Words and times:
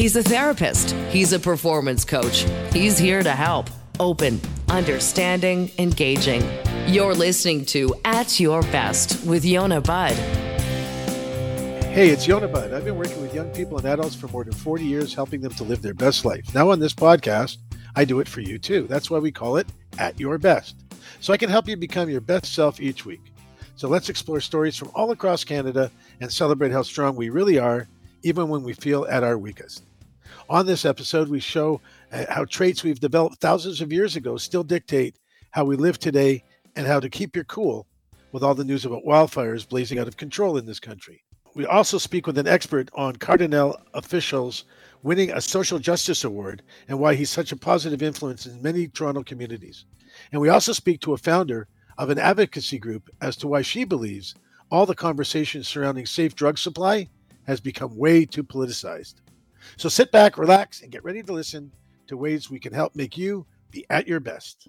He's 0.00 0.16
a 0.16 0.22
therapist, 0.22 0.92
he's 1.10 1.34
a 1.34 1.38
performance 1.38 2.06
coach. 2.06 2.46
He's 2.72 2.96
here 2.96 3.22
to 3.22 3.32
help. 3.32 3.68
Open, 3.98 4.40
understanding, 4.70 5.70
engaging. 5.76 6.42
You're 6.86 7.14
listening 7.14 7.66
to 7.66 7.94
At 8.06 8.40
Your 8.40 8.62
Best 8.62 9.22
with 9.26 9.44
Yona 9.44 9.84
Budd. 9.84 10.14
Hey, 11.92 12.08
it's 12.08 12.26
Yona 12.26 12.50
Budd. 12.50 12.72
I've 12.72 12.86
been 12.86 12.96
working 12.96 13.20
with 13.20 13.34
young 13.34 13.50
people 13.50 13.76
and 13.76 13.86
adults 13.86 14.14
for 14.14 14.28
more 14.28 14.42
than 14.42 14.54
40 14.54 14.86
years, 14.86 15.12
helping 15.12 15.42
them 15.42 15.52
to 15.52 15.64
live 15.64 15.82
their 15.82 15.92
best 15.92 16.24
life. 16.24 16.54
Now, 16.54 16.70
on 16.70 16.80
this 16.80 16.94
podcast, 16.94 17.58
I 17.94 18.06
do 18.06 18.20
it 18.20 18.28
for 18.28 18.40
you 18.40 18.58
too. 18.58 18.86
That's 18.86 19.10
why 19.10 19.18
we 19.18 19.30
call 19.30 19.58
it 19.58 19.66
At 19.98 20.18
Your 20.18 20.38
Best. 20.38 20.76
So 21.20 21.34
I 21.34 21.36
can 21.36 21.50
help 21.50 21.68
you 21.68 21.76
become 21.76 22.08
your 22.08 22.22
best 22.22 22.54
self 22.54 22.80
each 22.80 23.04
week. 23.04 23.34
So 23.76 23.86
let's 23.86 24.08
explore 24.08 24.40
stories 24.40 24.78
from 24.78 24.90
all 24.94 25.10
across 25.10 25.44
Canada 25.44 25.90
and 26.22 26.32
celebrate 26.32 26.72
how 26.72 26.80
strong 26.80 27.16
we 27.16 27.28
really 27.28 27.58
are, 27.58 27.86
even 28.22 28.48
when 28.48 28.62
we 28.62 28.72
feel 28.72 29.06
at 29.10 29.22
our 29.22 29.36
weakest. 29.36 29.84
On 30.48 30.66
this 30.66 30.84
episode, 30.84 31.28
we 31.28 31.40
show 31.40 31.80
uh, 32.12 32.24
how 32.28 32.44
traits 32.44 32.82
we've 32.82 33.00
developed 33.00 33.40
thousands 33.40 33.80
of 33.80 33.92
years 33.92 34.16
ago 34.16 34.36
still 34.36 34.64
dictate 34.64 35.16
how 35.50 35.64
we 35.64 35.76
live 35.76 35.98
today 35.98 36.44
and 36.76 36.86
how 36.86 37.00
to 37.00 37.08
keep 37.08 37.34
your 37.34 37.44
cool 37.44 37.86
with 38.32 38.42
all 38.42 38.54
the 38.54 38.64
news 38.64 38.84
about 38.84 39.04
wildfires 39.04 39.68
blazing 39.68 39.98
out 39.98 40.08
of 40.08 40.16
control 40.16 40.56
in 40.56 40.66
this 40.66 40.80
country. 40.80 41.22
We 41.54 41.66
also 41.66 41.98
speak 41.98 42.26
with 42.26 42.38
an 42.38 42.46
expert 42.46 42.90
on 42.94 43.16
Kardinal 43.16 43.76
Offishall's 43.94 44.64
winning 45.02 45.32
a 45.32 45.40
social 45.40 45.78
justice 45.78 46.22
award 46.22 46.62
and 46.88 46.98
why 46.98 47.14
he's 47.14 47.30
such 47.30 47.50
a 47.50 47.56
positive 47.56 48.02
influence 48.02 48.46
in 48.46 48.62
many 48.62 48.86
Toronto 48.86 49.22
communities. 49.22 49.84
And 50.30 50.40
we 50.40 50.48
also 50.48 50.72
speak 50.72 51.00
to 51.00 51.12
a 51.12 51.18
founder 51.18 51.66
of 51.98 52.10
an 52.10 52.18
advocacy 52.18 52.78
group 52.78 53.10
as 53.20 53.36
to 53.36 53.48
why 53.48 53.62
she 53.62 53.84
believes 53.84 54.34
all 54.70 54.86
the 54.86 54.94
conversation 54.94 55.64
surrounding 55.64 56.06
safe 56.06 56.34
drug 56.34 56.56
supply 56.56 57.08
has 57.46 57.60
become 57.60 57.96
way 57.96 58.24
too 58.24 58.44
politicized. 58.44 59.14
So 59.76 59.88
sit 59.88 60.12
back, 60.12 60.38
relax, 60.38 60.82
and 60.82 60.92
get 60.92 61.04
ready 61.04 61.22
to 61.22 61.32
listen 61.32 61.72
to 62.08 62.16
ways 62.16 62.50
we 62.50 62.58
can 62.60 62.72
help 62.72 62.94
make 62.94 63.16
you 63.16 63.46
be 63.70 63.86
at 63.90 64.06
your 64.06 64.20
best. 64.20 64.68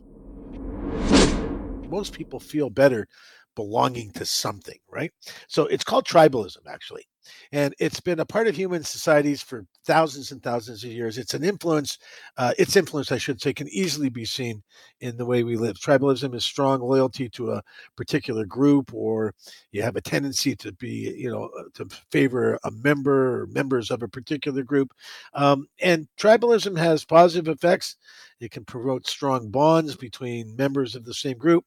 Most 1.89 2.13
people 2.13 2.39
feel 2.39 2.69
better 2.69 3.07
belonging 3.55 4.11
to 4.11 4.25
something, 4.25 4.79
right? 4.89 5.11
So 5.47 5.65
it's 5.65 5.83
called 5.83 6.05
tribalism, 6.05 6.67
actually. 6.67 7.07
And 7.51 7.73
it's 7.79 7.99
been 7.99 8.19
a 8.19 8.25
part 8.25 8.47
of 8.47 8.55
human 8.55 8.83
societies 8.83 9.41
for 9.41 9.65
thousands 9.85 10.31
and 10.31 10.41
thousands 10.41 10.83
of 10.83 10.91
years. 10.91 11.17
It's 11.17 11.33
an 11.33 11.43
influence, 11.43 11.97
uh, 12.37 12.53
its 12.57 12.75
influence, 12.75 13.11
I 13.11 13.17
should 13.17 13.41
say, 13.41 13.53
can 13.53 13.67
easily 13.69 14.09
be 14.09 14.25
seen 14.25 14.63
in 14.99 15.17
the 15.17 15.25
way 15.25 15.43
we 15.43 15.55
live. 15.55 15.77
Tribalism 15.77 16.33
is 16.35 16.43
strong 16.43 16.81
loyalty 16.81 17.29
to 17.29 17.51
a 17.51 17.63
particular 17.95 18.45
group, 18.45 18.93
or 18.93 19.33
you 19.71 19.81
have 19.81 19.95
a 19.95 20.01
tendency 20.01 20.55
to 20.57 20.71
be, 20.73 21.13
you 21.17 21.29
know, 21.29 21.49
uh, 21.59 21.63
to 21.75 21.87
favor 22.11 22.59
a 22.63 22.71
member 22.71 23.41
or 23.41 23.47
members 23.47 23.91
of 23.91 24.03
a 24.03 24.07
particular 24.07 24.63
group. 24.63 24.93
Um, 25.33 25.67
and 25.81 26.07
tribalism 26.17 26.77
has 26.77 27.05
positive 27.05 27.47
effects. 27.47 27.97
It 28.39 28.51
can 28.51 28.65
promote 28.65 29.07
strong 29.07 29.49
bonds 29.49 29.95
between 29.95 30.55
members 30.55 30.95
of 30.95 31.05
the 31.05 31.13
same 31.13 31.37
group 31.37 31.65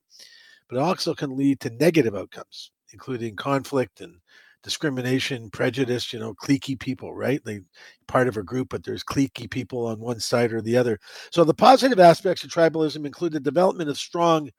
but 0.69 0.77
it 0.77 0.83
also 0.83 1.15
can 1.15 1.37
lead 1.37 1.61
to 1.61 1.71
negative 1.71 2.15
outcomes, 2.15 2.71
including 2.93 3.37
conflict 3.37 4.01
and 4.01 4.17
discrimination, 4.65 5.51
prejudice, 5.51 6.12
you 6.12 6.19
know, 6.19 6.34
cliquey 6.34 6.79
people, 6.81 7.15
right? 7.15 7.41
They 7.45 7.61
part 8.09 8.27
of 8.27 8.37
a 8.37 8.43
group, 8.43 8.70
but 8.70 8.83
there's 8.83 9.05
cliquey 9.05 9.48
people 9.48 9.87
on 9.87 10.01
one 10.01 10.19
side 10.19 10.53
or 10.53 10.61
the 10.61 10.77
other. 10.77 10.98
So 11.31 11.45
the 11.45 11.55
positive 11.55 12.01
aspects 12.01 12.43
of 12.43 12.51
tribalism 12.51 13.07
include 13.07 13.33
the 13.33 13.41
development 13.41 13.91
of 13.91 13.98
strong 13.98 14.51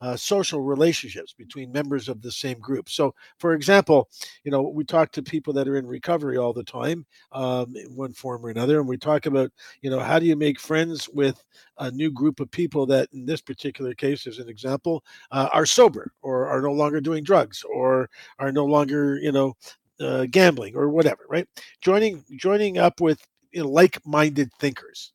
uh, 0.00 0.16
social 0.16 0.60
relationships 0.60 1.32
between 1.32 1.72
members 1.72 2.08
of 2.08 2.22
the 2.22 2.30
same 2.30 2.58
group. 2.58 2.88
So, 2.88 3.14
for 3.38 3.54
example, 3.54 4.08
you 4.44 4.50
know, 4.50 4.62
we 4.62 4.84
talk 4.84 5.12
to 5.12 5.22
people 5.22 5.52
that 5.54 5.68
are 5.68 5.76
in 5.76 5.86
recovery 5.86 6.36
all 6.36 6.52
the 6.52 6.64
time, 6.64 7.04
um, 7.32 7.74
in 7.76 7.94
one 7.96 8.12
form 8.12 8.44
or 8.44 8.50
another, 8.50 8.78
and 8.78 8.88
we 8.88 8.96
talk 8.96 9.26
about, 9.26 9.50
you 9.82 9.90
know, 9.90 10.00
how 10.00 10.18
do 10.18 10.26
you 10.26 10.36
make 10.36 10.60
friends 10.60 11.08
with 11.08 11.42
a 11.78 11.90
new 11.90 12.10
group 12.10 12.40
of 12.40 12.50
people 12.50 12.86
that, 12.86 13.08
in 13.12 13.26
this 13.26 13.40
particular 13.40 13.94
case, 13.94 14.26
as 14.26 14.38
an 14.38 14.48
example, 14.48 15.04
uh, 15.30 15.48
are 15.52 15.66
sober 15.66 16.12
or 16.22 16.46
are 16.46 16.62
no 16.62 16.72
longer 16.72 17.00
doing 17.00 17.24
drugs 17.24 17.64
or 17.64 18.08
are 18.38 18.52
no 18.52 18.64
longer, 18.64 19.18
you 19.18 19.32
know, 19.32 19.54
uh, 20.00 20.26
gambling 20.30 20.76
or 20.76 20.90
whatever, 20.90 21.24
right? 21.28 21.48
Joining 21.80 22.24
joining 22.36 22.78
up 22.78 23.00
with 23.00 23.20
you 23.50 23.62
know, 23.62 23.68
like-minded 23.68 24.50
thinkers 24.60 25.12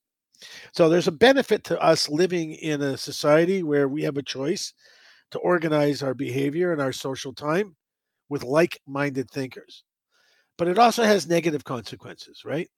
so 0.71 0.89
there's 0.89 1.07
a 1.07 1.11
benefit 1.11 1.63
to 1.65 1.79
us 1.81 2.09
living 2.09 2.53
in 2.53 2.81
a 2.81 2.97
society 2.97 3.63
where 3.63 3.87
we 3.87 4.03
have 4.03 4.17
a 4.17 4.23
choice 4.23 4.73
to 5.31 5.39
organize 5.39 6.03
our 6.03 6.13
behavior 6.13 6.71
and 6.71 6.81
our 6.81 6.93
social 6.93 7.33
time 7.33 7.75
with 8.29 8.43
like 8.43 8.79
minded 8.87 9.29
thinkers. 9.29 9.83
But 10.57 10.67
it 10.67 10.77
also 10.77 11.03
has 11.03 11.27
negative 11.27 11.63
consequences, 11.63 12.43
right? 12.45 12.69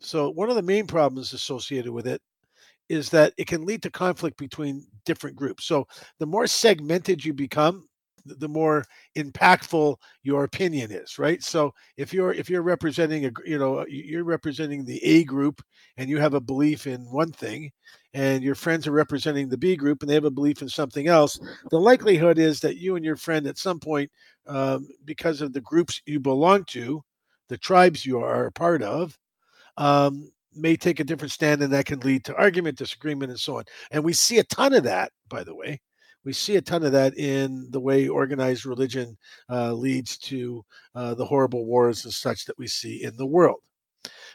So, 0.00 0.30
one 0.30 0.50
of 0.50 0.56
the 0.56 0.62
main 0.62 0.86
problems 0.86 1.32
associated 1.32 1.92
with 1.92 2.06
it 2.06 2.20
is 2.88 3.10
that 3.10 3.32
it 3.36 3.46
can 3.46 3.64
lead 3.64 3.82
to 3.84 3.90
conflict 3.90 4.36
between 4.36 4.86
different 5.04 5.36
groups. 5.36 5.66
So, 5.66 5.86
the 6.18 6.26
more 6.26 6.46
segmented 6.46 7.24
you 7.24 7.32
become, 7.32 7.86
the 8.38 8.48
more 8.48 8.84
impactful 9.16 9.96
your 10.22 10.44
opinion 10.44 10.90
is 10.90 11.18
right? 11.18 11.42
So 11.42 11.72
if 11.96 12.12
you're 12.12 12.32
if 12.32 12.48
you're 12.48 12.62
representing 12.62 13.26
a 13.26 13.30
you 13.44 13.58
know 13.58 13.84
you're 13.88 14.24
representing 14.24 14.84
the 14.84 15.02
a 15.04 15.24
group 15.24 15.62
and 15.96 16.08
you 16.08 16.18
have 16.18 16.34
a 16.34 16.40
belief 16.40 16.86
in 16.86 17.00
one 17.10 17.32
thing 17.32 17.70
and 18.14 18.42
your 18.42 18.54
friends 18.54 18.86
are 18.86 18.92
representing 18.92 19.48
the 19.48 19.58
b 19.58 19.76
group 19.76 20.02
and 20.02 20.10
they 20.10 20.14
have 20.14 20.24
a 20.24 20.30
belief 20.30 20.62
in 20.62 20.68
something 20.68 21.06
else 21.06 21.38
the 21.70 21.78
likelihood 21.78 22.38
is 22.38 22.60
that 22.60 22.76
you 22.76 22.96
and 22.96 23.04
your 23.04 23.16
friend 23.16 23.46
at 23.46 23.58
some 23.58 23.78
point 23.78 24.10
um, 24.46 24.88
because 25.04 25.40
of 25.40 25.52
the 25.52 25.60
groups 25.60 26.00
you 26.06 26.18
belong 26.18 26.64
to 26.64 27.02
the 27.48 27.58
tribes 27.58 28.04
you 28.04 28.18
are 28.20 28.46
a 28.46 28.52
part 28.52 28.82
of 28.82 29.16
um, 29.76 30.30
may 30.54 30.76
take 30.76 31.00
a 31.00 31.04
different 31.04 31.32
stand 31.32 31.62
and 31.62 31.72
that 31.72 31.86
can 31.86 32.00
lead 32.00 32.24
to 32.24 32.36
argument 32.36 32.78
disagreement 32.78 33.30
and 33.30 33.40
so 33.40 33.58
on. 33.58 33.64
And 33.90 34.04
we 34.04 34.12
see 34.12 34.38
a 34.38 34.44
ton 34.44 34.74
of 34.74 34.84
that 34.84 35.12
by 35.28 35.44
the 35.44 35.54
way 35.54 35.80
we 36.24 36.32
see 36.32 36.56
a 36.56 36.60
ton 36.60 36.84
of 36.84 36.92
that 36.92 37.16
in 37.16 37.68
the 37.70 37.80
way 37.80 38.08
organized 38.08 38.66
religion 38.66 39.16
uh, 39.48 39.72
leads 39.72 40.18
to 40.18 40.64
uh, 40.94 41.14
the 41.14 41.24
horrible 41.24 41.64
wars 41.64 42.04
and 42.04 42.12
such 42.12 42.44
that 42.44 42.58
we 42.58 42.66
see 42.66 43.02
in 43.02 43.16
the 43.16 43.26
world. 43.26 43.60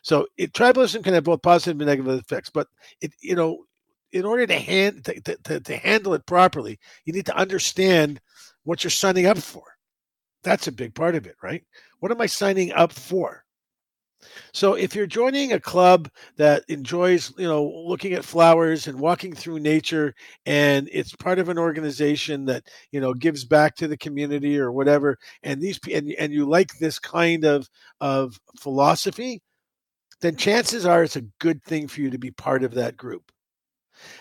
So 0.01 0.27
it, 0.37 0.53
tribalism 0.53 1.03
can 1.03 1.13
have 1.13 1.23
both 1.23 1.41
positive 1.41 1.79
and 1.79 1.87
negative 1.87 2.19
effects, 2.19 2.49
but 2.49 2.67
it 3.01 3.13
you 3.21 3.35
know 3.35 3.65
in 4.11 4.25
order 4.25 4.47
to, 4.47 4.57
hand, 4.57 5.03
to, 5.03 5.37
to, 5.43 5.59
to 5.59 5.77
handle 5.77 6.13
it 6.13 6.25
properly, 6.25 6.79
you 7.03 7.11
need 7.11 7.25
to 7.25 7.35
understand 7.35 8.21
what 8.63 8.83
you're 8.83 8.91
signing 8.91 9.25
up 9.25 9.37
for. 9.37 9.63
That's 10.41 10.67
a 10.67 10.71
big 10.71 10.95
part 10.95 11.15
of 11.15 11.27
it, 11.27 11.35
right? 11.43 11.63
What 11.99 12.11
am 12.11 12.21
I 12.21 12.27
signing 12.27 12.71
up 12.71 12.93
for? 12.93 13.44
So 14.53 14.73
if 14.73 14.95
you're 14.95 15.07
joining 15.07 15.53
a 15.53 15.59
club 15.59 16.09
that 16.37 16.63
enjoys, 16.67 17.33
you 17.37 17.47
know, 17.47 17.63
looking 17.65 18.13
at 18.13 18.25
flowers 18.25 18.87
and 18.87 18.99
walking 18.99 19.33
through 19.33 19.59
nature 19.59 20.13
and 20.45 20.89
it's 20.91 21.15
part 21.15 21.39
of 21.39 21.49
an 21.49 21.57
organization 21.57 22.45
that, 22.45 22.67
you 22.91 22.99
know, 22.99 23.13
gives 23.13 23.43
back 23.45 23.75
to 23.77 23.87
the 23.87 23.97
community 23.97 24.59
or 24.59 24.71
whatever 24.71 25.17
and 25.43 25.61
these 25.61 25.79
and, 25.91 26.11
and 26.13 26.33
you 26.33 26.45
like 26.45 26.77
this 26.77 26.99
kind 26.99 27.45
of 27.45 27.69
of 28.01 28.39
philosophy, 28.59 29.41
then 30.21 30.35
chances 30.35 30.85
are 30.85 31.03
it's 31.03 31.15
a 31.15 31.21
good 31.39 31.63
thing 31.63 31.87
for 31.87 32.01
you 32.01 32.09
to 32.09 32.17
be 32.17 32.31
part 32.31 32.63
of 32.63 32.73
that 32.73 32.97
group. 32.97 33.31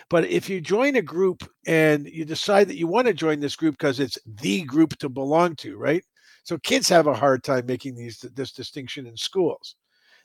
But 0.09 0.25
if 0.25 0.49
you 0.49 0.61
join 0.61 0.95
a 0.95 1.01
group 1.01 1.43
and 1.67 2.07
you 2.07 2.25
decide 2.25 2.67
that 2.69 2.77
you 2.77 2.87
want 2.87 3.07
to 3.07 3.13
join 3.13 3.39
this 3.39 3.55
group 3.55 3.77
because 3.77 3.99
it's 3.99 4.17
the 4.25 4.63
group 4.63 4.97
to 4.99 5.09
belong 5.09 5.55
to, 5.57 5.77
right? 5.77 6.03
So 6.43 6.57
kids 6.59 6.87
have 6.89 7.07
a 7.07 7.13
hard 7.13 7.43
time 7.43 7.65
making 7.65 7.95
these 7.95 8.19
this 8.19 8.51
distinction 8.51 9.07
in 9.07 9.17
schools 9.17 9.75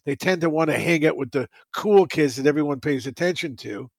they 0.06 0.16
tend 0.16 0.40
to 0.42 0.50
want 0.50 0.70
to 0.70 0.78
hang 0.78 1.06
out 1.06 1.16
with 1.16 1.30
the 1.30 1.48
cool 1.74 2.06
kids 2.06 2.36
that 2.36 2.46
everyone 2.46 2.80
pays 2.80 3.06
attention 3.06 3.56
to 3.56 3.90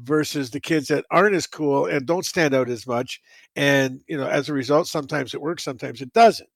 versus 0.00 0.50
the 0.50 0.60
kids 0.60 0.88
that 0.88 1.04
aren't 1.10 1.36
as 1.36 1.46
cool 1.46 1.86
and 1.86 2.06
don't 2.06 2.26
stand 2.26 2.54
out 2.54 2.68
as 2.70 2.86
much. 2.86 3.20
And 3.56 4.02
you 4.08 4.16
know 4.16 4.28
as 4.28 4.48
a 4.48 4.54
result 4.54 4.88
sometimes 4.88 5.34
it 5.34 5.40
works 5.40 5.64
sometimes 5.64 6.00
it 6.02 6.12
doesn't. 6.12 6.48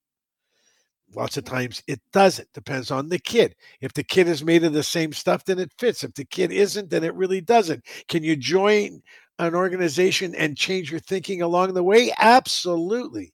Lots 1.14 1.36
of 1.36 1.44
times 1.44 1.82
it 1.88 2.00
doesn't 2.12 2.48
depends 2.54 2.90
on 2.90 3.08
the 3.08 3.18
kid. 3.18 3.54
If 3.80 3.92
the 3.92 4.04
kid 4.04 4.28
is 4.28 4.44
made 4.44 4.62
of 4.64 4.72
the 4.72 4.82
same 4.82 5.12
stuff 5.12 5.44
then 5.44 5.58
it 5.58 5.72
fits. 5.78 6.04
If 6.04 6.14
the 6.14 6.24
kid 6.24 6.52
isn't 6.52 6.90
then 6.90 7.04
it 7.04 7.14
really 7.14 7.40
doesn't. 7.40 7.84
Can 8.08 8.22
you 8.22 8.36
join 8.36 9.02
an 9.38 9.54
organization 9.54 10.34
and 10.36 10.56
change 10.56 10.90
your 10.90 11.00
thinking 11.00 11.42
along 11.42 11.74
the 11.74 11.82
way? 11.82 12.12
Absolutely. 12.18 13.32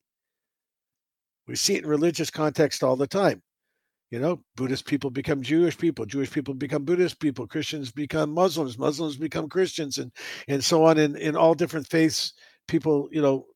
We 1.46 1.56
see 1.56 1.74
it 1.74 1.84
in 1.84 1.88
religious 1.90 2.30
context 2.30 2.82
all 2.82 2.96
the 2.96 3.06
time 3.06 3.42
you 4.10 4.20
know, 4.20 4.40
Buddhist 4.54 4.86
people 4.86 5.10
become 5.10 5.42
Jewish 5.42 5.76
people, 5.76 6.06
Jewish 6.06 6.30
people 6.30 6.54
become 6.54 6.84
Buddhist 6.84 7.18
people, 7.18 7.46
Christians 7.46 7.90
become 7.90 8.32
Muslims, 8.32 8.78
Muslims 8.78 9.16
become 9.16 9.48
Christians, 9.48 9.98
and 9.98 10.12
and 10.48 10.64
so 10.64 10.84
on. 10.84 10.98
In 10.98 11.16
in 11.16 11.36
all 11.36 11.54
different 11.54 11.88
faiths, 11.88 12.32
people, 12.68 13.08
you 13.10 13.20
know, 13.20 13.46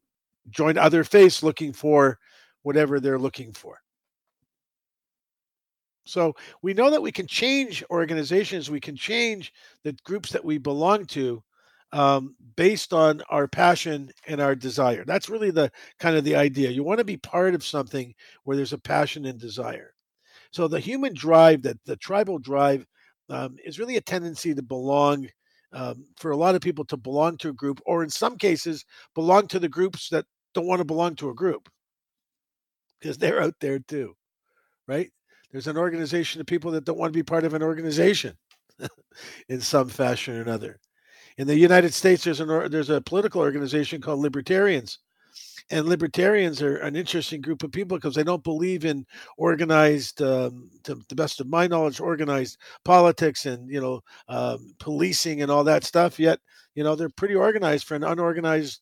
join 0.51 0.77
other 0.77 1.05
faiths 1.05 1.43
looking 1.43 1.73
for 1.73 2.19
whatever 2.63 2.99
they're 3.01 3.19
looking 3.19 3.53
for. 3.53 3.79
So 6.05 6.35
we 6.63 6.75
know 6.75 6.91
that 6.91 7.03
we 7.03 7.13
can 7.13 7.29
change 7.29 7.85
organizations, 7.91 8.71
we 8.71 8.81
can 8.81 8.97
change 8.97 9.53
the 9.85 9.93
groups 10.05 10.33
that 10.33 10.45
we 10.45 10.59
belong 10.59 11.07
to 11.07 11.43
um, 11.93 12.35
based 12.57 12.93
on 12.93 13.23
our 13.31 13.47
passion 13.47 14.11
and 14.27 14.41
our 14.41 14.57
desire. 14.57 15.05
That's 15.05 15.29
really 15.29 15.51
the 15.51 15.71
kind 16.01 16.17
of 16.17 16.25
the 16.25 16.37
idea. 16.37 16.71
You 16.71 16.83
want 16.83 16.99
to 16.99 17.05
be 17.05 17.17
part 17.17 17.55
of 17.55 17.65
something 17.65 18.15
where 18.45 18.57
there's 18.57 18.73
a 18.73 18.79
passion 18.79 19.25
and 19.27 19.39
desire. 19.39 19.95
So 20.51 20.69
the 20.69 20.81
human 20.81 21.15
drive, 21.15 21.63
that 21.63 21.79
the 21.85 21.97
tribal 21.97 22.39
drive, 22.39 22.87
um, 23.29 23.57
is 23.65 23.79
really 23.79 23.97
a 23.97 24.01
tendency 24.01 24.55
to 24.55 24.63
belong. 24.63 25.29
Um, 25.73 26.05
for 26.17 26.33
a 26.33 26.37
lot 26.37 26.57
of 26.57 26.63
people 26.63 26.85
to 26.87 26.97
belong 26.97 27.37
to 27.39 27.51
a 27.51 27.53
group, 27.53 27.81
or 27.87 28.03
in 28.03 28.11
some 28.11 28.37
cases, 28.37 28.85
belong 29.15 29.47
to 29.47 29.61
the 29.61 29.69
groups 29.69 30.09
that 30.09 30.25
don't 30.53 30.67
want 30.67 30.81
to 30.81 30.85
belong 30.85 31.15
to 31.17 31.31
a 31.31 31.35
group 31.35 31.69
because 33.01 33.19
they're 33.19 33.43
out 33.43 33.55
there 33.61 33.79
too, 33.79 34.15
right? 34.87 35.11
There's 35.53 35.67
an 35.67 35.77
organization 35.77 36.41
of 36.41 36.47
people 36.47 36.71
that 36.73 36.85
don't 36.85 36.99
want 36.99 37.13
to 37.13 37.19
be 37.19 37.23
part 37.23 37.45
of 37.45 37.55
an 37.55 37.63
organization 37.63 38.37
in 39.49 39.61
some 39.61 39.89
fashion 39.89 40.37
or 40.37 40.43
another. 40.43 40.79
In 41.39 41.47
the 41.47 41.57
United 41.57 41.95
States, 41.95 42.25
there's 42.25 42.41
an 42.41 42.71
there's 42.71 42.91
a 42.91 43.01
political 43.01 43.41
organization 43.41 44.01
called 44.01 44.21
Libertarians, 44.21 44.99
and 45.71 45.87
libertarians 45.87 46.61
are 46.63 46.77
an 46.79 46.97
interesting 46.97 47.41
group 47.41 47.63
of 47.63 47.73
people 47.73 47.97
because 47.97 48.15
they 48.15 48.25
don't 48.25 48.43
believe 48.45 48.85
in 48.85 49.07
organized, 49.37 50.21
um, 50.23 50.71
to 50.85 50.97
the 51.09 51.15
best 51.15 51.41
of 51.41 51.47
my 51.49 51.67
knowledge, 51.67 52.01
organized 52.01 52.59
politics 52.85 53.47
and 53.47 53.71
you 53.71 53.81
know 53.81 54.01
um, 54.29 54.75
policing 54.79 55.43
and 55.43 55.51
all 55.51 55.65
that 55.65 55.85
stuff. 55.85 56.19
Yet, 56.19 56.41
you 56.75 56.85
know, 56.85 56.95
they're 56.95 57.09
pretty 57.11 57.35
organized 57.35 57.87
for 57.87 57.95
an 57.95 58.05
unorganized 58.05 58.81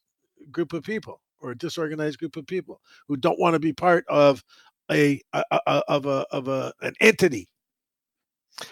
group 0.51 0.73
of 0.73 0.83
people 0.83 1.21
or 1.41 1.53
a 1.53 1.59
disorganized 1.59 2.19
group 2.19 2.37
of 2.37 2.47
people 2.47 2.81
who 3.07 3.17
don't 3.17 3.39
want 3.39 3.55
to 3.55 3.61
be 3.61 3.73
part 3.73 4.05
of 4.09 4.43
a, 4.91 5.21
a, 5.33 5.45
a 5.51 5.83
of 5.89 6.07
a 6.07 6.27
of 6.31 6.49
a 6.49 6.73
an 6.81 6.95
entity 7.01 7.49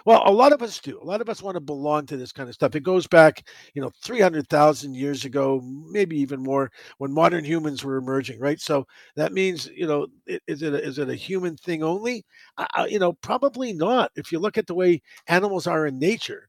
well, 0.05 0.23
a 0.27 0.33
lot 0.33 0.53
of 0.53 0.63
us 0.63 0.79
do. 0.81 1.01
A 1.01 1.05
lot 1.05 1.21
of 1.21 1.29
us 1.29 1.43
want 1.43 1.55
to 1.57 1.61
belong 1.61 2.07
to 2.07 2.17
this 2.17 2.33
kind 2.33 2.49
of 2.49 2.55
stuff. 2.55 2.75
It 2.75 2.83
goes 2.83 3.07
back, 3.07 3.47
you 3.75 3.83
know, 3.83 3.91
300,000 4.03 4.95
years 4.95 5.25
ago, 5.25 5.61
maybe 5.91 6.19
even 6.21 6.43
more, 6.43 6.71
when 6.99 7.13
modern 7.13 7.45
humans 7.45 7.85
were 7.85 7.97
emerging, 7.97 8.41
right? 8.41 8.61
So 8.61 8.87
that 9.17 9.33
means, 9.33 9.69
you 9.75 9.87
know, 9.87 10.07
is 10.49 10.63
it 10.63 10.75
a, 10.75 10.83
is 10.83 10.99
it 10.99 11.09
a 11.09 11.15
human 11.15 11.57
thing 11.57 11.83
only? 11.83 12.25
Uh, 12.59 12.87
you 12.89 12.99
know, 12.99 13.13
probably 13.15 13.73
not. 13.73 14.11
If 14.17 14.33
you 14.33 14.39
look 14.39 14.59
at 14.59 14.67
the 14.67 14.75
way 14.75 15.03
animals 15.29 15.67
are 15.67 15.87
in 15.87 15.99
nature, 15.99 16.49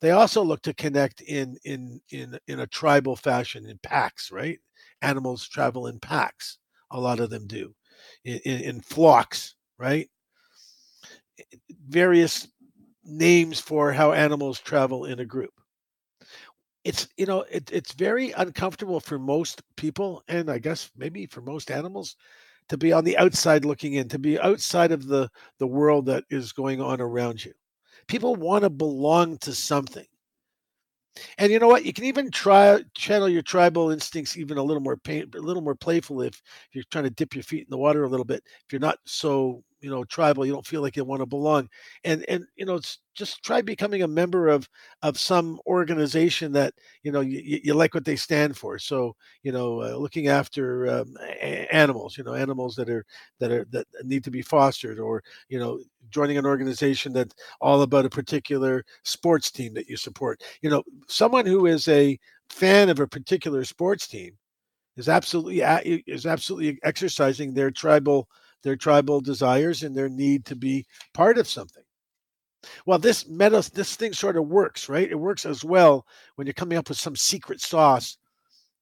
they 0.00 0.10
also 0.10 0.42
look 0.42 0.62
to 0.62 0.74
connect 0.74 1.20
in 1.22 1.56
in 1.64 2.00
in 2.10 2.38
in 2.48 2.60
a 2.60 2.66
tribal 2.66 3.16
fashion 3.16 3.66
in 3.68 3.78
packs, 3.82 4.30
right? 4.30 4.58
Animals 5.02 5.48
travel 5.48 5.86
in 5.86 5.98
packs. 6.00 6.58
A 6.90 7.00
lot 7.00 7.20
of 7.20 7.30
them 7.30 7.46
do, 7.46 7.74
in, 8.24 8.38
in, 8.44 8.60
in 8.62 8.80
flocks, 8.80 9.56
right? 9.78 10.08
Various 11.88 12.48
names 13.04 13.60
for 13.60 13.92
how 13.92 14.12
animals 14.12 14.60
travel 14.60 15.04
in 15.04 15.20
a 15.20 15.24
group. 15.24 15.52
It's 16.84 17.08
you 17.16 17.26
know 17.26 17.44
it, 17.50 17.70
it's 17.72 17.92
very 17.92 18.30
uncomfortable 18.32 19.00
for 19.00 19.18
most 19.18 19.62
people, 19.76 20.22
and 20.28 20.50
I 20.50 20.58
guess 20.58 20.90
maybe 20.96 21.26
for 21.26 21.40
most 21.40 21.70
animals, 21.70 22.16
to 22.68 22.76
be 22.76 22.92
on 22.92 23.04
the 23.04 23.16
outside 23.18 23.64
looking 23.64 23.94
in, 23.94 24.08
to 24.08 24.18
be 24.18 24.38
outside 24.38 24.92
of 24.92 25.06
the 25.06 25.28
the 25.58 25.66
world 25.66 26.06
that 26.06 26.24
is 26.30 26.52
going 26.52 26.80
on 26.80 27.00
around 27.00 27.44
you. 27.44 27.52
People 28.06 28.36
want 28.36 28.62
to 28.62 28.70
belong 28.70 29.38
to 29.38 29.52
something. 29.52 30.06
And 31.38 31.50
you 31.50 31.58
know 31.58 31.68
what? 31.68 31.84
You 31.84 31.92
can 31.92 32.04
even 32.04 32.30
try 32.30 32.82
channel 32.94 33.28
your 33.28 33.42
tribal 33.42 33.90
instincts 33.90 34.36
even 34.36 34.58
a 34.58 34.62
little 34.62 34.82
more 34.82 34.96
pain, 34.96 35.30
a 35.34 35.38
little 35.38 35.62
more 35.62 35.74
playful 35.74 36.20
if, 36.22 36.34
if 36.34 36.68
you're 36.74 36.84
trying 36.90 37.04
to 37.04 37.10
dip 37.10 37.34
your 37.34 37.42
feet 37.42 37.62
in 37.62 37.70
the 37.70 37.78
water 37.78 38.04
a 38.04 38.08
little 38.08 38.24
bit. 38.24 38.42
If 38.46 38.72
you're 38.72 38.80
not 38.80 38.98
so 39.04 39.62
you 39.80 39.90
know 39.90 40.04
tribal 40.04 40.46
you 40.46 40.52
don't 40.52 40.66
feel 40.66 40.82
like 40.82 40.96
you 40.96 41.04
want 41.04 41.20
to 41.20 41.26
belong. 41.26 41.68
And 42.04 42.24
and 42.28 42.44
you 42.56 42.64
know 42.66 42.74
it's 42.76 42.98
just 43.14 43.42
try 43.42 43.62
becoming 43.62 44.02
a 44.02 44.08
member 44.08 44.48
of 44.48 44.68
of 45.02 45.18
some 45.18 45.60
organization 45.66 46.52
that 46.52 46.74
you 47.02 47.12
know 47.12 47.20
you, 47.20 47.60
you 47.64 47.74
like 47.74 47.94
what 47.94 48.04
they 48.04 48.16
stand 48.16 48.56
for. 48.56 48.78
So 48.78 49.14
you 49.42 49.52
know 49.52 49.82
uh, 49.82 49.96
looking 49.96 50.28
after 50.28 50.88
um, 50.88 51.14
animals 51.70 52.16
you 52.16 52.24
know 52.24 52.34
animals 52.34 52.76
that 52.76 52.88
are 52.90 53.04
that 53.40 53.50
are 53.50 53.66
that 53.70 53.86
need 54.04 54.24
to 54.24 54.30
be 54.30 54.42
fostered 54.42 54.98
or 54.98 55.22
you 55.48 55.58
know 55.58 55.78
joining 56.10 56.38
an 56.38 56.46
organization 56.46 57.12
that's 57.12 57.34
all 57.60 57.82
about 57.82 58.04
a 58.06 58.10
particular 58.10 58.84
sports 59.04 59.50
team 59.50 59.74
that 59.74 59.88
you 59.88 59.96
support. 59.96 60.42
You 60.62 60.70
know 60.70 60.82
someone 61.08 61.46
who 61.46 61.66
is 61.66 61.88
a 61.88 62.18
fan 62.48 62.88
of 62.88 63.00
a 63.00 63.06
particular 63.08 63.64
sports 63.64 64.06
team 64.06 64.32
is 64.96 65.08
absolutely 65.08 65.60
is 66.06 66.26
absolutely 66.26 66.78
exercising 66.82 67.52
their 67.54 67.70
tribal 67.70 68.28
their 68.66 68.74
tribal 68.74 69.20
desires 69.20 69.84
and 69.84 69.94
their 69.94 70.08
need 70.08 70.44
to 70.44 70.56
be 70.56 70.84
part 71.14 71.38
of 71.38 71.48
something. 71.48 71.84
Well, 72.84 72.98
this 72.98 73.28
meta, 73.28 73.70
this 73.72 73.94
thing 73.94 74.12
sort 74.12 74.36
of 74.36 74.48
works, 74.48 74.88
right? 74.88 75.08
It 75.08 75.14
works 75.14 75.46
as 75.46 75.64
well 75.64 76.04
when 76.34 76.48
you're 76.48 76.54
coming 76.54 76.76
up 76.76 76.88
with 76.88 76.98
some 76.98 77.14
secret 77.14 77.60
sauce 77.60 78.18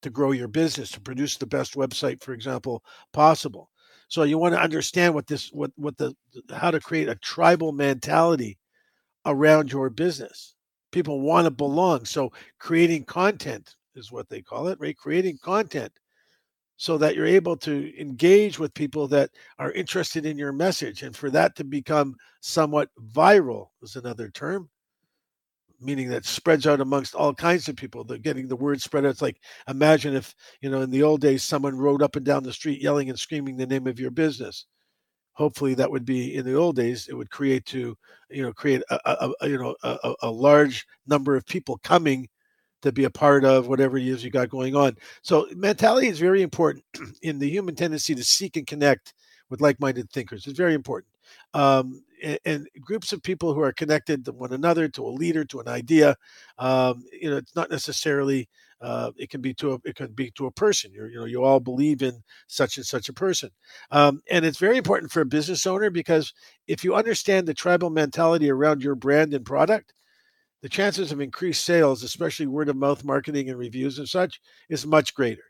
to 0.01 0.09
grow 0.09 0.33
your 0.33 0.49
business, 0.49 0.91
to 0.93 1.03
produce 1.03 1.37
the 1.37 1.45
best 1.45 1.75
website, 1.75 2.23
for 2.23 2.33
example, 2.33 2.83
possible. 3.13 3.69
So 4.09 4.23
you 4.23 4.39
want 4.39 4.55
to 4.55 4.63
understand 4.63 5.13
what 5.13 5.27
this, 5.27 5.51
what, 5.53 5.71
what 5.77 5.99
the, 5.99 6.15
how 6.51 6.71
to 6.71 6.81
create 6.81 7.11
a 7.11 7.17
tribal 7.17 7.73
mentality 7.73 8.57
around 9.27 9.71
your 9.71 9.91
business. 9.91 10.55
People 10.93 11.21
want 11.21 11.45
to 11.45 11.51
belong. 11.51 12.07
So 12.07 12.33
creating 12.59 13.05
content 13.05 13.75
is 13.95 14.11
what 14.11 14.31
they 14.31 14.41
call 14.41 14.69
it, 14.69 14.81
right? 14.81 14.97
Creating 14.97 15.37
content 15.43 15.93
so 16.77 16.99
that 16.99 17.15
you're 17.15 17.27
able 17.27 17.57
to 17.57 17.93
engage 18.01 18.59
with 18.59 18.75
people 18.75 19.07
that 19.09 19.31
are 19.59 19.73
interested 19.73 20.27
in 20.27 20.39
your 20.39 20.53
message. 20.53 21.03
And 21.03 21.17
for 21.17 21.31
that 21.31 21.55
to 21.57 21.65
become 21.65 22.17
somewhat 22.41 22.91
viral 23.13 23.69
is 23.83 23.97
another 23.97 24.29
term, 24.29 24.69
meaning 25.81 26.09
that 26.09 26.25
spreads 26.25 26.67
out 26.67 26.81
amongst 26.81 27.15
all 27.15 27.33
kinds 27.33 27.69
of 27.69 27.77
people. 27.77 28.03
They're 28.03 28.19
getting 28.19 28.49
the 28.49 28.57
word 28.57 28.81
spread 28.81 29.05
out. 29.05 29.11
It's 29.11 29.23
like 29.23 29.41
imagine 29.69 30.17
if, 30.17 30.35
you 30.61 30.71
know, 30.71 30.83
in 30.83 30.91
the 30.91 31.03
old 31.03 31.21
days, 31.21 31.45
someone 31.45 31.79
rode 31.79 32.03
up 32.03 32.17
and 32.17 32.25
down 32.25 32.43
the 32.43 32.53
street 32.53 32.83
yelling 32.83 33.09
and 33.09 33.19
screaming 33.19 33.57
the 33.57 33.67
name 33.67 33.87
of 33.87 34.01
your 34.01 34.11
business. 34.11 34.67
Hopefully, 35.35 35.75
that 35.75 35.91
would 35.91 36.05
be 36.05 36.37
in 36.37 36.45
the 36.45 36.55
old 36.55 36.77
days. 36.77 37.09
It 37.09 37.15
would 37.15 37.31
create 37.31 37.67
to, 37.67 37.97
you 38.31 38.43
know, 38.43 38.53
create 38.53 38.83
a, 38.91 38.99
a, 39.05 39.31
a 39.41 39.49
you 39.49 39.59
know 39.59 39.77
a, 39.83 40.15
a 40.23 40.31
large 40.31 40.87
number 41.07 41.37
of 41.37 41.47
people 41.47 41.79
coming 41.83 42.29
to 42.85 42.93
be 42.93 43.05
a 43.05 43.11
part 43.11 43.45
of 43.45 43.67
whatever 43.67 43.97
it 43.97 44.07
is 44.07 44.23
you 44.23 44.31
got 44.31 44.51
going 44.51 44.77
on. 44.77 44.97
So 45.23 45.49
mentality 45.57 46.09
is 46.09 46.19
very 46.19 46.43
important 46.43 46.85
in 47.23 47.39
the 47.39 47.49
human 47.49 47.75
tendency 47.75 48.15
to 48.15 48.23
seek 48.23 48.57
and 48.57 48.67
connect 48.67 49.15
with 49.49 49.63
like-minded 49.63 50.11
thinkers. 50.11 50.47
It's 50.47 50.59
very 50.59 50.75
important. 50.75 51.11
Um, 51.55 52.03
and, 52.23 52.39
and, 52.45 52.69
groups 52.81 53.13
of 53.13 53.23
people 53.23 53.55
who 53.55 53.61
are 53.61 53.73
connected 53.73 54.25
to 54.25 54.33
one 54.33 54.53
another, 54.53 54.89
to 54.89 55.07
a 55.07 55.09
leader, 55.09 55.45
to 55.47 55.61
an 55.61 55.69
idea. 55.69 56.17
Um, 56.59 57.05
you 57.13 57.31
know, 57.31 57.39
it's 57.39 57.57
not 57.57 57.71
necessarily. 57.71 58.49
Uh, 58.81 59.13
it 59.17 59.31
can 59.31 59.41
be 59.41 59.55
to 59.55 59.73
a, 59.73 59.79
it 59.85 59.97
can 59.97 60.13
be 60.13 60.31
to 60.33 60.47
a 60.47 60.51
person. 60.51 60.93
You're, 60.93 61.09
you 61.09 61.19
know, 61.19 61.25
you 61.25 61.43
all 61.43 61.61
believe 61.61 62.03
in 62.03 62.23
such 62.49 62.77
and 62.77 62.85
such 62.85 63.09
a 63.09 63.15
person, 63.15 63.51
um, 63.91 64.21
and 64.31 64.45
it's 64.45 64.59
very 64.59 64.77
important 64.77 65.11
for 65.11 65.23
a 65.23 65.27
business 65.27 65.67
owner 65.67 65.89
because 65.89 66.35
if 66.67 66.85
you 66.85 66.95
understand 66.95 67.47
the 67.47 67.55
tribal 67.55 67.89
mentality 67.89 68.51
around 68.51 68.83
your 68.83 68.95
brand 68.95 69.33
and 69.33 69.47
product, 69.47 69.95
the 70.65 70.71
chances 70.71 71.13
of 71.13 71.21
increased 71.21 71.63
sales, 71.63 72.03
especially 72.03 72.47
word 72.47 72.71
of 72.71 72.77
mouth 72.77 73.05
marketing 73.05 73.51
and 73.51 73.59
reviews 73.59 73.99
and 73.99 74.09
such, 74.09 74.41
is 74.71 74.87
much 74.87 75.13
greater. 75.13 75.43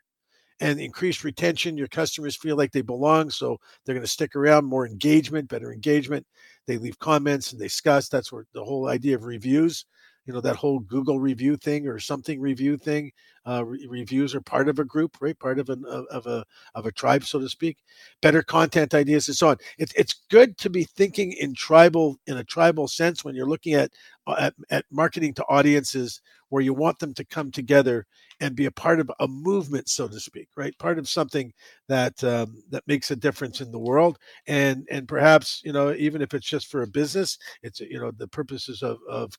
And 0.59 0.77
increased 0.77 1.23
retention, 1.23 1.77
your 1.77 1.87
customers 1.87 2.35
feel 2.35 2.57
like 2.57 2.73
they 2.73 2.81
belong, 2.81 3.29
so 3.29 3.57
they're 3.85 3.95
going 3.95 4.03
to 4.03 4.11
stick 4.11 4.35
around. 4.35 4.65
More 4.65 4.85
engagement, 4.85 5.47
better 5.47 5.71
engagement. 5.71 6.27
They 6.67 6.77
leave 6.77 6.99
comments 6.99 7.53
and 7.53 7.61
they 7.61 7.67
discuss. 7.67 8.09
That's 8.09 8.29
where 8.29 8.45
the 8.53 8.65
whole 8.65 8.89
idea 8.89 9.15
of 9.15 9.23
reviews 9.23 9.85
you 10.25 10.33
know 10.33 10.41
that 10.41 10.55
whole 10.55 10.79
google 10.79 11.19
review 11.19 11.55
thing 11.55 11.87
or 11.87 11.99
something 11.99 12.41
review 12.41 12.77
thing 12.77 13.11
uh, 13.47 13.63
re- 13.65 13.85
reviews 13.89 14.33
are 14.33 14.41
part 14.41 14.67
of 14.67 14.79
a 14.79 14.85
group 14.85 15.17
right 15.21 15.37
part 15.39 15.59
of 15.59 15.69
an 15.69 15.83
of 15.85 16.25
a 16.27 16.43
of 16.75 16.85
a 16.85 16.91
tribe 16.91 17.23
so 17.23 17.39
to 17.39 17.49
speak 17.49 17.77
better 18.21 18.41
content 18.41 18.93
ideas 18.93 19.27
and 19.27 19.37
so 19.37 19.49
on 19.49 19.57
it's 19.77 19.93
it's 19.93 20.23
good 20.29 20.57
to 20.57 20.69
be 20.69 20.83
thinking 20.83 21.31
in 21.33 21.53
tribal 21.53 22.17
in 22.27 22.37
a 22.37 22.43
tribal 22.43 22.87
sense 22.87 23.23
when 23.23 23.35
you're 23.35 23.47
looking 23.47 23.73
at 23.73 23.91
uh, 24.27 24.35
at, 24.39 24.53
at 24.69 24.85
marketing 24.91 25.33
to 25.33 25.43
audiences 25.45 26.21
where 26.49 26.61
you 26.61 26.73
want 26.73 26.99
them 26.99 27.13
to 27.13 27.25
come 27.25 27.51
together 27.51 28.05
and 28.39 28.55
be 28.55 28.65
a 28.65 28.71
part 28.71 28.99
of 28.99 29.09
a 29.19 29.27
movement, 29.27 29.89
so 29.89 30.07
to 30.07 30.19
speak, 30.19 30.49
right? 30.55 30.77
Part 30.77 30.99
of 30.99 31.07
something 31.07 31.53
that 31.87 32.21
um, 32.23 32.61
that 32.69 32.83
makes 32.87 33.11
a 33.11 33.15
difference 33.15 33.61
in 33.61 33.71
the 33.71 33.79
world, 33.79 34.17
and 34.47 34.87
and 34.91 35.07
perhaps 35.07 35.61
you 35.63 35.71
know 35.71 35.93
even 35.93 36.21
if 36.21 36.33
it's 36.33 36.47
just 36.47 36.67
for 36.67 36.81
a 36.81 36.87
business, 36.87 37.37
it's 37.63 37.79
you 37.79 37.99
know 37.99 38.11
the 38.11 38.27
purposes 38.27 38.83
of 38.83 38.99
of, 39.09 39.33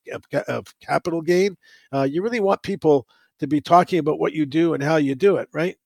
of 0.48 0.74
capital 0.80 1.20
gain. 1.20 1.56
Uh, 1.92 2.02
you 2.02 2.22
really 2.22 2.40
want 2.40 2.62
people 2.62 3.06
to 3.38 3.46
be 3.46 3.60
talking 3.60 3.98
about 3.98 4.18
what 4.18 4.32
you 4.32 4.46
do 4.46 4.74
and 4.74 4.82
how 4.82 4.96
you 4.96 5.14
do 5.14 5.36
it, 5.36 5.48
right? 5.52 5.76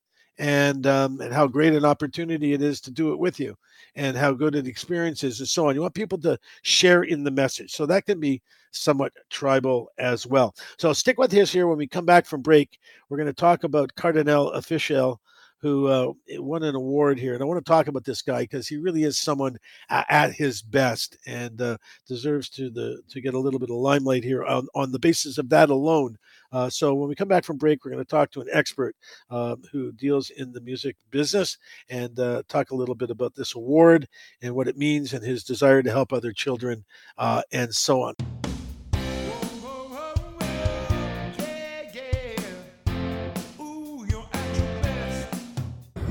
and 0.40 0.86
um, 0.86 1.20
and 1.20 1.32
how 1.34 1.46
great 1.46 1.74
an 1.74 1.84
opportunity 1.84 2.54
it 2.54 2.62
is 2.62 2.80
to 2.80 2.90
do 2.90 3.12
it 3.12 3.18
with 3.18 3.38
you, 3.38 3.54
and 3.94 4.16
how 4.16 4.32
good 4.32 4.54
an 4.54 4.66
experience 4.66 5.22
is, 5.22 5.38
and 5.38 5.48
so 5.48 5.68
on. 5.68 5.74
You 5.74 5.82
want 5.82 5.94
people 5.94 6.18
to 6.22 6.38
share 6.62 7.02
in 7.02 7.22
the 7.22 7.30
message, 7.30 7.72
so 7.72 7.84
that 7.86 8.06
can 8.06 8.18
be 8.18 8.42
somewhat 8.72 9.12
tribal 9.28 9.90
as 9.98 10.26
well. 10.26 10.54
So 10.78 10.92
stick 10.94 11.18
with 11.18 11.34
us 11.34 11.52
here 11.52 11.66
when 11.66 11.76
we 11.76 11.86
come 11.86 12.06
back 12.06 12.24
from 12.24 12.40
break. 12.40 12.78
We're 13.08 13.18
going 13.18 13.26
to 13.26 13.32
talk 13.34 13.64
about 13.64 13.94
Kardinal 13.96 14.52
Offishall 14.56 15.18
who 15.60 15.86
uh, 15.86 16.12
won 16.38 16.62
an 16.62 16.74
award 16.74 17.18
here. 17.18 17.34
And 17.34 17.42
I 17.42 17.46
want 17.46 17.64
to 17.64 17.70
talk 17.70 17.86
about 17.86 18.04
this 18.04 18.22
guy 18.22 18.42
because 18.42 18.66
he 18.66 18.76
really 18.76 19.04
is 19.04 19.18
someone 19.18 19.56
at 19.88 20.32
his 20.32 20.62
best 20.62 21.16
and 21.26 21.60
uh, 21.60 21.76
deserves 22.06 22.48
to 22.50 22.70
the 22.70 23.00
to 23.08 23.20
get 23.20 23.34
a 23.34 23.38
little 23.38 23.60
bit 23.60 23.70
of 23.70 23.76
limelight 23.76 24.24
here 24.24 24.44
on, 24.44 24.66
on 24.74 24.92
the 24.92 24.98
basis 24.98 25.38
of 25.38 25.48
that 25.50 25.70
alone. 25.70 26.16
Uh, 26.52 26.68
so 26.68 26.94
when 26.94 27.08
we 27.08 27.14
come 27.14 27.28
back 27.28 27.44
from 27.44 27.58
break, 27.58 27.84
we're 27.84 27.92
going 27.92 28.04
to 28.04 28.10
talk 28.10 28.30
to 28.32 28.40
an 28.40 28.48
expert 28.52 28.96
um, 29.30 29.62
who 29.70 29.92
deals 29.92 30.30
in 30.30 30.52
the 30.52 30.60
music 30.60 30.96
business 31.10 31.58
and 31.88 32.18
uh, 32.18 32.42
talk 32.48 32.70
a 32.70 32.76
little 32.76 32.94
bit 32.94 33.10
about 33.10 33.34
this 33.34 33.54
award 33.54 34.08
and 34.42 34.54
what 34.54 34.68
it 34.68 34.76
means 34.76 35.12
and 35.12 35.24
his 35.24 35.44
desire 35.44 35.82
to 35.82 35.90
help 35.90 36.12
other 36.12 36.32
children 36.32 36.84
uh, 37.18 37.42
and 37.52 37.72
so 37.72 38.02
on. 38.02 38.39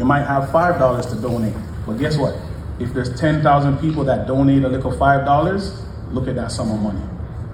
Might 0.10 0.26
have 0.26 0.50
$5 0.50 1.10
to 1.12 1.22
donate. 1.22 1.54
But 1.86 2.00
guess 2.00 2.18
what? 2.18 2.36
If 2.80 2.96
there's 2.96 3.16
10,000 3.20 3.78
people 3.78 4.04
that 4.06 4.26
donate 4.26 4.64
a 4.64 4.68
little 4.68 4.92
$5, 4.92 5.86
look 6.12 6.28
at 6.28 6.36
that 6.36 6.52
sum 6.52 6.72
of 6.72 6.82
money. 6.82 7.06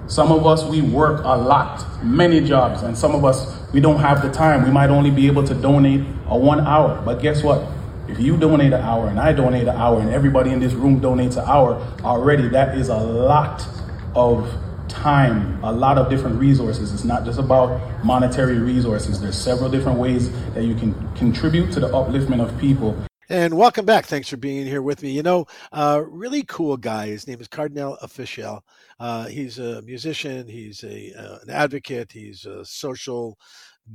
Some 0.06 0.32
of 0.32 0.46
us, 0.46 0.64
we 0.64 0.80
work 0.80 1.22
a 1.22 1.36
lot, 1.36 1.84
many 2.02 2.40
jobs, 2.40 2.82
and 2.82 2.96
some 2.96 3.14
of 3.14 3.26
us, 3.26 3.38
we 3.74 3.80
don't 3.80 3.98
have 3.98 4.22
the 4.22 4.30
time. 4.30 4.64
We 4.64 4.70
might 4.70 4.88
only 4.88 5.10
be 5.10 5.26
able 5.26 5.44
to 5.44 5.52
donate 5.52 6.00
a 6.28 6.38
one 6.38 6.60
hour. 6.60 7.02
But 7.04 7.20
guess 7.20 7.42
what? 7.42 7.62
If 8.08 8.18
you 8.20 8.38
donate 8.38 8.72
an 8.72 8.80
hour 8.80 9.08
and 9.08 9.20
I 9.20 9.34
donate 9.34 9.68
an 9.68 9.76
hour 9.76 10.00
and 10.00 10.08
everybody 10.08 10.50
in 10.50 10.60
this 10.60 10.72
room 10.72 10.98
donates 10.98 11.36
an 11.36 11.44
hour, 11.46 11.74
already 12.04 12.48
that 12.48 12.78
is 12.78 12.88
a 12.88 12.96
lot 12.96 13.66
of 14.14 14.50
time, 14.96 15.62
a 15.62 15.70
lot 15.70 15.98
of 15.98 16.08
different 16.08 16.40
resources. 16.40 16.92
It's 16.92 17.04
not 17.04 17.24
just 17.24 17.38
about 17.38 17.80
monetary 18.04 18.58
resources. 18.58 19.20
There's 19.20 19.36
several 19.36 19.68
different 19.68 19.98
ways 19.98 20.30
that 20.54 20.64
you 20.64 20.74
can 20.74 20.94
contribute 21.14 21.70
to 21.72 21.80
the 21.80 21.88
upliftment 21.88 22.42
of 22.42 22.58
people. 22.58 22.96
And 23.28 23.58
welcome 23.58 23.84
back. 23.84 24.06
Thanks 24.06 24.28
for 24.28 24.36
being 24.36 24.66
here 24.66 24.82
with 24.82 25.02
me. 25.02 25.10
You 25.10 25.22
know, 25.22 25.46
uh, 25.72 26.02
really 26.08 26.44
cool 26.44 26.76
guy. 26.76 27.08
His 27.08 27.26
name 27.26 27.40
is 27.40 27.48
Kardinal 27.48 27.98
Offishall. 28.02 28.60
Uh, 28.98 29.26
he's 29.26 29.58
a 29.58 29.82
musician. 29.82 30.48
He's 30.48 30.82
a 30.84 31.12
uh, 31.12 31.38
an 31.42 31.50
advocate. 31.50 32.12
He's 32.12 32.46
a 32.46 32.64
social 32.64 33.36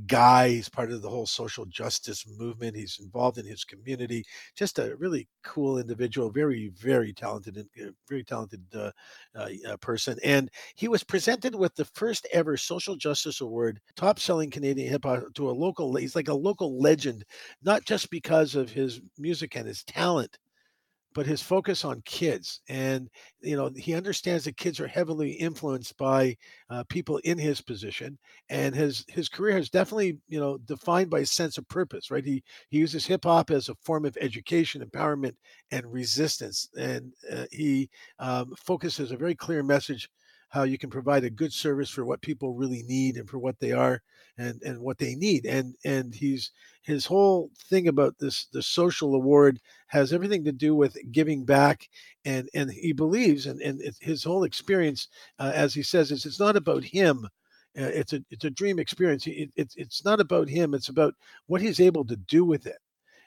guy. 0.06 0.48
He's 0.48 0.68
part 0.68 0.90
of 0.90 1.02
the 1.02 1.08
whole 1.08 1.26
social 1.26 1.64
justice 1.66 2.26
movement. 2.38 2.76
He's 2.76 2.98
involved 3.00 3.38
in 3.38 3.46
his 3.46 3.64
community. 3.64 4.24
Just 4.56 4.78
a 4.78 4.96
really 4.96 5.28
cool 5.44 5.78
individual. 5.78 6.30
Very, 6.30 6.72
very 6.76 7.12
talented, 7.12 7.58
uh, 7.58 7.90
very 8.08 8.24
talented 8.24 8.62
uh, 8.74 8.90
uh, 9.34 9.48
uh, 9.68 9.76
person. 9.78 10.18
And 10.24 10.50
he 10.74 10.88
was 10.88 11.04
presented 11.04 11.54
with 11.54 11.74
the 11.74 11.84
first 11.84 12.26
ever 12.32 12.56
social 12.56 12.96
justice 12.96 13.40
award, 13.40 13.80
top 13.96 14.18
selling 14.18 14.50
Canadian 14.50 14.88
hip 14.88 15.04
hop 15.04 15.24
to 15.34 15.50
a 15.50 15.52
local. 15.52 15.94
He's 15.96 16.16
like 16.16 16.28
a 16.28 16.34
local 16.34 16.80
legend, 16.80 17.24
not 17.62 17.84
just 17.84 18.10
because 18.10 18.54
of 18.54 18.70
his 18.70 19.00
music 19.18 19.56
and 19.56 19.66
his 19.66 19.84
talent, 19.84 20.38
but 21.14 21.26
his 21.26 21.42
focus 21.42 21.84
on 21.84 22.02
kids 22.04 22.60
and 22.68 23.08
you 23.40 23.56
know 23.56 23.70
he 23.76 23.94
understands 23.94 24.44
that 24.44 24.56
kids 24.56 24.80
are 24.80 24.86
heavily 24.86 25.32
influenced 25.32 25.96
by 25.96 26.36
uh, 26.70 26.84
people 26.88 27.18
in 27.18 27.38
his 27.38 27.60
position 27.60 28.18
and 28.48 28.74
his 28.74 29.04
his 29.08 29.28
career 29.28 29.54
has 29.56 29.70
definitely 29.70 30.18
you 30.28 30.40
know 30.40 30.58
defined 30.58 31.10
by 31.10 31.20
a 31.20 31.26
sense 31.26 31.58
of 31.58 31.68
purpose 31.68 32.10
right? 32.10 32.24
He 32.24 32.42
he 32.70 32.78
uses 32.78 33.06
hip 33.06 33.24
hop 33.24 33.50
as 33.50 33.68
a 33.68 33.74
form 33.76 34.04
of 34.04 34.16
education 34.20 34.82
empowerment 34.84 35.34
and 35.70 35.92
resistance 35.92 36.68
and 36.76 37.12
uh, 37.30 37.46
he 37.50 37.90
um, 38.18 38.54
focuses 38.56 39.10
a 39.12 39.16
very 39.16 39.34
clear 39.34 39.62
message 39.62 40.08
how 40.52 40.64
you 40.64 40.76
can 40.76 40.90
provide 40.90 41.24
a 41.24 41.30
good 41.30 41.52
service 41.52 41.88
for 41.88 42.04
what 42.04 42.20
people 42.20 42.52
really 42.52 42.82
need 42.82 43.16
and 43.16 43.28
for 43.28 43.38
what 43.38 43.58
they 43.58 43.72
are 43.72 44.02
and 44.36 44.60
and 44.62 44.78
what 44.78 44.98
they 44.98 45.14
need. 45.14 45.46
And 45.46 45.74
and 45.84 46.14
he's 46.14 46.50
his 46.82 47.06
whole 47.06 47.50
thing 47.70 47.88
about 47.88 48.18
this 48.18 48.46
the 48.52 48.62
social 48.62 49.14
award 49.14 49.58
has 49.86 50.12
everything 50.12 50.44
to 50.44 50.52
do 50.52 50.74
with 50.76 50.96
giving 51.10 51.44
back 51.44 51.88
and 52.26 52.50
and 52.54 52.70
he 52.70 52.92
believes 52.92 53.46
and 53.46 53.62
and 53.62 53.80
his 54.00 54.22
whole 54.22 54.44
experience 54.44 55.08
uh, 55.38 55.52
as 55.54 55.72
he 55.72 55.82
says 55.82 56.12
is 56.12 56.26
it's 56.26 56.40
not 56.40 56.56
about 56.56 56.84
him. 56.84 57.24
Uh, 57.78 57.84
it's 57.84 58.12
a 58.12 58.22
it's 58.30 58.44
a 58.44 58.50
dream 58.50 58.78
experience. 58.78 59.26
It, 59.26 59.50
it's 59.56 59.74
it's 59.76 60.04
not 60.04 60.20
about 60.20 60.48
him. 60.50 60.74
It's 60.74 60.90
about 60.90 61.14
what 61.46 61.62
he's 61.62 61.80
able 61.80 62.04
to 62.06 62.16
do 62.16 62.44
with 62.44 62.66
it. 62.66 62.78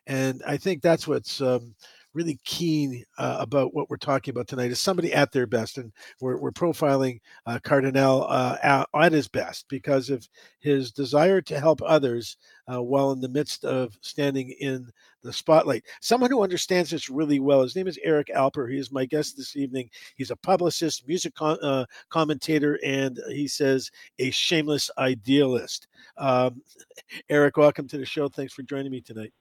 And 0.08 0.44
i 0.46 0.56
think 0.58 0.82
that's 0.82 1.08
what's 1.08 1.42
um, 1.42 1.74
really 2.16 2.40
keen 2.46 3.04
uh, 3.18 3.38
about 3.40 3.74
what 3.74 3.90
we're 3.90 3.98
talking 3.98 4.32
about 4.32 4.48
tonight 4.48 4.72
is 4.72 4.80
somebody 4.80 5.14
at 5.14 5.32
their 5.32 5.46
best, 5.46 5.78
and 5.78 5.92
we're, 6.22 6.38
we're 6.38 6.52
profiling 6.52 7.20
uh, 7.46 7.60
Kardinal 7.64 8.26
uh, 8.30 8.58
at, 8.64 8.88
at, 8.96 9.12
his 9.12 9.28
best 9.28 9.66
because 9.70 10.10
of 10.10 10.28
his 10.60 10.92
desire 10.92 11.42
to 11.42 11.60
help 11.60 11.82
others 11.84 12.38
uh, 12.74 12.82
while 12.82 13.12
in 13.12 13.20
the 13.20 13.30
midst 13.30 13.66
of 13.66 13.98
standing 14.02 14.52
in 14.60 14.90
the 15.24 15.34
spotlight. 15.34 15.84
Someone 16.02 16.32
who 16.32 16.44
understands 16.44 16.90
this 16.90 17.10
really 17.10 17.40
well. 17.40 17.64
His 17.64 17.76
name 17.76 17.88
is 17.88 18.00
Eric 18.04 18.28
Alper. 18.36 18.72
He 18.72 18.78
is 18.78 18.92
my 18.92 19.06
guest 19.06 19.36
this 19.36 19.56
evening. 19.56 19.90
He's 20.16 20.32
a 20.32 20.36
publicist, 20.38 21.08
music 21.08 21.34
uh, 21.42 21.86
commentator, 22.10 22.80
and 22.84 23.20
he 23.30 23.48
says 23.48 23.92
a 24.20 24.32
shameless 24.32 24.90
idealist. 24.98 25.88
Um, 26.18 26.62
Eric, 27.30 27.58
welcome 27.58 27.88
to 27.90 27.98
the 27.98 28.06
show. 28.06 28.30
Thanks 28.30 28.54
for 28.54 28.64
joining 28.64 28.92
me 28.92 29.02
tonight 29.02 29.34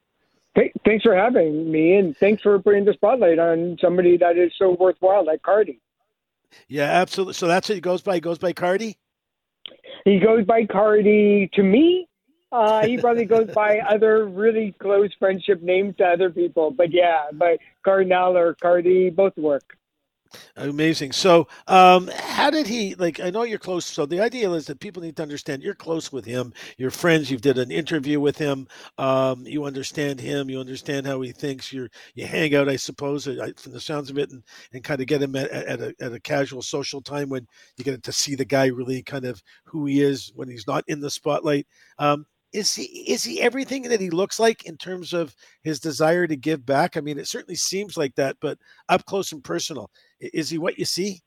thanks 0.85 1.03
for 1.03 1.15
having 1.15 1.71
me, 1.71 1.95
and 1.95 2.15
thanks 2.17 2.41
for 2.41 2.59
putting 2.59 2.85
the 2.85 2.93
spotlight 2.93 3.39
on 3.39 3.77
somebody 3.81 4.17
that 4.17 4.37
is 4.37 4.51
so 4.57 4.75
worthwhile 4.79 5.25
like 5.25 5.41
Cardi. 5.41 5.79
Yeah, 6.67 6.85
absolutely. 6.85 7.33
So 7.33 7.47
that's 7.47 7.69
what 7.69 7.75
he 7.75 7.81
goes 7.81 8.01
by. 8.01 8.15
He 8.15 8.21
goes 8.21 8.37
by 8.37 8.53
Cardi. 8.53 8.97
He 10.05 10.19
goes 10.19 10.45
by 10.45 10.65
Cardi 10.65 11.49
to 11.53 11.63
me. 11.63 12.07
Uh, 12.51 12.85
he 12.85 12.97
probably 12.97 13.25
goes 13.25 13.49
by 13.53 13.79
other 13.89 14.25
really 14.25 14.73
close 14.79 15.09
friendship 15.19 15.61
names 15.61 15.95
to 15.97 16.05
other 16.05 16.29
people, 16.29 16.71
but 16.71 16.91
yeah, 16.91 17.25
but 17.33 17.59
Kardinal 17.83 18.37
or 18.37 18.55
Cardi 18.55 19.09
both 19.09 19.35
work. 19.35 19.77
Amazing. 20.57 21.11
So, 21.11 21.47
um, 21.67 22.09
how 22.17 22.49
did 22.49 22.67
he 22.67 22.95
like? 22.95 23.19
I 23.19 23.29
know 23.29 23.43
you're 23.43 23.59
close. 23.59 23.85
So 23.85 24.05
the 24.05 24.21
idea 24.21 24.49
is 24.51 24.65
that 24.65 24.79
people 24.79 25.01
need 25.01 25.15
to 25.17 25.23
understand 25.23 25.63
you're 25.63 25.75
close 25.75 26.11
with 26.11 26.25
him. 26.25 26.53
You're 26.77 26.91
friends. 26.91 27.29
You've 27.29 27.41
did 27.41 27.57
an 27.57 27.71
interview 27.71 28.19
with 28.19 28.37
him. 28.37 28.67
Um, 28.97 29.45
you 29.45 29.65
understand 29.65 30.19
him. 30.19 30.49
You 30.49 30.59
understand 30.59 31.07
how 31.07 31.21
he 31.21 31.31
thinks. 31.31 31.71
You 31.71 31.87
you 32.15 32.25
hang 32.25 32.55
out, 32.55 32.69
I 32.69 32.75
suppose, 32.75 33.27
uh, 33.27 33.49
from 33.57 33.71
the 33.73 33.79
sounds 33.79 34.09
of 34.09 34.17
it, 34.17 34.29
and, 34.31 34.43
and 34.73 34.83
kind 34.83 35.01
of 35.01 35.07
get 35.07 35.21
him 35.21 35.35
at, 35.35 35.49
at 35.51 35.81
a 35.81 35.95
at 35.99 36.13
a 36.13 36.19
casual 36.19 36.61
social 36.61 37.01
time 37.01 37.29
when 37.29 37.47
you 37.77 37.83
get 37.83 38.03
to 38.03 38.11
see 38.11 38.35
the 38.35 38.45
guy 38.45 38.67
really 38.67 39.03
kind 39.03 39.25
of 39.25 39.41
who 39.63 39.85
he 39.85 40.01
is 40.01 40.31
when 40.35 40.49
he's 40.49 40.67
not 40.67 40.83
in 40.87 40.99
the 40.99 41.09
spotlight. 41.09 41.67
Um, 41.97 42.25
is 42.55 42.73
he 42.73 42.83
is 42.83 43.23
he 43.23 43.41
everything 43.41 43.83
that 43.83 43.99
he 43.99 44.09
looks 44.09 44.39
like 44.39 44.65
in 44.65 44.77
terms 44.77 45.13
of 45.13 45.35
his 45.63 45.79
desire 45.79 46.25
to 46.27 46.35
give 46.35 46.65
back? 46.65 46.95
I 46.95 47.01
mean, 47.01 47.19
it 47.19 47.27
certainly 47.27 47.55
seems 47.55 47.97
like 47.97 48.15
that, 48.15 48.37
but 48.39 48.57
up 48.89 49.05
close 49.05 49.31
and 49.31 49.43
personal, 49.43 49.91
is 50.19 50.49
he 50.49 50.57
what 50.57 50.79
you 50.79 50.85
see? 50.85 51.21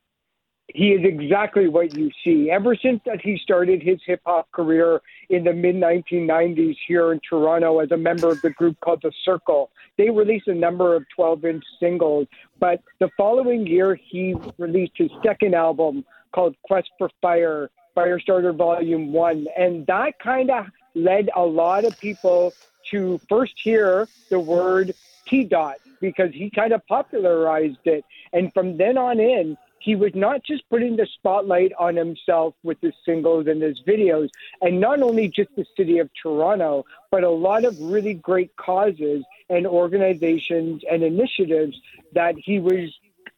He 0.74 0.90
is 0.90 1.00
exactly 1.02 1.66
what 1.66 1.96
you 1.96 2.10
see. 2.22 2.50
Ever 2.50 2.76
since 2.76 3.00
that 3.06 3.22
he 3.22 3.38
started 3.42 3.82
his 3.82 3.98
hip 4.06 4.20
hop 4.26 4.50
career 4.52 5.00
in 5.30 5.44
the 5.44 5.52
mid 5.52 5.76
1990s 5.76 6.76
here 6.86 7.12
in 7.12 7.20
Toronto 7.28 7.78
as 7.80 7.90
a 7.90 7.96
member 7.96 8.28
of 8.28 8.40
the 8.42 8.50
group 8.50 8.78
called 8.80 9.00
The 9.02 9.12
Circle, 9.24 9.70
they 9.96 10.10
released 10.10 10.46
a 10.48 10.54
number 10.54 10.94
of 10.94 11.04
12 11.16 11.44
inch 11.46 11.64
singles. 11.80 12.26
But 12.60 12.82
the 13.00 13.08
following 13.16 13.66
year, 13.66 13.98
he 14.10 14.34
released 14.58 14.92
his 14.96 15.10
second 15.24 15.54
album 15.54 16.04
called 16.34 16.54
Quest 16.64 16.90
for 16.98 17.08
Fire, 17.22 17.70
Firestarter 17.96 18.54
Volume 18.54 19.10
1. 19.10 19.46
And 19.56 19.86
that 19.86 20.18
kind 20.22 20.50
of 20.50 20.66
led 20.94 21.30
a 21.34 21.44
lot 21.44 21.84
of 21.84 21.98
people 21.98 22.52
to 22.90 23.20
first 23.28 23.54
hear 23.62 24.08
the 24.30 24.40
word 24.40 24.94
T 25.28 25.44
dot 25.44 25.76
because 26.00 26.32
he 26.32 26.50
kind 26.50 26.72
of 26.72 26.86
popularized 26.86 27.84
it. 27.84 28.04
And 28.32 28.52
from 28.54 28.76
then 28.76 28.96
on 28.96 29.20
in, 29.20 29.56
he 29.80 29.94
was 29.94 30.12
not 30.14 30.42
just 30.42 30.68
putting 30.68 30.96
the 30.96 31.06
spotlight 31.06 31.72
on 31.78 31.96
himself 31.96 32.54
with 32.62 32.78
his 32.80 32.94
singles 33.04 33.46
and 33.46 33.62
his 33.62 33.80
videos, 33.86 34.28
and 34.60 34.80
not 34.80 35.00
only 35.02 35.28
just 35.28 35.50
the 35.56 35.64
city 35.76 35.98
of 35.98 36.10
Toronto, 36.20 36.84
but 37.10 37.24
a 37.24 37.30
lot 37.30 37.64
of 37.64 37.78
really 37.80 38.14
great 38.14 38.54
causes 38.56 39.24
and 39.48 39.66
organizations 39.66 40.82
and 40.90 41.02
initiatives 41.02 41.80
that 42.12 42.34
he 42.36 42.58
was 42.58 42.90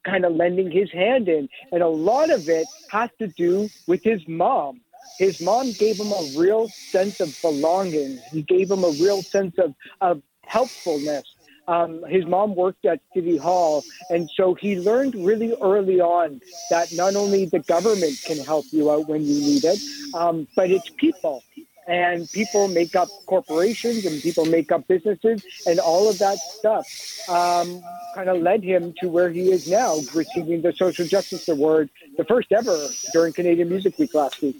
kind 0.04 0.24
of 0.24 0.34
lending 0.34 0.70
his 0.70 0.90
hand 0.90 1.28
in. 1.28 1.48
And 1.72 1.82
a 1.82 1.88
lot 1.88 2.30
of 2.30 2.48
it 2.48 2.66
has 2.90 3.10
to 3.18 3.28
do 3.28 3.68
with 3.86 4.02
his 4.02 4.26
mom 4.26 4.80
his 5.18 5.38
mom 5.40 5.72
gave 5.72 6.00
him 6.00 6.12
a 6.12 6.22
real 6.34 6.72
sense 6.90 7.16
of 7.20 7.28
belonging. 7.42 8.20
He 8.30 8.42
gave 8.42 8.70
him 8.70 8.84
a 8.84 8.90
real 8.90 9.22
sense 9.22 9.54
of, 9.58 9.74
of 10.00 10.22
helpfulness. 10.46 11.26
Um, 11.68 12.02
his 12.08 12.26
mom 12.26 12.54
worked 12.56 12.84
at 12.86 13.00
City 13.14 13.36
Hall, 13.36 13.84
and 14.08 14.30
so 14.34 14.54
he 14.54 14.76
learned 14.76 15.14
really 15.14 15.54
early 15.60 16.00
on 16.00 16.40
that 16.70 16.90
not 16.92 17.16
only 17.16 17.44
the 17.44 17.58
government 17.60 18.18
can 18.24 18.38
help 18.38 18.66
you 18.70 18.90
out 18.90 19.08
when 19.08 19.22
you 19.26 19.34
need 19.34 19.64
it, 19.64 19.80
um, 20.14 20.48
but 20.56 20.70
it's 20.70 20.88
people. 20.96 21.44
And 21.86 22.30
people 22.32 22.68
make 22.68 22.96
up 22.96 23.10
corporations 23.26 24.06
and 24.06 24.22
people 24.22 24.46
make 24.46 24.72
up 24.72 24.88
businesses, 24.88 25.42
and 25.66 25.78
all 25.78 26.08
of 26.08 26.18
that 26.18 26.38
stuff 26.58 26.86
um, 27.28 27.82
kind 28.14 28.28
of 28.28 28.40
led 28.40 28.64
him 28.64 28.94
to 29.00 29.08
where 29.08 29.30
he 29.30 29.50
is 29.52 29.66
now, 29.66 30.00
receiving 30.14 30.62
the 30.62 30.72
Social 30.78 31.06
Justice 31.06 31.42
Award, 31.48 31.90
the 32.16 32.24
first 32.24 32.50
ever 32.52 32.88
during 33.12 33.32
Canadian 33.32 33.68
Music 33.68 33.98
Week 33.98 34.14
last 34.14 34.40
week. 34.40 34.56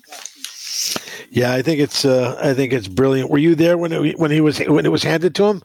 Yeah, 1.30 1.52
I 1.52 1.62
think 1.62 1.80
it's 1.80 2.04
uh, 2.04 2.38
I 2.42 2.54
think 2.54 2.72
it's 2.72 2.88
brilliant. 2.88 3.30
Were 3.30 3.38
you 3.38 3.54
there 3.54 3.78
when 3.78 3.92
it, 3.92 4.18
when 4.18 4.30
he 4.30 4.40
was 4.40 4.58
when 4.58 4.86
it 4.86 4.90
was 4.90 5.02
handed 5.02 5.34
to 5.36 5.44
him? 5.44 5.62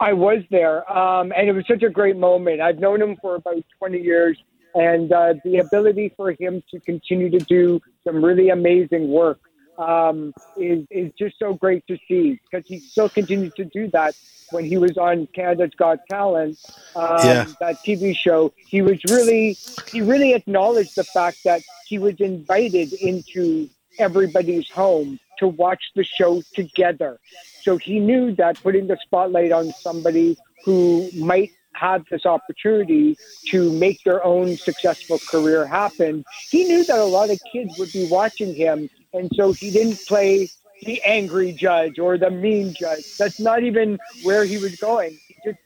I 0.00 0.12
was 0.12 0.42
there, 0.50 0.90
um, 0.92 1.32
and 1.36 1.48
it 1.48 1.52
was 1.52 1.66
such 1.66 1.82
a 1.82 1.90
great 1.90 2.16
moment. 2.16 2.60
I've 2.60 2.78
known 2.78 3.02
him 3.02 3.16
for 3.20 3.34
about 3.34 3.64
20 3.78 3.98
years, 3.98 4.38
and 4.74 5.12
uh, 5.12 5.34
the 5.44 5.58
ability 5.58 6.12
for 6.16 6.32
him 6.32 6.62
to 6.70 6.78
continue 6.80 7.30
to 7.30 7.38
do 7.38 7.80
some 8.04 8.24
really 8.24 8.50
amazing 8.50 9.08
work 9.08 9.40
um, 9.78 10.32
is 10.56 10.86
is 10.90 11.12
just 11.18 11.38
so 11.38 11.54
great 11.54 11.86
to 11.86 11.96
see 12.08 12.40
because 12.50 12.66
he 12.66 12.78
still 12.80 13.08
continues 13.08 13.54
to 13.54 13.64
do 13.64 13.88
that. 13.90 14.14
When 14.50 14.64
he 14.64 14.78
was 14.78 14.96
on 14.96 15.26
Canada's 15.34 15.74
Got 15.76 15.98
Talent, 16.08 16.58
um, 16.96 17.18
yeah. 17.22 17.46
that 17.60 17.76
TV 17.84 18.16
show, 18.16 18.54
he 18.56 18.80
was 18.80 18.98
really 19.10 19.58
he 19.90 20.00
really 20.00 20.32
acknowledged 20.32 20.96
the 20.96 21.04
fact 21.04 21.44
that 21.44 21.60
he 21.86 21.98
was 21.98 22.14
invited 22.18 22.94
into 22.94 23.68
everybody's 23.98 24.68
home 24.70 25.18
to 25.38 25.48
watch 25.48 25.82
the 25.94 26.04
show 26.04 26.42
together. 26.54 27.18
So 27.62 27.76
he 27.76 28.00
knew 28.00 28.34
that 28.36 28.62
putting 28.62 28.86
the 28.86 28.96
spotlight 29.04 29.52
on 29.52 29.72
somebody 29.72 30.36
who 30.64 31.10
might 31.14 31.50
have 31.74 32.04
this 32.10 32.26
opportunity 32.26 33.16
to 33.50 33.70
make 33.72 34.02
their 34.04 34.24
own 34.24 34.56
successful 34.56 35.18
career 35.30 35.66
happen, 35.66 36.24
he 36.50 36.64
knew 36.64 36.84
that 36.84 36.98
a 36.98 37.04
lot 37.04 37.30
of 37.30 37.40
kids 37.52 37.78
would 37.78 37.92
be 37.92 38.08
watching 38.08 38.54
him. 38.54 38.90
And 39.12 39.30
so 39.34 39.52
he 39.52 39.70
didn't 39.70 40.04
play 40.06 40.48
the 40.82 41.02
angry 41.04 41.52
judge 41.52 41.98
or 41.98 42.18
the 42.18 42.30
mean 42.30 42.74
judge. 42.74 43.16
That's 43.16 43.40
not 43.40 43.62
even 43.62 43.98
where 44.22 44.44
he 44.44 44.58
was 44.58 44.76
going. 44.76 45.18
He 45.26 45.36
just 45.44 45.58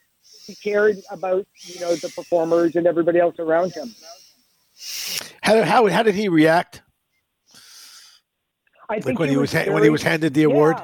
he 0.45 0.55
cared 0.55 0.97
about 1.09 1.45
you 1.61 1.79
know 1.79 1.95
the 1.95 2.09
performers 2.09 2.75
and 2.75 2.85
everybody 2.87 3.19
else 3.19 3.35
around 3.39 3.73
him. 3.73 3.95
How 5.41 5.63
how 5.63 5.87
how 5.87 6.03
did 6.03 6.15
he 6.15 6.29
react? 6.29 6.82
I 8.93 8.97
like 8.97 9.05
think 9.05 9.19
when 9.19 9.29
he 9.29 9.37
was, 9.37 9.51
very, 9.51 9.73
when 9.73 9.81
he 9.81 9.89
was 9.89 10.03
handed 10.03 10.35
the 10.35 10.43
award. 10.43 10.77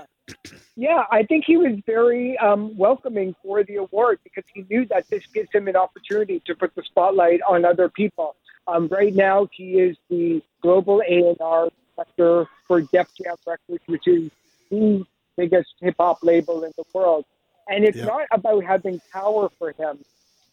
Yeah, 0.75 1.03
I 1.11 1.23
think 1.23 1.45
he 1.45 1.57
was 1.57 1.77
very 1.85 2.35
um, 2.39 2.75
welcoming 2.75 3.35
for 3.43 3.63
the 3.63 3.75
award 3.75 4.19
because 4.23 4.45
he 4.51 4.65
knew 4.67 4.85
that 4.85 5.07
this 5.09 5.27
gives 5.27 5.49
him 5.53 5.67
an 5.67 5.75
opportunity 5.75 6.41
to 6.45 6.55
put 6.55 6.73
the 6.73 6.81
spotlight 6.81 7.41
on 7.47 7.65
other 7.65 7.87
people. 7.87 8.35
Um, 8.67 8.87
right 8.87 9.13
now, 9.13 9.47
he 9.51 9.79
is 9.79 9.95
the 10.09 10.41
global 10.61 11.03
A&R 11.07 11.69
director 11.95 12.47
for 12.67 12.81
Def 12.81 13.09
Jam 13.15 13.35
Records, 13.45 13.83
which 13.85 14.07
is 14.07 14.31
the 14.71 15.05
biggest 15.37 15.69
hip 15.79 15.95
hop 15.99 16.23
label 16.23 16.63
in 16.63 16.71
the 16.77 16.85
world. 16.93 17.25
And 17.67 17.85
it's 17.85 17.97
not 17.99 18.25
about 18.31 18.63
having 18.63 18.99
power 19.13 19.49
for 19.59 19.73
him 19.73 19.99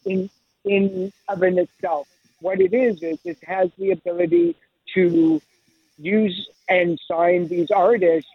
in 0.05 0.29
in 0.67 1.11
of 1.29 1.43
in 1.43 1.59
itself. 1.59 2.07
What 2.41 2.61
it 2.61 2.75
is 2.75 3.03
is 3.03 3.19
it 3.25 3.39
has 3.45 3.71
the 3.79 3.93
ability 3.93 4.57
to 4.95 5.41
use 5.99 6.49
and 6.69 6.99
sign 7.07 7.49
these 7.49 7.71
artists 7.71 8.31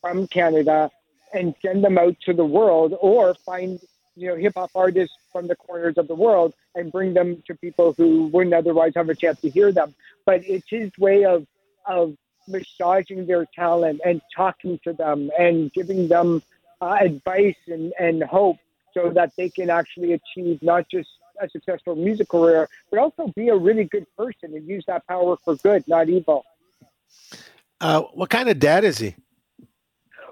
from 0.00 0.26
Canada 0.28 0.90
and 1.32 1.54
send 1.62 1.84
them 1.84 1.98
out 1.98 2.16
to 2.24 2.32
the 2.32 2.44
world 2.44 2.94
or 3.00 3.34
find 3.34 3.80
you 4.14 4.28
know 4.28 4.36
hip 4.36 4.54
hop 4.56 4.70
artists 4.74 5.16
from 5.32 5.46
the 5.46 5.56
corners 5.56 5.98
of 5.98 6.08
the 6.08 6.14
world 6.14 6.54
and 6.74 6.92
bring 6.92 7.14
them 7.14 7.42
to 7.46 7.54
people 7.54 7.92
who 7.92 8.26
wouldn't 8.28 8.54
otherwise 8.54 8.92
have 8.96 9.08
a 9.08 9.14
chance 9.14 9.40
to 9.40 9.50
hear 9.50 9.72
them. 9.72 9.94
But 10.24 10.42
it's 10.46 10.68
his 10.68 10.90
way 10.98 11.24
of 11.24 11.46
of 11.86 12.16
massaging 12.48 13.26
their 13.26 13.46
talent 13.46 14.00
and 14.04 14.20
talking 14.34 14.78
to 14.84 14.92
them 14.92 15.30
and 15.38 15.72
giving 15.72 16.08
them 16.08 16.42
uh, 16.80 16.98
advice 17.00 17.56
and, 17.66 17.92
and 17.98 18.22
hope 18.22 18.58
so 18.94 19.10
that 19.10 19.32
they 19.36 19.48
can 19.48 19.70
actually 19.70 20.12
achieve 20.12 20.62
not 20.62 20.88
just 20.88 21.08
a 21.40 21.48
successful 21.48 21.94
music 21.94 22.28
career, 22.28 22.68
but 22.90 22.98
also 22.98 23.32
be 23.36 23.48
a 23.48 23.56
really 23.56 23.84
good 23.84 24.06
person 24.16 24.54
and 24.54 24.66
use 24.66 24.84
that 24.86 25.06
power 25.06 25.36
for 25.44 25.56
good, 25.56 25.86
not 25.86 26.08
evil. 26.08 26.44
Uh, 27.80 28.02
what 28.14 28.30
kind 28.30 28.48
of 28.48 28.58
dad 28.58 28.84
is 28.84 28.98
he? 28.98 29.14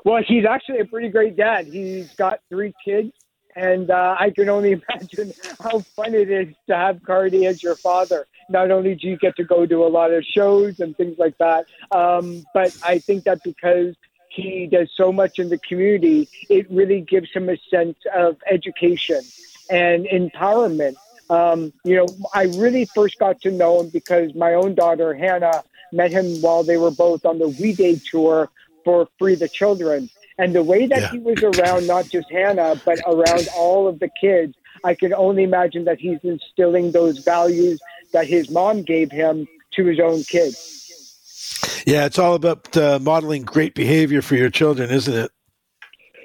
Well, 0.04 0.22
he's 0.26 0.44
actually 0.44 0.80
a 0.80 0.84
pretty 0.84 1.08
great 1.08 1.36
dad. 1.36 1.66
He's 1.66 2.12
got 2.14 2.40
three 2.50 2.74
kids, 2.84 3.12
and 3.56 3.90
uh, 3.90 4.16
I 4.18 4.30
can 4.30 4.48
only 4.48 4.72
imagine 4.90 5.32
how 5.60 5.80
fun 5.80 6.14
it 6.14 6.30
is 6.30 6.54
to 6.68 6.76
have 6.76 7.02
Cardi 7.02 7.46
as 7.46 7.62
your 7.62 7.76
father. 7.76 8.26
Not 8.50 8.70
only 8.70 8.94
do 8.94 9.08
you 9.08 9.16
get 9.16 9.36
to 9.36 9.44
go 9.44 9.64
to 9.64 9.84
a 9.84 9.88
lot 9.88 10.12
of 10.12 10.22
shows 10.24 10.80
and 10.80 10.96
things 10.96 11.18
like 11.18 11.36
that, 11.38 11.66
um, 11.90 12.44
but 12.52 12.76
I 12.84 12.98
think 12.98 13.24
that 13.24 13.42
because 13.42 13.96
he 14.28 14.66
does 14.66 14.90
so 14.94 15.12
much 15.12 15.38
in 15.38 15.48
the 15.48 15.58
community, 15.58 16.28
it 16.50 16.70
really 16.70 17.00
gives 17.00 17.30
him 17.32 17.48
a 17.48 17.56
sense 17.70 17.96
of 18.14 18.36
education 18.46 19.22
and 19.70 20.06
empowerment. 20.06 20.96
Um, 21.30 21.72
you 21.84 21.96
know, 21.96 22.06
I 22.34 22.44
really 22.56 22.84
first 22.84 23.18
got 23.18 23.40
to 23.42 23.50
know 23.50 23.80
him 23.80 23.88
because 23.88 24.34
my 24.34 24.54
own 24.54 24.74
daughter, 24.74 25.14
Hannah, 25.14 25.62
met 25.94 26.10
him 26.10 26.40
while 26.40 26.62
they 26.62 26.76
were 26.76 26.90
both 26.90 27.24
on 27.24 27.38
the 27.38 27.48
We 27.48 27.72
Day 27.72 28.00
tour 28.10 28.50
for 28.84 29.08
Free 29.18 29.34
the 29.34 29.48
Children. 29.48 30.10
And 30.36 30.54
the 30.54 30.62
way 30.62 30.86
that 30.86 31.00
yeah. 31.00 31.10
he 31.12 31.18
was 31.18 31.42
around 31.42 31.86
not 31.86 32.08
just 32.08 32.30
Hannah, 32.30 32.80
but 32.84 32.98
around 33.06 33.48
all 33.56 33.86
of 33.86 34.00
the 34.00 34.10
kids, 34.20 34.54
I 34.82 34.94
can 34.94 35.14
only 35.14 35.44
imagine 35.44 35.84
that 35.84 36.00
he's 36.00 36.18
instilling 36.22 36.90
those 36.90 37.18
values 37.18 37.80
that 38.12 38.26
his 38.26 38.50
mom 38.50 38.82
gave 38.82 39.10
him 39.10 39.46
to 39.72 39.84
his 39.84 40.00
own 40.00 40.22
kids. 40.24 41.82
Yeah, 41.86 42.06
it's 42.06 42.18
all 42.18 42.34
about 42.34 42.76
uh, 42.76 42.98
modeling 43.00 43.42
great 43.42 43.74
behavior 43.74 44.22
for 44.22 44.34
your 44.34 44.50
children, 44.50 44.90
isn't 44.90 45.14
it? 45.14 45.30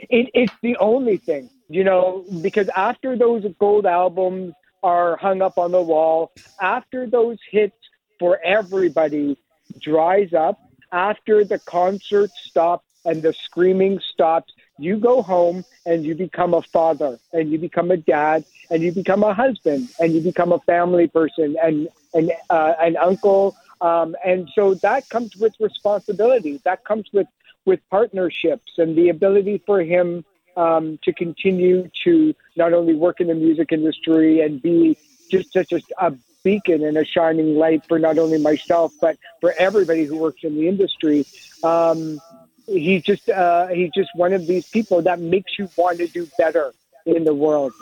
it? 0.10 0.30
It's 0.34 0.54
the 0.62 0.78
only 0.78 1.18
thing, 1.18 1.50
you 1.68 1.84
know, 1.84 2.26
because 2.42 2.70
after 2.76 3.18
those 3.18 3.46
gold 3.60 3.86
albums 3.86 4.54
are 4.82 5.18
hung 5.18 5.42
up 5.42 5.58
on 5.58 5.72
the 5.72 5.82
wall, 5.82 6.32
after 6.62 7.06
those 7.06 7.38
hits 7.52 7.76
for 8.20 8.40
everybody 8.44 9.38
dries 9.78 10.34
up, 10.34 10.60
after 10.92 11.44
the 11.44 11.60
concert 11.60 12.32
stops 12.48 12.86
and 13.06 13.22
the 13.22 13.34
screaming 13.46 14.00
stops, 14.14 14.54
you 14.78 14.98
go 14.98 15.22
home 15.22 15.64
and 15.86 16.06
you 16.06 16.16
become 16.16 16.54
a 16.54 16.62
father 16.74 17.20
and 17.34 17.52
you 17.52 17.58
become 17.58 17.92
a 17.92 17.98
dad 17.98 18.46
and 18.70 18.84
you 18.84 18.92
become 18.92 19.24
a 19.24 19.34
husband 19.34 19.90
and 20.00 20.14
you 20.14 20.22
become 20.22 20.52
a 20.52 20.60
family 20.60 21.08
person 21.08 21.56
and, 21.62 21.88
and 22.14 22.32
uh, 22.50 22.74
an 22.80 22.98
uncle. 22.98 23.56
Um, 23.82 24.16
and 24.26 24.50
so 24.54 24.74
that 24.76 25.10
comes 25.10 25.36
with 25.36 25.54
responsibility. 25.60 26.62
That 26.66 26.84
comes 26.86 27.08
with, 27.14 27.28
with 27.66 27.80
partnerships 27.90 28.74
and 28.78 28.98
the 28.98 29.10
ability 29.10 29.62
for 29.66 29.82
him 29.82 30.26
um, 30.58 31.00
to 31.04 31.14
continue 31.14 31.90
to 32.04 32.34
not 32.56 32.74
only 32.74 32.96
work 32.96 33.22
in 33.22 33.28
the 33.28 33.36
music 33.36 33.72
industry 33.72 34.42
and 34.42 34.62
be 34.62 34.98
just 35.30 35.54
such 35.54 35.72
a, 35.72 35.82
a 36.00 36.14
beacon 36.44 36.84
and 36.84 36.98
a 36.98 37.06
shining 37.06 37.56
light 37.56 37.86
for 37.88 38.00
not 38.00 38.18
only 38.18 38.38
myself 38.38 38.94
but 39.02 39.18
for 39.42 39.54
everybody 39.58 40.06
who 40.06 40.18
works 40.18 40.44
in 40.44 40.56
the 40.56 40.68
industry. 40.68 41.26
Um, 41.64 42.20
he's 42.66 43.04
just 43.04 43.30
uh, 43.30 43.68
he's 43.68 43.92
just 43.94 44.10
one 44.16 44.34
of 44.34 44.48
these 44.48 44.68
people 44.68 45.02
that 45.04 45.20
makes 45.20 45.58
you 45.58 45.70
want 45.76 45.98
to 45.98 46.08
do 46.08 46.28
better 46.38 46.74
in 47.06 47.24
the 47.24 47.34
world. 47.34 47.74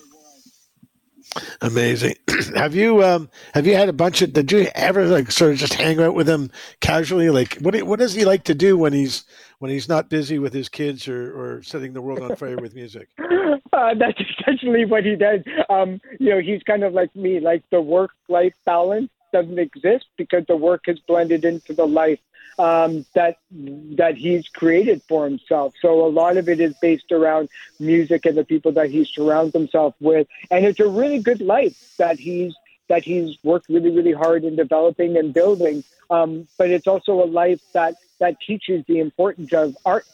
Amazing. 1.61 2.15
have 2.55 2.73
you 2.73 3.03
um 3.03 3.29
have 3.53 3.67
you 3.67 3.75
had 3.75 3.89
a 3.89 3.93
bunch 3.93 4.21
of 4.21 4.33
did 4.33 4.51
you 4.51 4.67
ever 4.73 5.05
like 5.05 5.31
sort 5.31 5.51
of 5.51 5.57
just 5.57 5.73
hang 5.73 5.99
out 5.99 6.15
with 6.15 6.27
him 6.27 6.51
casually? 6.79 7.29
Like 7.29 7.57
what 7.59 7.81
what 7.83 7.99
does 7.99 8.13
he 8.13 8.25
like 8.25 8.45
to 8.45 8.55
do 8.55 8.77
when 8.77 8.93
he's 8.93 9.25
when 9.59 9.69
he's 9.69 9.89
not 9.89 10.09
busy 10.09 10.39
with 10.39 10.53
his 10.53 10.69
kids 10.69 11.07
or, 11.07 11.57
or 11.57 11.63
setting 11.63 11.93
the 11.93 12.01
world 12.01 12.21
on 12.21 12.35
fire 12.35 12.57
with 12.57 12.75
music? 12.75 13.09
Uh, 13.73 13.93
that's 13.93 14.19
essentially 14.39 14.85
what 14.85 15.05
he 15.05 15.15
does. 15.15 15.41
Um, 15.69 16.01
you 16.19 16.29
know, 16.29 16.39
he's 16.39 16.63
kind 16.63 16.83
of 16.83 16.93
like 16.93 17.15
me, 17.15 17.39
like 17.39 17.63
the 17.69 17.81
work 17.81 18.11
life 18.27 18.53
balance 18.65 19.09
doesn't 19.33 19.59
exist 19.59 20.05
because 20.17 20.45
the 20.47 20.55
work 20.55 20.83
has 20.85 20.99
blended 20.99 21.43
into 21.45 21.73
the 21.73 21.85
life 21.85 22.19
um, 22.59 23.05
that 23.13 23.37
that 23.51 24.15
he's 24.17 24.47
created 24.47 25.01
for 25.07 25.25
himself. 25.25 25.73
So 25.81 26.05
a 26.05 26.09
lot 26.09 26.37
of 26.37 26.49
it 26.49 26.59
is 26.59 26.75
based 26.81 27.11
around 27.11 27.49
music 27.79 28.25
and 28.25 28.37
the 28.37 28.43
people 28.43 28.71
that 28.73 28.89
he 28.89 29.05
surrounds 29.05 29.53
himself 29.53 29.95
with, 29.99 30.27
and 30.49 30.65
it's 30.65 30.79
a 30.79 30.87
really 30.87 31.19
good 31.19 31.41
life 31.41 31.95
that 31.97 32.19
he's 32.19 32.55
that 32.89 33.03
he's 33.03 33.37
worked 33.43 33.69
really 33.69 33.91
really 33.91 34.13
hard 34.13 34.43
in 34.43 34.55
developing 34.55 35.17
and 35.17 35.33
building. 35.33 35.83
Um, 36.09 36.47
but 36.57 36.71
it's 36.71 36.87
also 36.87 37.23
a 37.23 37.25
life 37.25 37.61
that 37.73 37.95
that 38.19 38.39
teaches 38.39 38.83
the 38.87 38.99
importance 38.99 39.53
of 39.53 39.77
arts 39.85 40.09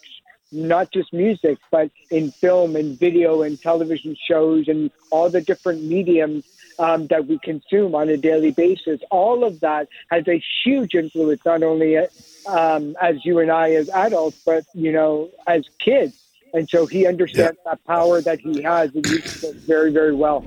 not 0.53 0.91
just 0.91 1.13
music, 1.13 1.57
but 1.71 1.89
in 2.09 2.31
film 2.31 2.75
and 2.75 2.97
video 2.97 3.41
and 3.41 3.61
television 3.61 4.15
shows 4.15 4.67
and 4.67 4.91
all 5.09 5.29
the 5.29 5.41
different 5.41 5.83
mediums 5.83 6.45
um, 6.79 7.07
that 7.07 7.27
we 7.27 7.39
consume 7.39 7.95
on 7.95 8.09
a 8.09 8.17
daily 8.17 8.51
basis. 8.51 9.01
All 9.11 9.43
of 9.43 9.59
that 9.61 9.87
has 10.09 10.27
a 10.27 10.41
huge 10.63 10.95
influence, 10.95 11.41
not 11.45 11.63
only 11.63 11.97
um, 12.47 12.95
as 13.01 13.23
you 13.25 13.39
and 13.39 13.51
I 13.51 13.71
as 13.71 13.89
adults, 13.89 14.41
but 14.45 14.65
you 14.73 14.91
know 14.91 15.29
as 15.47 15.67
kids. 15.79 16.19
And 16.53 16.69
so 16.69 16.85
he 16.85 17.07
understands 17.07 17.57
yeah. 17.65 17.71
that 17.71 17.83
power 17.85 18.21
that 18.21 18.39
he 18.39 18.61
has 18.61 18.93
and 18.93 19.05
uses 19.07 19.43
it 19.43 19.55
very, 19.55 19.91
very 19.91 20.13
well. 20.13 20.41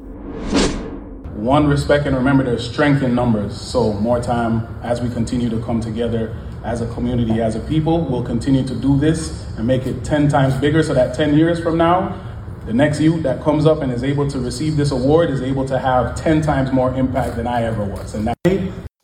One, 1.35 1.67
respect 1.67 2.07
and 2.07 2.17
remember 2.17 2.45
there's 2.45 2.69
strength 2.69 3.03
in 3.03 3.15
numbers. 3.15 3.61
So 3.61 3.93
more 3.93 4.23
time 4.23 4.81
as 4.83 5.01
we 5.01 5.11
continue 5.11 5.51
to 5.51 5.61
come 5.63 5.81
together 5.81 6.37
as 6.67 6.81
a 6.81 6.87
community, 6.95 7.41
as 7.41 7.55
a 7.55 7.61
people, 7.61 8.01
we'll 8.01 8.25
continue 8.25 8.67
to 8.67 8.75
do 8.75 8.99
this 8.99 9.47
and 9.57 9.65
make 9.65 9.87
it 9.87 10.05
10 10.05 10.29
times 10.29 10.53
bigger 10.57 10.83
so 10.83 10.93
that 10.93 11.15
10 11.15 11.39
years 11.39 11.61
from 11.61 11.79
now, 11.79 12.21
the 12.67 12.75
next 12.75 13.01
youth 13.01 13.23
that 13.23 13.41
comes 13.41 13.67
up 13.67 13.83
and 13.83 13.93
is 13.93 14.03
able 14.03 14.29
to 14.29 14.41
receive 14.41 14.77
this 14.77 14.91
award 14.91 15.31
is 15.31 15.43
able 15.43 15.65
to 15.65 15.79
have 15.79 16.17
10 16.17 16.43
times 16.43 16.73
more 16.73 16.93
impact 16.95 17.37
than 17.37 17.47
I 17.47 17.63
ever 17.63 17.85
was. 17.85 18.17
And 18.17 18.27
that. 18.27 18.37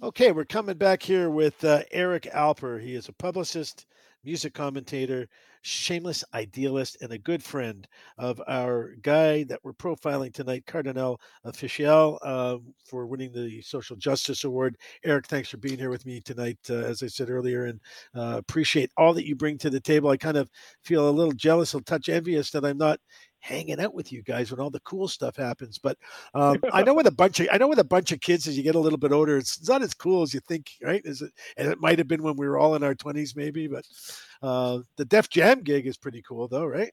Okay, 0.03 0.33
we're 0.33 0.45
coming 0.45 0.77
back 0.77 1.05
here 1.05 1.31
with 1.31 1.63
uh, 1.63 1.85
Eric 1.93 2.29
Alper. 2.35 2.83
He 2.83 2.97
is 2.97 3.09
a 3.09 3.13
publicist, 3.13 3.87
music 4.25 4.55
commentator, 4.55 5.29
shameless 5.63 6.25
idealist, 6.35 6.99
and 7.01 7.13
a 7.13 7.19
good 7.19 7.43
friend 7.43 7.87
of 8.19 8.41
our 8.47 8.95
guy 9.03 9.45
that 9.45 9.61
we're 9.63 9.73
profiling 9.73 10.33
tonight, 10.33 10.67
Kardinal 10.67 11.21
Offishall, 11.47 12.19
uh, 12.23 12.59
for 12.85 13.07
winning 13.07 13.33
the 13.33 13.63
Social 13.63 13.97
Justice 13.97 14.45
Award. 14.45 14.77
Eric, 15.05 15.27
thanks 15.27 15.49
for 15.49 15.57
being 15.57 15.79
here 15.79 15.91
with 15.91 16.05
me 16.05 16.21
tonight, 16.21 16.59
uh, 16.69 16.75
as 16.75 17.03
I 17.03 17.07
said 17.07 17.31
earlier, 17.31 17.67
and 17.67 17.81
uh, 18.15 18.37
appreciate 18.39 18.91
all 18.97 19.15
that 19.15 19.27
you 19.27 19.35
bring 19.35 19.57
to 19.59 19.71
the 19.71 19.81
table. 19.81 20.11
I 20.11 20.17
kind 20.17 20.37
of 20.37 20.51
feel 20.83 21.09
a 21.09 21.11
little 21.11 21.33
jealous, 21.33 21.75
a 21.75 21.81
touch 21.81 22.09
envious 22.09 22.51
that 22.51 22.65
I'm 22.65 22.79
not 22.79 22.99
hanging 23.43 23.81
out 23.81 23.93
with 23.93 24.13
you 24.13 24.23
guys 24.23 24.51
when 24.51 24.61
all 24.61 24.71
the 24.71 24.81
cool 24.81 25.09
stuff 25.09 25.37
happens. 25.37 25.79
But 25.79 25.99
um, 26.33 26.59
I 26.73 26.83
know 26.85 26.95
with 26.95 27.07
a 27.07 27.13
bunch 27.13 27.41
of 27.41 27.49
I 27.53 27.59
know 27.59 27.69
with 27.69 27.81
a 27.81 27.85
bunch 27.85 28.13
of 28.13 28.21
kids 28.21 28.49
as 28.49 28.57
you 28.57 28.63
get 28.63 28.77
a 28.77 28.81
little 28.81 28.99
bit 28.99 29.13
older, 29.13 29.37
it's, 29.37 29.59
it's 29.59 29.69
not 29.69 29.83
as 29.83 29.93
cool 29.93 30.23
as 30.23 30.33
you 30.33 30.41
think, 30.41 30.71
right? 30.83 31.03
Is 31.05 31.21
it? 31.21 31.33
And 31.57 31.69
it 31.71 31.81
might 31.81 31.99
have 31.99 32.09
been 32.09 32.23
when 32.23 32.37
we 32.37 32.49
were 32.49 32.59
all 32.59 32.75
in 32.75 32.83
our 32.83 32.95
twenties, 32.95 33.37
maybe. 33.37 33.67
But 33.67 33.85
uh, 34.43 34.79
the 34.97 35.05
Def 35.05 35.29
Jam 35.29 35.61
gig 35.61 35.87
is 35.87 35.99
pretty 35.99 36.23
cool, 36.23 36.49
though, 36.49 36.67
right? 36.67 36.93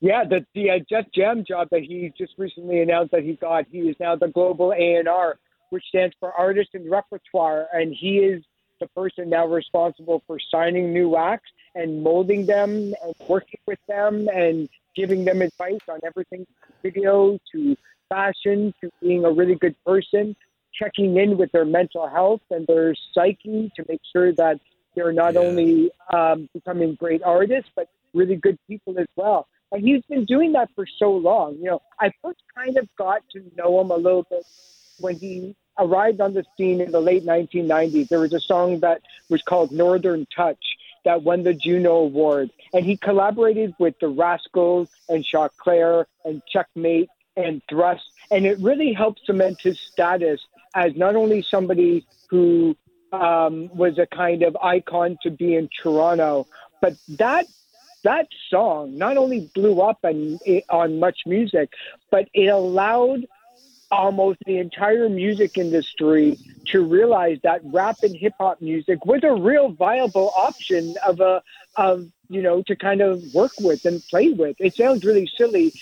Yeah, 0.00 0.24
the 0.24 0.44
the 0.54 0.70
uh, 0.70 0.78
Def 0.88 1.06
Jam 1.14 1.44
job 1.46 1.68
that 1.70 1.82
he 1.82 2.12
just 2.16 2.34
recently 2.38 2.82
announced 2.82 3.12
that 3.12 3.22
he 3.22 3.34
got. 3.34 3.66
He 3.70 3.80
is 3.80 3.96
now 3.98 4.14
the 4.14 4.28
global 4.28 4.72
A 4.72 4.96
and 4.96 5.08
R, 5.08 5.38
which 5.70 5.84
stands 5.88 6.14
for 6.20 6.32
artist 6.32 6.70
and 6.74 6.90
repertoire, 6.90 7.68
and 7.72 7.94
he 7.98 8.18
is 8.18 8.42
the 8.80 8.88
person 8.88 9.30
now 9.30 9.46
responsible 9.46 10.22
for 10.26 10.38
signing 10.50 10.92
new 10.92 11.16
acts 11.16 11.50
and 11.74 12.02
molding 12.02 12.44
them 12.44 12.92
and 13.02 13.14
working 13.28 13.60
with 13.66 13.78
them 13.88 14.28
and 14.34 14.68
giving 14.94 15.24
them 15.24 15.42
advice 15.42 15.80
on 15.88 16.00
everything 16.04 16.46
from 16.60 16.72
video 16.82 17.38
to 17.52 17.76
fashion 18.08 18.74
to 18.80 18.90
being 19.00 19.24
a 19.24 19.30
really 19.30 19.54
good 19.54 19.74
person, 19.84 20.36
checking 20.72 21.16
in 21.16 21.38
with 21.38 21.50
their 21.52 21.64
mental 21.64 22.08
health 22.08 22.42
and 22.50 22.66
their 22.66 22.94
psyche 23.12 23.72
to 23.76 23.84
make 23.88 24.00
sure 24.12 24.32
that 24.32 24.60
they're 24.94 25.12
not 25.12 25.34
yeah. 25.34 25.40
only 25.40 25.90
um, 26.12 26.48
becoming 26.52 26.94
great 26.94 27.22
artists, 27.22 27.70
but 27.74 27.88
really 28.12 28.36
good 28.36 28.58
people 28.68 28.98
as 28.98 29.06
well. 29.16 29.46
And 29.70 29.82
he's 29.82 30.02
been 30.02 30.26
doing 30.26 30.52
that 30.52 30.68
for 30.74 30.86
so 30.98 31.10
long. 31.12 31.56
You 31.56 31.64
know, 31.64 31.82
I 31.98 32.12
first 32.22 32.42
kind 32.54 32.76
of 32.76 32.86
got 32.96 33.22
to 33.30 33.42
know 33.56 33.80
him 33.80 33.90
a 33.90 33.96
little 33.96 34.26
bit 34.28 34.44
when 35.00 35.16
he 35.16 35.56
arrived 35.78 36.20
on 36.20 36.34
the 36.34 36.44
scene 36.56 36.82
in 36.82 36.92
the 36.92 37.00
late 37.00 37.24
1990s. 37.24 38.08
There 38.08 38.20
was 38.20 38.34
a 38.34 38.40
song 38.40 38.80
that 38.80 39.00
was 39.30 39.42
called 39.42 39.72
Northern 39.72 40.26
Touch 40.34 40.62
that 41.04 41.22
won 41.22 41.42
the 41.42 41.54
Juno 41.54 41.96
Award. 41.96 42.50
And 42.72 42.84
he 42.84 42.96
collaborated 42.96 43.74
with 43.78 43.98
the 44.00 44.06
Rascalz 44.06 44.88
and 45.08 45.24
Choclair 45.24 46.06
and 46.24 46.42
Checkmate 46.46 47.10
and 47.36 47.62
Thrust. 47.68 48.04
And 48.30 48.46
it 48.46 48.58
really 48.58 48.92
helped 48.92 49.20
cement 49.24 49.60
his 49.60 49.80
status 49.80 50.40
as 50.74 50.96
not 50.96 51.16
only 51.16 51.42
somebody 51.42 52.06
who 52.28 52.76
um, 53.12 53.68
was 53.74 53.98
a 53.98 54.06
kind 54.06 54.42
of 54.42 54.56
icon 54.62 55.18
to 55.22 55.30
be 55.30 55.54
in 55.54 55.68
Toronto, 55.82 56.46
but 56.80 56.94
that 57.08 57.46
that 58.04 58.26
song 58.50 58.98
not 58.98 59.16
only 59.16 59.48
blew 59.54 59.80
up 59.80 59.98
and 60.02 60.40
on 60.68 60.98
Much 60.98 61.20
Music, 61.24 61.70
but 62.10 62.28
it 62.34 62.46
allowed 62.46 63.26
almost 63.92 64.38
the 64.46 64.58
entire 64.58 65.08
music 65.08 65.58
industry 65.58 66.38
to 66.66 66.82
realize 66.82 67.38
that 67.42 67.60
rap 67.64 67.98
and 68.02 68.16
hip 68.16 68.32
hop 68.38 68.60
music 68.60 69.04
was 69.04 69.22
a 69.22 69.32
real 69.32 69.70
viable 69.70 70.32
option 70.34 70.96
of 71.06 71.20
a 71.20 71.42
of 71.76 72.10
you 72.28 72.42
know 72.42 72.62
to 72.62 72.74
kind 72.74 73.02
of 73.02 73.22
work 73.34 73.52
with 73.60 73.84
and 73.84 74.02
play 74.08 74.30
with. 74.30 74.56
It 74.58 74.74
sounds 74.74 75.04
really 75.04 75.30
silly, 75.36 75.72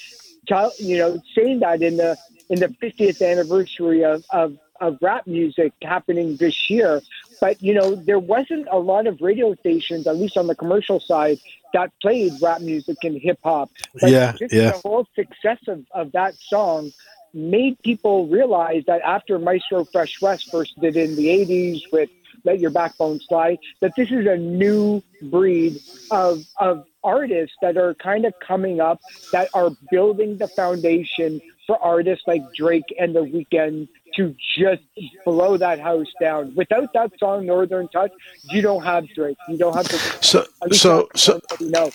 you 0.78 0.98
know, 0.98 1.22
saying 1.34 1.60
that 1.60 1.82
in 1.82 1.96
the 1.96 2.18
in 2.48 2.58
the 2.58 2.68
50th 2.68 3.24
anniversary 3.24 4.04
of, 4.04 4.24
of 4.30 4.58
of 4.80 4.98
rap 5.00 5.26
music 5.26 5.72
happening 5.82 6.36
this 6.36 6.68
year. 6.68 7.00
But 7.40 7.62
you 7.62 7.74
know, 7.74 7.94
there 7.94 8.18
wasn't 8.18 8.66
a 8.70 8.78
lot 8.78 9.06
of 9.06 9.20
radio 9.20 9.54
stations, 9.54 10.06
at 10.06 10.16
least 10.16 10.36
on 10.36 10.46
the 10.48 10.54
commercial 10.54 10.98
side, 11.00 11.38
that 11.72 11.92
played 12.02 12.32
rap 12.42 12.60
music 12.60 12.98
and 13.04 13.16
hip 13.16 13.38
hop. 13.44 13.70
Yeah, 14.02 14.34
yeah. 14.40 14.72
The 14.72 14.80
whole 14.82 15.06
success 15.14 15.58
of, 15.68 15.86
of 15.92 16.12
that 16.12 16.34
song 16.34 16.92
made 17.32 17.80
people 17.82 18.26
realize 18.28 18.84
that 18.86 19.00
after 19.02 19.38
Maestro 19.38 19.84
Fresh 19.84 20.20
Wes 20.20 20.42
first 20.42 20.78
did 20.80 20.96
in 20.96 21.16
the 21.16 21.26
80s 21.26 21.82
with 21.92 22.10
Let 22.44 22.60
Your 22.60 22.70
Backbone 22.70 23.20
Slide, 23.20 23.58
that 23.80 23.94
this 23.96 24.10
is 24.10 24.26
a 24.26 24.36
new 24.36 25.02
breed 25.22 25.80
of, 26.10 26.44
of 26.58 26.84
artists 27.02 27.56
that 27.62 27.76
are 27.76 27.94
kind 27.94 28.24
of 28.24 28.34
coming 28.40 28.80
up 28.80 29.00
that 29.32 29.48
are 29.54 29.70
building 29.90 30.36
the 30.38 30.48
foundation 30.48 31.40
for 31.66 31.78
artists 31.82 32.26
like 32.26 32.42
Drake 32.54 32.94
and 32.98 33.14
The 33.14 33.20
Weeknd 33.20 33.88
to 34.16 34.34
just 34.56 34.82
blow 35.24 35.56
that 35.56 35.78
house 35.78 36.12
down. 36.20 36.54
Without 36.56 36.92
that 36.94 37.12
song, 37.18 37.46
Northern 37.46 37.88
Touch, 37.88 38.10
you 38.50 38.60
don't 38.60 38.82
have 38.82 39.08
Drake. 39.14 39.36
You 39.48 39.56
don't 39.56 39.74
have 39.74 39.86
the. 39.86 39.98
So, 40.20 40.46
so, 40.72 41.08
so, 41.14 41.40
no. 41.60 41.90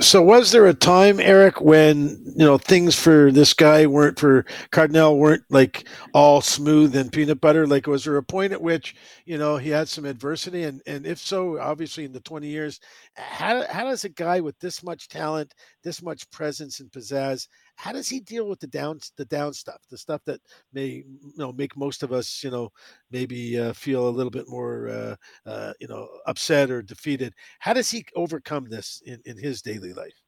So 0.00 0.22
was 0.22 0.52
there 0.52 0.66
a 0.66 0.74
time, 0.74 1.18
Eric, 1.18 1.60
when 1.60 2.22
you 2.36 2.44
know 2.44 2.56
things 2.56 2.94
for 2.94 3.32
this 3.32 3.52
guy 3.52 3.86
weren't 3.86 4.16
for 4.16 4.46
Kardinal 4.70 5.18
weren't 5.18 5.42
like 5.50 5.88
all 6.14 6.40
smooth 6.40 6.94
and 6.94 7.12
peanut 7.12 7.40
butter? 7.40 7.66
Like, 7.66 7.88
was 7.88 8.04
there 8.04 8.16
a 8.16 8.22
point 8.22 8.52
at 8.52 8.62
which 8.62 8.94
you 9.24 9.38
know 9.38 9.56
he 9.56 9.70
had 9.70 9.88
some 9.88 10.04
adversity, 10.04 10.62
and 10.62 10.80
and 10.86 11.04
if 11.04 11.18
so, 11.18 11.58
obviously 11.58 12.04
in 12.04 12.12
the 12.12 12.20
twenty 12.20 12.46
years, 12.46 12.78
how 13.16 13.66
how 13.66 13.84
does 13.84 14.04
a 14.04 14.08
guy 14.08 14.38
with 14.38 14.56
this 14.60 14.84
much 14.84 15.08
talent, 15.08 15.52
this 15.82 16.00
much 16.00 16.30
presence 16.30 16.78
and 16.78 16.92
pizzazz, 16.92 17.48
how 17.78 17.92
does 17.92 18.08
he 18.08 18.18
deal 18.18 18.48
with 18.48 18.58
the 18.58 18.66
down 18.66 18.98
the 19.16 19.24
down 19.24 19.52
stuff, 19.52 19.80
the 19.88 19.96
stuff 19.96 20.20
that 20.26 20.40
may 20.72 20.86
you 20.86 21.32
know 21.36 21.52
make 21.52 21.76
most 21.76 22.02
of 22.02 22.12
us 22.12 22.42
you 22.42 22.50
know 22.50 22.70
maybe 23.12 23.58
uh, 23.58 23.72
feel 23.72 24.08
a 24.08 24.10
little 24.10 24.32
bit 24.32 24.48
more 24.48 24.88
uh, 24.88 25.16
uh, 25.48 25.72
you 25.80 25.86
know 25.86 26.08
upset 26.26 26.72
or 26.72 26.82
defeated? 26.82 27.32
How 27.60 27.72
does 27.72 27.88
he 27.88 28.04
overcome 28.16 28.68
this 28.68 29.00
in, 29.06 29.20
in 29.24 29.38
his 29.38 29.62
daily 29.62 29.92
life? 29.92 30.20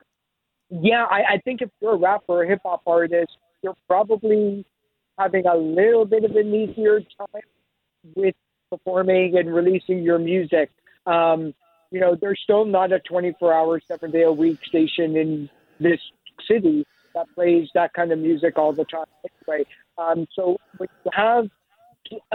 Yeah, 0.70 1.06
I, 1.10 1.34
I 1.34 1.38
think 1.44 1.60
if 1.60 1.70
you're 1.82 1.94
a 1.94 1.98
rapper 1.98 2.42
or 2.42 2.44
hip 2.44 2.60
hop 2.64 2.82
artist, 2.86 3.36
you're 3.62 3.76
probably 3.88 4.64
having 5.18 5.44
a 5.46 5.56
little 5.56 6.04
bit 6.04 6.22
of 6.22 6.36
an 6.36 6.54
easier 6.54 7.00
time 7.00 7.42
with 8.14 8.36
performing 8.70 9.36
and 9.36 9.52
releasing 9.52 10.04
your 10.04 10.20
music. 10.20 10.70
Um, 11.04 11.52
you 11.90 11.98
know, 11.98 12.16
there's 12.18 12.38
still 12.44 12.64
not 12.64 12.92
a 12.92 13.00
24 13.00 13.52
hour, 13.52 13.80
seven 13.88 14.12
day 14.12 14.22
a 14.22 14.32
week 14.32 14.60
station 14.68 15.16
in 15.16 15.50
this 15.80 15.98
city 16.48 16.86
that 17.14 17.26
plays 17.34 17.68
that 17.74 17.92
kind 17.92 18.12
of 18.12 18.18
music 18.18 18.58
all 18.58 18.72
the 18.72 18.84
time 18.84 19.06
anyway. 19.48 19.66
Um, 19.98 20.26
so 20.34 20.58
when 20.78 20.88
you 21.04 21.10
have 21.14 21.50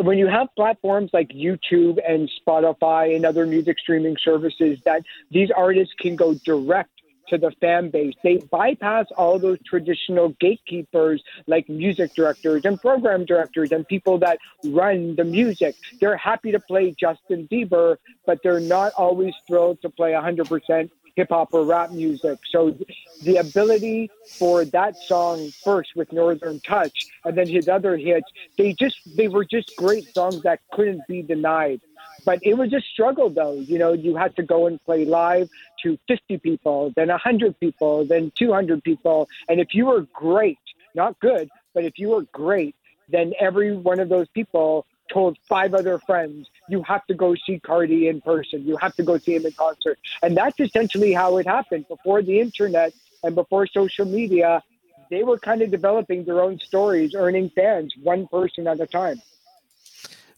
when 0.03 0.17
you 0.17 0.27
have 0.27 0.47
platforms 0.55 1.09
like 1.11 1.29
YouTube 1.29 1.99
and 2.07 2.31
Spotify 2.47 3.15
and 3.15 3.25
other 3.25 3.45
music 3.45 3.77
streaming 3.79 4.15
services 4.23 4.79
that 4.85 5.03
these 5.31 5.49
artists 5.51 5.93
can 5.99 6.15
go 6.15 6.33
direct 6.45 6.89
to 7.27 7.37
the 7.37 7.51
fan 7.59 7.89
base. 7.89 8.13
They 8.23 8.37
bypass 8.51 9.07
all 9.17 9.39
those 9.39 9.57
traditional 9.65 10.29
gatekeepers 10.39 11.23
like 11.47 11.67
music 11.67 12.13
directors 12.13 12.65
and 12.65 12.79
program 12.79 13.25
directors 13.25 13.71
and 13.71 13.87
people 13.87 14.19
that 14.19 14.37
run 14.63 15.15
the 15.15 15.23
music. 15.23 15.75
They're 15.99 16.17
happy 16.17 16.51
to 16.51 16.59
play 16.59 16.93
Justin 16.97 17.47
Bieber, 17.51 17.97
but 18.25 18.39
they're 18.43 18.59
not 18.59 18.93
always 18.97 19.33
thrilled 19.47 19.81
to 19.81 19.89
play 19.89 20.11
100% 20.11 20.89
hip 21.15 21.29
hop 21.29 21.49
or 21.53 21.63
rap 21.65 21.91
music. 21.91 22.39
So 22.51 22.77
the 23.21 23.37
ability 23.37 24.11
for 24.37 24.65
that 24.65 24.95
song 25.07 25.53
first 25.63 25.95
with 25.95 26.11
Northern 26.11 26.59
Touch 26.61 26.97
and 27.23 27.37
then 27.37 27.47
his 27.47 27.67
other 27.67 27.97
hits, 27.97 28.27
they 28.57 28.73
just 28.73 28.95
they 29.05 29.27
were 29.27 29.45
just 29.45 29.75
great 29.77 30.07
songs 30.13 30.43
that 30.43 30.59
couldn't 30.71 31.07
be 31.07 31.21
denied. 31.21 31.81
But 32.25 32.39
it 32.41 32.55
was 32.55 32.73
a 32.73 32.81
struggle 32.81 33.29
though. 33.29 33.53
You 33.53 33.77
know, 33.77 33.93
you 33.93 34.15
had 34.15 34.35
to 34.37 34.43
go 34.43 34.67
and 34.67 34.83
play 34.83 35.05
live 35.05 35.49
to 35.83 35.97
50 36.07 36.39
people, 36.39 36.91
then 36.95 37.09
100 37.09 37.59
people, 37.59 38.05
then 38.05 38.31
200 38.37 38.83
people. 38.83 39.29
And 39.47 39.59
if 39.59 39.69
you 39.73 39.85
were 39.85 40.07
great, 40.13 40.59
not 40.95 41.19
good, 41.19 41.49
but 41.73 41.85
if 41.85 41.97
you 41.97 42.09
were 42.09 42.23
great, 42.33 42.75
then 43.09 43.33
every 43.39 43.75
one 43.77 43.99
of 43.99 44.09
those 44.09 44.27
people 44.29 44.85
told 45.11 45.37
five 45.47 45.73
other 45.75 45.99
friends, 45.99 46.47
you 46.67 46.83
have 46.83 47.05
to 47.07 47.13
go 47.13 47.35
see 47.35 47.59
Cardi 47.59 48.07
in 48.07 48.21
person. 48.21 48.65
You 48.65 48.77
have 48.77 48.95
to 48.95 49.03
go 49.03 49.17
see 49.17 49.35
him 49.35 49.45
in 49.45 49.51
concert. 49.53 49.99
And 50.21 50.35
that's 50.35 50.59
essentially 50.59 51.13
how 51.13 51.37
it 51.37 51.47
happened. 51.47 51.87
Before 51.87 52.21
the 52.21 52.39
internet 52.39 52.93
and 53.23 53.35
before 53.35 53.67
social 53.67 54.05
media, 54.05 54.63
they 55.09 55.23
were 55.23 55.37
kind 55.37 55.61
of 55.61 55.71
developing 55.71 56.25
their 56.25 56.41
own 56.41 56.59
stories, 56.59 57.13
earning 57.15 57.49
fans 57.49 57.93
one 58.01 58.27
person 58.27 58.67
at 58.67 58.79
a 58.79 58.87
time. 58.87 59.21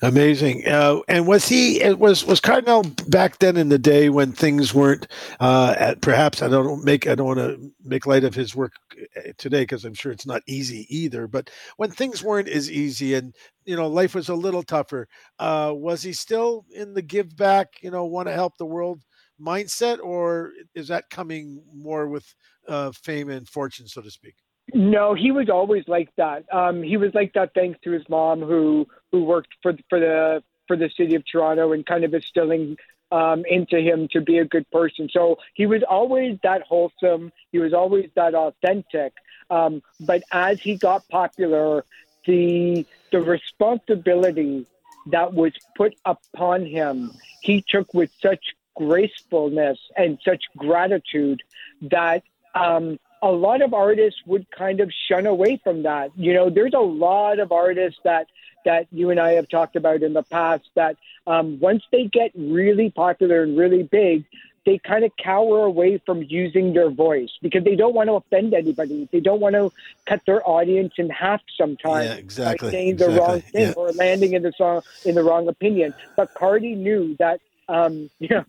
Amazing. 0.03 0.67
Uh, 0.67 0.99
and 1.07 1.25
was 1.25 1.47
he 1.47 1.81
was 1.95 2.23
was 2.23 2.39
Kardinal 2.39 2.83
back 3.07 3.39
then 3.39 3.57
in 3.57 3.69
the 3.69 3.79
day 3.79 4.10
when 4.10 4.31
things 4.31 4.71
weren't 4.71 5.07
uh, 5.39 5.73
at, 5.75 6.01
perhaps 6.01 6.43
I 6.43 6.49
don't 6.49 6.86
make 6.86 7.07
I 7.07 7.15
don't 7.15 7.25
want 7.25 7.39
to 7.39 7.71
make 7.83 8.05
light 8.05 8.23
of 8.23 8.36
his 8.36 8.55
work 8.55 8.73
uh, 9.17 9.31
today 9.39 9.63
because 9.63 9.86
I'm 9.86 9.95
sure 9.95 10.12
it's 10.12 10.27
not 10.27 10.43
easy 10.45 10.86
either. 10.95 11.27
But 11.27 11.49
when 11.77 11.89
things 11.89 12.23
weren't 12.23 12.47
as 12.47 12.69
easy 12.69 13.15
and 13.15 13.33
you 13.65 13.75
know 13.75 13.88
life 13.88 14.13
was 14.13 14.29
a 14.29 14.36
little 14.36 14.62
tougher, 14.62 15.07
uh, 15.39 15.71
was 15.73 16.03
he 16.03 16.13
still 16.13 16.65
in 16.71 16.93
the 16.93 17.01
give 17.01 17.36
back? 17.36 17.69
You 17.81 17.89
know, 17.89 18.05
want 18.05 18.27
to 18.27 18.33
help 18.33 18.55
the 18.57 18.67
world 18.67 19.01
mindset, 19.41 19.97
or 19.99 20.51
is 20.75 20.89
that 20.89 21.10
coming 21.10 21.63
more 21.73 22.07
with 22.07 22.36
uh, 22.67 22.91
fame 22.91 23.31
and 23.31 23.49
fortune, 23.49 23.88
so 23.88 24.01
to 24.03 24.12
speak? 24.12 24.36
No, 24.73 25.13
he 25.13 25.31
was 25.31 25.49
always 25.49 25.86
like 25.88 26.10
that. 26.17 26.43
Um, 26.53 26.83
he 26.83 26.97
was 26.97 27.12
like 27.13 27.31
that 27.33 27.51
thanks 27.55 27.79
to 27.86 27.91
his 27.91 28.03
mom, 28.10 28.41
who 28.41 28.86
who 29.12 29.24
worked 29.24 29.54
for 29.62 29.74
for 29.89 30.00
the 30.00 30.43
for 30.67 30.76
the 30.76 30.89
city 30.98 31.15
of 31.15 31.24
Toronto 31.26 31.72
and 31.72 31.86
kind 31.86 32.04
of 32.04 32.13
instilling 32.13 32.78
um, 33.12 33.46
into 33.46 33.80
him 33.80 34.08
to 34.12 34.22
be 34.22 34.38
a 34.38 34.46
good 34.46 34.70
person. 34.70 35.10
So 35.12 35.38
he 35.54 35.65
was 35.65 35.82
always 35.84 36.38
that 36.43 36.62
wholesome. 36.63 37.32
He 37.52 37.60
was 37.60 37.74
always 37.74 38.10
that 38.15 38.36
authentic. 38.36 39.13
Um, 39.50 39.82
but 40.02 40.24
as 40.32 40.60
he 40.60 40.76
got 40.76 41.08
popular, 41.08 41.86
the 42.26 42.86
the 43.12 43.22
responsibility 43.22 44.65
that 45.08 45.34
was 45.34 45.54
put 45.78 45.96
upon 46.04 46.65
him, 46.65 47.13
he 47.41 47.63
took 47.67 47.93
with 47.93 48.12
such 48.22 48.43
gracefulness 48.76 49.80
and 49.96 50.20
such 50.24 50.43
gratitude 50.58 51.41
that 51.82 52.24
um, 52.54 53.00
a 53.22 53.32
lot 53.32 53.62
of 53.62 53.74
artists 53.74 54.20
would 54.26 54.50
kind 54.52 54.82
of 54.82 54.91
shun 55.08 55.26
away 55.26 55.60
from 55.63 55.84
that. 55.84 56.12
You 56.17 56.34
know, 56.34 56.50
there's 56.50 56.74
a 56.74 56.80
lot 56.80 57.39
of 57.39 57.52
artists 57.52 58.00
that 58.04 58.28
that 58.67 58.86
you 58.91 59.10
and 59.10 59.19
I 59.19 59.32
have 59.32 59.47
talked 59.47 59.77
about 59.77 60.03
in 60.03 60.12
the 60.12 60.23
past 60.23 60.65
that 60.75 60.97
um, 61.25 61.58
once 61.60 61.84
they 61.89 62.03
get 62.06 62.32
really 62.36 62.89
popular 62.91 63.41
and 63.43 63.58
really 63.58 63.84
big, 63.84 64.25
they 64.65 64.77
kind 64.77 65.06
of 65.06 65.12
cower 65.15 65.63
away 65.63 66.01
from 66.06 66.21
using 66.23 66.73
their 66.73 66.89
voice 66.89 67.30
because 67.41 67.63
they 67.63 67.77
don't 67.77 67.95
want 67.95 68.10
to 68.10 68.15
offend 68.15 68.53
anybody. 68.53 69.08
They 69.10 69.21
don't 69.21 69.39
want 69.39 69.56
to 69.56 69.71
cut 70.06 70.21
their 70.25 70.47
audience 70.47 70.95
in 70.97 71.10
half 71.10 71.41
sometimes 71.58 72.06
yeah, 72.06 72.13
exactly, 72.15 72.67
by 72.67 72.71
saying 72.73 72.89
exactly. 72.89 73.15
the 73.15 73.21
wrong 73.21 73.41
thing 73.41 73.62
yeah. 73.62 73.73
or 73.77 73.91
landing 73.93 74.34
in 74.34 74.43
the 74.43 74.51
song 74.58 74.82
in 75.06 75.15
the 75.15 75.23
wrong 75.23 75.47
opinion. 75.47 75.93
But 76.17 76.34
Cardi 76.34 76.75
knew 76.75 77.15
that 77.19 77.39
um, 77.69 78.10
you 78.19 78.30
know, 78.30 78.45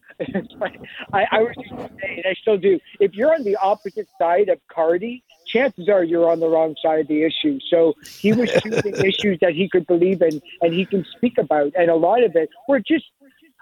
I, 1.13 1.27
I 1.31 1.39
was 1.43 1.55
just 1.57 2.01
saying, 2.01 2.23
I 2.29 2.35
still 2.35 2.57
do. 2.57 2.81
If 2.99 3.15
you're 3.15 3.35
on 3.35 3.45
the 3.45 3.57
opposite 3.57 4.09
side 4.19 4.49
of 4.49 4.59
Cardi, 4.69 5.23
chances 5.49 5.89
are 5.89 6.05
you're 6.05 6.31
on 6.31 6.41
the 6.41 6.49
wrong 6.49 6.77
side 6.83 7.01
of 7.01 7.09
the 7.09 7.23
issue. 7.25 7.59
So 7.71 7.95
he 8.21 8.33
was 8.33 8.51
choosing 8.63 8.95
issues 9.05 9.39
that 9.41 9.53
he 9.55 9.69
could 9.69 9.87
believe 9.87 10.23
in 10.23 10.41
and 10.61 10.75
he 10.75 10.85
can 10.85 11.05
speak 11.17 11.39
about, 11.39 11.73
and 11.77 11.91
a 11.91 11.97
lot 11.97 12.23
of 12.23 12.37
it 12.37 12.51
were 12.69 12.81
just 12.81 13.07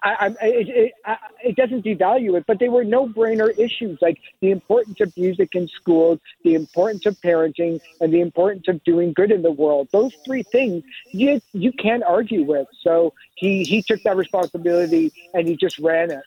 I, 0.02 0.36
I, 0.40 0.46
it, 0.46 0.68
it, 0.68 0.92
I, 1.04 1.16
it 1.42 1.56
doesn't 1.56 1.84
devalue 1.84 2.36
it, 2.36 2.44
but 2.46 2.58
they 2.58 2.68
were 2.68 2.84
no-brainer 2.84 3.58
issues 3.58 3.98
like 4.02 4.20
the 4.40 4.50
importance 4.50 5.00
of 5.00 5.16
music 5.16 5.54
in 5.54 5.68
schools, 5.68 6.20
the 6.44 6.54
importance 6.54 7.06
of 7.06 7.18
parenting, 7.20 7.80
and 8.00 8.12
the 8.12 8.20
importance 8.20 8.68
of 8.68 8.84
doing 8.84 9.12
good 9.14 9.32
in 9.32 9.42
the 9.42 9.50
world. 9.50 9.88
Those 9.92 10.14
three 10.24 10.42
things 10.42 10.84
you 11.12 11.40
you 11.52 11.72
can't 11.72 12.02
argue 12.04 12.44
with. 12.44 12.68
So 12.82 13.14
he 13.34 13.64
he 13.64 13.82
took 13.82 14.02
that 14.02 14.16
responsibility 14.16 15.12
and 15.34 15.48
he 15.48 15.56
just 15.56 15.78
ran 15.78 16.10
it 16.10 16.24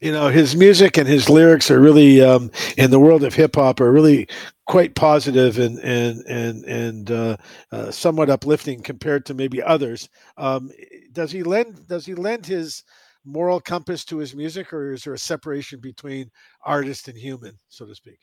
you 0.00 0.12
know 0.12 0.28
his 0.28 0.56
music 0.56 0.96
and 0.96 1.06
his 1.08 1.28
lyrics 1.28 1.70
are 1.70 1.80
really 1.80 2.20
um, 2.20 2.50
in 2.76 2.90
the 2.90 3.00
world 3.00 3.22
of 3.22 3.34
hip 3.34 3.56
hop 3.56 3.80
are 3.80 3.92
really 3.92 4.26
quite 4.66 4.94
positive 4.94 5.58
and 5.58 5.78
and 5.80 6.24
and 6.26 6.64
and 6.64 7.10
uh, 7.10 7.36
uh, 7.72 7.90
somewhat 7.90 8.30
uplifting 8.30 8.82
compared 8.82 9.26
to 9.26 9.34
maybe 9.34 9.62
others. 9.62 10.08
Um, 10.36 10.70
does 11.12 11.32
he 11.32 11.42
lend 11.42 11.88
Does 11.88 12.06
he 12.06 12.14
lend 12.14 12.46
his 12.46 12.84
moral 13.24 13.60
compass 13.60 14.04
to 14.06 14.18
his 14.18 14.34
music, 14.34 14.72
or 14.72 14.92
is 14.92 15.04
there 15.04 15.14
a 15.14 15.18
separation 15.18 15.80
between 15.80 16.30
artist 16.64 17.08
and 17.08 17.18
human, 17.18 17.58
so 17.68 17.84
to 17.84 17.94
speak? 17.94 18.18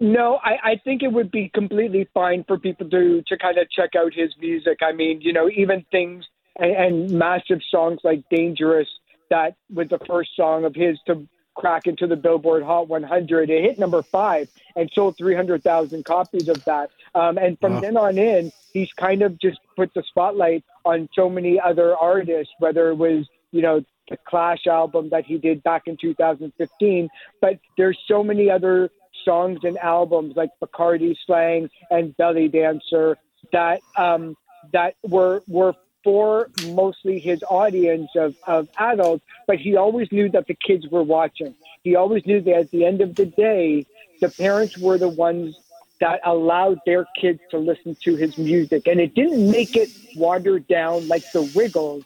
No, 0.00 0.38
I, 0.44 0.70
I 0.70 0.80
think 0.84 1.02
it 1.02 1.12
would 1.12 1.30
be 1.30 1.50
completely 1.54 2.08
fine 2.14 2.44
for 2.46 2.58
people 2.58 2.88
to 2.90 3.22
to 3.26 3.38
kind 3.38 3.58
of 3.58 3.70
check 3.70 3.90
out 3.96 4.12
his 4.14 4.30
music. 4.40 4.78
I 4.82 4.92
mean, 4.92 5.20
you 5.20 5.32
know, 5.32 5.48
even 5.48 5.84
things 5.90 6.24
and, 6.56 6.72
and 6.72 7.10
massive 7.12 7.60
songs 7.70 8.00
like 8.04 8.22
"Dangerous." 8.30 8.88
That 9.30 9.56
was 9.72 9.88
the 9.88 9.98
first 9.98 10.36
song 10.36 10.64
of 10.64 10.74
his 10.74 10.98
to 11.06 11.26
crack 11.54 11.86
into 11.86 12.06
the 12.06 12.16
Billboard 12.16 12.62
Hot 12.62 12.88
100. 12.88 13.50
It 13.50 13.62
hit 13.64 13.78
number 13.78 14.02
five 14.02 14.48
and 14.76 14.88
sold 14.94 15.16
300,000 15.16 16.04
copies 16.04 16.48
of 16.48 16.64
that. 16.64 16.90
Um, 17.14 17.36
and 17.36 17.58
from 17.58 17.74
wow. 17.74 17.80
then 17.80 17.96
on 17.96 18.16
in, 18.16 18.52
he's 18.72 18.92
kind 18.92 19.22
of 19.22 19.38
just 19.40 19.58
put 19.76 19.92
the 19.92 20.04
spotlight 20.04 20.64
on 20.84 21.08
so 21.14 21.28
many 21.28 21.60
other 21.60 21.96
artists, 21.96 22.52
whether 22.60 22.90
it 22.90 22.94
was, 22.94 23.26
you 23.50 23.60
know, 23.60 23.84
the 24.08 24.16
Clash 24.26 24.66
album 24.66 25.10
that 25.10 25.26
he 25.26 25.36
did 25.36 25.62
back 25.62 25.82
in 25.86 25.96
2015, 26.00 27.08
but 27.40 27.58
there's 27.76 27.98
so 28.06 28.24
many 28.24 28.50
other 28.50 28.90
songs 29.24 29.58
and 29.64 29.76
albums 29.78 30.34
like 30.36 30.50
Bacardi 30.62 31.14
Slang 31.26 31.68
and 31.90 32.16
Belly 32.16 32.48
Dancer 32.48 33.18
that 33.52 33.80
um, 33.96 34.36
that 34.72 34.94
were 35.02 35.42
were 35.46 35.74
for 36.04 36.50
mostly 36.68 37.18
his 37.18 37.42
audience 37.48 38.10
of, 38.16 38.34
of 38.46 38.68
adults, 38.78 39.24
but 39.46 39.58
he 39.58 39.76
always 39.76 40.10
knew 40.12 40.28
that 40.30 40.46
the 40.46 40.54
kids 40.54 40.86
were 40.88 41.02
watching. 41.02 41.54
He 41.82 41.96
always 41.96 42.24
knew 42.26 42.40
that 42.42 42.54
at 42.54 42.70
the 42.70 42.84
end 42.84 43.00
of 43.00 43.14
the 43.14 43.26
day, 43.26 43.86
the 44.20 44.28
parents 44.28 44.76
were 44.78 44.98
the 44.98 45.08
ones 45.08 45.56
that 46.00 46.20
allowed 46.24 46.80
their 46.86 47.06
kids 47.16 47.40
to 47.50 47.58
listen 47.58 47.96
to 48.02 48.14
his 48.16 48.38
music. 48.38 48.86
And 48.86 49.00
it 49.00 49.14
didn't 49.14 49.50
make 49.50 49.76
it 49.76 49.90
watered 50.16 50.66
down 50.68 51.08
like 51.08 51.30
the 51.32 51.42
Wiggles, 51.54 52.04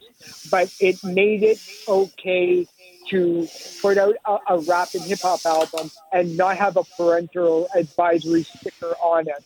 but 0.51 0.73
it 0.81 1.03
made 1.05 1.43
it 1.43 1.61
okay 1.87 2.67
to 3.09 3.49
put 3.81 3.99
out 3.99 4.15
a, 4.25 4.39
a 4.49 4.59
rap 4.61 4.89
and 4.95 5.03
hip 5.03 5.21
hop 5.21 5.45
album 5.45 5.91
and 6.13 6.37
not 6.37 6.57
have 6.57 6.77
a 6.77 6.85
parental 6.85 7.69
advisory 7.75 8.45
sticker 8.45 8.95
on 9.03 9.29
it. 9.29 9.45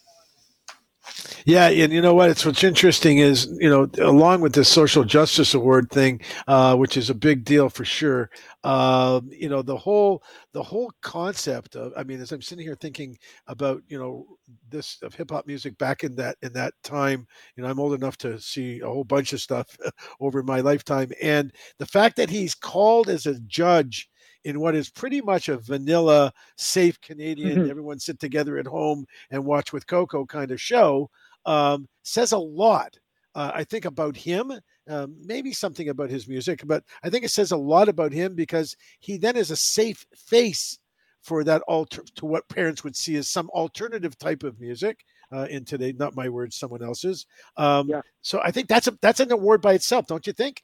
Yeah, 1.46 1.68
and 1.68 1.92
you 1.92 2.00
know 2.00 2.12
what? 2.12 2.28
It's 2.28 2.44
what's 2.44 2.64
interesting 2.64 3.18
is 3.18 3.46
you 3.60 3.70
know 3.70 3.88
along 4.04 4.40
with 4.40 4.52
this 4.52 4.68
social 4.68 5.04
justice 5.04 5.54
award 5.54 5.88
thing, 5.90 6.20
uh, 6.48 6.74
which 6.74 6.96
is 6.96 7.08
a 7.08 7.14
big 7.14 7.44
deal 7.44 7.68
for 7.68 7.84
sure. 7.84 8.30
Uh, 8.64 9.20
you 9.30 9.48
know 9.48 9.62
the 9.62 9.76
whole 9.76 10.24
the 10.52 10.62
whole 10.62 10.90
concept 11.02 11.76
of 11.76 11.92
I 11.96 12.02
mean, 12.02 12.20
as 12.20 12.32
I'm 12.32 12.42
sitting 12.42 12.66
here 12.66 12.74
thinking 12.74 13.16
about 13.46 13.80
you 13.86 13.96
know 13.96 14.26
this 14.68 14.98
of 15.02 15.14
hip 15.14 15.30
hop 15.30 15.46
music 15.46 15.78
back 15.78 16.02
in 16.02 16.16
that 16.16 16.36
in 16.42 16.52
that 16.54 16.74
time, 16.82 17.24
you 17.54 17.62
know 17.62 17.70
I'm 17.70 17.78
old 17.78 17.94
enough 17.94 18.16
to 18.18 18.40
see 18.40 18.80
a 18.80 18.86
whole 18.86 19.04
bunch 19.04 19.32
of 19.32 19.40
stuff 19.40 19.68
over 20.20 20.42
my 20.42 20.58
lifetime, 20.60 21.12
and 21.22 21.52
the 21.78 21.86
fact 21.86 22.16
that 22.16 22.28
he's 22.28 22.56
called 22.56 23.08
as 23.08 23.24
a 23.26 23.38
judge 23.42 24.08
in 24.46 24.60
what 24.60 24.76
is 24.76 24.88
pretty 24.90 25.20
much 25.20 25.48
a 25.48 25.58
vanilla, 25.58 26.32
safe 26.56 27.00
Canadian, 27.00 27.58
mm-hmm. 27.58 27.70
everyone 27.70 27.98
sit 27.98 28.20
together 28.20 28.58
at 28.58 28.66
home 28.66 29.04
and 29.30 29.44
watch 29.44 29.72
with 29.72 29.88
Coco 29.88 30.24
kind 30.24 30.52
of 30.52 30.60
show, 30.60 31.10
um, 31.46 31.88
says 32.04 32.32
a 32.32 32.38
lot. 32.38 32.98
Uh, 33.34 33.52
I 33.54 33.64
think 33.64 33.84
about 33.84 34.16
him, 34.16 34.52
um, 34.88 35.16
maybe 35.24 35.52
something 35.52 35.88
about 35.88 36.10
his 36.10 36.26
music, 36.26 36.62
but 36.64 36.84
I 37.02 37.10
think 37.10 37.24
it 37.24 37.30
says 37.30 37.52
a 37.52 37.56
lot 37.56 37.88
about 37.88 38.12
him 38.12 38.34
because 38.34 38.76
he 39.00 39.18
then 39.18 39.36
is 39.36 39.50
a 39.50 39.56
safe 39.56 40.06
face 40.14 40.78
for 41.22 41.44
that 41.44 41.60
alter 41.62 42.02
to 42.14 42.24
what 42.24 42.48
parents 42.48 42.84
would 42.84 42.96
see 42.96 43.16
as 43.16 43.28
some 43.28 43.50
alternative 43.50 44.16
type 44.16 44.42
of 44.42 44.60
music 44.60 45.04
uh, 45.32 45.46
in 45.50 45.64
today. 45.64 45.92
Not 45.92 46.14
my 46.14 46.28
words, 46.28 46.56
someone 46.56 46.82
else's. 46.82 47.26
Um, 47.56 47.88
yeah. 47.88 48.00
So 48.22 48.40
I 48.42 48.52
think 48.52 48.68
that's 48.68 48.86
a 48.86 48.96
that's 49.02 49.20
an 49.20 49.32
award 49.32 49.60
by 49.60 49.74
itself, 49.74 50.06
don't 50.06 50.26
you 50.26 50.32
think? 50.32 50.62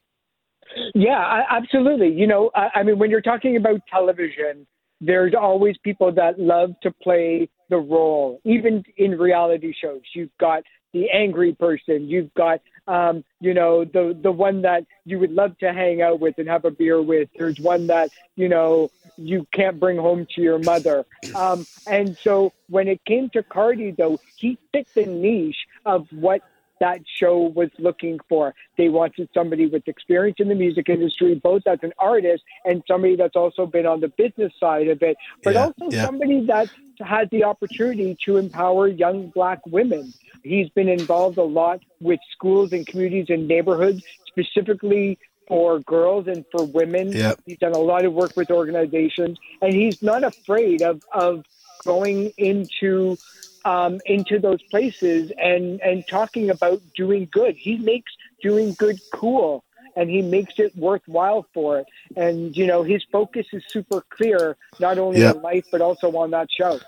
Yeah, 0.95 1.43
absolutely. 1.49 2.13
You 2.13 2.27
know, 2.27 2.49
I, 2.55 2.69
I 2.75 2.83
mean, 2.83 2.97
when 2.97 3.09
you're 3.09 3.21
talking 3.21 3.57
about 3.57 3.81
television, 3.91 4.65
there's 5.01 5.33
always 5.39 5.75
people 5.83 6.11
that 6.13 6.39
love 6.39 6.71
to 6.81 6.91
play 7.03 7.49
the 7.73 7.79
role, 7.79 8.39
even 8.43 8.83
in 8.97 9.17
reality 9.17 9.73
shows. 9.73 10.01
You've 10.13 10.37
got 10.39 10.61
the 10.93 11.09
angry 11.09 11.53
person. 11.53 12.07
You've 12.07 12.31
got, 12.35 12.61
um, 12.87 13.23
you 13.39 13.55
know, 13.55 13.83
the 13.83 14.15
the 14.21 14.31
one 14.31 14.61
that 14.61 14.85
you 15.05 15.17
would 15.17 15.31
love 15.31 15.57
to 15.57 15.73
hang 15.73 16.03
out 16.03 16.19
with 16.19 16.35
and 16.37 16.47
have 16.47 16.65
a 16.65 16.71
beer 16.71 17.01
with. 17.01 17.29
There's 17.35 17.59
one 17.59 17.87
that 17.87 18.11
you 18.35 18.47
know 18.47 18.91
you 19.17 19.47
can't 19.51 19.79
bring 19.79 19.97
home 19.97 20.27
to 20.35 20.41
your 20.41 20.59
mother. 20.59 21.03
Um, 21.33 21.65
and 21.87 22.15
so 22.21 22.53
when 22.69 22.87
it 22.87 23.03
came 23.05 23.31
to 23.31 23.41
Cardi, 23.41 23.89
though, 23.89 24.19
he 24.35 24.59
fit 24.71 24.87
the 24.93 25.07
niche 25.07 25.65
of 25.83 26.05
what 26.11 26.41
that 26.83 26.99
show 27.07 27.39
was 27.39 27.69
looking 27.79 28.19
for. 28.27 28.53
They 28.77 28.89
wanted 28.89 29.29
somebody 29.33 29.67
with 29.67 29.87
experience 29.87 30.35
in 30.39 30.49
the 30.49 30.55
music 30.55 30.89
industry, 30.89 31.33
both 31.33 31.65
as 31.65 31.79
an 31.81 31.93
artist 31.97 32.43
and 32.65 32.83
somebody 32.85 33.15
that's 33.15 33.37
also 33.37 33.65
been 33.65 33.85
on 33.85 34.01
the 34.01 34.09
business 34.09 34.51
side 34.59 34.89
of 34.89 35.01
it, 35.01 35.15
but 35.45 35.53
yeah, 35.53 35.61
also 35.61 35.85
yeah. 35.89 36.05
somebody 36.05 36.45
that 36.47 36.69
had 36.99 37.29
the 37.29 37.45
opportunity 37.45 38.17
to 38.25 38.35
empower 38.35 38.89
young 38.89 39.29
black 39.29 39.65
women. 39.65 40.13
He's 40.43 40.67
been 40.69 40.89
involved 40.89 41.37
a 41.37 41.43
lot 41.43 41.79
with 42.01 42.19
schools 42.33 42.73
and 42.73 42.85
communities 42.85 43.27
and 43.29 43.47
neighborhoods, 43.47 44.03
specifically 44.27 45.17
for 45.47 45.79
girls 45.79 46.27
and 46.27 46.43
for 46.51 46.65
women. 46.65 47.13
Yep. 47.13 47.39
He's 47.45 47.59
done 47.59 47.71
a 47.71 47.85
lot 47.93 48.03
of 48.03 48.11
work 48.11 48.35
with 48.35 48.51
organizations, 48.51 49.37
and 49.61 49.73
he's 49.73 50.01
not 50.01 50.25
afraid 50.25 50.81
of, 50.81 51.01
of 51.13 51.45
going 51.85 52.33
into 52.37 53.17
um, 53.65 53.99
into 54.05 54.39
those 54.39 54.61
places 54.63 55.31
and 55.37 55.79
and 55.81 56.07
talking 56.07 56.49
about 56.49 56.81
doing 56.95 57.27
good. 57.31 57.55
He 57.55 57.77
makes 57.77 58.11
doing 58.41 58.73
good 58.73 58.99
cool 59.13 59.63
and 59.95 60.09
he 60.09 60.21
makes 60.21 60.59
it 60.59 60.75
worthwhile 60.75 61.45
for 61.53 61.79
it. 61.79 61.85
And 62.15 62.55
you 62.55 62.65
know, 62.65 62.83
his 62.83 63.03
focus 63.11 63.47
is 63.53 63.63
super 63.67 64.03
clear, 64.09 64.57
not 64.79 64.97
only 64.97 65.19
yep. 65.19 65.37
on 65.37 65.41
life 65.41 65.65
but 65.71 65.81
also 65.81 66.15
on 66.17 66.31
that 66.31 66.49
show. 66.51 66.79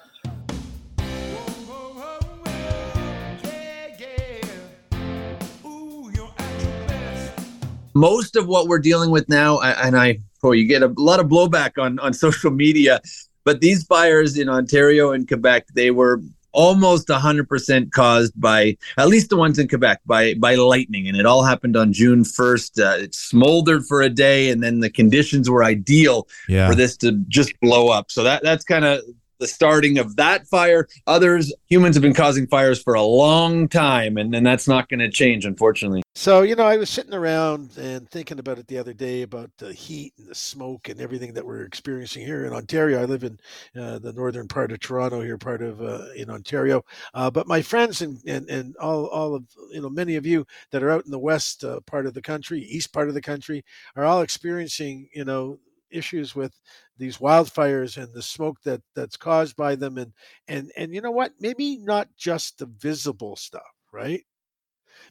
Most 7.94 8.36
of 8.36 8.46
what 8.48 8.68
we're 8.68 8.80
dealing 8.80 9.10
with 9.10 9.30
now, 9.30 9.62
and 9.62 9.96
I, 9.96 10.20
oh, 10.44 10.52
you 10.52 10.68
get 10.68 10.84
a 10.84 10.88
lot 10.98 11.22
of 11.22 11.28
blowback 11.28 11.82
on 11.82 11.98
on 12.00 12.14
social 12.26 12.52
media, 12.52 13.00
but 13.46 13.62
these 13.62 13.86
fires 13.86 14.38
in 14.38 14.50
Ontario 14.50 15.12
and 15.12 15.26
Quebec, 15.26 15.68
they 15.74 15.92
were 15.92 16.22
almost 16.56 17.10
100% 17.10 17.91
caused 17.91 18.39
by 18.39 18.78
at 18.98 19.08
least 19.08 19.30
the 19.30 19.38
ones 19.38 19.60
in 19.60 19.68
Quebec 19.68 20.02
by 20.06 20.34
by 20.36 20.56
lightning. 20.56 21.08
And 21.08 21.18
it 21.18 21.26
all 21.26 21.44
happened 21.44 21.76
on 21.76 21.94
June 21.94 22.24
1st 22.24 22.84
uh, 22.84 23.04
it 23.04 23.13
smoldered 23.13 23.86
for 23.86 24.02
a 24.02 24.10
day 24.10 24.50
and 24.50 24.63
then 24.63 24.80
the 24.80 24.89
conditions 24.89 25.50
were 25.50 25.63
ideal 25.63 26.28
yeah. 26.48 26.68
for 26.68 26.76
this 26.76 26.98
to 26.98 27.12
just 27.28 27.60
blow 27.60 27.89
up. 27.89 28.10
So 28.10 28.24
that 28.24 28.41
that's 28.41 28.63
kind 28.63 28.86
of 28.86 29.02
the 29.39 29.48
starting 29.48 29.98
of 29.98 30.15
that 30.15 30.48
fire. 30.48 30.88
Others, 31.08 31.54
humans 31.67 31.95
have 31.95 32.04
been 32.04 32.13
causing 32.13 32.48
fires 32.48 32.82
for 32.82 32.93
a 32.93 33.04
long 33.04 33.67
time, 33.67 34.17
and, 34.17 34.34
and 34.34 34.45
that's 34.45 34.67
not 34.67 34.89
going 34.89 35.00
to 35.00 35.10
change, 35.10 35.45
unfortunately. 35.45 36.04
So, 36.17 36.43
you 36.43 36.56
know, 36.56 36.65
I 36.65 36.78
was 36.78 36.89
sitting 36.89 37.13
around 37.13 37.78
and 37.78 38.10
thinking 38.10 38.39
about 38.39 38.58
it 38.58 38.67
the 38.67 38.78
other 38.78 38.93
day 38.93 39.24
about 39.24 39.52
the 39.58 39.74
heat 39.74 40.13
and 40.17 40.30
the 40.30 40.36
smoke 40.36 40.88
and 40.88 41.02
everything 41.02 41.34
that 41.34 41.45
we're 41.45 41.63
experiencing 41.63 42.26
here 42.26 42.45
in 42.45 42.54
Ontario. 42.54 43.02
I 43.02 43.06
live 43.06 43.26
in 43.26 43.38
uh, 43.78 44.00
the 44.00 44.13
northern 44.13 44.48
part 44.48 44.71
of 44.71 44.80
Toronto, 44.80 45.21
here, 45.21 45.38
part 45.38 45.62
of 45.62 45.82
uh, 45.82 46.08
in 46.15 46.30
Ontario. 46.30 46.86
Uh, 47.13 47.30
but 47.30 47.48
my 47.48 47.62
friends 47.62 48.02
and, 48.02 48.17
and, 48.26 48.50
and 48.50 48.78
all, 48.78 49.08
all 49.08 49.36
of, 49.36 49.43
you 49.71 49.82
know, 49.82 49.89
many 49.89 50.15
of 50.15 50.26
you 50.26 50.45
that 50.71 50.84
are 50.84 50.91
out 50.91 51.06
in 51.06 51.12
the 51.12 51.19
west 51.19 51.65
uh, 51.65 51.82
part 51.82 52.06
of 52.06 52.13
the 52.13 52.21
country, 52.21 52.62
east 52.62 52.93
part 52.93 53.10
of 53.10 53.13
the 53.13 53.21
country, 53.21 53.63
are 53.98 54.06
all 54.06 54.21
experiencing, 54.21 55.10
you 55.13 55.26
know, 55.26 55.60
issues 55.95 56.36
with 56.36 56.60
these 56.97 57.17
wildfires 57.17 58.01
and 58.01 58.13
the 58.13 58.21
smoke 58.21 58.62
that 58.63 58.81
that's 58.95 59.17
caused 59.17 59.55
by 59.55 59.75
them 59.75 59.97
and 59.97 60.12
and 60.47 60.71
and 60.77 60.93
you 60.93 61.01
know 61.01 61.12
what 61.12 61.31
maybe 61.39 61.77
not 61.77 62.08
just 62.17 62.58
the 62.58 62.67
visible 62.77 63.36
stuff 63.36 63.63
right 63.91 64.23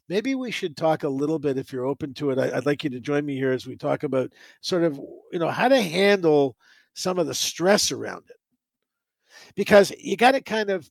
maybe 0.09 0.35
we 0.35 0.51
should 0.51 0.77
talk 0.77 1.03
a 1.03 1.09
little 1.09 1.39
bit 1.39 1.59
if 1.59 1.73
you're 1.73 1.87
open 1.87 2.15
to 2.15 2.31
it 2.31 2.39
I, 2.39 2.55
would 2.55 2.67
like 2.67 2.85
you 2.85 2.91
to 2.91 3.01
join 3.01 3.25
me 3.25 3.37
here 3.37 3.53
as 3.53 3.67
we 3.67 3.77
talk 3.77 4.03
about 4.03 4.33
sort 4.61 4.85
of 4.85 5.01
you 5.33 5.39
know 5.39 5.51
how 5.51 5.69
to 5.69 5.81
handle 5.81 6.57
some 6.95 7.19
of 7.19 7.27
the 7.27 7.35
stress 7.35 7.91
around 7.91 8.25
it 8.29 8.37
because 9.55 9.93
you 9.99 10.17
got 10.17 10.33
to 10.33 10.41
kind 10.41 10.71
of 10.71 10.89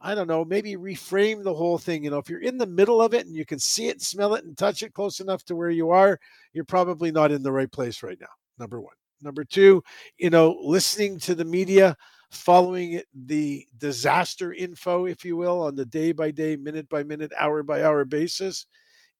I 0.00 0.14
don't 0.14 0.28
know, 0.28 0.44
maybe 0.44 0.76
reframe 0.76 1.42
the 1.42 1.54
whole 1.54 1.78
thing. 1.78 2.04
You 2.04 2.10
know, 2.10 2.18
if 2.18 2.28
you're 2.28 2.40
in 2.42 2.58
the 2.58 2.66
middle 2.66 3.00
of 3.00 3.14
it 3.14 3.26
and 3.26 3.34
you 3.34 3.46
can 3.46 3.58
see 3.58 3.88
it, 3.88 4.02
smell 4.02 4.34
it, 4.34 4.44
and 4.44 4.56
touch 4.56 4.82
it 4.82 4.92
close 4.92 5.20
enough 5.20 5.42
to 5.44 5.56
where 5.56 5.70
you 5.70 5.90
are, 5.90 6.20
you're 6.52 6.64
probably 6.64 7.10
not 7.10 7.32
in 7.32 7.42
the 7.42 7.52
right 7.52 7.70
place 7.70 8.02
right 8.02 8.18
now. 8.20 8.28
Number 8.58 8.80
one. 8.80 8.94
Number 9.22 9.44
two, 9.44 9.82
you 10.18 10.30
know, 10.30 10.58
listening 10.62 11.18
to 11.20 11.34
the 11.34 11.44
media, 11.44 11.96
following 12.30 13.00
the 13.14 13.66
disaster 13.78 14.52
info, 14.52 15.06
if 15.06 15.24
you 15.24 15.36
will, 15.36 15.62
on 15.62 15.74
the 15.74 15.86
day 15.86 16.12
by 16.12 16.30
day, 16.30 16.56
minute 16.56 16.88
by 16.88 17.02
minute, 17.02 17.32
hour 17.38 17.62
by 17.62 17.82
hour 17.82 18.04
basis. 18.04 18.66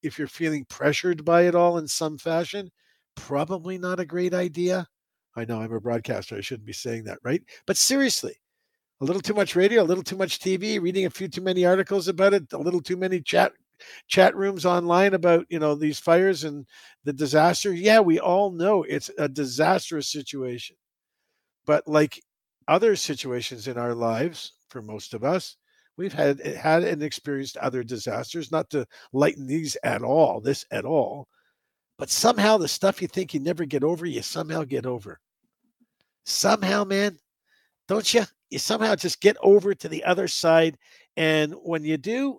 If 0.03 0.19
you're 0.19 0.29
feeling 0.29 0.67
pressured 0.69 1.25
by 1.25 1.43
it 1.43 1.55
all 1.55 1.79
in 1.79 1.89
some 1.89 2.19
fashion, 2.19 2.71
probably 3.15 3.79
not 3.79 4.01
a 4.01 4.05
great 4.05 4.35
idea. 4.35 4.87
I 5.35 5.45
know 5.45 5.61
I'm 5.61 5.73
a 5.73 5.81
broadcaster. 5.81 6.37
I 6.37 6.41
shouldn't 6.41 6.67
be 6.67 6.73
saying 6.73 7.05
that, 7.05 7.19
right? 7.23 7.43
But 7.67 7.77
seriously, 7.77 8.35
a 9.01 9.05
little 9.05 9.23
too 9.23 9.35
much 9.35 9.57
radio, 9.57 9.83
a 9.83 9.85
little 9.85 10.05
too 10.05 10.17
much 10.17 10.39
TV, 10.39 10.81
reading 10.81 11.07
a 11.07 11.11
few 11.11 11.29
too 11.29 11.43
many 11.43 11.65
articles 11.65 12.09
about 12.09 12.35
it, 12.35 12.53
a 12.53 12.59
little 12.59 12.81
too 12.81 12.97
many 12.97 13.21
chat 13.21 13.53
chat 14.09 14.35
rooms 14.37 14.65
online 14.67 15.15
about 15.15 15.47
you 15.49 15.59
know 15.59 15.75
these 15.75 15.99
fires 15.99 16.45
and 16.45 16.67
the 17.05 17.13
disaster. 17.13 17.73
Yeah 17.73 18.01
we 18.01 18.19
all 18.21 18.51
know 18.51 18.83
it's 18.83 19.11
a 19.19 19.29
disastrous 19.29 20.11
situation. 20.11 20.77
But 21.67 21.87
like 21.89 22.23
other 22.69 22.97
situations 22.97 23.69
in 23.69 23.79
our 23.79 23.95
lives 23.95 24.53
for 24.69 24.83
most 24.83 25.15
of 25.15 25.25
us 25.25 25.57
we've 25.97 26.13
had 26.13 26.41
eh, 26.43 26.55
had 26.57 26.85
and 26.85 27.03
experienced 27.03 27.57
other 27.59 27.83
disasters 27.83 28.53
not 28.53 28.69
to 28.71 28.87
lighten 29.13 29.47
these 29.47 29.77
at 29.83 30.03
all 30.03 30.41
this 30.41 30.65
at 30.71 30.85
all 30.85 31.29
but 31.99 32.11
somehow 32.11 32.59
the 32.59 32.69
stuff 32.69 33.01
you 33.01 33.09
think 33.09 33.33
you 33.33 33.41
never 33.41 33.65
get 33.65 33.83
over 33.83 34.05
you 34.07 34.23
somehow 34.23 34.65
get 34.65 34.85
over. 34.85 35.19
Somehow 36.25 36.85
man 36.85 37.19
don't 37.89 38.13
you 38.13 38.25
you 38.51 38.59
somehow 38.59 38.95
just 38.95 39.21
get 39.21 39.37
over 39.43 39.75
to 39.75 39.89
the 39.89 40.05
other 40.05 40.29
side 40.29 40.77
and 41.17 41.55
when 41.63 41.85
you 41.85 41.97
do 41.97 42.39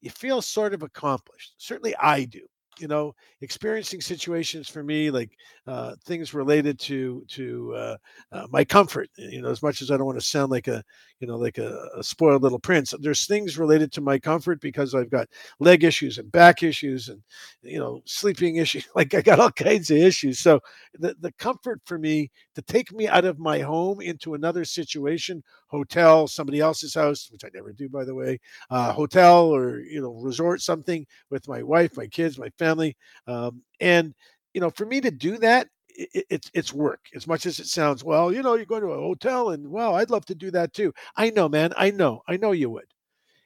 you 0.00 0.10
feel 0.10 0.42
sort 0.42 0.74
of 0.74 0.82
accomplished. 0.82 1.54
Certainly, 1.58 1.94
I 1.96 2.24
do. 2.24 2.40
You 2.78 2.88
know, 2.88 3.14
experiencing 3.42 4.00
situations 4.00 4.68
for 4.68 4.82
me 4.82 5.10
like 5.10 5.30
uh, 5.66 5.96
things 6.06 6.32
related 6.32 6.78
to 6.80 7.22
to 7.28 7.74
uh, 7.76 7.96
uh, 8.32 8.46
my 8.50 8.64
comfort. 8.64 9.10
You 9.18 9.42
know, 9.42 9.50
as 9.50 9.62
much 9.62 9.82
as 9.82 9.90
I 9.90 9.96
don't 9.98 10.06
want 10.06 10.18
to 10.18 10.24
sound 10.24 10.50
like 10.50 10.68
a 10.68 10.82
you 11.20 11.26
know 11.28 11.36
like 11.36 11.58
a, 11.58 11.88
a, 11.96 12.02
spoiled 12.02 12.42
little 12.42 12.58
prince, 12.58 12.94
there's 13.00 13.26
things 13.26 13.58
related 13.58 13.92
to 13.92 14.00
my 14.00 14.18
comfort 14.18 14.60
because 14.60 14.94
I've 14.94 15.10
got 15.10 15.28
leg 15.60 15.84
issues 15.84 16.18
and 16.18 16.30
back 16.32 16.62
issues 16.62 17.08
and 17.08 17.22
you 17.62 17.78
know 17.78 18.02
sleeping 18.06 18.56
issues. 18.56 18.86
Like 18.94 19.14
I 19.14 19.22
got 19.22 19.40
all 19.40 19.50
kinds 19.52 19.90
of 19.90 19.98
issues. 19.98 20.38
So 20.40 20.60
the 20.94 21.14
the 21.20 21.32
comfort 21.32 21.80
for 21.84 21.98
me 21.98 22.30
to 22.54 22.62
take 22.62 22.92
me 22.92 23.08
out 23.08 23.24
of 23.24 23.38
my 23.38 23.60
home 23.60 24.00
into 24.00 24.34
another 24.34 24.64
situation 24.64 25.42
hotel, 25.68 26.26
somebody 26.26 26.60
else's 26.60 26.94
house, 26.94 27.28
which 27.30 27.44
I 27.44 27.48
never 27.54 27.72
do, 27.72 27.88
by 27.88 28.04
the 28.04 28.14
way, 28.14 28.40
uh, 28.70 28.92
hotel 28.92 29.46
or 29.54 29.80
you 29.80 30.00
know 30.00 30.12
resort 30.14 30.60
something 30.62 31.06
with 31.30 31.48
my 31.48 31.62
wife, 31.62 31.96
my 31.96 32.06
kids, 32.06 32.38
my 32.38 32.50
family, 32.58 32.96
um, 33.26 33.62
and 33.80 34.14
you 34.54 34.60
know 34.60 34.70
for 34.70 34.86
me 34.86 35.00
to 35.00 35.10
do 35.10 35.38
that. 35.38 35.68
It, 36.14 36.26
it's 36.30 36.50
it's 36.54 36.72
work 36.72 37.00
as 37.14 37.26
much 37.26 37.46
as 37.46 37.58
it 37.58 37.66
sounds. 37.66 38.04
Well, 38.04 38.32
you 38.32 38.42
know, 38.42 38.54
you're 38.54 38.66
going 38.66 38.82
to 38.82 38.88
a 38.88 38.96
hotel, 38.96 39.50
and 39.50 39.68
well, 39.70 39.96
I'd 39.96 40.10
love 40.10 40.24
to 40.26 40.34
do 40.34 40.50
that 40.52 40.72
too. 40.72 40.92
I 41.16 41.30
know, 41.30 41.48
man. 41.48 41.72
I 41.76 41.90
know. 41.90 42.22
I 42.28 42.36
know 42.36 42.52
you 42.52 42.70
would 42.70 42.86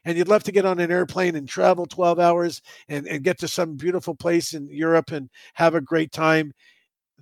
and 0.05 0.19
you'd 0.19 0.29
love 0.29 0.45
to 0.45 0.53
get 0.53 0.65
on 0.65 0.81
an 0.81 0.91
airplane 0.91 1.37
and 1.37 1.49
travel 1.49 1.87
12 1.87 2.19
hours 2.19 2.61
and, 2.89 3.07
and 3.07 3.25
get 3.25 3.39
to 3.39 3.49
some 3.49 3.77
beautiful 3.77 4.15
place 4.15 4.53
in 4.53 4.69
Europe 4.69 5.11
and 5.13 5.31
have 5.55 5.75
a 5.75 5.81
great 5.81 6.13
time. 6.13 6.53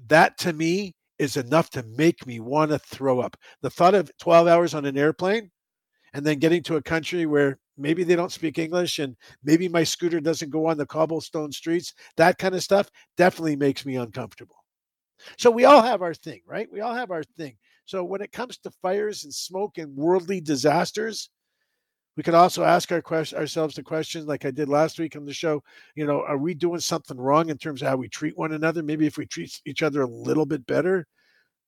That 0.08 0.36
to 0.38 0.52
me 0.52 0.94
is 1.18 1.36
enough 1.36 1.70
to 1.70 1.84
make 1.84 2.26
me 2.26 2.40
want 2.40 2.70
to 2.72 2.78
throw 2.78 3.20
up. 3.20 3.36
The 3.60 3.70
thought 3.70 3.94
of 3.94 4.10
12 4.18 4.48
hours 4.48 4.74
on 4.74 4.84
an 4.84 4.98
airplane 4.98 5.50
and 6.14 6.26
then 6.26 6.38
getting 6.38 6.62
to 6.64 6.76
a 6.76 6.82
country 6.82 7.26
where 7.26 7.58
maybe 7.78 8.04
they 8.04 8.16
don't 8.16 8.32
speak 8.32 8.58
English 8.58 8.98
and 8.98 9.16
maybe 9.44 9.68
my 9.68 9.84
scooter 9.84 10.20
doesn't 10.20 10.50
go 10.50 10.66
on 10.66 10.76
the 10.76 10.86
cobblestone 10.86 11.52
streets, 11.52 11.94
that 12.16 12.38
kind 12.38 12.54
of 12.54 12.62
stuff 12.62 12.90
definitely 13.16 13.56
makes 13.56 13.86
me 13.86 13.96
uncomfortable. 13.96 14.61
So 15.36 15.50
we 15.50 15.64
all 15.64 15.82
have 15.82 16.02
our 16.02 16.14
thing, 16.14 16.40
right? 16.46 16.68
We 16.70 16.80
all 16.80 16.94
have 16.94 17.10
our 17.10 17.22
thing. 17.22 17.56
So 17.84 18.04
when 18.04 18.20
it 18.20 18.32
comes 18.32 18.58
to 18.58 18.70
fires 18.82 19.24
and 19.24 19.34
smoke 19.34 19.78
and 19.78 19.94
worldly 19.96 20.40
disasters, 20.40 21.30
we 22.16 22.22
could 22.22 22.34
also 22.34 22.62
ask 22.62 22.92
our 22.92 23.00
question, 23.00 23.38
ourselves 23.38 23.74
the 23.74 23.82
question, 23.82 24.26
like 24.26 24.44
I 24.44 24.50
did 24.50 24.68
last 24.68 24.98
week 24.98 25.16
on 25.16 25.24
the 25.24 25.32
show. 25.32 25.62
You 25.94 26.06
know, 26.06 26.22
are 26.22 26.36
we 26.36 26.52
doing 26.54 26.80
something 26.80 27.16
wrong 27.16 27.48
in 27.48 27.56
terms 27.56 27.80
of 27.80 27.88
how 27.88 27.96
we 27.96 28.08
treat 28.08 28.36
one 28.36 28.52
another? 28.52 28.82
Maybe 28.82 29.06
if 29.06 29.16
we 29.16 29.26
treat 29.26 29.60
each 29.64 29.82
other 29.82 30.02
a 30.02 30.06
little 30.06 30.44
bit 30.44 30.66
better, 30.66 31.06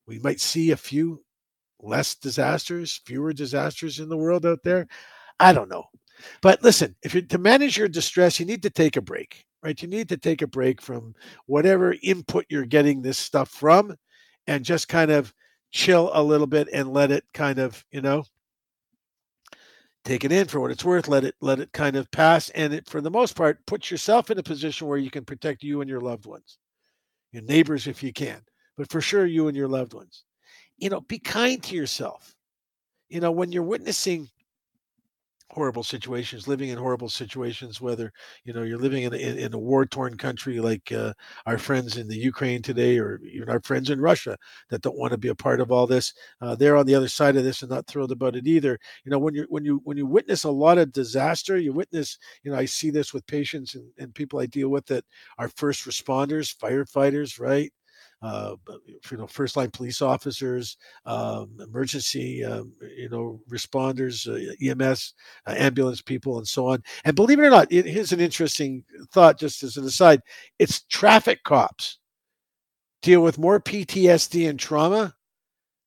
we 0.05 0.19
might 0.19 0.39
see 0.39 0.71
a 0.71 0.77
few 0.77 1.23
less 1.79 2.15
disasters, 2.15 3.01
fewer 3.05 3.33
disasters 3.33 3.99
in 3.99 4.07
the 4.07 4.17
world 4.17 4.45
out 4.45 4.61
there. 4.63 4.87
I 5.39 5.51
don't 5.51 5.69
know. 5.69 5.85
But 6.41 6.63
listen, 6.63 6.95
if 7.03 7.13
you're 7.13 7.23
to 7.23 7.37
manage 7.37 7.77
your 7.77 7.87
distress, 7.87 8.39
you 8.39 8.45
need 8.45 8.63
to 8.63 8.69
take 8.69 8.97
a 8.97 9.01
break, 9.01 9.45
right? 9.65 9.81
You 9.81 9.87
need 9.87 10.09
to 10.09 10.17
take 10.17 10.43
a 10.43 10.47
break 10.47 10.79
from 10.79 11.15
whatever 11.47 11.95
input 12.03 12.45
you're 12.49 12.67
getting 12.67 13.01
this 13.01 13.17
stuff 13.17 13.49
from 13.49 13.95
and 14.45 14.63
just 14.63 14.87
kind 14.87 15.09
of 15.09 15.33
chill 15.71 16.11
a 16.13 16.21
little 16.21 16.45
bit 16.45 16.69
and 16.71 16.93
let 16.93 17.11
it 17.11 17.25
kind 17.33 17.57
of, 17.57 17.83
you 17.91 18.01
know, 18.01 18.23
take 20.03 20.23
it 20.23 20.31
in 20.31 20.45
for 20.45 20.59
what 20.59 20.69
it's 20.69 20.85
worth 20.85 21.07
let 21.07 21.23
it 21.23 21.33
let 21.41 21.59
it 21.59 21.71
kind 21.73 21.95
of 21.95 22.11
pass 22.11 22.49
and 22.51 22.75
it 22.75 22.87
for 22.87 23.01
the 23.01 23.09
most 23.09 23.35
part 23.35 23.65
put 23.65 23.89
yourself 23.89 24.29
in 24.29 24.37
a 24.37 24.43
position 24.43 24.85
where 24.85 24.99
you 24.99 25.09
can 25.09 25.25
protect 25.25 25.63
you 25.63 25.81
and 25.81 25.89
your 25.89 25.99
loved 25.99 26.27
ones 26.27 26.59
your 27.31 27.41
neighbors 27.41 27.87
if 27.87 28.03
you 28.03 28.13
can 28.13 28.39
but 28.77 28.87
for 28.91 29.01
sure 29.01 29.25
you 29.25 29.47
and 29.47 29.57
your 29.57 29.67
loved 29.67 29.95
ones 29.95 30.25
you 30.77 30.91
know 30.91 31.01
be 31.01 31.17
kind 31.17 31.63
to 31.63 31.75
yourself 31.75 32.35
you 33.09 33.19
know 33.19 33.31
when 33.31 33.51
you're 33.51 33.63
witnessing 33.63 34.29
horrible 35.51 35.83
situations, 35.83 36.47
living 36.47 36.69
in 36.69 36.77
horrible 36.77 37.07
situations, 37.09 37.79
whether 37.79 38.11
you 38.43 38.53
know 38.53 38.63
you're 38.63 38.79
living 38.79 39.03
in 39.03 39.13
a, 39.13 39.17
in 39.17 39.53
a 39.53 39.57
war-torn 39.59 40.17
country 40.17 40.59
like 40.59 40.91
uh, 40.91 41.13
our 41.45 41.57
friends 41.57 41.97
in 41.97 42.07
the 42.07 42.17
Ukraine 42.17 42.61
today, 42.61 42.97
or 42.97 43.19
even 43.23 43.49
our 43.49 43.61
friends 43.61 43.89
in 43.89 44.01
Russia 44.01 44.37
that 44.69 44.81
don't 44.81 44.97
want 44.97 45.11
to 45.11 45.17
be 45.17 45.27
a 45.29 45.35
part 45.35 45.61
of 45.61 45.71
all 45.71 45.87
this. 45.87 46.13
Uh, 46.41 46.55
they're 46.55 46.77
on 46.77 46.85
the 46.85 46.95
other 46.95 47.07
side 47.07 47.35
of 47.35 47.43
this 47.43 47.61
and 47.61 47.71
not 47.71 47.87
thrilled 47.87 48.11
about 48.11 48.35
it 48.35 48.47
either. 48.47 48.77
You 49.03 49.11
know, 49.11 49.19
when 49.19 49.33
you 49.35 49.45
when 49.49 49.63
you 49.65 49.81
when 49.83 49.97
you 49.97 50.05
witness 50.05 50.43
a 50.43 50.51
lot 50.51 50.77
of 50.77 50.91
disaster, 50.91 51.57
you 51.57 51.73
witness. 51.73 52.17
You 52.43 52.51
know, 52.51 52.57
I 52.57 52.65
see 52.65 52.89
this 52.89 53.13
with 53.13 53.25
patients 53.27 53.75
and, 53.75 53.85
and 53.97 54.13
people 54.15 54.39
I 54.39 54.47
deal 54.47 54.69
with 54.69 54.85
that 54.87 55.05
are 55.37 55.49
first 55.49 55.85
responders, 55.85 56.55
firefighters, 56.55 57.39
right? 57.39 57.71
Uh, 58.21 58.55
you 59.11 59.17
know, 59.17 59.27
first 59.27 59.55
line 59.57 59.69
police 59.71 60.01
officers, 60.01 60.77
um, 61.05 61.57
emergency, 61.59 62.43
um, 62.43 62.73
you 62.97 63.09
know, 63.09 63.39
responders, 63.49 64.27
uh, 64.27 64.55
EMS, 64.61 65.13
uh, 65.47 65.55
ambulance 65.57 66.01
people, 66.01 66.37
and 66.37 66.47
so 66.47 66.67
on. 66.67 66.81
And 67.03 67.15
believe 67.15 67.39
it 67.39 67.43
or 67.45 67.49
not, 67.49 67.71
it, 67.71 67.85
here's 67.85 68.11
an 68.11 68.19
interesting 68.21 68.83
thought, 69.11 69.39
just 69.39 69.63
as 69.63 69.77
an 69.77 69.85
aside: 69.85 70.21
it's 70.59 70.81
traffic 70.83 71.43
cops 71.43 71.99
deal 73.01 73.21
with 73.21 73.37
more 73.37 73.59
PTSD 73.59 74.49
and 74.49 74.59
trauma 74.59 75.15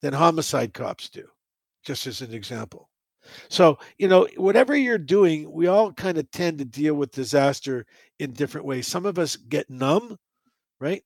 than 0.03 0.13
homicide 0.13 0.73
cops 0.73 1.09
do. 1.09 1.27
Just 1.85 2.07
as 2.07 2.23
an 2.23 2.33
example. 2.33 2.89
So, 3.49 3.79
you 3.99 4.09
know, 4.09 4.29
whatever 4.37 4.77
you're 4.77 4.99
doing, 4.99 5.51
we 5.53 5.67
all 5.67 5.93
kind 5.93 6.19
of 6.19 6.31
tend 6.31 6.59
to 6.59 6.65
deal 6.65 6.95
with 6.95 7.13
disaster 7.13 7.87
in 8.19 8.33
different 8.33 8.67
ways. 8.67 8.87
Some 8.87 9.07
of 9.07 9.19
us 9.19 9.37
get 9.37 9.69
numb, 9.71 10.17
right? 10.81 11.03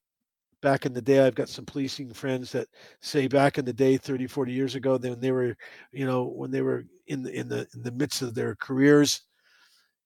Back 0.63 0.87
in 0.87 0.93
the 0.95 1.03
day 1.03 1.21
i've 1.21 1.35
got 1.35 1.49
some 1.49 1.67
policing 1.67 2.13
friends 2.13 2.53
that 2.53 2.69
say 3.01 3.27
back 3.27 3.59
in 3.59 3.65
the 3.65 3.73
day 3.73 3.97
30 3.97 4.27
40 4.27 4.53
years 4.53 4.75
ago 4.75 4.97
when 4.97 5.21
they 5.21 5.33
were 5.33 5.57
you 5.93 6.07
know 6.07 6.25
when 6.25 6.51
they 6.51 6.63
were 6.63 6.85
in 7.09 7.23
the 7.23 7.33
in 7.33 7.49
the 7.49 7.67
in 7.75 7.83
the 7.83 7.93
midst 7.93 8.23
of 8.23 8.35
their 8.35 8.55
careers 8.57 9.23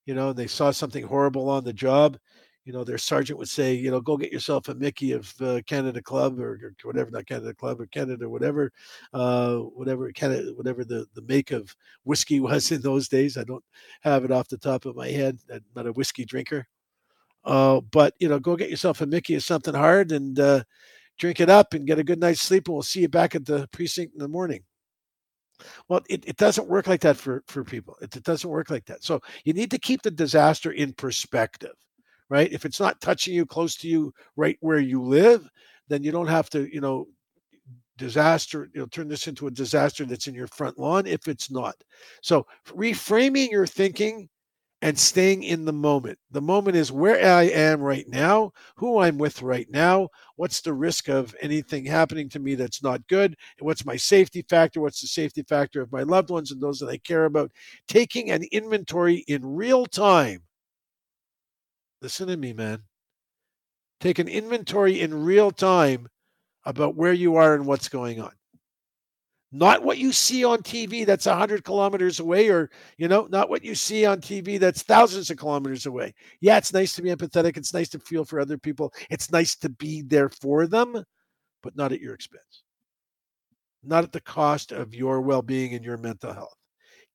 you 0.06 0.14
know 0.14 0.32
they 0.32 0.46
saw 0.46 0.70
something 0.70 1.04
horrible 1.04 1.48
on 1.48 1.62
the 1.62 1.72
job 1.72 2.18
you 2.66 2.72
know, 2.72 2.82
their 2.82 2.98
sergeant 2.98 3.38
would 3.38 3.48
say, 3.48 3.72
you 3.74 3.92
know, 3.92 4.00
go 4.00 4.16
get 4.16 4.32
yourself 4.32 4.68
a 4.68 4.74
Mickey 4.74 5.12
of 5.12 5.32
uh, 5.40 5.60
Canada 5.66 6.02
Club 6.02 6.40
or, 6.40 6.54
or, 6.54 6.74
whatever, 6.82 7.12
not 7.12 7.26
Canada 7.26 7.54
Club 7.54 7.80
or 7.80 7.86
Canada, 7.86 8.28
whatever, 8.28 8.72
uh, 9.14 9.58
whatever 9.58 10.10
Canada, 10.10 10.52
whatever 10.56 10.84
the, 10.84 11.06
the 11.14 11.22
make 11.22 11.52
of 11.52 11.74
whiskey 12.02 12.40
was 12.40 12.72
in 12.72 12.82
those 12.82 13.08
days. 13.08 13.38
I 13.38 13.44
don't 13.44 13.64
have 14.00 14.24
it 14.24 14.32
off 14.32 14.48
the 14.48 14.58
top 14.58 14.84
of 14.84 14.96
my 14.96 15.08
head. 15.08 15.38
I'm 15.50 15.60
not 15.76 15.86
a 15.86 15.92
whiskey 15.92 16.24
drinker. 16.24 16.66
Uh, 17.46 17.80
but 17.80 18.14
you 18.18 18.28
know, 18.28 18.38
go 18.38 18.56
get 18.56 18.70
yourself 18.70 19.00
a 19.00 19.06
Mickey 19.06 19.34
of 19.36 19.42
something 19.42 19.74
hard 19.74 20.12
and 20.12 20.38
uh, 20.38 20.64
drink 21.18 21.40
it 21.40 21.48
up 21.48 21.72
and 21.72 21.86
get 21.86 21.98
a 21.98 22.04
good 22.04 22.20
night's 22.20 22.42
sleep, 22.42 22.68
and 22.68 22.74
we'll 22.74 22.82
see 22.82 23.00
you 23.00 23.08
back 23.08 23.34
at 23.34 23.46
the 23.46 23.68
precinct 23.72 24.14
in 24.14 24.20
the 24.20 24.28
morning. 24.28 24.62
Well, 25.88 26.02
it, 26.10 26.24
it 26.26 26.36
doesn't 26.36 26.68
work 26.68 26.86
like 26.86 27.00
that 27.00 27.16
for, 27.16 27.42
for 27.46 27.64
people. 27.64 27.96
It, 28.02 28.14
it 28.14 28.24
doesn't 28.24 28.50
work 28.50 28.68
like 28.68 28.84
that. 28.86 29.02
So 29.02 29.22
you 29.44 29.54
need 29.54 29.70
to 29.70 29.78
keep 29.78 30.02
the 30.02 30.10
disaster 30.10 30.72
in 30.72 30.92
perspective 30.92 31.72
right? 32.28 32.52
If 32.52 32.64
it's 32.64 32.80
not 32.80 33.00
touching 33.00 33.34
you 33.34 33.46
close 33.46 33.76
to 33.76 33.88
you 33.88 34.12
right 34.36 34.56
where 34.60 34.78
you 34.78 35.02
live, 35.02 35.48
then 35.88 36.02
you 36.02 36.10
don't 36.10 36.26
have 36.26 36.50
to, 36.50 36.72
you 36.72 36.80
know, 36.80 37.06
disaster, 37.96 38.68
you 38.74 38.80
know, 38.80 38.86
turn 38.86 39.08
this 39.08 39.26
into 39.26 39.46
a 39.46 39.50
disaster 39.50 40.04
that's 40.04 40.26
in 40.26 40.34
your 40.34 40.48
front 40.48 40.78
lawn 40.78 41.06
if 41.06 41.28
it's 41.28 41.50
not. 41.50 41.74
So 42.22 42.46
reframing 42.68 43.50
your 43.50 43.66
thinking 43.66 44.28
and 44.82 44.98
staying 44.98 45.42
in 45.42 45.64
the 45.64 45.72
moment. 45.72 46.18
The 46.30 46.40
moment 46.42 46.76
is 46.76 46.92
where 46.92 47.24
I 47.24 47.44
am 47.44 47.80
right 47.80 48.06
now, 48.08 48.52
who 48.76 48.98
I'm 48.98 49.18
with 49.18 49.42
right 49.42 49.66
now, 49.70 50.08
what's 50.36 50.60
the 50.60 50.74
risk 50.74 51.08
of 51.08 51.34
anything 51.40 51.84
happening 51.86 52.28
to 52.30 52.38
me 52.38 52.54
that's 52.54 52.82
not 52.82 53.06
good, 53.08 53.36
and 53.58 53.66
what's 53.66 53.86
my 53.86 53.96
safety 53.96 54.42
factor, 54.48 54.80
what's 54.80 55.00
the 55.00 55.06
safety 55.08 55.42
factor 55.42 55.80
of 55.80 55.92
my 55.92 56.02
loved 56.02 56.30
ones 56.30 56.52
and 56.52 56.60
those 56.60 56.78
that 56.80 56.90
I 56.90 56.98
care 56.98 57.24
about. 57.24 57.50
Taking 57.88 58.30
an 58.30 58.44
inventory 58.52 59.24
in 59.28 59.44
real 59.44 59.86
time 59.86 60.42
Listen 62.00 62.28
to 62.28 62.36
me, 62.38 62.52
man. 62.54 62.84
Take 64.00 64.18
an 64.18 64.26
inventory 64.26 65.02
in 65.02 65.24
real 65.24 65.50
time 65.50 66.08
about 66.64 66.94
where 66.96 67.12
you 67.14 67.36
are 67.36 67.54
and 67.54 67.66
what's 67.66 67.88
going 67.88 68.20
on. 68.20 68.35
Not 69.52 69.84
what 69.84 69.98
you 69.98 70.12
see 70.12 70.44
on 70.44 70.58
TV 70.58 71.06
that's 71.06 71.26
100 71.26 71.64
kilometers 71.64 72.18
away, 72.18 72.48
or, 72.48 72.68
you 72.98 73.06
know, 73.06 73.28
not 73.30 73.48
what 73.48 73.64
you 73.64 73.74
see 73.74 74.04
on 74.04 74.20
TV 74.20 74.58
that's 74.58 74.82
thousands 74.82 75.30
of 75.30 75.38
kilometers 75.38 75.86
away. 75.86 76.14
Yeah, 76.40 76.58
it's 76.58 76.72
nice 76.72 76.94
to 76.96 77.02
be 77.02 77.10
empathetic. 77.10 77.56
It's 77.56 77.72
nice 77.72 77.88
to 77.90 78.00
feel 78.00 78.24
for 78.24 78.40
other 78.40 78.58
people. 78.58 78.92
It's 79.08 79.30
nice 79.30 79.54
to 79.56 79.68
be 79.68 80.02
there 80.02 80.28
for 80.28 80.66
them, 80.66 81.02
but 81.62 81.76
not 81.76 81.92
at 81.92 82.00
your 82.00 82.12
expense, 82.12 82.64
not 83.84 84.04
at 84.04 84.12
the 84.12 84.20
cost 84.20 84.72
of 84.72 84.94
your 84.94 85.20
well 85.20 85.42
being 85.42 85.74
and 85.74 85.84
your 85.84 85.96
mental 85.96 86.32
health. 86.32 86.56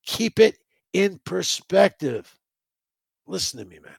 Keep 0.06 0.40
it 0.40 0.58
in 0.94 1.20
perspective. 1.26 2.34
Listen 3.28 3.60
to 3.60 3.66
me, 3.66 3.80
man. 3.80 3.94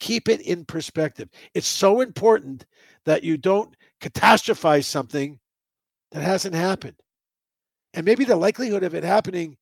Keep 0.00 0.28
it 0.28 0.40
in 0.40 0.64
perspective. 0.64 1.28
It's 1.52 1.68
so 1.68 2.00
important 2.00 2.64
that 3.04 3.22
you 3.22 3.36
don't 3.36 3.76
catastrophize 4.00 4.84
something 4.84 5.38
that 6.10 6.22
hasn't 6.22 6.54
happened. 6.54 6.96
And 7.94 8.04
maybe 8.04 8.24
the 8.24 8.36
likelihood 8.36 8.82
of 8.82 8.94
it 8.94 9.04
happening 9.04 9.56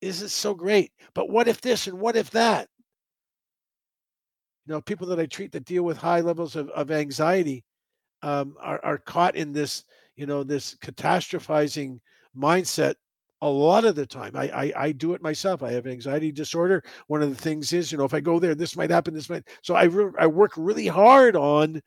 isn't 0.00 0.30
so 0.30 0.54
great. 0.54 0.92
But 1.14 1.28
what 1.28 1.48
if 1.48 1.60
this 1.60 1.86
and 1.86 1.98
what 2.00 2.16
if 2.16 2.30
that? 2.30 2.68
You 4.66 4.74
know, 4.74 4.80
people 4.80 5.06
that 5.08 5.20
I 5.20 5.26
treat 5.26 5.52
that 5.52 5.64
deal 5.64 5.82
with 5.82 5.96
high 5.96 6.20
levels 6.20 6.56
of, 6.56 6.70
of 6.70 6.90
anxiety 6.90 7.64
um, 8.22 8.54
are, 8.60 8.80
are 8.84 8.98
caught 8.98 9.34
in 9.34 9.52
this, 9.52 9.84
you 10.14 10.26
know, 10.26 10.44
this 10.44 10.76
catastrophizing 10.76 11.98
mindset 12.36 12.94
a 13.40 13.48
lot 13.48 13.84
of 13.84 13.96
the 13.96 14.06
time. 14.06 14.36
I, 14.36 14.48
I, 14.50 14.72
I 14.76 14.92
do 14.92 15.14
it 15.14 15.22
myself. 15.22 15.64
I 15.64 15.72
have 15.72 15.88
anxiety 15.88 16.30
disorder. 16.30 16.84
One 17.08 17.22
of 17.22 17.30
the 17.30 17.42
things 17.42 17.72
is, 17.72 17.90
you 17.90 17.98
know, 17.98 18.04
if 18.04 18.14
I 18.14 18.20
go 18.20 18.38
there, 18.38 18.54
this 18.54 18.76
might 18.76 18.90
happen. 18.90 19.12
This 19.12 19.28
might. 19.28 19.42
So 19.62 19.74
I 19.74 19.84
re- 19.84 20.12
I 20.16 20.28
work 20.28 20.52
really 20.56 20.86
hard 20.86 21.34
on 21.34 21.82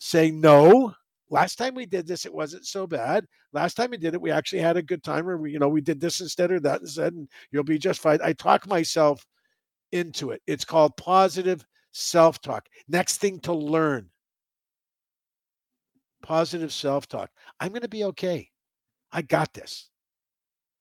saying 0.00 0.40
no. 0.40 0.92
Last 1.28 1.56
time 1.56 1.74
we 1.74 1.86
did 1.86 2.06
this, 2.06 2.24
it 2.24 2.34
wasn't 2.34 2.66
so 2.66 2.86
bad. 2.86 3.26
Last 3.52 3.74
time 3.74 3.90
we 3.90 3.96
did 3.96 4.14
it, 4.14 4.20
we 4.20 4.30
actually 4.30 4.60
had 4.60 4.76
a 4.76 4.82
good 4.82 5.02
time. 5.02 5.28
Or 5.28 5.36
we, 5.36 5.52
you 5.52 5.58
know, 5.58 5.68
we 5.68 5.80
did 5.80 6.00
this 6.00 6.20
instead 6.20 6.52
or 6.52 6.60
that 6.60 6.80
instead, 6.80 7.14
and 7.14 7.28
you'll 7.50 7.64
be 7.64 7.78
just 7.78 8.00
fine. 8.00 8.18
I 8.22 8.32
talk 8.32 8.66
myself 8.68 9.26
into 9.92 10.30
it. 10.30 10.42
It's 10.46 10.64
called 10.64 10.96
positive 10.96 11.64
self-talk. 11.92 12.66
Next 12.88 13.18
thing 13.18 13.40
to 13.40 13.52
learn. 13.52 14.10
Positive 16.22 16.72
self-talk. 16.72 17.30
I'm 17.60 17.70
going 17.70 17.82
to 17.82 17.88
be 17.88 18.04
okay. 18.04 18.50
I 19.12 19.22
got 19.22 19.52
this. 19.52 19.90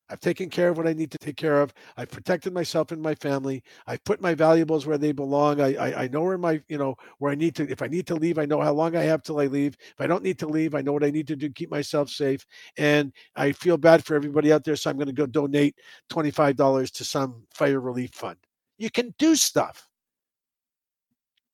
I've 0.10 0.20
taken 0.20 0.50
care 0.50 0.70
of 0.70 0.78
what 0.78 0.88
I 0.88 0.94
need 0.94 1.12
to 1.12 1.18
take 1.18 1.36
care 1.36 1.62
of. 1.62 1.74
I've 1.98 2.12
protected 2.12 2.54
myself 2.54 2.92
and 2.92 3.02
my 3.02 3.16
family. 3.16 3.64
I've 3.88 4.04
put 4.04 4.22
my 4.22 4.36
valuables 4.36 4.86
where 4.86 5.00
they 5.00 5.12
belong. 5.12 5.60
I, 5.60 5.74
I, 5.76 6.04
I 6.04 6.08
know 6.10 6.22
where 6.22 6.38
my 6.38 6.62
you 6.68 6.78
know 6.78 6.96
where 7.18 7.32
I 7.32 7.36
need 7.36 7.56
to. 7.56 7.70
If 7.70 7.82
I 7.82 7.88
need 7.88 8.06
to 8.08 8.16
leave, 8.16 8.38
I 8.38 8.46
know 8.46 8.62
how 8.62 8.74
long 8.74 8.96
I 8.96 9.02
have 9.02 9.24
till 9.24 9.40
I 9.40 9.48
leave. 9.48 9.76
If 9.80 10.00
I 10.00 10.06
don't 10.06 10.24
need 10.24 10.38
to 10.40 10.48
leave, 10.48 10.76
I 10.76 10.82
know 10.82 10.94
what 10.94 11.04
I 11.04 11.10
need 11.10 11.28
to 11.28 11.36
do 11.36 11.48
to 11.48 11.54
keep 11.54 11.72
myself 11.72 12.10
safe. 12.10 12.46
And 12.78 13.12
I 13.36 13.52
feel 13.52 13.78
bad 13.78 14.06
for 14.06 14.16
everybody 14.16 14.54
out 14.54 14.64
there, 14.64 14.76
so 14.76 14.90
I'm 14.90 14.98
going 14.98 15.08
to 15.08 15.14
go 15.14 15.26
donate 15.26 15.76
twenty 16.10 16.32
five 16.32 16.56
dollars 16.56 16.92
to 16.92 17.06
some 17.06 17.44
fire 17.54 17.80
relief 17.80 18.12
fund. 18.14 18.38
You 18.78 18.92
can 18.92 19.14
do 19.18 19.36
stuff 19.36 19.88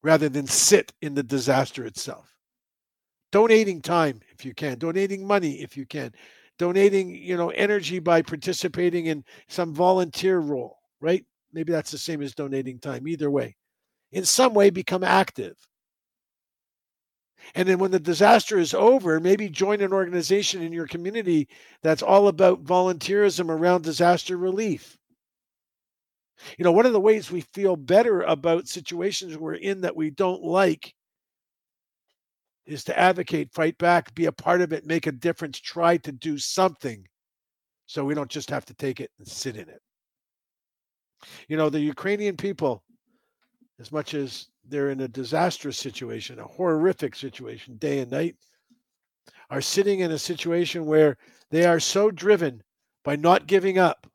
rather 0.03 0.27
than 0.27 0.47
sit 0.47 0.91
in 1.01 1.13
the 1.13 1.23
disaster 1.23 1.85
itself. 1.85 2.35
Donating 3.31 3.81
time 3.81 4.19
if 4.33 4.43
you 4.43 4.53
can. 4.53 4.77
Donating 4.77 5.25
money 5.25 5.61
if 5.61 5.77
you 5.77 5.85
can 5.85 6.11
donating, 6.61 7.15
you 7.15 7.35
know, 7.35 7.49
energy 7.49 7.97
by 7.97 8.21
participating 8.21 9.07
in 9.07 9.23
some 9.47 9.73
volunteer 9.73 10.37
role, 10.37 10.77
right? 10.99 11.25
Maybe 11.51 11.71
that's 11.71 11.89
the 11.89 11.97
same 11.97 12.21
as 12.21 12.35
donating 12.35 12.77
time. 12.77 13.07
Either 13.07 13.31
way, 13.31 13.55
in 14.11 14.23
some 14.23 14.53
way, 14.53 14.69
become 14.69 15.03
active. 15.03 15.55
And 17.55 17.67
then 17.67 17.79
when 17.79 17.89
the 17.89 17.99
disaster 17.99 18.59
is 18.59 18.75
over, 18.75 19.19
maybe 19.19 19.49
join 19.49 19.81
an 19.81 19.91
organization 19.91 20.61
in 20.61 20.71
your 20.71 20.85
community 20.85 21.47
that's 21.81 22.03
all 22.03 22.27
about 22.27 22.63
volunteerism 22.63 23.49
around 23.49 23.81
disaster 23.81 24.37
relief. 24.37 24.99
You 26.59 26.63
know, 26.63 26.71
one 26.71 26.85
of 26.85 26.93
the 26.93 26.99
ways 26.99 27.31
we 27.31 27.41
feel 27.41 27.75
better 27.75 28.21
about 28.21 28.67
situations 28.67 29.35
we're 29.35 29.55
in 29.55 29.81
that 29.81 29.95
we 29.95 30.11
don't 30.11 30.43
like 30.43 30.93
is 32.65 32.83
to 32.85 32.97
advocate, 32.97 33.53
fight 33.53 33.77
back, 33.77 34.13
be 34.15 34.25
a 34.25 34.31
part 34.31 34.61
of 34.61 34.71
it, 34.71 34.85
make 34.85 35.07
a 35.07 35.11
difference, 35.11 35.59
try 35.59 35.97
to 35.97 36.11
do 36.11 36.37
something 36.37 37.07
so 37.85 38.05
we 38.05 38.13
don't 38.13 38.29
just 38.29 38.49
have 38.49 38.65
to 38.65 38.73
take 38.73 39.01
it 39.01 39.11
and 39.19 39.27
sit 39.27 39.57
in 39.57 39.67
it. 39.67 39.81
You 41.47 41.57
know, 41.57 41.69
the 41.69 41.79
Ukrainian 41.79 42.37
people, 42.37 42.83
as 43.79 43.91
much 43.91 44.13
as 44.13 44.47
they're 44.63 44.91
in 44.91 45.01
a 45.01 45.07
disastrous 45.07 45.77
situation, 45.77 46.39
a 46.39 46.43
horrific 46.43 47.15
situation 47.15 47.77
day 47.77 47.99
and 47.99 48.11
night, 48.11 48.35
are 49.49 49.61
sitting 49.61 49.99
in 49.99 50.11
a 50.11 50.17
situation 50.17 50.85
where 50.85 51.17
they 51.49 51.65
are 51.65 51.79
so 51.79 52.09
driven 52.09 52.63
by 53.03 53.15
not 53.15 53.47
giving 53.47 53.77
up. 53.77 54.07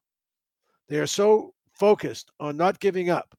They 0.88 0.98
are 0.98 1.06
so 1.06 1.52
focused 1.72 2.30
on 2.40 2.56
not 2.56 2.80
giving 2.80 3.10
up 3.10 3.36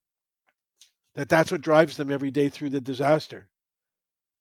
that 1.15 1.29
that's 1.29 1.51
what 1.51 1.61
drives 1.61 1.97
them 1.97 2.11
every 2.11 2.29
day 2.29 2.49
through 2.49 2.69
the 2.69 2.81
disaster. 2.81 3.49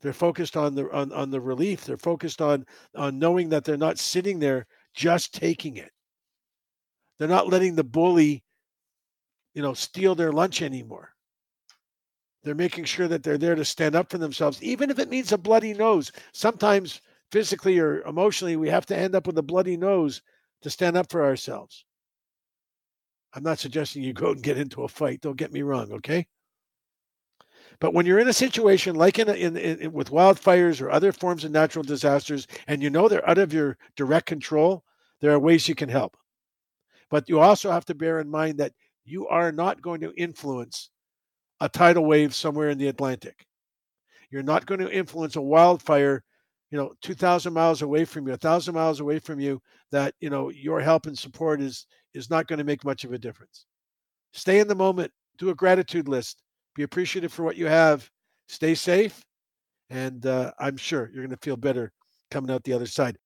They're 0.00 0.12
focused 0.12 0.56
on 0.56 0.74
the 0.74 0.90
on, 0.92 1.12
on 1.12 1.30
the 1.30 1.40
relief. 1.40 1.84
They're 1.84 1.96
focused 1.96 2.42
on 2.42 2.66
on 2.94 3.18
knowing 3.18 3.48
that 3.50 3.64
they're 3.64 3.76
not 3.76 3.98
sitting 3.98 4.38
there 4.38 4.66
just 4.94 5.34
taking 5.34 5.76
it. 5.76 5.90
They're 7.18 7.28
not 7.28 7.48
letting 7.48 7.76
the 7.76 7.84
bully, 7.84 8.44
you 9.54 9.62
know, 9.62 9.74
steal 9.74 10.14
their 10.14 10.32
lunch 10.32 10.62
anymore. 10.62 11.10
They're 12.44 12.54
making 12.54 12.84
sure 12.84 13.08
that 13.08 13.22
they're 13.22 13.38
there 13.38 13.54
to 13.54 13.64
stand 13.64 13.96
up 13.96 14.10
for 14.10 14.18
themselves, 14.18 14.62
even 14.62 14.90
if 14.90 14.98
it 14.98 15.08
means 15.08 15.32
a 15.32 15.38
bloody 15.38 15.74
nose. 15.74 16.12
Sometimes 16.32 17.00
physically 17.32 17.78
or 17.78 18.02
emotionally, 18.02 18.56
we 18.56 18.68
have 18.68 18.86
to 18.86 18.96
end 18.96 19.14
up 19.14 19.26
with 19.26 19.38
a 19.38 19.42
bloody 19.42 19.76
nose 19.76 20.22
to 20.62 20.70
stand 20.70 20.96
up 20.96 21.10
for 21.10 21.24
ourselves. 21.24 21.84
I'm 23.34 23.42
not 23.42 23.58
suggesting 23.58 24.02
you 24.02 24.12
go 24.12 24.30
and 24.30 24.42
get 24.42 24.58
into 24.58 24.84
a 24.84 24.88
fight. 24.88 25.20
Don't 25.20 25.36
get 25.36 25.52
me 25.52 25.62
wrong, 25.62 25.92
okay? 25.92 26.26
But 27.80 27.92
when 27.92 28.06
you're 28.06 28.18
in 28.18 28.28
a 28.28 28.32
situation 28.32 28.94
like 28.94 29.18
in, 29.18 29.28
in, 29.28 29.56
in, 29.56 29.92
with 29.92 30.10
wildfires 30.10 30.80
or 30.80 30.90
other 30.90 31.12
forms 31.12 31.44
of 31.44 31.50
natural 31.50 31.82
disasters, 31.82 32.46
and 32.66 32.82
you 32.82 32.90
know 32.90 33.08
they're 33.08 33.28
out 33.28 33.38
of 33.38 33.52
your 33.52 33.76
direct 33.96 34.26
control, 34.26 34.84
there 35.20 35.32
are 35.32 35.38
ways 35.38 35.68
you 35.68 35.74
can 35.74 35.88
help. 35.88 36.16
But 37.10 37.28
you 37.28 37.40
also 37.40 37.70
have 37.70 37.84
to 37.86 37.94
bear 37.94 38.20
in 38.20 38.30
mind 38.30 38.58
that 38.58 38.72
you 39.04 39.28
are 39.28 39.52
not 39.52 39.82
going 39.82 40.00
to 40.00 40.12
influence 40.16 40.90
a 41.60 41.68
tidal 41.68 42.04
wave 42.04 42.34
somewhere 42.34 42.70
in 42.70 42.78
the 42.78 42.88
Atlantic. 42.88 43.46
You're 44.30 44.42
not 44.42 44.66
going 44.66 44.80
to 44.80 44.90
influence 44.90 45.36
a 45.36 45.40
wildfire, 45.40 46.24
you 46.70 46.78
know, 46.78 46.92
2,000 47.02 47.52
miles 47.52 47.82
away 47.82 48.04
from 48.04 48.26
you, 48.26 48.32
1,000 48.32 48.74
miles 48.74 49.00
away 49.00 49.18
from 49.18 49.38
you. 49.38 49.60
That 49.92 50.14
you 50.20 50.30
know 50.30 50.50
your 50.50 50.80
help 50.80 51.06
and 51.06 51.16
support 51.16 51.60
is 51.60 51.86
is 52.12 52.28
not 52.28 52.48
going 52.48 52.58
to 52.58 52.64
make 52.64 52.84
much 52.84 53.04
of 53.04 53.12
a 53.12 53.18
difference. 53.18 53.66
Stay 54.32 54.58
in 54.58 54.66
the 54.66 54.74
moment. 54.74 55.12
Do 55.38 55.50
a 55.50 55.54
gratitude 55.54 56.08
list 56.08 56.42
be 56.76 56.82
appreciative 56.82 57.32
for 57.32 57.42
what 57.42 57.56
you 57.56 57.66
have. 57.66 58.08
Stay 58.48 58.74
safe. 58.74 59.24
And 59.90 60.24
uh, 60.26 60.52
I'm 60.58 60.76
sure 60.76 61.10
you're 61.12 61.24
going 61.24 61.30
to 61.30 61.42
feel 61.42 61.56
better 61.56 61.92
coming 62.30 62.50
out 62.50 62.64
the 62.64 62.72
other 62.72 62.86
side. 62.86 63.16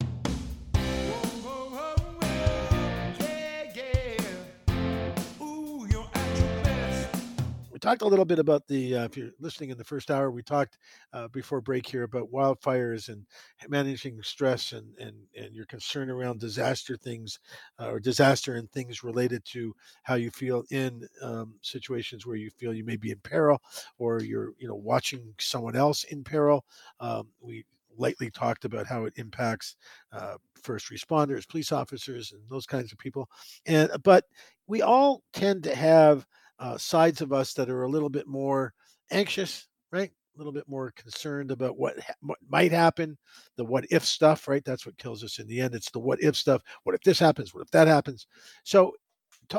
Talked 7.81 8.03
a 8.03 8.07
little 8.07 8.25
bit 8.25 8.39
about 8.39 8.67
the, 8.69 8.97
uh, 8.97 9.05
if 9.05 9.17
you're 9.17 9.31
listening 9.41 9.71
in 9.71 9.79
the 9.79 9.85
first 9.85 10.11
hour, 10.11 10.31
we 10.31 10.43
talked 10.43 10.79
uh, 11.13 11.29
before 11.29 11.61
break 11.61 11.87
here 11.87 12.05
about 12.05 12.31
wildfires 12.31 13.09
and 13.09 13.27
managing 13.69 14.23
stress 14.23 14.73
and, 14.73 14.95
and, 14.99 15.15
and 15.37 15.55
your 15.55 15.67
concern 15.67 16.11
around 16.11 16.41
disaster 16.41 16.97
things 16.97 17.41
uh, 17.81 17.89
or 17.91 18.01
disaster 18.01 18.55
and 18.55 18.71
things 18.71 19.03
related 19.03 19.45
to 19.47 19.75
how 20.03 20.15
you 20.15 20.31
feel 20.31 20.65
in 20.71 21.07
um, 21.23 21.55
situations 21.63 22.27
where 22.27 22.37
you 22.37 22.51
feel 22.51 22.73
you 22.75 22.85
may 22.85 22.97
be 22.97 23.11
in 23.11 23.19
peril 23.25 23.61
or 23.99 24.23
you're, 24.23 24.53
you 24.59 24.69
know, 24.69 24.75
watching 24.75 25.35
someone 25.39 25.77
else 25.77 26.05
in 26.05 26.23
peril. 26.23 26.65
Um, 27.01 27.29
we 27.41 27.65
lightly 27.97 28.31
talked 28.31 28.65
about 28.65 28.87
how 28.87 29.05
it 29.05 29.13
impacts 29.17 29.77
uh, 30.13 30.37
first 30.63 30.91
responders, 30.91 31.49
police 31.49 31.73
officers, 31.73 32.33
and 32.33 32.41
those 32.49 32.67
kinds 32.67 32.93
of 32.93 32.99
people. 32.99 33.29
And 33.67 33.91
but 34.03 34.25
we 34.67 34.83
all 34.83 35.23
tend 35.33 35.65
to 35.65 35.75
have 35.75 36.27
uh, 36.61 36.79
sides 36.79 37.21
of 37.21 37.33
us 37.33 37.55
that 37.55 37.71
are 37.71 37.83
a 37.83 37.89
little 37.89 38.11
bit 38.11 38.29
more 38.29 38.73
anxious, 39.11 39.67
right? 39.91 40.11
A 40.35 40.39
little 40.39 40.53
bit 40.53 40.69
more 40.69 40.93
concerned 40.93 41.51
about 41.51 41.79
what, 41.79 41.99
ha- 41.99 42.15
what 42.21 42.39
might 42.49 42.71
happen, 42.71 43.19
the 43.57 43.65
what 43.65 43.85
if 43.91 44.05
stuff, 44.05 44.47
right? 44.47 44.65
That's 44.65 44.87
what 44.87 44.99
kills 44.99 45.25
us 45.25 45.39
in 45.39 45.49
the 45.49 45.61
end. 45.61 45.75
It's 45.75 45.91
the 45.91 45.99
what 45.99 46.23
if 46.23 46.37
stuff. 46.37 46.63
What 46.85 46.95
if 46.95 47.01
this 47.01 47.19
happens? 47.19 47.53
What 47.53 47.63
if 47.63 47.71
that 47.71 47.89
happens? 47.89 48.27
So, 48.63 48.93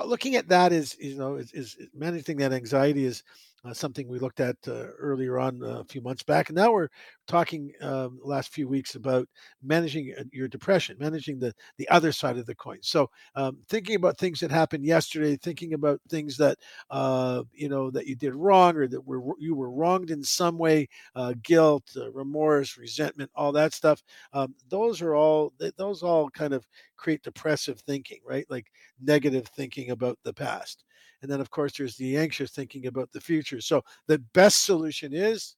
looking 0.06 0.36
at 0.36 0.47
that 0.47 0.72
is, 0.72 0.95
you 0.99 1.18
know, 1.18 1.36
is, 1.36 1.52
is 1.52 1.76
managing 1.93 2.38
that 2.38 2.54
anxiety 2.54 3.04
is 3.04 3.24
uh, 3.66 3.74
something 3.74 4.08
we 4.08 4.20
looked 4.20 4.39
at 4.39 4.56
uh, 4.68 4.88
earlier 4.97 5.38
on 5.39 5.62
uh, 5.64 5.80
a 5.80 5.84
few 5.86 6.02
months 6.02 6.24
back. 6.24 6.49
And 6.49 6.56
now 6.56 6.72
we're 6.72 6.88
talking 7.32 7.71
um, 7.79 8.19
last 8.21 8.51
few 8.51 8.67
weeks 8.67 8.95
about 8.95 9.25
managing 9.63 10.13
uh, 10.19 10.23
your 10.34 10.49
depression, 10.49 10.97
managing 10.99 11.39
the, 11.39 11.53
the 11.77 11.88
other 11.88 12.11
side 12.11 12.38
of 12.38 12.45
the 12.45 12.53
coin. 12.53 12.79
So 12.82 13.09
um, 13.36 13.57
thinking 13.69 13.95
about 13.95 14.17
things 14.17 14.41
that 14.41 14.51
happened 14.51 14.84
yesterday, 14.84 15.38
thinking 15.38 15.73
about 15.73 16.01
things 16.09 16.36
that, 16.36 16.57
uh, 16.89 17.43
you 17.53 17.69
know, 17.69 17.89
that 17.91 18.05
you 18.05 18.17
did 18.17 18.36
wrong 18.36 18.75
or 18.75 18.86
that 18.86 19.07
were, 19.07 19.21
you 19.39 19.55
were 19.55 19.71
wronged 19.71 20.11
in 20.11 20.21
some 20.21 20.57
way, 20.57 20.89
uh, 21.15 21.34
guilt, 21.41 21.95
remorse, 22.11 22.77
resentment, 22.77 23.32
all 23.34 23.53
that 23.53 23.73
stuff. 23.73 24.03
Um, 24.34 24.53
those 24.67 25.01
are 25.01 25.15
all, 25.15 25.53
those 25.77 26.03
all 26.03 26.29
kind 26.29 26.53
of 26.53 26.67
create 26.97 27.23
depressive 27.23 27.79
thinking, 27.79 28.19
right? 28.25 28.45
Like 28.49 28.67
negative 29.01 29.47
thinking 29.55 29.91
about 29.91 30.19
the 30.25 30.34
past. 30.34 30.84
And 31.21 31.32
then, 31.32 31.39
of 31.39 31.49
course, 31.49 31.77
there's 31.77 31.95
the 31.95 32.17
anxious 32.17 32.51
thinking 32.51 32.88
about 32.88 33.09
the 33.13 33.21
future. 33.21 33.61
So 33.61 33.84
the 34.07 34.19
best 34.34 34.65
solution 34.65 35.13
is 35.13 35.55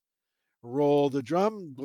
roll 0.63 1.09
the 1.09 1.21
drum. 1.21 1.75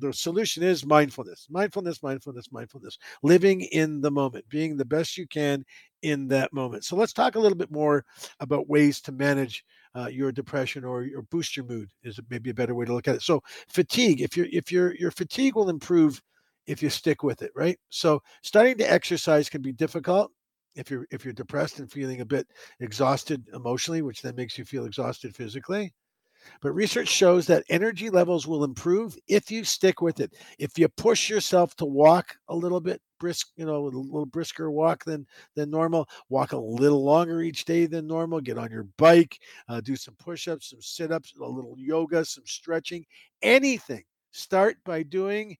The 0.00 0.12
solution 0.12 0.62
is 0.62 0.84
mindfulness, 0.86 1.46
mindfulness, 1.50 2.02
mindfulness, 2.02 2.50
mindfulness, 2.50 2.98
living 3.22 3.62
in 3.62 4.00
the 4.00 4.10
moment, 4.10 4.48
being 4.48 4.76
the 4.76 4.84
best 4.84 5.16
you 5.16 5.26
can 5.26 5.64
in 6.02 6.28
that 6.28 6.52
moment. 6.52 6.84
So 6.84 6.96
let's 6.96 7.12
talk 7.12 7.34
a 7.34 7.40
little 7.40 7.58
bit 7.58 7.70
more 7.70 8.04
about 8.40 8.68
ways 8.68 9.00
to 9.02 9.12
manage 9.12 9.64
uh, 9.94 10.06
your 10.06 10.32
depression 10.32 10.84
or, 10.84 11.06
or 11.14 11.22
boost 11.30 11.56
your 11.56 11.66
mood 11.66 11.90
is 12.02 12.18
maybe 12.30 12.50
a 12.50 12.54
better 12.54 12.74
way 12.74 12.84
to 12.84 12.94
look 12.94 13.08
at 13.08 13.16
it. 13.16 13.22
So 13.22 13.42
fatigue, 13.68 14.20
if 14.20 14.36
you're 14.36 14.46
if 14.52 14.70
your 14.72 14.94
your 14.94 15.10
fatigue 15.10 15.56
will 15.56 15.68
improve 15.70 16.20
if 16.66 16.82
you 16.82 16.90
stick 16.90 17.22
with 17.22 17.42
it, 17.42 17.50
right? 17.56 17.78
So 17.88 18.20
starting 18.42 18.76
to 18.78 18.90
exercise 18.90 19.48
can 19.48 19.62
be 19.62 19.72
difficult 19.72 20.30
if 20.76 20.90
you're 20.90 21.06
if 21.10 21.24
you're 21.24 21.34
depressed 21.34 21.78
and 21.80 21.90
feeling 21.90 22.20
a 22.20 22.26
bit 22.26 22.46
exhausted 22.80 23.48
emotionally, 23.54 24.02
which 24.02 24.22
then 24.22 24.36
makes 24.36 24.56
you 24.58 24.64
feel 24.64 24.84
exhausted 24.84 25.34
physically. 25.34 25.92
But 26.60 26.72
research 26.72 27.08
shows 27.08 27.46
that 27.46 27.64
energy 27.68 28.10
levels 28.10 28.46
will 28.46 28.64
improve 28.64 29.16
if 29.26 29.50
you 29.50 29.64
stick 29.64 30.00
with 30.00 30.20
it. 30.20 30.34
If 30.58 30.78
you 30.78 30.88
push 30.88 31.28
yourself 31.30 31.74
to 31.76 31.84
walk 31.84 32.36
a 32.48 32.54
little 32.56 32.80
bit 32.80 33.00
brisk, 33.18 33.48
you 33.56 33.66
know, 33.66 33.86
a 33.86 33.88
little 33.88 34.26
brisker 34.26 34.70
walk 34.70 35.04
than 35.04 35.26
than 35.54 35.70
normal, 35.70 36.08
walk 36.28 36.52
a 36.52 36.58
little 36.58 37.04
longer 37.04 37.42
each 37.42 37.64
day 37.64 37.86
than 37.86 38.06
normal, 38.06 38.40
get 38.40 38.58
on 38.58 38.70
your 38.70 38.84
bike, 38.96 39.38
uh, 39.68 39.80
do 39.80 39.96
some 39.96 40.14
push-ups, 40.16 40.70
some 40.70 40.80
sit-ups, 40.80 41.34
a 41.40 41.44
little 41.44 41.74
yoga, 41.76 42.24
some 42.24 42.44
stretching, 42.46 43.04
anything. 43.42 44.04
Start 44.30 44.76
by 44.84 45.02
doing 45.02 45.56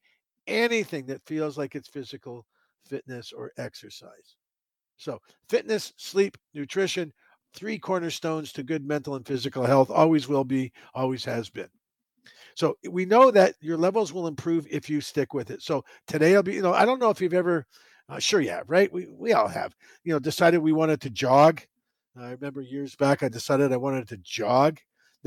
anything 0.47 1.07
that 1.07 1.25
feels 1.27 1.59
like 1.59 1.75
it's 1.75 1.89
physical 1.89 2.47
fitness 2.87 3.33
or 3.33 3.53
exercise. 3.59 4.37
So, 4.97 5.21
fitness, 5.49 5.93
sleep, 5.97 6.37
nutrition, 6.55 7.13
three 7.59 7.79
cornerstones 7.79 8.53
to 8.53 8.63
good 8.63 8.87
mental 8.87 9.17
and 9.17 9.27
physical 9.27 9.65
health, 9.65 9.91
always 9.91 10.29
will 10.29 10.45
be, 10.45 10.73
always 10.95 11.25
has 11.25 11.51
been. 11.51 11.69
So, 12.55 12.77
we 12.91 13.05
know 13.05 13.31
that 13.31 13.55
your 13.61 13.77
levels 13.77 14.13
will 14.13 14.27
improve 14.27 14.67
if 14.71 14.89
you 14.89 15.01
stick 15.01 15.35
with 15.35 15.51
it. 15.51 15.63
So, 15.63 15.85
today 16.07 16.35
I'll 16.37 16.43
be, 16.43 16.55
you 16.55 16.63
know, 16.63 16.73
I 16.73 16.85
don't 16.85 17.01
know 17.01 17.11
if 17.11 17.21
you've 17.21 17.35
ever, 17.35 17.67
uh, 18.09 18.19
sure 18.19 18.41
you 18.41 18.51
have, 18.51 18.69
right? 18.69 18.93
We, 18.93 19.07
we 19.07 19.33
all 19.33 19.49
have, 19.49 19.75
you 20.05 20.13
know, 20.13 20.19
decided 20.19 20.59
we 20.59 20.73
wanted 20.73 21.01
to 21.03 21.11
jog. 21.11 21.61
I 22.17 22.31
remember 22.31 22.63
years 22.63 22.97
back, 22.97 23.23
I 23.23 23.29
decided 23.29 23.73
I 23.73 23.77
wanted 23.77 24.09
to 24.09 24.17
jog. 24.19 24.79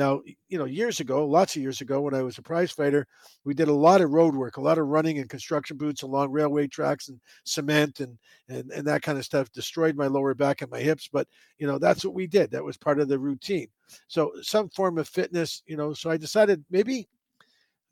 Now, 0.01 0.21
you 0.49 0.57
know, 0.57 0.65
years 0.65 0.99
ago, 0.99 1.27
lots 1.27 1.55
of 1.55 1.61
years 1.61 1.79
ago, 1.79 2.01
when 2.01 2.15
I 2.15 2.23
was 2.23 2.39
a 2.39 2.41
prize 2.41 2.71
fighter, 2.71 3.05
we 3.45 3.53
did 3.53 3.67
a 3.67 3.73
lot 3.73 4.01
of 4.01 4.09
road 4.09 4.35
work, 4.35 4.57
a 4.57 4.61
lot 4.61 4.79
of 4.79 4.87
running 4.87 5.19
and 5.19 5.29
construction 5.29 5.77
boots 5.77 6.01
along 6.01 6.31
railway 6.31 6.65
tracks 6.65 7.09
and 7.09 7.19
cement 7.43 7.99
and 7.99 8.17
and 8.49 8.71
and 8.71 8.87
that 8.87 9.03
kind 9.03 9.19
of 9.19 9.25
stuff. 9.25 9.51
Destroyed 9.51 9.95
my 9.95 10.07
lower 10.07 10.33
back 10.33 10.63
and 10.63 10.71
my 10.71 10.79
hips, 10.79 11.07
but 11.13 11.27
you 11.59 11.67
know, 11.67 11.77
that's 11.77 12.03
what 12.03 12.15
we 12.15 12.25
did. 12.25 12.49
That 12.49 12.63
was 12.63 12.77
part 12.77 12.99
of 12.99 13.09
the 13.09 13.19
routine. 13.19 13.67
So 14.07 14.31
some 14.41 14.69
form 14.69 14.97
of 14.97 15.07
fitness, 15.07 15.61
you 15.67 15.77
know. 15.77 15.93
So 15.93 16.09
I 16.09 16.17
decided 16.17 16.65
maybe 16.71 17.07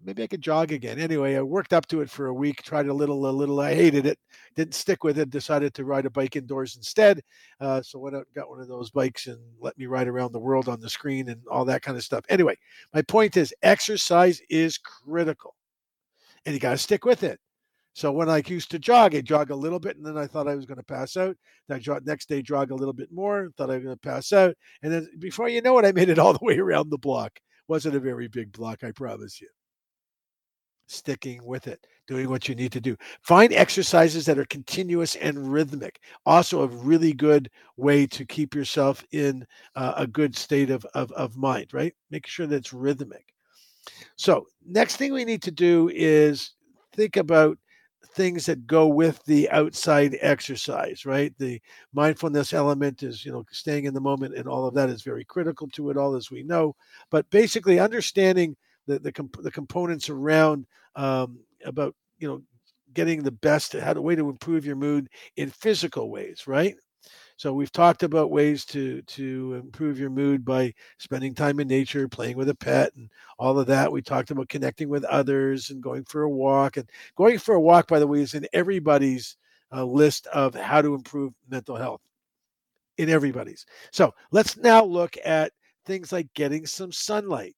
maybe 0.04 0.24
I 0.24 0.28
could 0.28 0.42
jog 0.42 0.72
again. 0.72 1.00
Anyway, 1.00 1.36
I 1.36 1.42
worked 1.42 1.74
up 1.74 1.86
to 1.88 2.02
it 2.02 2.10
for 2.10 2.28
a 2.28 2.34
week, 2.34 2.62
tried 2.62 2.88
a 2.88 2.94
little, 2.94 3.30
a 3.30 3.32
little. 3.32 3.60
I 3.60 3.74
hated 3.76 4.06
it, 4.06 4.18
didn't 4.56 4.74
stick 4.74 5.04
with 5.04 5.20
it. 5.20 5.30
Decided 5.30 5.74
to 5.74 5.86
ride 5.86 6.06
a 6.06 6.10
bike 6.10 6.36
indoors 6.36 6.76
instead. 6.76 7.22
Uh, 7.60 7.82
so 7.82 8.00
went 8.00 8.16
out 8.16 8.28
got 8.36 8.50
one 8.50 8.62
of 8.62 8.68
those 8.68 8.90
bikes 8.92 9.28
and 9.28 9.40
let 9.60 9.78
me 9.78 9.86
ride 9.86 10.08
around 10.08 10.32
the 10.32 10.40
world 10.40 10.70
on 10.70 10.80
the 10.80 10.90
screen 10.90 11.30
and 11.30 11.42
all 11.52 11.66
that 11.66 11.82
kind 11.82 11.98
of 11.98 12.04
stuff. 12.04 12.24
Anyway, 12.30 12.56
my 12.94 13.02
point 13.02 13.38
is, 13.38 13.54
exercise 13.64 14.42
is 14.50 14.78
critical, 14.78 15.56
and 16.46 16.54
you 16.54 16.60
got 16.60 16.72
to 16.72 16.78
stick 16.78 17.06
with 17.06 17.24
it. 17.24 17.40
So 17.94 18.12
when 18.12 18.30
I 18.30 18.42
used 18.46 18.72
to 18.72 18.80
jog, 18.80 19.16
I 19.16 19.22
jog 19.22 19.50
a 19.50 19.56
little 19.56 19.80
bit, 19.80 19.98
and 19.98 20.06
then 20.06 20.18
I 20.18 20.28
thought 20.28 20.48
I 20.48 20.56
was 20.56 20.66
going 20.66 20.78
to 20.78 20.84
pass 20.84 21.18
out. 21.18 21.36
Then 21.68 21.78
I 21.78 21.80
jog, 21.80 22.06
next 22.06 22.30
day 22.30 22.42
jog 22.42 22.72
a 22.72 22.76
little 22.76 22.94
bit 22.94 23.12
more, 23.12 23.50
thought 23.58 23.72
I 23.72 23.76
was 23.76 23.84
going 23.84 23.96
to 23.96 24.10
pass 24.10 24.32
out, 24.32 24.56
and 24.84 24.94
then 24.94 25.10
before 25.20 25.50
you 25.50 25.62
know 25.62 25.78
it, 25.80 25.86
I 25.86 25.92
made 25.92 26.10
it 26.10 26.20
all 26.20 26.34
the 26.34 26.40
way 26.42 26.58
around 26.58 26.90
the 26.90 26.98
block. 26.98 27.40
Wasn't 27.68 27.96
a 27.96 28.00
very 28.00 28.28
big 28.28 28.52
block, 28.52 28.84
I 28.84 28.92
promise 28.92 29.42
you 29.42 29.48
sticking 30.90 31.44
with 31.46 31.68
it, 31.68 31.86
doing 32.08 32.30
what 32.30 32.50
you 32.50 32.56
need 32.56 32.72
to 32.72 32.82
do. 32.82 32.98
Find 33.22 33.54
exercises 33.54 34.26
that 34.26 34.40
are 34.40 34.46
continuous 34.46 35.16
and 35.16 35.52
rhythmic. 35.52 36.02
Also, 36.26 36.64
a 36.64 36.68
really 36.68 37.14
good 37.14 37.50
way 37.78 38.08
to 38.08 38.26
keep 38.26 38.56
yourself 38.56 39.04
in 39.12 39.46
uh, 39.76 39.94
a 39.98 40.08
good 40.08 40.36
state 40.36 40.70
of, 40.70 40.86
of, 40.94 41.12
of 41.14 41.38
mind, 41.38 41.74
right? 41.74 41.94
Make 42.10 42.28
sure 42.28 42.48
that 42.48 42.56
it's 42.56 42.74
rhythmic. 42.74 43.34
So, 44.16 44.48
next 44.66 44.98
thing 44.98 45.14
we 45.14 45.26
need 45.26 45.42
to 45.44 45.52
do 45.52 45.90
is 45.94 46.52
think 46.94 47.18
about 47.18 47.58
things 48.14 48.46
that 48.48 48.66
go 48.66 48.88
with 48.88 49.24
the 49.26 49.50
outside 49.52 50.18
exercise 50.22 51.06
right 51.06 51.32
the 51.38 51.62
mindfulness 51.94 52.54
element 52.54 53.04
is 53.04 53.24
you 53.24 53.32
know 53.32 53.46
staying 53.52 53.86
in 53.86 53.94
the 53.94 54.02
moment 54.02 54.36
and 54.36 54.48
all 54.48 54.66
of 54.66 54.74
that 54.74 54.90
is 54.90 55.04
very 55.04 55.24
critical 55.24 55.68
to 55.68 55.92
it 55.92 55.98
all 55.98 56.16
as 56.16 56.32
we 56.32 56.42
know 56.42 56.76
but 57.12 57.30
basically 57.30 57.80
understanding 57.80 58.56
the 58.90 59.00
the, 59.00 59.12
comp- 59.12 59.42
the 59.44 59.52
components 59.52 60.10
around 60.10 60.66
um, 60.96 61.40
about 61.66 61.96
you 62.20 62.28
know 62.28 62.42
getting 62.94 63.24
the 63.24 63.32
best 63.32 63.74
how 63.74 63.94
to 63.94 64.02
way 64.02 64.16
to 64.16 64.30
improve 64.30 64.66
your 64.66 64.76
mood 64.76 65.08
in 65.38 65.50
physical 65.50 66.10
ways 66.10 66.48
right? 66.48 66.76
So 67.38 67.54
we've 67.54 67.72
talked 67.72 68.04
about 68.04 68.32
ways 68.32 68.66
to 68.66 69.02
to 69.04 69.54
improve 69.56 70.00
your 70.00 70.10
mood 70.10 70.44
by 70.44 70.74
spending 70.98 71.34
time 71.34 71.60
in 71.60 71.68
nature 71.68 72.08
playing 72.08 72.38
with 72.38 72.50
a 72.50 72.56
pet 72.56 72.94
and 72.96 73.10
all 73.38 73.58
of 73.60 73.68
that. 73.68 73.92
We 73.92 74.02
talked 74.02 74.32
about 74.32 74.50
connecting 74.50 74.90
with 74.90 75.06
others 75.06 75.70
and 75.70 75.82
going 75.82 76.04
for 76.06 76.24
a 76.24 76.30
walk. 76.30 76.78
And 76.78 76.90
going 77.16 77.40
for 77.40 77.56
a 77.56 77.62
walk 77.62 77.88
by 77.88 78.00
the 78.00 78.08
way 78.08 78.22
is 78.22 78.34
in 78.34 78.46
everybody's 78.54 79.38
uh, 79.72 79.86
list 79.86 80.28
of 80.28 80.56
how 80.56 80.82
to 80.82 80.94
improve 80.94 81.34
mental 81.50 81.78
health. 81.78 82.02
In 82.98 83.10
everybody's. 83.10 83.66
So 83.94 84.14
let's 84.32 84.58
now 84.58 84.84
look 84.84 85.16
at 85.24 85.54
things 85.86 86.12
like 86.12 86.28
getting 86.34 86.66
some 86.66 86.92
sunlight 86.92 87.56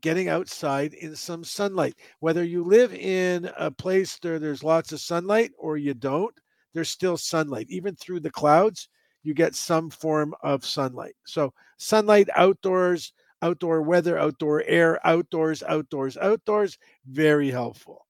getting 0.00 0.28
outside 0.28 0.94
in 0.94 1.14
some 1.14 1.44
sunlight. 1.44 1.94
Whether 2.20 2.44
you 2.44 2.64
live 2.64 2.92
in 2.94 3.50
a 3.56 3.70
place 3.70 4.18
where 4.22 4.38
there's 4.38 4.64
lots 4.64 4.92
of 4.92 5.00
sunlight 5.00 5.52
or 5.58 5.76
you 5.76 5.94
don't, 5.94 6.34
there's 6.72 6.88
still 6.88 7.16
sunlight. 7.16 7.66
Even 7.68 7.96
through 7.96 8.20
the 8.20 8.30
clouds, 8.30 8.88
you 9.22 9.34
get 9.34 9.54
some 9.54 9.90
form 9.90 10.34
of 10.42 10.64
sunlight. 10.64 11.14
So, 11.26 11.52
sunlight 11.78 12.28
outdoors, 12.36 13.12
outdoor 13.42 13.82
weather, 13.82 14.18
outdoor 14.18 14.62
air, 14.64 15.04
outdoors, 15.06 15.62
outdoors, 15.62 16.16
outdoors, 16.16 16.78
very 17.06 17.50
helpful. 17.50 18.06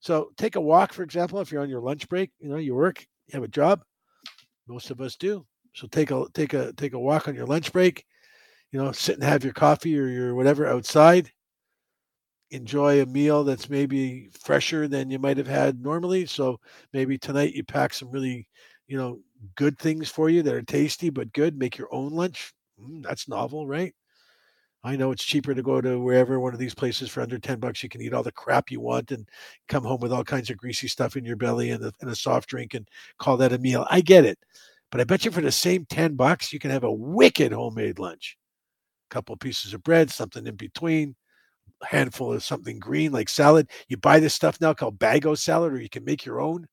So, 0.00 0.30
take 0.36 0.56
a 0.56 0.60
walk, 0.60 0.92
for 0.92 1.02
example, 1.02 1.40
if 1.40 1.50
you're 1.50 1.62
on 1.62 1.70
your 1.70 1.80
lunch 1.80 2.08
break, 2.08 2.30
you 2.38 2.48
know, 2.48 2.56
you 2.56 2.74
work, 2.74 3.06
you 3.28 3.32
have 3.34 3.44
a 3.44 3.48
job. 3.48 3.82
Most 4.66 4.90
of 4.90 5.00
us 5.00 5.16
do. 5.16 5.46
So 5.74 5.88
take 5.88 6.10
a 6.12 6.26
take 6.34 6.54
a 6.54 6.72
take 6.72 6.92
a 6.92 6.98
walk 6.98 7.28
on 7.28 7.34
your 7.34 7.46
lunch 7.46 7.72
break 7.72 8.04
you 8.74 8.80
know, 8.82 8.92
sit 8.92 9.16
and 9.16 9.24
have 9.24 9.44
your 9.44 9.54
coffee 9.54 9.98
or 9.98 10.08
your 10.08 10.36
whatever 10.36 10.66
outside. 10.66 11.32
Enjoy 12.50 13.02
a 13.02 13.06
meal 13.06 13.42
that's 13.42 13.68
maybe 13.68 14.28
fresher 14.40 14.86
than 14.86 15.10
you 15.10 15.18
might 15.18 15.38
have 15.38 15.46
had 15.48 15.80
normally. 15.82 16.24
So 16.26 16.60
maybe 16.92 17.18
tonight 17.18 17.54
you 17.54 17.64
pack 17.64 17.92
some 17.92 18.10
really, 18.10 18.46
you 18.86 18.96
know, 18.96 19.18
good 19.56 19.76
things 19.78 20.08
for 20.08 20.30
you 20.30 20.42
that 20.42 20.54
are 20.54 20.62
tasty 20.62 21.10
but 21.10 21.32
good. 21.32 21.58
Make 21.58 21.76
your 21.78 21.92
own 21.92 22.12
lunch 22.12 22.52
Mm, 22.80 23.04
that's 23.04 23.28
novel, 23.28 23.68
right? 23.68 23.94
I 24.84 24.96
know 24.96 25.12
it's 25.12 25.24
cheaper 25.24 25.54
to 25.54 25.62
go 25.62 25.80
to 25.80 26.00
wherever 26.00 26.40
one 26.40 26.54
of 26.54 26.60
these 26.60 26.74
places 26.74 27.10
for 27.10 27.22
under 27.22 27.38
10 27.38 27.60
bucks. 27.60 27.82
You 27.82 27.88
can 27.90 28.02
eat 28.02 28.14
all 28.14 28.22
the 28.22 28.32
crap 28.32 28.70
you 28.70 28.80
want 28.80 29.12
and 29.12 29.28
come 29.68 29.84
home 29.84 30.00
with 30.00 30.12
all 30.12 30.24
kinds 30.24 30.50
of 30.50 30.58
greasy 30.58 30.88
stuff 30.88 31.16
in 31.16 31.24
your 31.24 31.36
belly 31.36 31.70
and 31.70 31.84
a, 31.84 31.92
and 32.00 32.10
a 32.10 32.16
soft 32.16 32.48
drink 32.50 32.74
and 32.74 32.88
call 33.18 33.36
that 33.38 33.52
a 33.52 33.58
meal. 33.58 33.86
I 33.90 34.00
get 34.02 34.24
it. 34.26 34.38
But 34.90 35.00
I 35.00 35.04
bet 35.04 35.24
you 35.24 35.30
for 35.32 35.42
the 35.42 35.52
same 35.52 35.86
10 35.86 36.16
bucks, 36.16 36.52
you 36.52 36.58
can 36.60 36.70
have 36.72 36.84
a 36.84 36.92
wicked 36.92 37.52
homemade 37.52 37.98
lunch. 37.98 38.38
Couple 39.14 39.36
pieces 39.36 39.72
of 39.74 39.82
bread, 39.84 40.10
something 40.10 40.46
in 40.46 40.56
between, 40.56 41.14
a 41.82 41.86
handful 41.86 42.32
of 42.32 42.42
something 42.42 42.80
green 42.80 43.12
like 43.12 43.28
salad. 43.28 43.70
You 43.88 43.96
buy 43.96 44.18
this 44.20 44.34
stuff 44.34 44.60
now 44.60 44.74
called 44.74 44.98
bago 44.98 45.38
salad, 45.38 45.72
or 45.72 45.80
you 45.80 45.88
can 45.88 46.04
make 46.04 46.26
your 46.26 46.40
own 46.40 46.66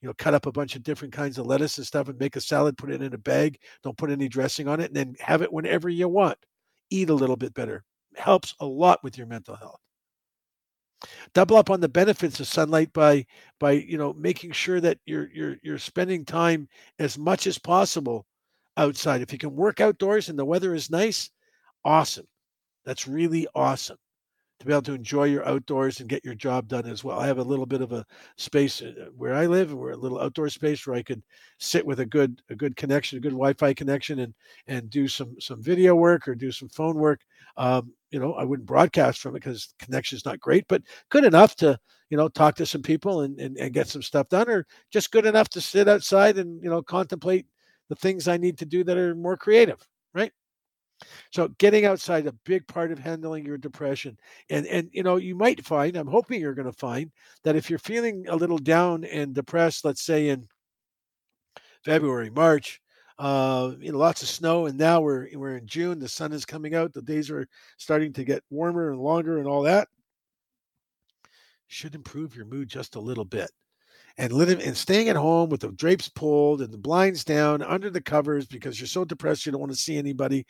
you 0.00 0.08
know, 0.08 0.14
cut 0.18 0.34
up 0.34 0.46
a 0.46 0.52
bunch 0.52 0.76
of 0.76 0.82
different 0.82 1.12
kinds 1.12 1.38
of 1.38 1.46
lettuce 1.46 1.78
and 1.78 1.86
stuff 1.86 2.08
and 2.08 2.18
make 2.18 2.36
a 2.36 2.40
salad, 2.40 2.78
put 2.78 2.90
it 2.90 3.02
in 3.02 3.14
a 3.14 3.18
bag, 3.18 3.58
don't 3.82 3.96
put 3.98 4.10
any 4.10 4.28
dressing 4.28 4.68
on 4.68 4.80
it, 4.80 4.86
and 4.86 4.96
then 4.96 5.14
have 5.20 5.42
it 5.42 5.52
whenever 5.52 5.88
you 5.88 6.08
want. 6.08 6.38
Eat 6.90 7.10
a 7.10 7.14
little 7.14 7.36
bit 7.36 7.54
better. 7.54 7.84
Helps 8.16 8.54
a 8.60 8.66
lot 8.66 9.02
with 9.04 9.18
your 9.18 9.26
mental 9.26 9.56
health. 9.56 9.80
Double 11.34 11.56
up 11.56 11.70
on 11.70 11.80
the 11.80 11.88
benefits 11.88 12.40
of 12.40 12.46
sunlight 12.46 12.92
by 12.92 13.24
by 13.58 13.72
you 13.72 13.96
know 13.96 14.12
making 14.14 14.52
sure 14.52 14.80
that 14.80 14.98
you're 15.06 15.30
you're 15.32 15.56
you're 15.62 15.78
spending 15.78 16.24
time 16.24 16.68
as 16.98 17.16
much 17.18 17.46
as 17.46 17.58
possible 17.58 18.26
outside. 18.76 19.22
If 19.22 19.32
you 19.32 19.38
can 19.38 19.56
work 19.56 19.80
outdoors 19.80 20.28
and 20.28 20.38
the 20.38 20.44
weather 20.44 20.74
is 20.74 20.90
nice, 20.90 21.30
awesome. 21.84 22.26
That's 22.84 23.08
really 23.08 23.46
awesome 23.54 23.98
to 24.60 24.66
be 24.66 24.72
able 24.72 24.82
to 24.82 24.94
enjoy 24.94 25.24
your 25.24 25.46
outdoors 25.48 26.00
and 26.00 26.08
get 26.08 26.24
your 26.24 26.34
job 26.34 26.68
done 26.68 26.86
as 26.86 27.04
well. 27.04 27.18
I 27.20 27.26
have 27.26 27.38
a 27.38 27.42
little 27.44 27.66
bit 27.66 27.82
of 27.82 27.92
a 27.92 28.06
space 28.38 28.82
uh, 28.82 29.08
where 29.16 29.34
I 29.34 29.46
live, 29.46 29.74
we're 29.74 29.92
a 29.92 29.96
little 29.96 30.20
outdoor 30.20 30.48
space 30.50 30.86
where 30.86 30.96
I 30.96 31.02
could 31.02 31.22
sit 31.58 31.86
with 31.86 32.00
a 32.00 32.06
good 32.06 32.42
a 32.50 32.56
good 32.56 32.76
connection, 32.76 33.18
a 33.18 33.22
good 33.22 33.32
Wi-Fi 33.32 33.74
connection, 33.74 34.20
and 34.20 34.34
and 34.68 34.90
do 34.90 35.08
some 35.08 35.36
some 35.40 35.62
video 35.62 35.94
work 35.96 36.28
or 36.28 36.34
do 36.34 36.52
some 36.52 36.68
phone 36.70 36.96
work. 36.96 37.22
Um, 37.56 37.94
you 38.10 38.20
know, 38.20 38.34
I 38.34 38.44
wouldn't 38.44 38.66
broadcast 38.68 39.20
from 39.20 39.36
it 39.36 39.40
because 39.40 39.74
connection 39.78 40.16
is 40.16 40.26
not 40.26 40.40
great, 40.40 40.66
but 40.68 40.82
good 41.10 41.24
enough 41.24 41.56
to 41.56 41.78
you 42.10 42.16
know 42.16 42.28
talk 42.28 42.56
to 42.56 42.66
some 42.66 42.82
people 42.82 43.22
and, 43.22 43.38
and 43.40 43.56
and 43.58 43.74
get 43.74 43.88
some 43.88 44.02
stuff 44.02 44.28
done, 44.28 44.48
or 44.50 44.66
just 44.92 45.12
good 45.12 45.26
enough 45.26 45.48
to 45.50 45.60
sit 45.60 45.88
outside 45.88 46.38
and 46.38 46.62
you 46.62 46.70
know 46.70 46.82
contemplate 46.82 47.46
the 47.88 47.96
things 47.96 48.28
I 48.28 48.36
need 48.38 48.58
to 48.58 48.66
do 48.66 48.84
that 48.84 48.98
are 48.98 49.14
more 49.14 49.36
creative? 49.36 49.86
So 51.32 51.48
getting 51.58 51.84
outside 51.84 52.26
a 52.26 52.32
big 52.44 52.66
part 52.66 52.92
of 52.92 52.98
handling 52.98 53.44
your 53.46 53.58
depression. 53.58 54.18
And 54.48 54.66
and 54.66 54.88
you 54.92 55.02
know, 55.02 55.16
you 55.16 55.34
might 55.34 55.64
find, 55.64 55.96
I'm 55.96 56.06
hoping 56.06 56.40
you're 56.40 56.54
going 56.54 56.70
to 56.70 56.78
find 56.78 57.10
that 57.44 57.56
if 57.56 57.70
you're 57.70 57.78
feeling 57.78 58.26
a 58.28 58.36
little 58.36 58.58
down 58.58 59.04
and 59.04 59.34
depressed, 59.34 59.84
let's 59.84 60.02
say 60.02 60.28
in 60.28 60.48
February, 61.84 62.30
March, 62.30 62.80
uh, 63.18 63.72
you 63.80 63.92
know, 63.92 63.98
lots 63.98 64.22
of 64.22 64.28
snow, 64.28 64.66
and 64.66 64.78
now 64.78 65.00
we're 65.00 65.28
we're 65.34 65.56
in 65.56 65.66
June. 65.66 65.98
The 65.98 66.08
sun 66.08 66.32
is 66.32 66.44
coming 66.44 66.74
out. 66.74 66.92
The 66.92 67.02
days 67.02 67.30
are 67.30 67.46
starting 67.76 68.12
to 68.14 68.24
get 68.24 68.42
warmer 68.50 68.90
and 68.90 69.00
longer, 69.00 69.38
and 69.38 69.46
all 69.46 69.62
that 69.62 69.88
should 71.70 71.94
improve 71.94 72.34
your 72.34 72.46
mood 72.46 72.68
just 72.68 72.96
a 72.96 73.00
little 73.00 73.24
bit. 73.24 73.50
And 74.18 74.32
living 74.32 74.60
and 74.60 74.76
staying 74.76 75.08
at 75.08 75.16
home 75.16 75.48
with 75.50 75.60
the 75.60 75.70
drapes 75.72 76.08
pulled 76.08 76.60
and 76.62 76.72
the 76.72 76.78
blinds 76.78 77.24
down 77.24 77.62
under 77.62 77.90
the 77.90 78.00
covers 78.00 78.46
because 78.46 78.78
you're 78.78 78.88
so 78.88 79.04
depressed 79.04 79.46
you 79.46 79.52
don't 79.52 79.60
want 79.60 79.72
to 79.72 79.78
see 79.78 79.96
anybody 79.96 80.44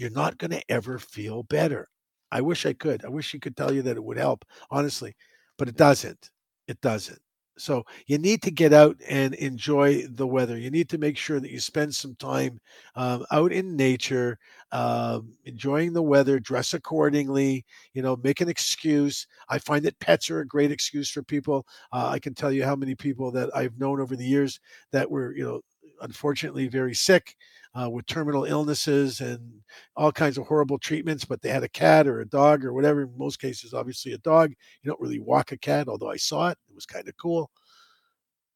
you're 0.00 0.10
not 0.10 0.38
going 0.38 0.50
to 0.52 0.62
ever 0.70 0.98
feel 0.98 1.42
better. 1.44 1.88
I 2.32 2.40
wish 2.40 2.66
I 2.66 2.72
could. 2.72 3.04
I 3.04 3.08
wish 3.08 3.34
you 3.34 3.40
could 3.40 3.56
tell 3.56 3.72
you 3.72 3.82
that 3.82 3.96
it 3.96 4.04
would 4.04 4.16
help, 4.18 4.44
honestly, 4.70 5.14
but 5.58 5.68
it 5.68 5.76
doesn't. 5.76 6.30
It 6.68 6.80
doesn't. 6.80 7.18
So 7.58 7.84
you 8.06 8.16
need 8.16 8.40
to 8.44 8.50
get 8.50 8.72
out 8.72 8.96
and 9.06 9.34
enjoy 9.34 10.06
the 10.06 10.26
weather. 10.26 10.56
You 10.56 10.70
need 10.70 10.88
to 10.90 10.98
make 10.98 11.18
sure 11.18 11.40
that 11.40 11.50
you 11.50 11.60
spend 11.60 11.94
some 11.94 12.14
time 12.14 12.58
um, 12.94 13.26
out 13.30 13.52
in 13.52 13.76
nature, 13.76 14.38
um, 14.72 15.34
enjoying 15.44 15.92
the 15.92 16.02
weather, 16.02 16.38
dress 16.38 16.72
accordingly, 16.72 17.66
you 17.92 18.00
know, 18.00 18.16
make 18.24 18.40
an 18.40 18.48
excuse. 18.48 19.26
I 19.50 19.58
find 19.58 19.84
that 19.84 19.98
pets 20.00 20.30
are 20.30 20.40
a 20.40 20.46
great 20.46 20.70
excuse 20.72 21.10
for 21.10 21.22
people. 21.22 21.66
Uh, 21.92 22.08
I 22.12 22.18
can 22.18 22.34
tell 22.34 22.52
you 22.52 22.64
how 22.64 22.76
many 22.76 22.94
people 22.94 23.30
that 23.32 23.50
I've 23.54 23.78
known 23.78 24.00
over 24.00 24.16
the 24.16 24.24
years 24.26 24.58
that 24.92 25.10
were, 25.10 25.36
you 25.36 25.44
know, 25.44 25.60
unfortunately 26.00 26.66
very 26.66 26.94
sick 26.94 27.36
uh, 27.74 27.88
with 27.88 28.06
terminal 28.06 28.44
illnesses 28.44 29.20
and 29.20 29.60
all 29.96 30.10
kinds 30.10 30.38
of 30.38 30.46
horrible 30.46 30.78
treatments, 30.78 31.24
but 31.24 31.40
they 31.40 31.50
had 31.50 31.62
a 31.62 31.68
cat 31.68 32.06
or 32.06 32.20
a 32.20 32.28
dog 32.28 32.64
or 32.64 32.72
whatever. 32.72 33.02
In 33.02 33.12
most 33.16 33.40
cases, 33.40 33.72
obviously 33.72 34.12
a 34.12 34.18
dog. 34.18 34.50
You 34.82 34.88
don't 34.88 35.00
really 35.00 35.20
walk 35.20 35.52
a 35.52 35.58
cat, 35.58 35.88
although 35.88 36.10
I 36.10 36.16
saw 36.16 36.48
it. 36.48 36.58
It 36.68 36.74
was 36.74 36.86
kind 36.86 37.06
of 37.08 37.16
cool. 37.16 37.50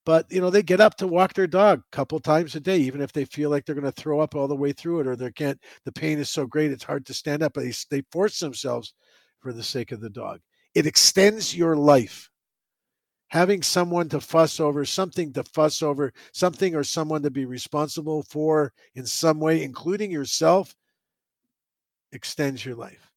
But 0.05 0.31
you 0.31 0.41
know, 0.41 0.51
they 0.51 0.63
get 0.63 0.81
up 0.81 0.97
to 0.97 1.07
walk 1.07 1.33
their 1.33 1.47
dog 1.47 1.81
a 1.81 1.97
couple 1.97 2.19
times 2.21 2.55
a 2.55 2.61
day, 2.61 2.77
even 2.79 3.01
if 3.01 3.13
they 3.13 3.25
feel 3.25 3.51
like 3.51 3.65
they're 3.65 3.75
going 3.75 3.85
to 3.91 3.93
throw 3.93 4.21
up 4.21 4.35
all 4.35 4.49
the 4.49 4.57
way 4.57 4.73
through 4.73 5.01
it, 5.01 5.07
or 5.07 5.17
they 5.17 5.31
can't. 5.33 5.59
The 5.85 5.93
pain 5.93 6.19
is 6.19 6.29
so 6.29 6.47
great, 6.47 6.73
it's 6.73 6.85
hard 6.85 7.07
to 7.07 7.15
stand 7.15 7.43
up. 7.43 7.55
But 7.55 7.65
they 7.65 7.73
they 7.91 8.03
force 8.11 8.39
themselves 8.39 8.95
for 9.41 9.53
the 9.53 9.63
sake 9.63 9.93
of 9.93 10.01
the 10.01 10.11
dog. 10.11 10.41
It 10.75 10.87
extends 10.87 11.57
your 11.57 11.77
life 11.77 12.29
having 13.35 13.63
someone 13.63 14.09
to 14.09 14.21
fuss 14.21 14.61
over, 14.61 14.85
something 14.85 15.33
to 15.33 15.43
fuss 15.43 15.83
over, 15.83 16.13
something 16.33 16.77
or 16.77 16.85
someone 16.85 17.21
to 17.21 17.33
be 17.33 17.45
responsible 17.45 18.23
for 18.23 18.73
in 18.95 19.05
some 19.05 19.41
way, 19.41 19.65
including 19.65 20.09
yourself, 20.09 20.73
extends 22.13 22.65
your 22.65 22.77
life. 22.77 23.11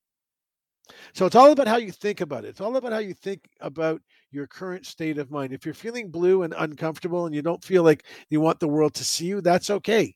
So 1.14 1.28
it's 1.28 1.36
all 1.36 1.52
about 1.52 1.68
how 1.68 1.78
you 1.78 1.92
think 1.92 2.22
about 2.22 2.46
it. 2.46 2.48
It's 2.48 2.62
all 2.62 2.78
about 2.78 2.94
how 2.94 2.98
you 2.98 3.14
think 3.14 3.48
about 3.62 4.02
your 4.32 4.48
current 4.48 4.88
state 4.88 5.20
of 5.20 5.30
mind. 5.30 5.54
If 5.54 5.66
you're 5.66 5.76
feeling 5.76 6.10
blue 6.10 6.42
and 6.42 6.56
uncomfortable 6.58 7.28
and 7.28 7.36
you 7.36 7.44
don't 7.44 7.64
feel 7.64 7.84
like 7.84 8.04
you 8.32 8.42
want 8.42 8.60
the 8.60 8.68
world 8.68 8.96
to 8.96 9.06
see 9.06 9.28
you, 9.28 9.40
that's 9.42 9.70
okay. 9.70 10.16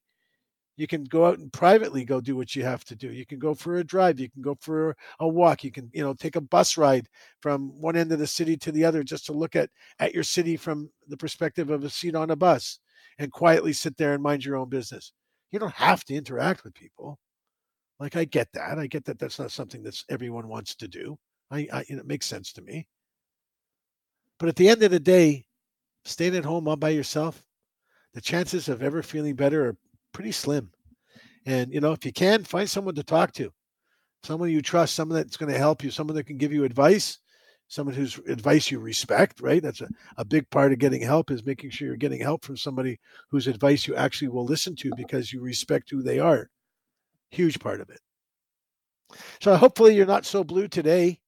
You 0.82 0.88
can 0.88 1.04
go 1.04 1.28
out 1.28 1.38
and 1.38 1.54
privately 1.54 2.04
go 2.04 2.20
do 2.20 2.36
what 2.36 2.56
you 2.56 2.64
have 2.64 2.84
to 2.86 2.96
do. 2.96 3.12
You 3.12 3.24
can 3.24 3.38
go 3.38 3.54
for 3.54 3.76
a 3.76 3.84
drive. 3.84 4.20
You 4.20 4.32
can 4.32 4.42
go 4.42 4.58
for 4.60 4.98
a 5.20 5.28
walk. 5.28 5.64
You 5.64 5.72
can, 5.72 5.92
you 5.94 6.02
know, 6.02 6.16
take 6.16 6.38
a 6.38 6.42
bus 6.42 6.76
ride 6.76 7.08
from 7.40 7.80
one 7.80 7.96
end 7.96 8.12
of 8.12 8.18
the 8.18 8.26
city 8.26 8.58
to 8.58 8.72
the 8.72 8.84
other 8.84 9.04
just 9.04 9.28
to 9.28 9.32
look 9.32 9.56
at 9.56 9.70
at 10.00 10.16
your 10.16 10.24
city 10.24 10.58
from 10.58 10.90
the 11.08 11.18
perspective 11.18 11.70
of 11.70 11.84
a 11.84 11.90
seat 11.92 12.16
on 12.16 12.32
a 12.32 12.36
bus 12.36 12.80
and 13.20 13.32
quietly 13.32 13.74
sit 13.74 13.96
there 13.96 14.16
and 14.16 14.24
mind 14.24 14.44
your 14.44 14.58
own 14.58 14.70
business. 14.70 15.14
You 15.52 15.60
don't 15.60 15.72
have 15.76 16.04
to 16.06 16.16
interact 16.16 16.64
with 16.64 16.74
people. 16.74 17.20
Like 18.00 18.16
I 18.16 18.26
get 18.26 18.52
that. 18.54 18.80
I 18.80 18.88
get 18.88 19.06
that 19.06 19.20
that's 19.20 19.38
not 19.38 19.52
something 19.52 19.84
that 19.84 20.02
everyone 20.10 20.48
wants 20.48 20.74
to 20.78 20.88
do. 20.88 21.16
I, 21.52 21.68
I 21.72 21.86
it 21.90 22.08
makes 22.08 22.26
sense 22.26 22.52
to 22.54 22.64
me. 22.64 22.88
But 24.40 24.50
at 24.50 24.56
the 24.56 24.68
end 24.68 24.82
of 24.82 24.90
the 24.90 25.00
day, 25.00 25.46
staying 26.06 26.36
at 26.36 26.44
home 26.44 26.68
all 26.68 26.76
by 26.76 26.90
yourself, 26.90 27.44
the 28.16 28.22
chances 28.22 28.68
of 28.68 28.82
ever 28.82 29.04
feeling 29.04 29.36
better 29.36 29.68
are 29.68 29.78
pretty 30.12 30.32
slim. 30.32 30.72
And, 31.46 31.74
you 31.74 31.80
know, 31.80 31.92
if 31.92 32.06
you 32.06 32.14
can, 32.14 32.44
find 32.44 32.70
someone 32.70 32.96
to 32.96 33.04
talk 33.04 33.34
to, 33.34 33.52
someone 34.24 34.52
you 34.52 34.62
trust, 34.62 34.96
someone 34.96 35.18
that's 35.18 35.38
going 35.38 35.52
to 35.52 35.58
help 35.58 35.84
you, 35.84 35.92
someone 35.92 36.16
that 36.16 36.26
can 36.26 36.38
give 36.38 36.54
you 36.54 36.64
advice, 36.64 37.18
someone 37.68 37.96
whose 37.96 38.20
advice 38.28 38.70
you 38.70 38.80
respect, 38.80 39.42
right? 39.42 39.64
That's 39.64 39.82
a, 39.82 39.88
a 40.18 40.26
big 40.26 40.50
part 40.50 40.72
of 40.72 40.80
getting 40.80 41.02
help 41.02 41.32
is 41.32 41.46
making 41.46 41.72
sure 41.72 41.88
you're 41.88 41.98
getting 41.98 42.22
help 42.22 42.46
from 42.46 42.58
somebody 42.58 43.00
whose 43.30 43.48
advice 43.48 43.88
you 43.88 43.96
actually 43.96 44.28
will 44.28 44.46
listen 44.46 44.76
to 44.78 44.92
because 44.98 45.34
you 45.34 45.42
respect 45.42 45.90
who 45.90 46.04
they 46.04 46.20
are. 46.20 46.50
Huge 47.32 47.60
part 47.60 47.82
of 47.82 47.90
it. 47.90 48.00
So 49.40 49.56
hopefully 49.56 49.96
you're 49.96 50.06
not 50.06 50.26
so 50.26 50.44
blue 50.44 50.68
today. 50.68 51.20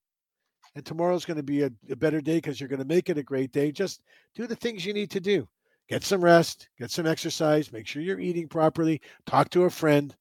And 0.75 0.85
tomorrow's 0.85 1.25
going 1.25 1.37
to 1.37 1.43
be 1.43 1.61
a, 1.61 1.71
a 1.89 1.95
better 1.95 2.19
day 2.19 2.37
because 2.37 2.59
you're 2.59 2.69
going 2.69 2.79
to 2.79 2.85
make 2.85 3.09
it 3.09 3.17
a 3.17 3.23
great 3.23 3.51
day. 3.51 3.71
Just 3.71 4.01
do 4.35 4.47
the 4.47 4.55
things 4.55 4.85
you 4.85 4.93
need 4.93 5.11
to 5.11 5.19
do 5.19 5.47
get 5.89 6.03
some 6.03 6.23
rest, 6.23 6.69
get 6.79 6.91
some 6.91 7.05
exercise, 7.05 7.71
make 7.71 7.87
sure 7.87 8.01
you're 8.01 8.19
eating 8.19 8.47
properly, 8.47 9.01
talk 9.25 9.49
to 9.49 9.63
a 9.63 9.69
friend, 9.69 10.15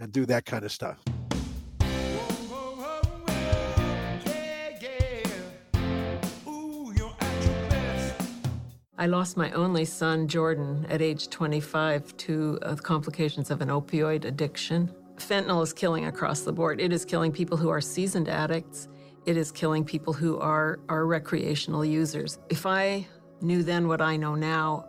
and 0.00 0.12
do 0.12 0.26
that 0.26 0.44
kind 0.44 0.64
of 0.64 0.72
stuff. 0.72 1.02
I 8.98 9.06
lost 9.08 9.36
my 9.36 9.50
only 9.52 9.84
son, 9.84 10.26
Jordan, 10.26 10.86
at 10.88 11.02
age 11.02 11.28
25 11.28 12.16
to 12.16 12.58
uh, 12.62 12.76
complications 12.76 13.50
of 13.50 13.60
an 13.60 13.68
opioid 13.68 14.24
addiction. 14.24 14.90
Fentanyl 15.16 15.62
is 15.62 15.72
killing 15.74 16.06
across 16.06 16.40
the 16.40 16.52
board. 16.52 16.80
It 16.80 16.92
is 16.92 17.04
killing 17.04 17.30
people 17.30 17.58
who 17.58 17.68
are 17.68 17.80
seasoned 17.80 18.28
addicts. 18.28 18.88
It 19.26 19.36
is 19.36 19.52
killing 19.52 19.84
people 19.84 20.14
who 20.14 20.38
are, 20.38 20.80
are 20.88 21.04
recreational 21.04 21.84
users. 21.84 22.38
If 22.48 22.64
I 22.64 23.06
knew 23.42 23.62
then 23.62 23.86
what 23.86 24.00
I 24.00 24.16
know 24.16 24.34
now, 24.34 24.86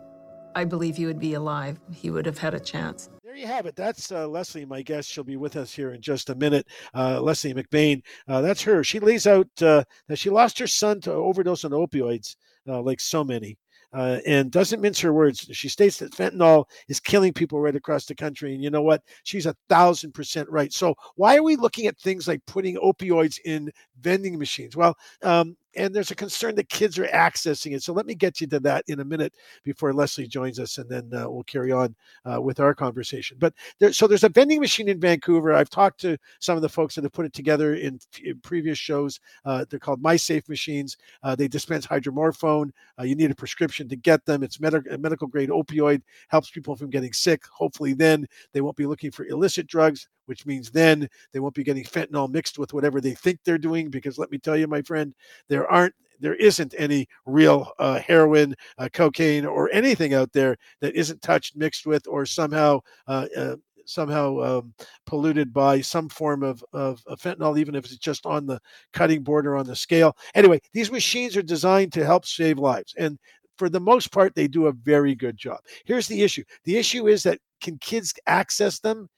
I 0.54 0.64
believe 0.64 0.96
he 0.96 1.06
would 1.06 1.20
be 1.20 1.34
alive. 1.34 1.78
He 1.92 2.10
would 2.10 2.26
have 2.26 2.38
had 2.38 2.54
a 2.54 2.60
chance. 2.60 3.10
There 3.24 3.36
you 3.36 3.46
have 3.46 3.66
it. 3.66 3.76
That's 3.76 4.10
uh, 4.10 4.26
Leslie, 4.26 4.64
my 4.64 4.82
guest. 4.82 5.10
She'll 5.10 5.24
be 5.24 5.36
with 5.36 5.56
us 5.56 5.72
here 5.72 5.92
in 5.92 6.00
just 6.00 6.30
a 6.30 6.34
minute. 6.34 6.66
Uh, 6.94 7.20
Leslie 7.20 7.54
McBain. 7.54 8.02
Uh, 8.26 8.40
that's 8.40 8.62
her. 8.62 8.82
She 8.82 9.00
lays 9.00 9.26
out 9.26 9.48
uh, 9.62 9.84
that 10.08 10.18
she 10.18 10.30
lost 10.30 10.58
her 10.58 10.66
son 10.66 11.00
to 11.02 11.12
overdose 11.12 11.64
on 11.64 11.72
opioids, 11.72 12.36
uh, 12.66 12.80
like 12.80 13.00
so 13.00 13.22
many. 13.22 13.58
Uh, 13.90 14.18
and 14.26 14.50
doesn't 14.50 14.82
mince 14.82 15.00
her 15.00 15.14
words. 15.14 15.48
She 15.52 15.68
states 15.70 15.98
that 15.98 16.12
fentanyl 16.12 16.66
is 16.88 17.00
killing 17.00 17.32
people 17.32 17.58
right 17.58 17.74
across 17.74 18.04
the 18.04 18.14
country. 18.14 18.52
And 18.52 18.62
you 18.62 18.68
know 18.68 18.82
what? 18.82 19.02
She's 19.22 19.46
a 19.46 19.56
thousand 19.70 20.12
percent 20.12 20.46
right. 20.50 20.70
So, 20.72 20.94
why 21.16 21.36
are 21.36 21.42
we 21.42 21.56
looking 21.56 21.86
at 21.86 21.98
things 21.98 22.28
like 22.28 22.44
putting 22.46 22.76
opioids 22.76 23.38
in 23.46 23.70
vending 23.98 24.38
machines? 24.38 24.76
Well, 24.76 24.94
um, 25.22 25.56
and 25.78 25.94
there's 25.94 26.10
a 26.10 26.16
concern 26.16 26.56
that 26.56 26.68
kids 26.68 26.98
are 26.98 27.06
accessing 27.06 27.74
it. 27.74 27.82
So 27.82 27.92
let 27.92 28.04
me 28.04 28.14
get 28.14 28.40
you 28.40 28.46
to 28.48 28.60
that 28.60 28.84
in 28.88 29.00
a 29.00 29.04
minute 29.04 29.32
before 29.62 29.94
Leslie 29.94 30.26
joins 30.26 30.58
us, 30.58 30.76
and 30.78 30.90
then 30.90 31.10
uh, 31.14 31.30
we'll 31.30 31.44
carry 31.44 31.70
on 31.70 31.94
uh, 32.30 32.40
with 32.42 32.58
our 32.60 32.74
conversation. 32.74 33.36
But 33.40 33.54
there, 33.78 33.92
so 33.92 34.06
there's 34.06 34.24
a 34.24 34.28
vending 34.28 34.60
machine 34.60 34.88
in 34.88 35.00
Vancouver. 35.00 35.54
I've 35.54 35.70
talked 35.70 36.00
to 36.00 36.18
some 36.40 36.56
of 36.56 36.62
the 36.62 36.68
folks 36.68 36.96
that 36.96 37.04
have 37.04 37.12
put 37.12 37.26
it 37.26 37.32
together 37.32 37.74
in, 37.74 38.00
in 38.22 38.40
previous 38.40 38.78
shows. 38.78 39.20
Uh, 39.44 39.64
they're 39.70 39.78
called 39.78 40.02
MySafe 40.02 40.48
machines. 40.48 40.96
Uh, 41.22 41.36
they 41.36 41.48
dispense 41.48 41.86
hydromorphone. 41.86 42.70
Uh, 42.98 43.04
you 43.04 43.14
need 43.14 43.30
a 43.30 43.36
prescription 43.36 43.88
to 43.88 43.96
get 43.96 44.24
them. 44.26 44.42
It's 44.42 44.60
med- 44.60 45.00
medical 45.00 45.28
grade 45.28 45.50
opioid, 45.50 46.02
helps 46.28 46.50
people 46.50 46.74
from 46.74 46.90
getting 46.90 47.12
sick. 47.12 47.44
Hopefully, 47.52 47.94
then 47.94 48.26
they 48.52 48.60
won't 48.60 48.76
be 48.76 48.86
looking 48.86 49.12
for 49.12 49.24
illicit 49.26 49.66
drugs 49.68 50.08
which 50.28 50.44
means 50.44 50.70
then 50.70 51.08
they 51.32 51.40
won't 51.40 51.54
be 51.54 51.64
getting 51.64 51.84
fentanyl 51.84 52.30
mixed 52.30 52.58
with 52.58 52.74
whatever 52.74 53.00
they 53.00 53.14
think 53.14 53.38
they're 53.42 53.56
doing. 53.56 53.88
Because 53.88 54.18
let 54.18 54.30
me 54.30 54.36
tell 54.36 54.58
you, 54.58 54.66
my 54.66 54.82
friend, 54.82 55.14
there 55.48 55.67
aren't 55.68 55.94
there 56.20 56.34
isn't 56.34 56.74
any 56.76 57.06
real 57.26 57.72
uh, 57.78 58.00
heroin, 58.00 58.54
uh, 58.78 58.88
cocaine, 58.92 59.46
or 59.46 59.70
anything 59.72 60.14
out 60.14 60.32
there 60.32 60.56
that 60.80 60.96
isn't 60.96 61.22
touched, 61.22 61.56
mixed 61.56 61.86
with, 61.86 62.06
or 62.08 62.26
somehow 62.26 62.80
uh, 63.06 63.26
uh 63.36 63.56
somehow 63.88 64.38
um, 64.40 64.74
polluted 65.06 65.50
by 65.52 65.80
some 65.80 66.08
form 66.10 66.42
of, 66.42 66.62
of, 66.74 67.02
of, 67.06 67.18
fentanyl, 67.20 67.58
even 67.58 67.74
if 67.74 67.86
it's 67.86 67.96
just 67.96 68.26
on 68.26 68.46
the 68.46 68.60
cutting 68.92 69.22
board 69.22 69.46
or 69.46 69.56
on 69.56 69.66
the 69.66 69.74
scale. 69.74 70.14
Anyway, 70.34 70.60
these 70.74 70.92
machines 70.92 71.36
are 71.38 71.42
designed 71.42 71.90
to 71.92 72.04
help 72.04 72.26
save 72.26 72.58
lives. 72.58 72.94
And 72.98 73.18
for 73.56 73.68
the 73.70 73.80
most 73.80 74.12
part, 74.12 74.34
they 74.34 74.46
do 74.46 74.66
a 74.66 74.72
very 74.72 75.14
good 75.14 75.36
job. 75.36 75.60
Here's 75.84 76.06
the 76.06 76.22
issue 76.22 76.44
the 76.64 76.76
issue 76.76 77.08
is 77.08 77.22
that 77.22 77.40
can 77.60 77.78
kids 77.78 78.14
access 78.26 78.78
them? 78.78 79.08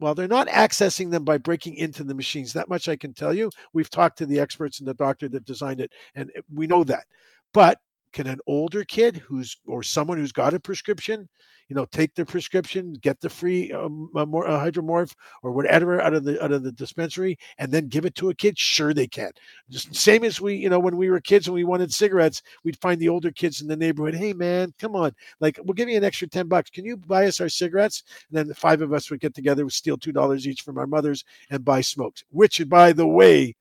Well, 0.00 0.14
they're 0.14 0.28
not 0.28 0.48
accessing 0.48 1.10
them 1.10 1.24
by 1.24 1.38
breaking 1.38 1.76
into 1.76 2.02
the 2.04 2.14
machines. 2.14 2.52
That 2.52 2.68
much 2.68 2.88
I 2.88 2.96
can 2.96 3.14
tell 3.14 3.32
you. 3.32 3.50
We've 3.72 3.90
talked 3.90 4.18
to 4.18 4.26
the 4.26 4.40
experts 4.40 4.80
and 4.80 4.88
the 4.88 4.94
doctor 4.94 5.28
that 5.28 5.44
designed 5.44 5.80
it, 5.80 5.92
and 6.14 6.30
eh, 6.34 6.40
we 6.52 6.66
know 6.66 6.84
that. 6.84 7.04
But 7.52 7.78
can 8.12 8.26
an 8.26 8.40
older 8.46 8.84
kid 8.84 9.16
who's 9.16 9.56
or 9.66 9.82
someone 9.82 10.18
who's 10.18 10.32
got 10.32 10.54
a 10.54 10.60
prescription 10.60 11.28
you 11.68 11.76
know 11.76 11.86
take 11.86 12.14
the 12.14 12.26
prescription 12.26 12.92
get 12.94 13.20
the 13.20 13.30
free 13.30 13.72
um, 13.72 14.10
uh, 14.14 14.20
uh, 14.20 14.24
hydromorph 14.62 15.14
or 15.42 15.52
whatever 15.52 16.02
out 16.02 16.12
of 16.12 16.22
the 16.24 16.42
out 16.44 16.52
of 16.52 16.62
the 16.62 16.72
dispensary 16.72 17.38
and 17.56 17.72
then 17.72 17.88
give 17.88 18.04
it 18.04 18.14
to 18.14 18.28
a 18.28 18.34
kid? 18.34 18.58
Sure 18.58 18.92
they 18.92 19.06
can. 19.06 19.30
Just 19.70 19.94
same 19.94 20.22
as 20.22 20.38
we 20.38 20.54
you 20.54 20.68
know 20.68 20.78
when 20.78 20.98
we 20.98 21.08
were 21.08 21.20
kids 21.20 21.46
and 21.46 21.54
we 21.54 21.64
wanted 21.64 21.92
cigarettes 21.92 22.42
we'd 22.62 22.80
find 22.80 23.00
the 23.00 23.08
older 23.08 23.30
kids 23.30 23.62
in 23.62 23.68
the 23.68 23.76
neighborhood 23.76 24.14
hey 24.14 24.34
man 24.34 24.74
come 24.78 24.94
on. 24.94 25.12
Like 25.40 25.58
we'll 25.64 25.74
give 25.74 25.88
you 25.88 25.96
an 25.96 26.04
extra 26.04 26.28
10 26.28 26.46
bucks. 26.48 26.68
Can 26.68 26.84
you 26.84 26.96
buy 26.96 27.26
us 27.26 27.40
our 27.40 27.48
cigarettes? 27.48 28.02
And 28.28 28.38
then 28.38 28.48
the 28.48 28.54
five 28.54 28.82
of 28.82 28.92
us 28.92 29.10
would 29.10 29.20
get 29.20 29.34
together 29.34 29.64
would 29.64 29.72
steal 29.72 29.96
two 29.96 30.12
dollars 30.12 30.46
each 30.46 30.60
from 30.60 30.76
our 30.76 30.86
mothers 30.86 31.24
and 31.50 31.64
buy 31.64 31.80
smokes 31.80 32.22
which 32.30 32.68
by 32.68 32.92
the 32.92 33.06
way 33.06 33.54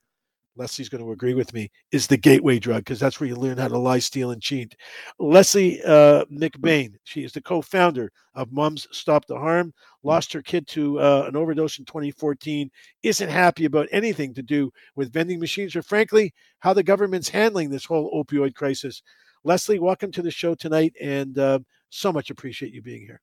Leslie's 0.58 0.90
going 0.90 1.04
to 1.04 1.12
agree 1.12 1.34
with 1.34 1.54
me, 1.54 1.72
is 1.92 2.08
the 2.08 2.18
gateway 2.18 2.60
drug 2.60 2.80
because 2.80 3.00
that's 3.00 3.20
where 3.20 3.28
you 3.28 3.36
learn 3.36 3.58
how 3.58 3.68
to 3.68 3.78
lie, 3.78 4.00
steal, 4.00 4.32
and 4.32 4.42
cheat. 4.42 4.76
Leslie 5.20 5.82
uh, 5.84 6.26
McBain, 6.26 6.96
she 7.04 7.24
is 7.24 7.32
the 7.32 7.42
co-founder 7.42 8.12
of 8.36 8.52
Moms 8.52 8.88
Stop 8.92 9.26
the 9.26 9.38
Harm. 9.38 9.74
Lost 10.04 10.34
her 10.34 10.42
kid 10.42 10.68
to 10.70 11.00
uh, 11.00 11.26
an 11.28 11.36
overdose 11.36 11.80
in 11.80 11.86
2014. 11.86 12.70
Isn't 13.04 13.30
happy 13.30 13.66
about 13.66 13.88
anything 13.92 14.34
to 14.34 14.42
do 14.42 14.72
with 14.96 15.14
vending 15.14 15.40
machines 15.40 15.76
or, 15.76 15.84
frankly, 15.84 16.34
how 16.60 16.74
the 16.74 16.84
government's 16.84 17.30
handling 17.30 17.70
this 17.70 17.86
whole 17.86 18.12
opioid 18.12 18.54
crisis. 18.56 19.02
Leslie, 19.44 19.80
welcome 19.80 20.12
to 20.12 20.22
the 20.22 20.32
show 20.32 20.54
tonight, 20.54 20.94
and 21.02 21.40
uh, 21.40 21.60
so 21.90 22.12
much 22.12 22.30
appreciate 22.30 22.74
you 22.74 22.82
being 22.82 23.02
here. 23.02 23.22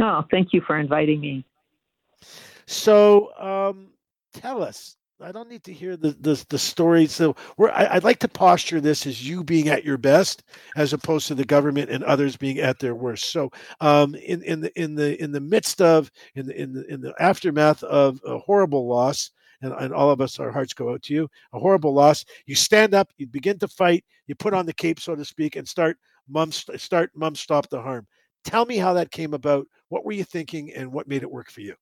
Oh, 0.00 0.24
thank 0.30 0.52
you 0.52 0.62
for 0.66 0.78
inviting 0.78 1.20
me. 1.20 1.44
So, 2.66 3.36
um, 3.38 3.88
tell 4.32 4.62
us 4.62 4.96
I 5.22 5.32
don't 5.32 5.48
need 5.48 5.64
to 5.64 5.72
hear 5.72 5.96
the 5.96 6.10
the, 6.20 6.44
the 6.48 6.58
story. 6.58 7.06
So 7.06 7.36
I, 7.58 7.94
would 7.94 8.04
like 8.04 8.18
to 8.20 8.28
posture 8.28 8.80
this 8.80 9.06
as 9.06 9.26
you 9.26 9.44
being 9.44 9.68
at 9.68 9.84
your 9.84 9.98
best, 9.98 10.42
as 10.76 10.92
opposed 10.92 11.28
to 11.28 11.34
the 11.34 11.44
government 11.44 11.90
and 11.90 12.02
others 12.04 12.36
being 12.36 12.58
at 12.58 12.78
their 12.78 12.94
worst. 12.94 13.30
So, 13.30 13.50
um, 13.80 14.14
in 14.16 14.42
in 14.42 14.60
the 14.60 14.80
in 14.80 14.94
the 14.94 15.20
in 15.22 15.32
the 15.32 15.40
midst 15.40 15.80
of 15.80 16.10
in 16.34 16.46
the 16.46 16.60
in 16.60 16.72
the 16.72 16.86
in 16.92 17.00
the 17.00 17.14
aftermath 17.20 17.82
of 17.84 18.20
a 18.26 18.38
horrible 18.38 18.86
loss, 18.88 19.30
and, 19.62 19.72
and 19.74 19.94
all 19.94 20.10
of 20.10 20.20
us, 20.20 20.38
our 20.40 20.50
hearts 20.50 20.74
go 20.74 20.92
out 20.92 21.02
to 21.02 21.14
you. 21.14 21.28
A 21.52 21.58
horrible 21.58 21.94
loss. 21.94 22.24
You 22.46 22.54
stand 22.54 22.94
up, 22.94 23.12
you 23.16 23.26
begin 23.26 23.58
to 23.60 23.68
fight, 23.68 24.04
you 24.26 24.34
put 24.34 24.54
on 24.54 24.66
the 24.66 24.74
cape, 24.74 25.00
so 25.00 25.14
to 25.14 25.24
speak, 25.24 25.56
and 25.56 25.66
start 25.66 25.98
mum 26.28 26.52
start 26.52 27.10
mum 27.14 27.34
stop 27.34 27.68
the 27.68 27.80
harm. 27.80 28.06
Tell 28.44 28.66
me 28.66 28.76
how 28.76 28.94
that 28.94 29.10
came 29.12 29.34
about. 29.34 29.66
What 29.88 30.04
were 30.04 30.12
you 30.12 30.24
thinking, 30.24 30.72
and 30.74 30.92
what 30.92 31.08
made 31.08 31.22
it 31.22 31.30
work 31.30 31.50
for 31.50 31.60
you? 31.60 31.74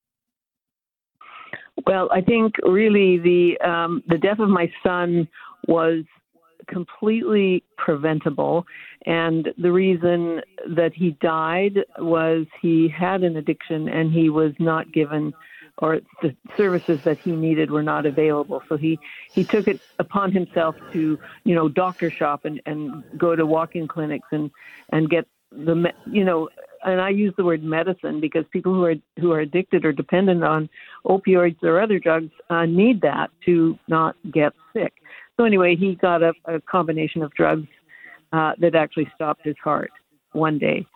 Well, 1.86 2.08
I 2.12 2.20
think 2.20 2.54
really 2.62 3.18
the 3.18 3.58
um, 3.66 4.02
the 4.08 4.18
death 4.18 4.38
of 4.38 4.48
my 4.48 4.70
son 4.82 5.28
was 5.66 6.04
completely 6.68 7.64
preventable, 7.76 8.64
and 9.06 9.48
the 9.58 9.72
reason 9.72 10.40
that 10.76 10.92
he 10.94 11.16
died 11.20 11.78
was 11.98 12.46
he 12.60 12.88
had 12.88 13.22
an 13.22 13.36
addiction 13.36 13.88
and 13.88 14.12
he 14.12 14.30
was 14.30 14.52
not 14.58 14.92
given 14.92 15.32
or 15.80 16.00
the 16.22 16.34
services 16.56 16.98
that 17.04 17.16
he 17.18 17.30
needed 17.30 17.70
were 17.70 17.82
not 17.82 18.06
available. 18.06 18.62
So 18.68 18.76
he, 18.76 18.98
he 19.32 19.44
took 19.44 19.66
it 19.66 19.80
upon 19.98 20.30
himself 20.30 20.76
to, 20.92 21.18
you 21.44 21.54
know, 21.54 21.68
doctor 21.68 22.10
shop 22.10 22.44
and, 22.44 22.60
and 22.66 23.02
go 23.18 23.34
to 23.34 23.46
walk-in 23.46 23.88
clinics 23.88 24.28
and, 24.30 24.50
and 24.92 25.08
get 25.08 25.26
the, 25.50 25.90
you 26.06 26.24
know, 26.24 26.48
and 26.84 27.00
I 27.00 27.10
use 27.10 27.34
the 27.36 27.44
word 27.44 27.62
medicine 27.62 28.20
because 28.20 28.44
people 28.52 28.72
who 28.72 28.84
are 28.84 28.94
who 29.18 29.32
are 29.32 29.40
addicted 29.40 29.84
or 29.84 29.92
dependent 29.92 30.44
on 30.44 30.68
opioids 31.04 31.62
or 31.62 31.80
other 31.80 31.98
drugs 31.98 32.30
uh, 32.48 32.66
need 32.66 33.00
that 33.02 33.30
to 33.46 33.78
not 33.88 34.16
get 34.32 34.52
sick. 34.72 34.92
So 35.36 35.44
anyway, 35.44 35.76
he 35.76 35.94
got 35.94 36.22
a, 36.22 36.32
a 36.46 36.60
combination 36.60 37.22
of 37.22 37.32
drugs 37.34 37.66
uh, 38.32 38.52
that 38.58 38.74
actually 38.74 39.10
stopped 39.14 39.44
his 39.44 39.56
heart 39.62 39.90
one 40.32 40.58
day. 40.58 40.86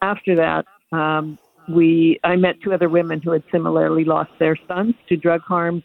After 0.00 0.34
that, 0.36 0.66
um, 0.96 1.38
we 1.68 2.18
I 2.24 2.36
met 2.36 2.60
two 2.62 2.72
other 2.72 2.88
women 2.88 3.20
who 3.20 3.32
had 3.32 3.44
similarly 3.52 4.04
lost 4.04 4.30
their 4.38 4.56
sons 4.68 4.94
to 5.08 5.16
drug 5.16 5.42
harm, 5.42 5.82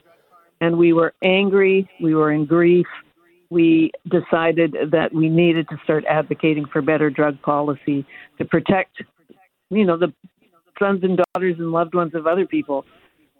and 0.62 0.78
we 0.78 0.94
were 0.94 1.14
angry. 1.22 1.90
We 2.02 2.16
were 2.16 2.32
in 2.32 2.46
grief 2.46 2.88
we 3.50 3.92
decided 4.10 4.76
that 4.92 5.14
we 5.14 5.30
needed 5.30 5.68
to 5.70 5.78
start 5.84 6.04
advocating 6.06 6.66
for 6.66 6.82
better 6.82 7.10
drug 7.10 7.42
policy 7.42 8.06
to 8.38 8.46
protect 8.46 9.02
you 9.70 9.86
know 9.86 9.98
the 9.98 10.14
sons 10.80 11.04
and 11.04 11.20
daughters 11.34 11.56
and 11.60 11.72
loved 11.72 11.96
ones 11.96 12.14
of 12.16 12.28
other 12.28 12.46
people. 12.46 12.86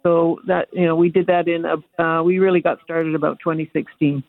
So 0.02 0.40
that 0.46 0.68
you 0.72 0.86
know 0.86 0.96
we 0.96 1.10
did 1.10 1.26
that 1.26 1.48
in 1.48 1.64
a 1.64 2.02
uh, 2.02 2.22
we 2.22 2.38
really 2.38 2.60
got 2.60 2.80
started 2.82 3.14
about 3.14 3.38
2016. 3.40 4.22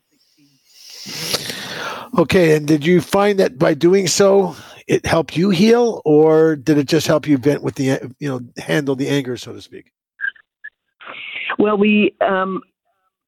Okay, 2.18 2.56
and 2.56 2.68
did 2.68 2.86
you 2.86 3.02
find 3.02 3.40
that 3.40 3.60
by 3.60 3.74
doing 3.74 4.08
so 4.08 4.56
it 4.88 5.06
helped 5.06 5.38
you 5.38 5.52
heal, 5.52 6.02
or 6.04 6.56
did 6.56 6.78
it 6.78 6.88
just 6.88 7.06
help 7.06 7.28
you 7.28 7.38
vent 7.38 7.62
with 7.62 7.76
the 7.76 8.12
you 8.20 8.28
know 8.28 8.42
handle 8.58 8.96
the 8.96 9.08
anger, 9.08 9.38
so 9.38 9.54
to 9.54 9.62
speak? 9.62 9.92
Well, 11.60 11.78
we 11.78 12.16
um, 12.22 12.64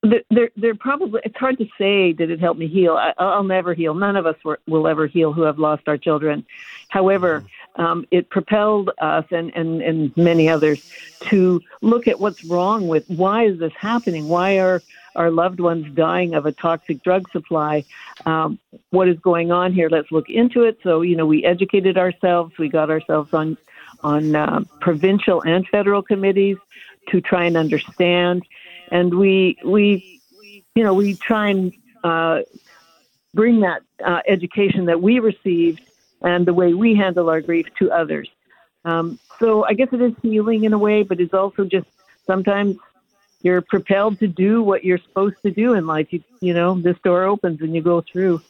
there, 0.03 0.49
there 0.55 0.75
probably 0.75 1.21
it's 1.23 1.37
hard 1.37 1.59
to 1.59 1.65
say 1.77 2.11
did 2.13 2.31
it 2.31 2.39
help 2.39 2.57
me 2.57 2.67
heal. 2.67 2.97
I, 2.97 3.13
will 3.19 3.43
never 3.43 3.73
heal. 3.73 3.93
None 3.93 4.15
of 4.15 4.25
us 4.25 4.35
were, 4.43 4.59
will 4.67 4.87
ever 4.87 5.05
heal 5.05 5.31
who 5.31 5.43
have 5.43 5.59
lost 5.59 5.83
our 5.87 5.97
children. 5.97 6.45
However, 6.89 7.45
um, 7.75 8.05
it 8.11 8.29
propelled 8.29 8.91
us 8.99 9.25
and, 9.31 9.51
and 9.55 9.81
and 9.81 10.15
many 10.17 10.49
others 10.49 10.83
to 11.29 11.61
look 11.81 12.07
at 12.07 12.19
what's 12.19 12.43
wrong 12.43 12.87
with 12.87 13.09
why 13.09 13.45
is 13.45 13.59
this 13.59 13.73
happening? 13.79 14.27
Why 14.27 14.59
are 14.59 14.81
our 15.15 15.31
loved 15.31 15.59
ones 15.59 15.93
dying 15.93 16.33
of 16.33 16.45
a 16.45 16.51
toxic 16.51 17.03
drug 17.03 17.29
supply? 17.31 17.85
Um, 18.25 18.59
what 18.89 19.07
is 19.07 19.19
going 19.19 19.51
on 19.51 19.73
here? 19.73 19.89
Let's 19.89 20.11
look 20.11 20.29
into 20.29 20.63
it. 20.63 20.79
So 20.83 21.01
you 21.01 21.15
know, 21.15 21.25
we 21.25 21.45
educated 21.45 21.97
ourselves. 21.97 22.57
We 22.57 22.69
got 22.69 22.89
ourselves 22.89 23.33
on 23.33 23.57
on 24.03 24.35
uh, 24.35 24.61
provincial 24.79 25.41
and 25.41 25.67
federal 25.67 26.01
committees 26.01 26.57
to 27.09 27.21
try 27.21 27.45
and 27.45 27.57
understand 27.57 28.43
and 28.91 29.13
we 29.17 29.57
we 29.63 30.21
you 30.75 30.83
know 30.83 30.93
we 30.93 31.15
try 31.15 31.49
and 31.49 31.73
uh, 32.03 32.41
bring 33.33 33.61
that 33.61 33.81
uh, 34.05 34.19
education 34.27 34.85
that 34.85 35.01
we 35.01 35.19
received 35.19 35.81
and 36.21 36.45
the 36.45 36.53
way 36.53 36.73
we 36.73 36.95
handle 36.95 37.29
our 37.29 37.41
grief 37.41 37.67
to 37.79 37.91
others. 37.91 38.29
Um, 38.85 39.19
so 39.39 39.65
I 39.65 39.73
guess 39.73 39.89
it 39.91 40.01
is 40.01 40.13
healing 40.21 40.63
in 40.63 40.73
a 40.73 40.77
way, 40.77 41.03
but 41.03 41.19
it's 41.19 41.33
also 41.33 41.65
just 41.65 41.87
sometimes 42.25 42.77
you're 43.41 43.61
propelled 43.61 44.19
to 44.19 44.27
do 44.27 44.61
what 44.61 44.83
you're 44.83 44.99
supposed 44.99 45.37
to 45.43 45.51
do 45.51 45.73
in 45.73 45.87
life. 45.87 46.11
You, 46.11 46.23
you 46.41 46.53
know, 46.53 46.79
this 46.79 46.97
door 47.03 47.23
opens 47.23 47.61
and 47.61 47.73
you 47.75 47.81
go 47.81 48.01
through. 48.01 48.41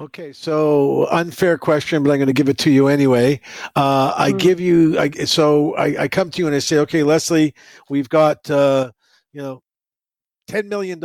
Okay, 0.00 0.32
so 0.32 1.06
unfair 1.10 1.56
question, 1.56 2.02
but 2.02 2.10
I'm 2.10 2.18
going 2.18 2.26
to 2.26 2.32
give 2.32 2.48
it 2.48 2.58
to 2.58 2.70
you 2.70 2.88
anyway. 2.88 3.40
Uh, 3.76 4.12
I 4.16 4.32
mm. 4.32 4.38
give 4.38 4.58
you, 4.58 4.98
I, 4.98 5.10
so 5.10 5.74
I, 5.76 6.02
I, 6.02 6.08
come 6.08 6.30
to 6.30 6.38
you 6.38 6.46
and 6.46 6.56
I 6.56 6.58
say, 6.58 6.78
okay, 6.78 7.04
Leslie, 7.04 7.54
we've 7.88 8.08
got 8.08 8.50
uh, 8.50 8.90
you 9.32 9.40
know, 9.42 9.62
$10 10.48 10.66
million 10.66 11.02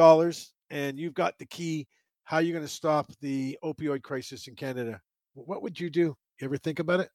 and 0.72 1.00
you've 1.00 1.14
got 1.14 1.38
the 1.38 1.46
key 1.46 1.88
how 2.24 2.38
are 2.38 2.42
you're 2.42 2.54
going 2.54 2.66
to 2.66 2.72
stop 2.72 3.12
the 3.22 3.58
opioid 3.64 4.02
crisis 4.02 4.48
in 4.48 4.56
Canada, 4.56 5.00
what 5.36 5.62
would 5.62 5.80
you 5.80 5.90
do? 5.90 6.16
You 6.40 6.46
ever 6.46 6.58
think 6.58 6.80
about 6.80 7.00
it? 7.00 7.10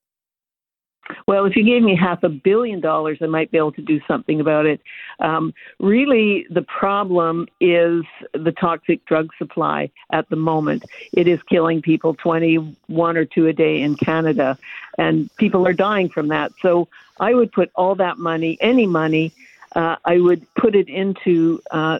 well, 1.27 1.45
if 1.45 1.55
you 1.55 1.63
gave 1.63 1.83
me 1.83 1.95
half 1.95 2.23
a 2.23 2.29
billion 2.29 2.79
dollars, 2.79 3.19
I 3.21 3.25
might 3.25 3.51
be 3.51 3.57
able 3.57 3.71
to 3.73 3.81
do 3.81 3.99
something 4.07 4.39
about 4.39 4.65
it. 4.65 4.81
Um, 5.19 5.53
really, 5.79 6.45
the 6.49 6.61
problem 6.61 7.47
is 7.59 8.03
the 8.33 8.53
toxic 8.59 9.05
drug 9.05 9.29
supply 9.37 9.91
at 10.11 10.29
the 10.29 10.35
moment. 10.35 10.83
It 11.13 11.27
is 11.27 11.39
killing 11.43 11.81
people 11.81 12.15
21 12.15 13.17
or 13.17 13.25
2 13.25 13.47
a 13.47 13.53
day 13.53 13.81
in 13.81 13.95
Canada, 13.95 14.57
and 14.97 15.33
people 15.37 15.67
are 15.67 15.73
dying 15.73 16.09
from 16.09 16.29
that. 16.29 16.51
So 16.61 16.87
I 17.19 17.33
would 17.33 17.51
put 17.51 17.71
all 17.75 17.95
that 17.95 18.17
money, 18.17 18.57
any 18.61 18.87
money, 18.87 19.33
uh, 19.75 19.95
I 20.03 20.19
would 20.19 20.45
put 20.55 20.75
it 20.75 20.89
into 20.89 21.61
uh, 21.71 21.99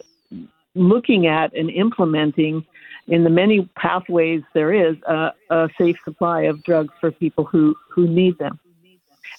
looking 0.74 1.26
at 1.26 1.54
and 1.54 1.70
implementing 1.70 2.66
in 3.08 3.24
the 3.24 3.30
many 3.30 3.68
pathways 3.76 4.42
there 4.54 4.72
is 4.72 4.96
a, 5.06 5.32
a 5.50 5.68
safe 5.78 5.96
supply 6.04 6.42
of 6.42 6.62
drugs 6.62 6.92
for 7.00 7.10
people 7.10 7.44
who, 7.44 7.74
who 7.90 8.06
need 8.06 8.38
them. 8.38 8.58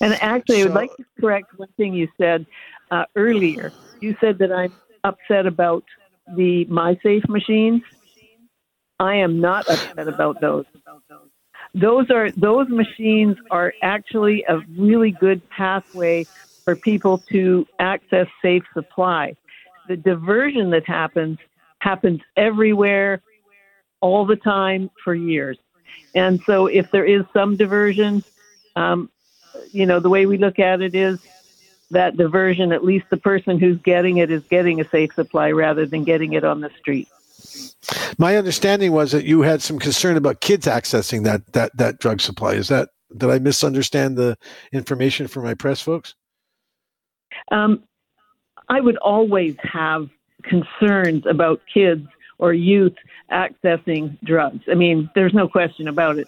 And 0.02 0.14
actually, 0.22 0.62
I 0.62 0.66
would 0.66 0.74
like 0.74 0.96
to 0.98 1.06
correct 1.20 1.58
one 1.58 1.70
thing 1.78 1.94
you 1.94 2.08
said 2.18 2.46
uh, 2.92 3.06
earlier. 3.16 3.72
You 4.02 4.16
said 4.20 4.38
that 4.40 4.52
I'm 4.52 4.74
upset 5.04 5.46
about 5.46 5.84
the 6.36 6.66
MySafe 6.66 7.28
machines. 7.30 7.82
I 9.00 9.16
am 9.16 9.40
not 9.40 9.70
upset 9.70 10.08
about 10.08 10.42
those. 10.42 10.66
Those 11.74 12.10
are 12.12 12.32
those 12.32 12.68
machines 12.70 13.38
are 13.50 13.74
actually 13.82 14.44
a 14.48 14.60
really 14.78 15.12
good 15.12 15.48
pathway 15.50 16.26
for 16.64 16.76
people 16.76 17.18
to 17.32 17.66
access 17.80 18.28
safe 18.42 18.64
supply. 18.74 19.36
The 19.88 19.98
diversion 19.98 20.70
that 20.72 20.88
happens 20.88 21.40
happens 21.80 22.22
everywhere, 22.38 23.22
all 24.04 24.26
the 24.26 24.36
time, 24.36 24.92
for 25.02 25.16
years. 25.16 25.58
And 26.14 26.42
so, 26.42 26.68
if 26.68 26.92
there 26.92 27.06
is 27.06 27.24
some 27.34 27.56
diversion, 27.56 28.24
um, 28.76 29.10
you 29.72 29.86
know, 29.86 30.00
the 30.02 30.10
way 30.10 30.26
we 30.26 30.38
look 30.38 30.60
at 30.60 30.82
it 30.82 30.94
is 30.94 31.20
that 31.92 32.18
diversion, 32.18 32.74
at 32.74 32.84
least 32.84 33.06
the 33.10 33.18
person 33.18 33.60
who's 33.60 33.80
getting 33.80 34.18
it 34.18 34.30
is 34.30 34.44
getting 34.50 34.82
a 34.82 34.90
safe 34.90 35.14
supply 35.14 35.52
rather 35.52 35.86
than 35.86 36.04
getting 36.04 36.34
it 36.34 36.44
on 36.44 36.60
the 36.60 36.70
street. 36.78 37.08
My 38.18 38.36
understanding 38.36 38.92
was 38.92 39.12
that 39.14 39.24
you 39.24 39.42
had 39.42 39.62
some 39.62 39.80
concern 39.80 40.18
about 40.18 40.42
kids 40.42 40.66
accessing 40.66 41.24
that 41.24 41.54
that 41.54 41.72
that 41.78 42.00
drug 42.00 42.20
supply. 42.20 42.54
Is 42.54 42.68
that 42.68 42.90
did 43.16 43.30
I 43.30 43.40
misunderstand 43.40 44.18
the 44.18 44.38
information 44.74 45.28
for 45.28 45.42
my 45.42 45.54
press 45.54 45.80
folks? 45.80 46.14
Um, 47.52 47.84
I 48.70 48.82
would 48.82 48.98
always 48.98 49.56
have 49.62 50.10
concerns 50.44 51.26
about 51.26 51.62
kids 51.74 52.08
or 52.44 52.52
youth 52.54 52.96
accessing 53.32 54.20
drugs. 54.22 54.66
I 54.70 54.74
mean, 54.74 55.10
there's 55.16 55.34
no 55.34 55.48
question 55.48 55.88
about 55.88 56.18
it. 56.18 56.28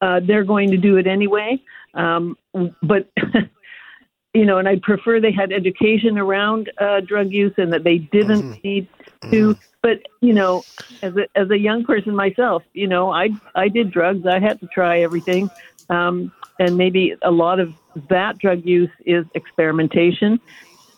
Uh, 0.00 0.20
they're 0.20 0.44
going 0.44 0.70
to 0.70 0.76
do 0.76 0.96
it 0.96 1.08
anyway. 1.08 1.60
Um, 1.92 2.38
but 2.84 3.10
you 4.32 4.46
know, 4.46 4.58
and 4.58 4.68
I 4.68 4.76
prefer 4.80 5.18
they 5.18 5.32
had 5.32 5.52
education 5.52 6.18
around 6.18 6.70
uh, 6.78 7.00
drug 7.00 7.32
use 7.32 7.52
and 7.58 7.72
that 7.72 7.82
they 7.82 7.98
didn't 7.98 8.42
mm-hmm. 8.42 8.60
need 8.62 8.88
to. 9.32 9.54
Mm-hmm. 9.54 9.60
But 9.82 10.02
you 10.20 10.34
know, 10.34 10.62
as 11.02 11.16
a 11.16 11.26
as 11.34 11.50
a 11.50 11.58
young 11.58 11.84
person 11.84 12.14
myself, 12.14 12.62
you 12.72 12.86
know, 12.86 13.10
I 13.10 13.30
I 13.56 13.66
did 13.66 13.90
drugs. 13.90 14.26
I 14.26 14.38
had 14.38 14.60
to 14.60 14.68
try 14.68 15.00
everything, 15.00 15.50
um, 15.88 16.30
and 16.60 16.76
maybe 16.76 17.16
a 17.22 17.30
lot 17.32 17.58
of 17.58 17.74
that 18.08 18.38
drug 18.38 18.64
use 18.64 18.90
is 19.04 19.26
experimentation. 19.34 20.38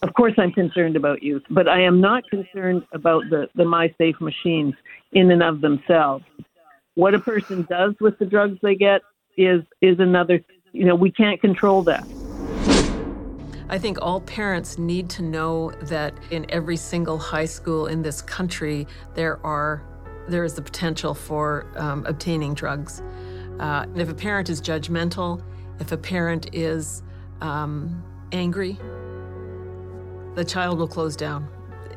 Of 0.02 0.14
course, 0.14 0.34
I'm 0.36 0.52
concerned 0.52 0.96
about 0.96 1.22
youth, 1.22 1.44
but 1.50 1.68
I 1.68 1.80
am 1.82 2.00
not 2.00 2.28
concerned 2.28 2.82
about 2.92 3.22
the 3.30 3.48
the 3.54 3.64
MySafe 3.64 4.20
machines 4.20 4.74
in 5.12 5.30
and 5.30 5.42
of 5.42 5.60
themselves. 5.60 6.24
What 6.94 7.14
a 7.14 7.20
person 7.20 7.66
does 7.70 7.94
with 8.00 8.18
the 8.18 8.26
drugs 8.26 8.58
they 8.62 8.74
get 8.74 9.02
is 9.36 9.62
is 9.80 9.98
another 9.98 10.40
you 10.72 10.84
know, 10.84 10.94
we 10.94 11.10
can't 11.10 11.40
control 11.40 11.82
that. 11.82 12.06
I 13.68 13.78
think 13.78 13.98
all 14.02 14.20
parents 14.20 14.78
need 14.78 15.08
to 15.10 15.22
know 15.22 15.70
that 15.82 16.14
in 16.30 16.46
every 16.50 16.76
single 16.76 17.18
high 17.18 17.46
school 17.46 17.86
in 17.86 18.02
this 18.02 18.20
country, 18.20 18.86
there 19.14 19.44
are 19.46 19.82
there 20.28 20.44
is 20.44 20.54
the 20.54 20.62
potential 20.62 21.14
for 21.14 21.66
um, 21.76 22.06
obtaining 22.06 22.54
drugs. 22.54 23.02
Uh, 23.58 23.86
if 23.96 24.08
a 24.08 24.14
parent 24.14 24.48
is 24.48 24.60
judgmental, 24.60 25.42
if 25.80 25.90
a 25.90 25.96
parent 25.96 26.48
is 26.54 27.02
um, 27.40 28.04
angry, 28.30 28.78
the 30.34 30.44
child 30.44 30.78
will 30.78 30.88
close 30.88 31.16
down. 31.16 31.48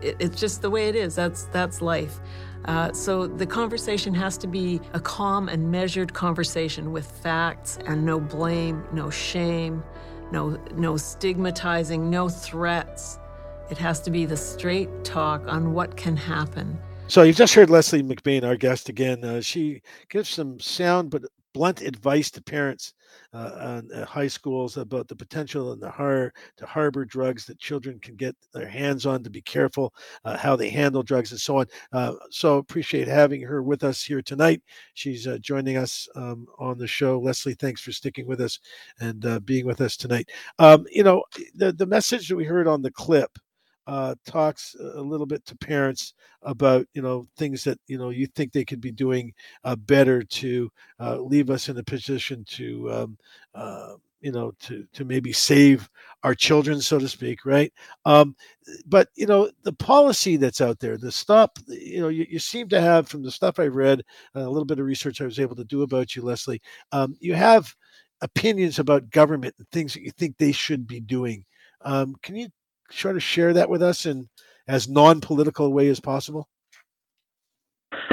It, 0.02 0.16
it's 0.20 0.40
just 0.40 0.62
the 0.62 0.70
way 0.70 0.88
it 0.88 0.96
is. 0.96 1.16
That's 1.16 1.44
that's 1.46 1.82
life. 1.82 2.20
Uh, 2.66 2.92
so 2.94 3.28
the 3.28 3.46
conversation 3.46 4.14
has 4.14 4.38
to 4.40 4.48
be 4.48 4.82
a 4.94 5.00
calm 5.00 5.50
and 5.50 5.72
measured 5.72 6.14
conversation 6.14 6.92
with 6.92 7.06
facts 7.06 7.78
and 7.86 8.04
no 8.04 8.20
blame, 8.20 8.84
no 8.92 9.10
shame, 9.10 9.84
no 10.32 10.60
no 10.76 10.98
stigmatizing, 10.98 12.10
no 12.10 12.28
threats. 12.28 13.20
It 13.70 13.78
has 13.78 14.00
to 14.02 14.12
be 14.12 14.26
the 14.26 14.38
straight 14.38 14.90
talk 15.04 15.48
on 15.48 15.74
what 15.74 15.96
can 15.96 16.18
happen. 16.18 16.78
So 17.08 17.22
you've 17.22 17.36
just 17.36 17.54
heard 17.54 17.70
Leslie 17.70 18.02
McBain, 18.02 18.44
our 18.44 18.56
guest 18.56 18.90
again. 18.90 19.24
Uh, 19.24 19.42
she 19.42 19.82
gives 20.10 20.30
some 20.30 20.60
sound 20.60 21.12
but 21.12 21.24
blunt 21.54 21.82
advice 21.82 22.32
to 22.32 22.42
parents 22.42 22.95
uh, 23.34 23.82
uh, 23.94 24.06
high 24.06 24.28
schools 24.28 24.78
about 24.78 25.08
the 25.08 25.16
potential 25.16 25.74
and 25.74 25.82
the 25.82 25.90
har- 25.90 26.34
to 26.58 26.66
harbor 26.66 27.06
drugs 27.06 27.46
that 27.46 27.60
children 27.60 28.00
can 28.00 28.16
get 28.16 28.36
their 28.54 28.68
hands 28.68 29.06
on 29.06 29.24
to 29.24 29.30
be 29.30 29.42
careful 29.42 29.94
uh, 30.24 30.38
how 30.38 30.56
they 30.56 30.70
handle 30.70 31.04
drugs 31.04 31.32
and 31.32 31.40
so 31.40 31.60
on. 31.60 31.66
Uh, 31.92 32.14
so 32.30 32.58
appreciate 32.58 33.08
having 33.08 33.42
her 33.42 33.62
with 33.64 33.84
us 33.84 34.04
here 34.04 34.22
tonight. 34.22 34.62
She's 34.94 35.28
uh, 35.28 35.38
joining 35.40 35.78
us 35.78 36.08
um, 36.16 36.48
on 36.60 36.78
the 36.78 36.88
show. 36.88 37.20
Leslie 37.20 37.54
thanks 37.54 37.82
for 37.82 37.92
sticking 37.92 38.28
with 38.28 38.42
us 38.42 38.60
and 39.00 39.26
uh, 39.26 39.40
being 39.42 39.66
with 39.66 39.82
us 39.82 39.98
tonight. 39.98 40.30
Um, 40.60 40.86
you 40.92 41.04
know 41.04 41.24
the, 41.56 41.72
the 41.72 41.86
message 41.86 42.30
that 42.30 42.36
we 42.36 42.46
heard 42.46 42.68
on 42.68 42.82
the 42.82 42.92
clip 42.92 43.38
uh, 43.88 44.16
talks 44.26 44.76
a 44.80 45.02
little 45.02 45.26
bit 45.26 45.46
to 45.46 45.58
parents 45.58 46.14
about 46.42 46.88
you 46.94 47.02
know 47.02 47.26
things 47.38 47.64
that 47.64 47.80
you 47.88 47.98
know 47.98 48.10
you 48.10 48.28
think 48.28 48.52
they 48.52 48.66
could 48.66 48.82
be 48.82 48.92
doing 48.92 49.34
uh, 49.64 49.76
better 49.76 50.24
to 50.24 50.70
uh, 51.00 51.18
leave 51.20 51.50
us 51.50 51.70
in 51.70 51.78
a 51.78 51.84
position 51.84 52.44
to 52.48 52.92
um, 52.92 53.18
uh, 53.54 53.94
you 54.22 54.32
know 54.32 54.52
to 54.60 54.86
to 54.94 55.06
maybe 55.06 55.32
save 55.32 55.90
our 56.24 56.34
children 56.36 56.82
so 56.82 56.98
to 57.00 57.08
speak 57.08 57.46
right? 57.46 57.72
Um, 58.06 58.36
but 58.86 59.10
you 59.16 59.28
know 59.28 59.50
the 59.64 59.74
policy 59.74 60.38
that's 60.38 60.62
out 60.62 60.80
there 60.80 60.98
the 60.98 61.12
stuff 61.12 61.52
you 61.68 62.02
know 62.02 62.10
you, 62.10 62.26
you 62.30 62.40
seem 62.40 62.68
to 62.70 62.82
have 62.82 63.08
from 63.08 63.22
the 63.24 63.32
stuff 63.32 63.60
i 63.60 63.68
read 63.68 64.02
a 64.34 64.42
little 64.50 64.66
bit 64.66 64.80
of 64.80 64.86
research 64.86 65.22
i 65.22 65.26
was 65.26 65.40
able 65.40 65.56
to 65.56 65.64
do 65.66 65.84
about 65.84 66.16
you 66.16 66.24
leslie 66.24 66.62
um, 66.92 67.16
you 67.20 67.34
have 67.34 67.74
opinions 68.22 68.80
about 68.80 69.10
government 69.10 69.54
and 69.58 69.68
things 69.72 69.94
that 69.94 70.02
you 70.04 70.12
think 70.12 70.38
they 70.38 70.52
should 70.52 70.88
be 70.88 71.00
doing. 71.00 71.44
Um, 71.82 72.16
can 72.24 72.36
you 72.36 72.48
try 72.90 73.14
to 73.14 73.20
share 73.20 73.54
that 73.54 73.70
with 73.70 73.82
us 73.82 74.06
in 74.06 74.30
as 74.68 74.88
non-political 74.88 75.68
a 75.68 75.70
way 75.70 75.88
as 75.90 76.00
possible? 76.00 76.48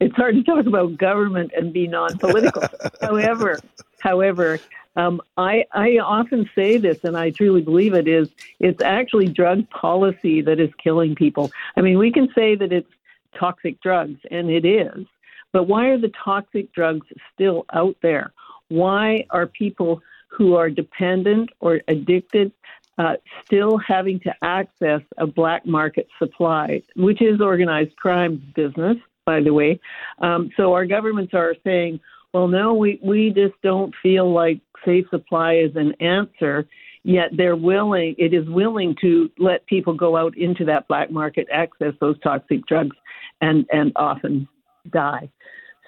it's 0.00 0.14
hard 0.16 0.34
to 0.34 0.42
talk 0.42 0.66
about 0.66 0.96
government 0.98 1.52
and 1.56 1.72
be 1.72 1.86
non-political. 1.86 2.62
however, 3.00 3.58
however, 4.00 4.58
um, 4.96 5.20
I, 5.36 5.64
I 5.72 5.98
often 5.98 6.48
say 6.54 6.76
this, 6.76 7.04
and 7.04 7.16
I 7.16 7.30
truly 7.30 7.62
believe 7.62 7.94
it 7.94 8.08
is. 8.08 8.28
It's 8.58 8.82
actually 8.82 9.28
drug 9.28 9.68
policy 9.70 10.42
that 10.42 10.58
is 10.58 10.70
killing 10.82 11.14
people. 11.14 11.50
I 11.76 11.82
mean, 11.82 11.98
we 11.98 12.10
can 12.10 12.28
say 12.34 12.56
that 12.56 12.72
it's 12.72 12.90
toxic 13.38 13.80
drugs, 13.80 14.18
and 14.30 14.50
it 14.50 14.64
is. 14.64 15.06
But 15.52 15.64
why 15.64 15.86
are 15.86 15.98
the 15.98 16.12
toxic 16.22 16.72
drugs 16.72 17.06
still 17.32 17.64
out 17.72 17.96
there? 18.02 18.32
Why 18.68 19.24
are 19.30 19.46
people 19.46 20.02
who 20.28 20.54
are 20.54 20.68
dependent 20.68 21.50
or 21.60 21.80
addicted 21.88 22.52
uh, 22.98 23.14
still 23.44 23.78
having 23.78 24.20
to 24.20 24.34
access 24.42 25.00
a 25.16 25.26
black 25.26 25.64
market 25.64 26.08
supply, 26.18 26.82
which 26.96 27.22
is 27.22 27.40
organized 27.40 27.96
crime 27.96 28.42
business, 28.54 28.96
by 29.24 29.40
the 29.40 29.52
way. 29.52 29.80
Um, 30.18 30.50
so 30.56 30.72
our 30.74 30.86
governments 30.86 31.32
are 31.34 31.54
saying, 31.64 32.00
well, 32.34 32.48
no, 32.48 32.74
we, 32.74 32.98
we 33.02 33.30
just 33.30 33.54
don't 33.62 33.94
feel 34.02 34.32
like 34.32 34.60
safe 34.84 35.06
supply 35.10 35.54
is 35.54 35.76
an 35.76 35.92
answer. 36.00 36.66
Yet 37.04 37.30
they're 37.36 37.56
willing, 37.56 38.16
it 38.18 38.34
is 38.34 38.46
willing 38.48 38.96
to 39.00 39.30
let 39.38 39.64
people 39.66 39.94
go 39.94 40.16
out 40.16 40.36
into 40.36 40.64
that 40.66 40.88
black 40.88 41.10
market, 41.10 41.46
access 41.50 41.94
those 42.00 42.18
toxic 42.20 42.66
drugs, 42.66 42.96
and, 43.40 43.64
and 43.72 43.92
often 43.96 44.48
die. 44.90 45.30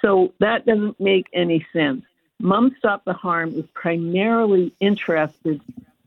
So 0.01 0.33
that 0.39 0.65
doesn't 0.65 0.99
make 0.99 1.27
any 1.35 1.67
sense. 1.73 2.05
Moms 2.39 2.73
Stop 2.79 3.05
the 3.05 3.13
Harm 3.13 3.53
is 3.55 3.67
primarily 3.75 4.73
interested 4.81 5.61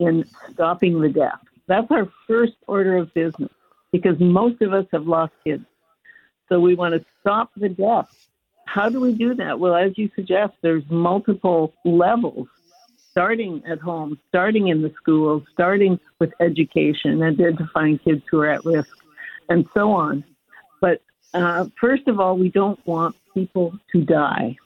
in 0.03 0.25
stopping 0.51 1.01
the 1.01 1.09
death. 1.09 1.39
That's 1.67 1.89
our 1.91 2.09
first 2.27 2.53
order 2.67 2.97
of 2.97 3.13
business 3.13 3.51
because 3.91 4.19
most 4.19 4.61
of 4.61 4.73
us 4.73 4.85
have 4.91 5.07
lost 5.07 5.33
kids. 5.43 5.65
So 6.49 6.59
we 6.59 6.75
want 6.75 6.93
to 6.95 7.05
stop 7.21 7.51
the 7.55 7.69
death. 7.69 8.09
How 8.65 8.89
do 8.89 8.99
we 8.99 9.13
do 9.13 9.35
that? 9.35 9.59
Well, 9.59 9.75
as 9.75 9.97
you 9.97 10.09
suggest, 10.15 10.53
there's 10.61 10.83
multiple 10.89 11.73
levels, 11.85 12.47
starting 13.11 13.63
at 13.67 13.79
home, 13.79 14.19
starting 14.29 14.69
in 14.69 14.81
the 14.81 14.91
schools, 15.01 15.43
starting 15.51 15.99
with 16.19 16.33
education, 16.39 17.21
identifying 17.21 17.99
kids 17.99 18.23
who 18.29 18.39
are 18.39 18.49
at 18.49 18.65
risk, 18.65 18.95
and 19.49 19.67
so 19.73 19.91
on. 19.91 20.23
But 20.81 21.01
uh, 21.33 21.67
first 21.79 22.07
of 22.07 22.19
all, 22.19 22.37
we 22.37 22.49
don't 22.49 22.79
want 22.85 23.15
people 23.33 23.77
to 23.91 24.01
die. 24.01 24.57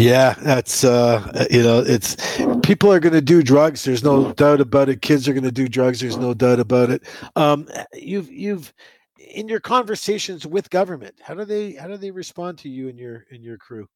Yeah, 0.00 0.32
that's 0.40 0.82
uh, 0.82 1.46
you 1.50 1.62
know, 1.62 1.84
it's 1.86 2.16
people 2.62 2.90
are 2.90 3.00
going 3.00 3.12
to 3.12 3.20
do 3.20 3.42
drugs. 3.42 3.84
There's 3.84 4.02
no 4.02 4.32
doubt 4.32 4.62
about 4.62 4.88
it. 4.88 5.02
Kids 5.02 5.28
are 5.28 5.34
going 5.34 5.44
to 5.44 5.52
do 5.52 5.68
drugs. 5.68 6.00
There's 6.00 6.16
no 6.16 6.32
doubt 6.32 6.58
about 6.58 6.88
it. 6.88 7.02
Um, 7.36 7.68
you've 7.92 8.30
you've 8.30 8.72
in 9.18 9.46
your 9.46 9.60
conversations 9.60 10.46
with 10.46 10.70
government, 10.70 11.16
how 11.20 11.34
do 11.34 11.44
they 11.44 11.72
how 11.72 11.86
do 11.86 11.98
they 11.98 12.10
respond 12.10 12.56
to 12.60 12.70
you 12.70 12.88
and 12.88 12.98
your 12.98 13.26
and 13.30 13.44
your 13.44 13.58
crew? 13.58 13.86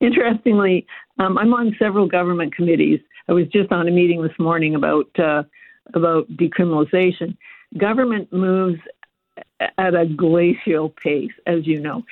Interestingly, 0.00 0.86
um, 1.18 1.36
I'm 1.36 1.52
on 1.52 1.76
several 1.78 2.06
government 2.08 2.54
committees. 2.54 3.00
I 3.28 3.32
was 3.32 3.48
just 3.48 3.70
on 3.72 3.86
a 3.86 3.90
meeting 3.90 4.22
this 4.22 4.38
morning 4.38 4.76
about 4.76 5.10
uh, 5.18 5.42
about 5.92 6.26
decriminalization. 6.38 7.36
Government 7.76 8.32
moves 8.32 8.80
at 9.78 9.94
a 9.94 10.06
glacial 10.06 10.88
pace, 10.88 11.32
as 11.46 11.66
you 11.66 11.80
know. 11.80 12.04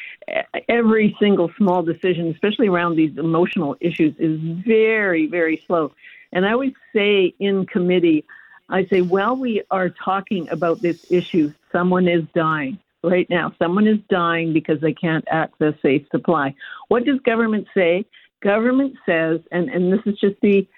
Every 0.68 1.16
single 1.20 1.51
small 1.57 1.82
decision, 1.82 2.28
especially 2.28 2.68
around 2.68 2.96
these 2.96 3.16
emotional 3.16 3.76
issues, 3.80 4.14
is 4.18 4.38
very, 4.66 5.26
very 5.26 5.62
slow. 5.66 5.92
And 6.32 6.46
I 6.46 6.53
always 6.53 6.74
say 6.94 7.34
in 7.38 7.66
committee, 7.66 8.24
I 8.68 8.84
say, 8.86 9.01
while 9.01 9.34
we 9.34 9.62
are 9.70 9.88
talking 9.88 10.49
about 10.51 10.82
this 10.82 11.11
issue, 11.11 11.53
someone 11.72 12.07
is 12.07 12.24
dying 12.34 12.78
right 13.03 13.28
now. 13.30 13.55
Someone 13.59 13.86
is 13.86 13.99
dying 14.11 14.53
because 14.53 14.80
they 14.80 14.92
can't 14.92 15.24
access 15.30 15.74
safe 15.80 16.07
supply. 16.11 16.55
What 16.88 17.05
does 17.05 17.18
government 17.20 17.66
say? 17.74 18.05
Government 18.42 18.96
says, 19.07 19.40
and, 19.51 19.70
and 19.70 19.90
this 19.90 20.01
is 20.05 20.18
just 20.18 20.36
the, 20.42 20.68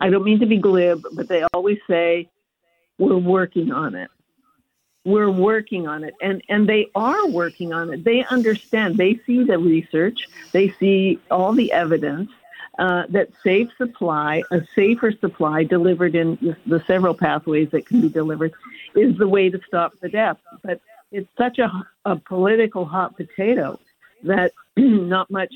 I 0.00 0.10
don't 0.10 0.24
mean 0.24 0.40
to 0.40 0.46
be 0.46 0.58
glib, 0.58 1.04
but 1.14 1.28
they 1.28 1.44
always 1.54 1.78
say, 1.88 2.28
we're 2.98 3.16
working 3.16 3.70
on 3.70 3.94
it 3.94 4.10
we're 5.06 5.30
working 5.30 5.86
on 5.86 6.04
it. 6.04 6.14
And 6.20 6.42
and 6.48 6.68
they 6.68 6.90
are 6.94 7.26
working 7.28 7.72
on 7.72 7.92
it. 7.92 8.04
They 8.04 8.24
understand. 8.24 8.96
They 8.96 9.20
see 9.24 9.44
the 9.44 9.58
research. 9.58 10.28
They 10.52 10.70
see 10.72 11.18
all 11.30 11.52
the 11.52 11.72
evidence 11.72 12.30
uh, 12.78 13.04
that 13.08 13.28
safe 13.42 13.70
supply 13.78 14.42
a 14.50 14.60
safer 14.74 15.12
supply 15.12 15.62
delivered 15.64 16.14
in 16.14 16.56
the 16.66 16.82
several 16.86 17.14
pathways 17.14 17.70
that 17.70 17.86
can 17.86 18.00
be 18.00 18.08
delivered 18.08 18.52
is 18.94 19.16
the 19.16 19.28
way 19.28 19.48
to 19.48 19.60
stop 19.66 19.92
the 20.00 20.08
death. 20.08 20.38
But 20.62 20.80
it's 21.12 21.28
such 21.38 21.60
a, 21.60 21.70
a 22.04 22.16
political 22.16 22.84
hot 22.84 23.16
potato 23.16 23.78
that 24.24 24.52
not 24.76 25.30
much 25.30 25.54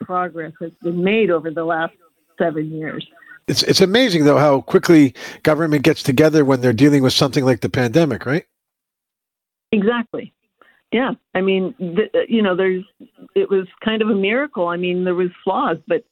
progress 0.00 0.52
has 0.60 0.72
been 0.82 1.02
made 1.02 1.30
over 1.30 1.50
the 1.50 1.64
last 1.64 1.94
seven 2.38 2.72
years. 2.72 3.06
It's 3.46 3.62
it's 3.62 3.80
amazing 3.80 4.24
though 4.24 4.38
how 4.38 4.60
quickly 4.62 5.14
government 5.44 5.84
gets 5.84 6.02
together 6.02 6.44
when 6.44 6.60
they're 6.60 6.72
dealing 6.72 7.04
with 7.04 7.12
something 7.12 7.44
like 7.44 7.60
the 7.60 7.70
pandemic 7.70 8.26
right 8.26 8.46
Exactly. 9.72 10.32
Yeah. 10.92 11.14
I 11.34 11.40
mean, 11.40 11.74
th- 11.74 12.10
you 12.28 12.42
know, 12.42 12.56
there's, 12.56 12.84
it 13.34 13.48
was 13.48 13.68
kind 13.80 14.02
of 14.02 14.10
a 14.10 14.14
miracle. 14.14 14.66
I 14.68 14.76
mean, 14.76 15.04
there 15.04 15.14
was 15.14 15.30
flaws, 15.44 15.78
but, 15.86 16.04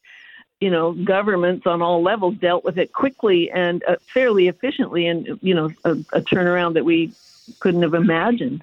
you 0.61 0.71
know, 0.71 0.93
governments 0.93 1.67
on 1.67 1.83
all 1.83 2.03
levels 2.03 2.37
dealt 2.37 2.65
with 2.65 2.79
it 2.79 2.93
quickly 2.93 3.51
and 3.51 3.83
uh, 3.89 3.97
fairly 4.13 4.49
efficiently 4.49 5.07
and, 5.07 5.39
you 5.43 5.55
know, 5.55 5.71
a, 5.85 5.93
a 6.13 6.21
turnaround 6.21 6.75
that 6.75 6.85
we 6.85 7.13
couldn't 7.61 7.83
have 7.83 7.95
imagined. 7.95 8.63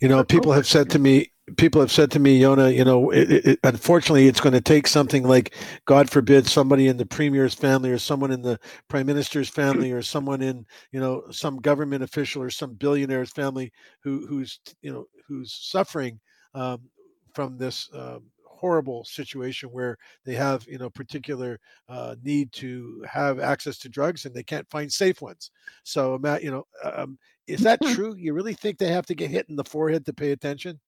You 0.00 0.08
know, 0.08 0.24
people 0.24 0.52
have 0.52 0.66
said 0.66 0.90
to 0.90 0.98
me, 0.98 1.32
people 1.56 1.80
have 1.80 1.92
said 1.92 2.10
to 2.10 2.18
me, 2.18 2.40
Yona, 2.40 2.74
you 2.74 2.84
know, 2.84 3.10
it, 3.10 3.30
it, 3.30 3.58
unfortunately, 3.62 4.26
it's 4.26 4.40
going 4.40 4.52
to 4.52 4.60
take 4.60 4.86
something 4.86 5.22
like, 5.22 5.54
God 5.84 6.10
forbid, 6.10 6.46
somebody 6.46 6.88
in 6.88 6.96
the 6.96 7.06
premier's 7.06 7.54
family 7.54 7.90
or 7.90 7.98
someone 7.98 8.32
in 8.32 8.42
the 8.42 8.58
prime 8.88 9.06
minister's 9.06 9.48
family 9.48 9.92
or 9.92 10.02
someone 10.02 10.42
in, 10.42 10.66
you 10.90 11.00
know, 11.00 11.22
some 11.30 11.58
government 11.58 12.02
official 12.02 12.42
or 12.42 12.50
some 12.50 12.74
billionaire's 12.74 13.30
family 13.30 13.72
who, 14.02 14.26
who's, 14.26 14.60
you 14.82 14.92
know, 14.92 15.06
who's 15.26 15.52
suffering 15.52 16.18
um, 16.54 16.80
from 17.34 17.56
this 17.56 17.88
um, 17.94 18.24
horrible 18.44 19.04
situation 19.04 19.68
where 19.70 19.96
they 20.24 20.34
have, 20.34 20.66
you 20.66 20.78
know, 20.78 20.90
particular 20.90 21.60
uh, 21.88 22.16
need 22.22 22.50
to 22.52 23.04
have 23.08 23.38
access 23.38 23.78
to 23.78 23.88
drugs 23.88 24.24
and 24.24 24.34
they 24.34 24.42
can't 24.42 24.68
find 24.68 24.92
safe 24.92 25.20
ones. 25.20 25.50
So, 25.84 26.18
Matt, 26.18 26.42
you 26.42 26.50
know, 26.50 26.66
um, 26.82 27.18
is 27.46 27.60
that 27.62 27.80
true? 27.94 28.14
You 28.14 28.34
really 28.34 28.54
think 28.54 28.78
they 28.78 28.92
have 28.92 29.06
to 29.06 29.14
get 29.14 29.30
hit 29.30 29.48
in 29.48 29.56
the 29.56 29.64
forehead 29.64 30.06
to 30.06 30.12
pay 30.12 30.32
attention? 30.32 30.80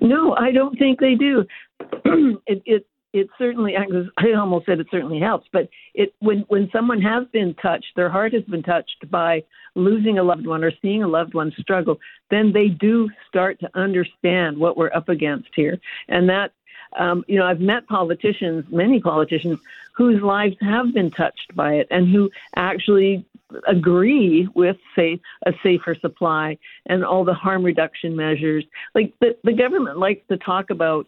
No, 0.00 0.34
I 0.34 0.52
don't 0.52 0.78
think 0.78 1.00
they 1.00 1.14
do. 1.14 1.44
it, 2.46 2.62
it 2.66 2.86
it 3.12 3.28
certainly 3.38 3.74
I 3.76 4.32
almost 4.38 4.66
said 4.66 4.78
it 4.78 4.88
certainly 4.90 5.18
helps, 5.20 5.48
but 5.52 5.68
it 5.94 6.14
when 6.18 6.44
when 6.48 6.68
someone 6.72 7.00
has 7.00 7.24
been 7.32 7.54
touched, 7.54 7.86
their 7.96 8.10
heart 8.10 8.34
has 8.34 8.42
been 8.44 8.62
touched 8.62 9.10
by 9.10 9.42
losing 9.74 10.18
a 10.18 10.22
loved 10.22 10.46
one 10.46 10.62
or 10.62 10.72
seeing 10.82 11.02
a 11.02 11.08
loved 11.08 11.34
one 11.34 11.52
struggle, 11.58 11.98
then 12.30 12.52
they 12.52 12.68
do 12.68 13.08
start 13.28 13.58
to 13.60 13.70
understand 13.74 14.58
what 14.58 14.76
we're 14.76 14.92
up 14.92 15.08
against 15.08 15.48
here, 15.54 15.78
and 16.08 16.28
that 16.28 16.52
um, 16.96 17.24
you 17.28 17.38
know 17.38 17.46
I've 17.46 17.60
met 17.60 17.86
politicians, 17.86 18.64
many 18.70 19.00
politicians 19.00 19.58
whose 19.96 20.20
lives 20.22 20.56
have 20.60 20.92
been 20.92 21.10
touched 21.10 21.54
by 21.54 21.74
it, 21.74 21.88
and 21.90 22.08
who 22.08 22.30
actually 22.54 23.24
agree 23.66 24.48
with, 24.54 24.76
say, 24.94 25.20
a 25.46 25.52
safer 25.62 25.94
supply 25.94 26.58
and 26.86 27.04
all 27.04 27.24
the 27.24 27.34
harm 27.34 27.62
reduction 27.62 28.16
measures. 28.16 28.64
Like 28.94 29.14
the, 29.20 29.36
the 29.44 29.52
government 29.52 29.98
likes 29.98 30.26
to 30.28 30.36
talk 30.36 30.70
about 30.70 31.06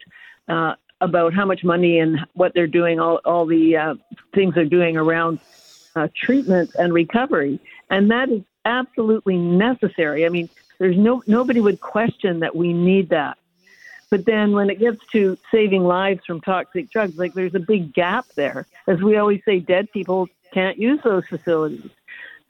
uh, 0.49 0.75
about 1.01 1.33
how 1.33 1.45
much 1.45 1.63
money 1.63 1.99
and 1.99 2.19
what 2.35 2.55
they're 2.55 2.67
doing, 2.67 2.99
all 3.01 3.21
all 3.25 3.47
the 3.47 3.77
uh, 3.77 3.95
things 4.35 4.55
they're 4.55 4.65
doing 4.65 4.97
around 4.97 5.39
uh, 5.97 6.09
treatment 6.15 6.71
and 6.79 6.93
recovery, 6.93 7.61
and 7.91 8.11
that 8.11 8.29
is 8.31 8.43
absolutely 8.65 9.37
necessary. 9.37 10.27
I 10.27 10.29
mean, 10.29 10.49
there's 10.79 10.97
no 10.97 11.23
nobody 11.27 11.61
would 11.61 11.81
question 11.81 12.41
that 12.41 12.57
we 12.57 12.73
need 12.73 13.11
that. 13.11 13.39
But 14.11 14.25
then 14.25 14.53
when 14.53 14.71
it 14.71 14.79
gets 14.79 15.05
to 15.13 15.37
saving 15.51 15.85
lives 15.85 16.25
from 16.25 16.41
toxic 16.41 16.91
drugs, 16.91 17.19
like 17.19 17.35
there's 17.35 17.55
a 17.55 17.61
big 17.61 17.93
gap 17.93 18.27
there. 18.37 18.67
As 18.87 19.03
we 19.03 19.17
always 19.17 19.43
say, 19.45 19.61
dead 19.61 19.93
people 19.93 20.29
can't 20.53 20.79
use 20.79 21.01
those 21.05 21.27
facilities. 21.27 21.91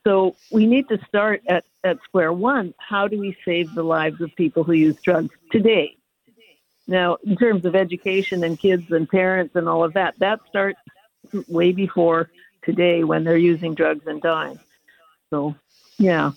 So 0.05 0.37
we 0.51 0.67
need 0.67 0.89
to 0.89 0.99
start 1.07 1.43
at, 1.49 1.65
at 1.83 2.01
square 2.05 2.33
one. 2.33 2.75
How 2.79 3.09
do 3.09 3.19
we 3.19 3.37
save 3.45 3.75
the 3.75 3.83
lives 3.83 4.21
of 4.21 4.35
people 4.37 4.63
who 4.65 4.73
use 4.73 4.97
drugs 5.03 5.35
today? 5.51 5.97
Now, 6.87 7.19
in 7.25 7.37
terms 7.37 7.65
of 7.67 7.77
education 7.77 8.45
and 8.45 8.59
kids 8.59 8.91
and 8.91 9.09
parents 9.09 9.55
and 9.57 9.69
all 9.69 9.85
of 9.85 9.93
that, 9.95 10.19
that 10.21 10.41
starts 10.49 10.81
way 11.49 11.73
before 11.73 12.31
today 12.63 13.05
when 13.05 13.25
they're 13.25 13.37
using 13.37 13.75
drugs 13.75 14.07
and 14.07 14.23
dying. 14.23 14.59
So, 15.29 15.55
yeah. 15.99 16.33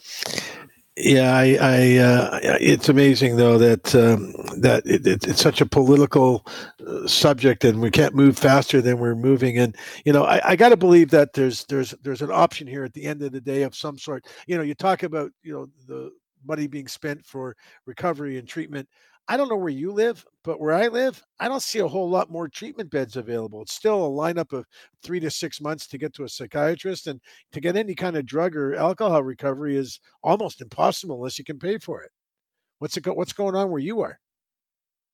Yeah, 0.98 1.34
I, 1.34 1.58
I 1.62 1.98
uh, 2.00 2.40
it's 2.60 2.90
amazing 2.90 3.38
though 3.38 3.58
that 3.58 3.96
um, 3.96 4.34
that 4.60 4.86
it, 4.86 5.08
it, 5.08 5.26
it's 5.26 5.42
such 5.42 5.62
a 5.62 5.66
political 5.66 6.46
uh, 6.86 7.08
subject, 7.08 7.64
and 7.64 7.80
we 7.80 7.90
can't 7.90 8.14
move 8.14 8.38
faster 8.38 8.82
than 8.82 9.00
we're 9.00 9.16
moving. 9.16 9.58
And 9.58 9.74
you 10.04 10.12
know, 10.12 10.26
I, 10.26 10.42
I 10.50 10.56
got 10.58 10.70
to 10.70 10.78
believe 10.78 11.10
that 11.12 11.32
there's 11.32 11.64
there's 11.66 11.92
there's 12.04 12.22
an 12.22 12.32
option 12.32 12.68
here 12.68 12.84
at 12.84 12.94
the 12.94 13.06
end 13.06 13.22
of 13.22 13.32
the 13.32 13.40
day 13.40 13.64
of 13.64 13.74
some 13.74 13.98
sort. 13.98 14.26
You 14.48 14.58
know, 14.58 14.64
you 14.64 14.76
talk 14.76 15.04
about 15.04 15.32
you 15.44 15.54
know 15.54 15.68
the 15.88 16.12
money 16.46 16.68
being 16.68 16.90
spent 16.90 17.26
for 17.26 17.56
recovery 17.86 18.38
and 18.38 18.48
treatment. 18.48 18.90
I 19.28 19.38
don't 19.38 19.50
know 19.50 19.56
where 19.56 19.70
you 19.70 19.92
live, 19.92 20.26
but 20.44 20.60
where 20.60 20.74
I 20.74 20.88
live, 20.88 21.24
I 21.40 21.48
don't 21.48 21.62
see 21.62 21.80
a 21.80 21.88
whole 21.88 22.10
lot 22.10 22.30
more 22.30 22.50
treatment 22.50 22.90
beds 22.90 23.16
available. 23.16 23.62
It's 23.62 23.74
still 23.74 24.06
a 24.06 24.10
lineup 24.10 24.52
of 24.52 24.66
three 25.04 25.20
to 25.20 25.30
six 25.30 25.62
months 25.62 25.88
to 25.88 25.98
get 25.98 26.14
to 26.16 26.24
a 26.24 26.30
psychiatrist, 26.30 27.08
and 27.08 27.22
to 27.52 27.62
get 27.62 27.76
any 27.76 27.96
kind 27.96 28.18
of 28.18 28.26
drug 28.26 28.56
or 28.56 28.76
alcohol 28.76 29.24
recovery 29.24 29.78
is 29.78 30.00
almost 30.24 30.62
impossible 30.62 31.16
unless 31.16 31.40
you 31.40 31.46
can 31.46 31.60
pay 31.60 31.78
for 31.78 32.02
it. 32.02 32.12
What's 32.80 32.98
it? 32.98 33.04
Go, 33.04 33.14
what's 33.14 33.34
going 33.34 33.56
on 33.56 33.70
where 33.70 33.82
you 33.82 34.02
are? 34.02 34.20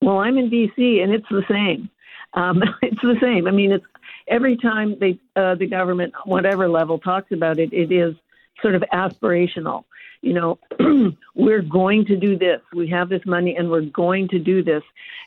Well, 0.02 0.20
I'm 0.20 0.38
in 0.38 0.50
B.C. 0.50 1.02
and 1.02 1.12
it's 1.12 1.28
the 1.30 1.44
same. 1.50 1.90
Um, 2.34 2.64
it's 2.82 3.02
the 3.02 3.18
same. 3.22 3.48
I 3.48 3.52
mean, 3.52 3.72
it's 3.72 3.86
every 4.28 4.58
time 4.58 4.96
they 5.00 5.20
uh, 5.36 5.56
the 5.56 5.68
government, 5.68 6.14
whatever 6.26 6.70
level, 6.70 6.98
talks 6.98 7.32
about 7.32 7.60
it, 7.60 7.72
it 7.74 7.92
is 7.92 8.16
sort 8.62 8.76
of 8.76 8.84
aspirational 8.94 9.84
you 10.22 10.34
know, 10.34 10.60
we're 11.36 11.62
going 11.62 12.06
to 12.06 12.18
do 12.18 12.38
this. 12.38 12.62
We 12.74 12.88
have 12.90 13.10
this 13.10 13.26
money 13.26 13.56
and 13.56 13.70
we're 13.70 13.82
going 13.82 14.28
to 14.30 14.40
do 14.40 14.64
this. 14.64 14.84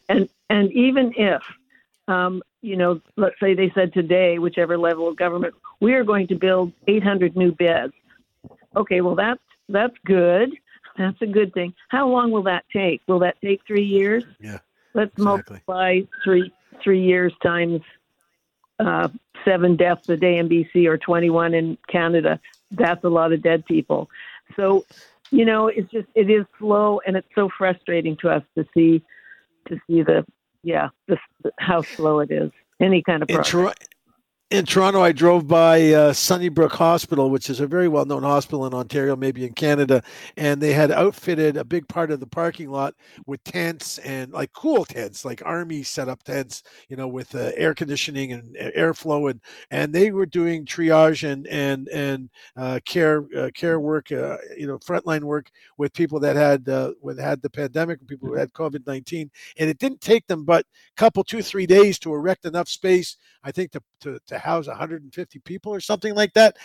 And 0.08 0.28
and 0.48 0.70
even 0.72 1.12
if 1.16 1.42
um, 2.08 2.42
you 2.60 2.76
know, 2.76 3.00
let's 3.16 3.38
say 3.40 3.54
they 3.54 3.70
said 3.70 3.92
today, 3.92 4.38
whichever 4.38 4.76
level 4.76 5.08
of 5.08 5.16
government, 5.16 5.54
we 5.80 5.94
are 5.94 6.04
going 6.04 6.26
to 6.28 6.34
build 6.34 6.72
800 6.88 7.36
new 7.36 7.52
beds. 7.52 7.92
Okay, 8.76 9.00
well 9.00 9.14
that's 9.14 9.40
that's 9.68 9.96
good. 10.04 10.50
That's 10.98 11.20
a 11.22 11.26
good 11.26 11.54
thing. 11.54 11.72
How 11.88 12.08
long 12.08 12.30
will 12.30 12.42
that 12.42 12.64
take? 12.72 13.00
Will 13.06 13.20
that 13.20 13.40
take 13.40 13.64
three 13.66 13.84
years? 13.84 14.24
Yeah. 14.40 14.58
Let's 14.92 15.12
exactly. 15.12 15.24
multiply 15.24 16.00
three 16.24 16.52
three 16.82 17.02
years 17.02 17.32
times 17.42 17.80
uh, 18.80 19.08
seven 19.44 19.76
deaths 19.76 20.08
a 20.08 20.16
day 20.16 20.38
in 20.38 20.48
BC 20.48 20.86
or 20.86 20.98
21 20.98 21.54
in 21.54 21.78
Canada. 21.88 22.40
That's 22.70 23.02
a 23.04 23.08
lot 23.08 23.32
of 23.32 23.42
dead 23.42 23.64
people. 23.64 24.08
So, 24.56 24.84
you 25.30 25.44
know, 25.44 25.68
it's 25.68 25.90
just 25.90 26.08
it 26.14 26.30
is 26.30 26.46
slow, 26.58 27.00
and 27.06 27.16
it's 27.16 27.28
so 27.34 27.48
frustrating 27.56 28.16
to 28.18 28.30
us 28.30 28.42
to 28.56 28.64
see 28.74 29.02
to 29.68 29.76
see 29.86 30.02
the 30.02 30.24
yeah 30.62 30.88
the, 31.08 31.18
how 31.58 31.82
slow 31.82 32.20
it 32.20 32.30
is. 32.30 32.50
Any 32.80 33.02
kind 33.02 33.22
of 33.22 33.28
progress. 33.28 33.74
In 34.51 34.66
Toronto, 34.66 35.01
I 35.01 35.12
drove 35.12 35.46
by 35.46 35.92
uh, 35.92 36.12
Sunnybrook 36.12 36.72
Hospital, 36.72 37.30
which 37.30 37.48
is 37.48 37.61
a 37.61 37.68
very 37.68 37.86
well 37.86 38.05
known 38.05 38.24
hospital 38.24 38.66
in 38.66 38.74
Ontario, 38.74 39.14
maybe 39.14 39.44
in 39.44 39.53
Canada. 39.53 40.03
And 40.36 40.61
they 40.61 40.72
had 40.72 40.90
outfitted 40.90 41.57
a 41.57 41.64
big 41.64 41.86
part 41.86 42.11
of 42.11 42.18
the 42.18 42.26
parking 42.26 42.68
lot 42.68 42.94
with 43.26 43.44
tents 43.44 43.98
and 43.98 44.32
like 44.32 44.53
cool 44.53 44.84
tents, 44.84 45.24
like 45.24 45.40
army 45.46 45.84
set 45.84 46.09
up 46.09 46.24
tents, 46.24 46.64
you 46.88 46.96
know, 46.96 47.07
with 47.07 47.32
uh, 47.36 47.53
air 47.55 47.74
conditioning 47.74 48.32
and 48.32 48.57
airflow. 48.76 49.30
And, 49.30 49.40
and 49.70 49.92
they 49.92 50.11
were 50.11 50.26
doing 50.26 50.66
triage 50.66 51.30
and, 51.30 51.46
and, 51.46 51.88
and 51.88 52.28
uh, 52.57 52.80
care, 52.84 53.26
uh, 53.36 53.51
care 53.55 53.78
work, 53.78 54.11
uh, 54.11 54.36
you 54.59 54.66
know, 54.66 54.78
frontline 54.78 55.22
work 55.22 55.48
with 55.78 55.92
people 55.92 56.18
that 56.20 56.34
had, 56.34 56.68
uh, 56.68 56.90
had 57.20 57.40
the 57.40 57.51
pandemic, 57.51 58.05
people 58.09 58.26
who 58.26 58.34
had 58.34 58.53
COVID 58.53 58.84
19. 58.84 59.30
And 59.59 59.70
it 59.70 59.78
didn't 59.78 60.01
take 60.01 60.26
them 60.26 60.44
but 60.44 60.62
a 60.62 60.96
couple, 60.96 61.22
two, 61.22 61.40
three 61.40 61.66
days 61.66 62.01
to 62.01 62.12
erect 62.12 62.46
enough 62.46 62.68
space, 62.68 63.16
I 63.44 63.53
think, 63.53 63.70
to, 63.72 63.82
to, 64.01 64.18
to 64.26 64.39
house 64.41 64.66
150 64.66 65.38
people 65.41 65.72
or 65.72 65.80
something 65.80 66.14
like 66.14 66.32
that. 66.34 66.57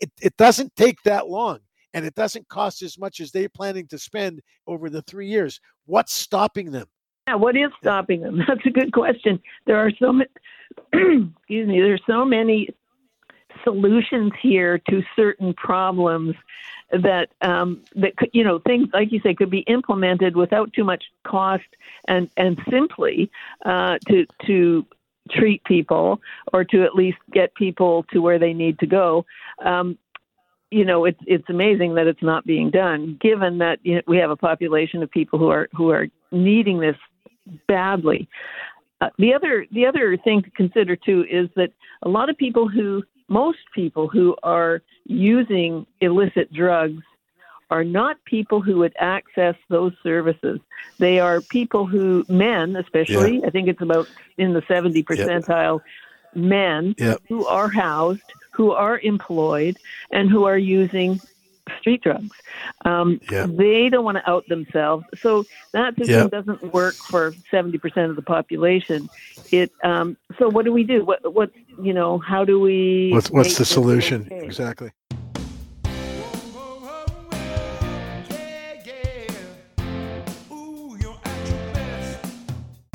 It, 0.00 0.10
it 0.20 0.36
doesn't 0.36 0.74
take 0.76 1.02
that 1.02 1.28
long 1.28 1.60
and 1.92 2.04
it 2.04 2.14
doesn't 2.14 2.48
cost 2.48 2.82
as 2.82 2.98
much 2.98 3.20
as 3.20 3.30
they're 3.30 3.48
planning 3.48 3.86
to 3.88 3.98
spend 3.98 4.42
over 4.66 4.90
the 4.90 5.02
three 5.02 5.28
years. 5.28 5.60
What's 5.86 6.12
stopping 6.12 6.72
them? 6.72 6.86
Yeah, 7.28 7.36
what 7.36 7.56
is 7.56 7.70
stopping 7.80 8.20
them? 8.20 8.42
That's 8.48 8.66
a 8.66 8.70
good 8.70 8.92
question. 8.92 9.40
There 9.66 9.78
are 9.78 9.90
so 9.98 10.12
many, 10.12 10.30
excuse 11.38 11.68
me, 11.68 11.80
there's 11.80 12.02
so 12.06 12.24
many 12.24 12.68
solutions 13.62 14.32
here 14.42 14.78
to 14.90 15.02
certain 15.16 15.54
problems 15.54 16.34
that 16.90 17.30
um, 17.40 17.82
that 17.94 18.12
you 18.32 18.44
know 18.44 18.60
things 18.66 18.88
like 18.92 19.10
you 19.10 19.20
say 19.20 19.34
could 19.34 19.50
be 19.50 19.60
implemented 19.60 20.36
without 20.36 20.72
too 20.72 20.84
much 20.84 21.04
cost 21.26 21.64
and 22.08 22.28
and 22.36 22.60
simply 22.70 23.30
uh, 23.64 23.98
to 24.08 24.26
to 24.46 24.86
treat 25.30 25.62
people 25.64 26.20
or 26.52 26.64
to 26.64 26.84
at 26.84 26.94
least 26.94 27.18
get 27.32 27.54
people 27.54 28.04
to 28.12 28.20
where 28.20 28.38
they 28.38 28.52
need 28.52 28.78
to 28.78 28.86
go. 28.86 29.24
Um, 29.64 29.98
you 30.70 30.84
know, 30.84 31.04
it's 31.04 31.20
it's 31.26 31.48
amazing 31.48 31.94
that 31.94 32.06
it's 32.06 32.22
not 32.22 32.44
being 32.44 32.70
done, 32.70 33.18
given 33.20 33.58
that 33.58 33.78
you 33.82 33.96
know, 33.96 34.02
we 34.06 34.16
have 34.18 34.30
a 34.30 34.36
population 34.36 35.02
of 35.02 35.10
people 35.10 35.38
who 35.38 35.48
are 35.48 35.68
who 35.72 35.90
are 35.90 36.08
needing 36.32 36.80
this 36.80 36.96
badly. 37.68 38.28
Uh, 39.00 39.10
the 39.18 39.32
other 39.32 39.66
the 39.72 39.86
other 39.86 40.16
thing 40.16 40.42
to 40.42 40.50
consider 40.50 40.96
too 40.96 41.24
is 41.30 41.48
that 41.54 41.70
a 42.02 42.08
lot 42.08 42.28
of 42.28 42.36
people 42.36 42.68
who 42.68 43.02
most 43.28 43.58
people 43.74 44.08
who 44.08 44.36
are 44.42 44.82
using 45.04 45.86
illicit 46.00 46.52
drugs 46.52 47.02
are 47.74 47.82
not 47.82 48.24
people 48.24 48.60
who 48.60 48.76
would 48.76 48.94
access 49.00 49.56
those 49.68 49.92
services. 50.00 50.60
They 50.98 51.18
are 51.18 51.40
people 51.40 51.86
who, 51.86 52.24
men 52.28 52.76
especially, 52.76 53.40
yeah. 53.40 53.48
I 53.48 53.50
think 53.50 53.66
it's 53.66 53.82
about 53.82 54.06
in 54.38 54.52
the 54.52 54.62
70 54.68 55.02
percentile, 55.02 55.80
yeah. 55.82 56.40
men 56.40 56.94
yeah. 56.98 57.16
who 57.28 57.44
are 57.46 57.68
housed, 57.68 58.22
who 58.52 58.70
are 58.70 59.00
employed, 59.00 59.76
and 60.12 60.30
who 60.30 60.44
are 60.44 60.56
using 60.56 61.20
street 61.80 62.00
drugs. 62.00 62.36
Um, 62.84 63.20
They 63.28 63.88
don't 63.88 64.04
want 64.04 64.18
to 64.18 64.30
out 64.30 64.46
themselves. 64.46 65.04
So 65.18 65.44
that 65.72 65.96
system 65.96 66.28
doesn't 66.28 66.72
work 66.72 66.94
for 66.94 67.32
70% 67.52 68.08
of 68.08 68.14
the 68.14 68.22
population. 68.22 69.08
It 69.50 69.72
um, 69.82 70.16
So 70.38 70.48
what 70.48 70.64
do 70.64 70.72
we 70.72 70.84
do? 70.84 71.04
What, 71.04 71.34
what 71.34 71.50
you 71.82 71.92
know, 71.92 72.18
how 72.18 72.44
do 72.44 72.60
we. 72.60 73.10
What's, 73.10 73.32
what's 73.32 73.58
the 73.58 73.64
solution? 73.64 74.26
Okay? 74.26 74.44
Exactly. 74.44 74.92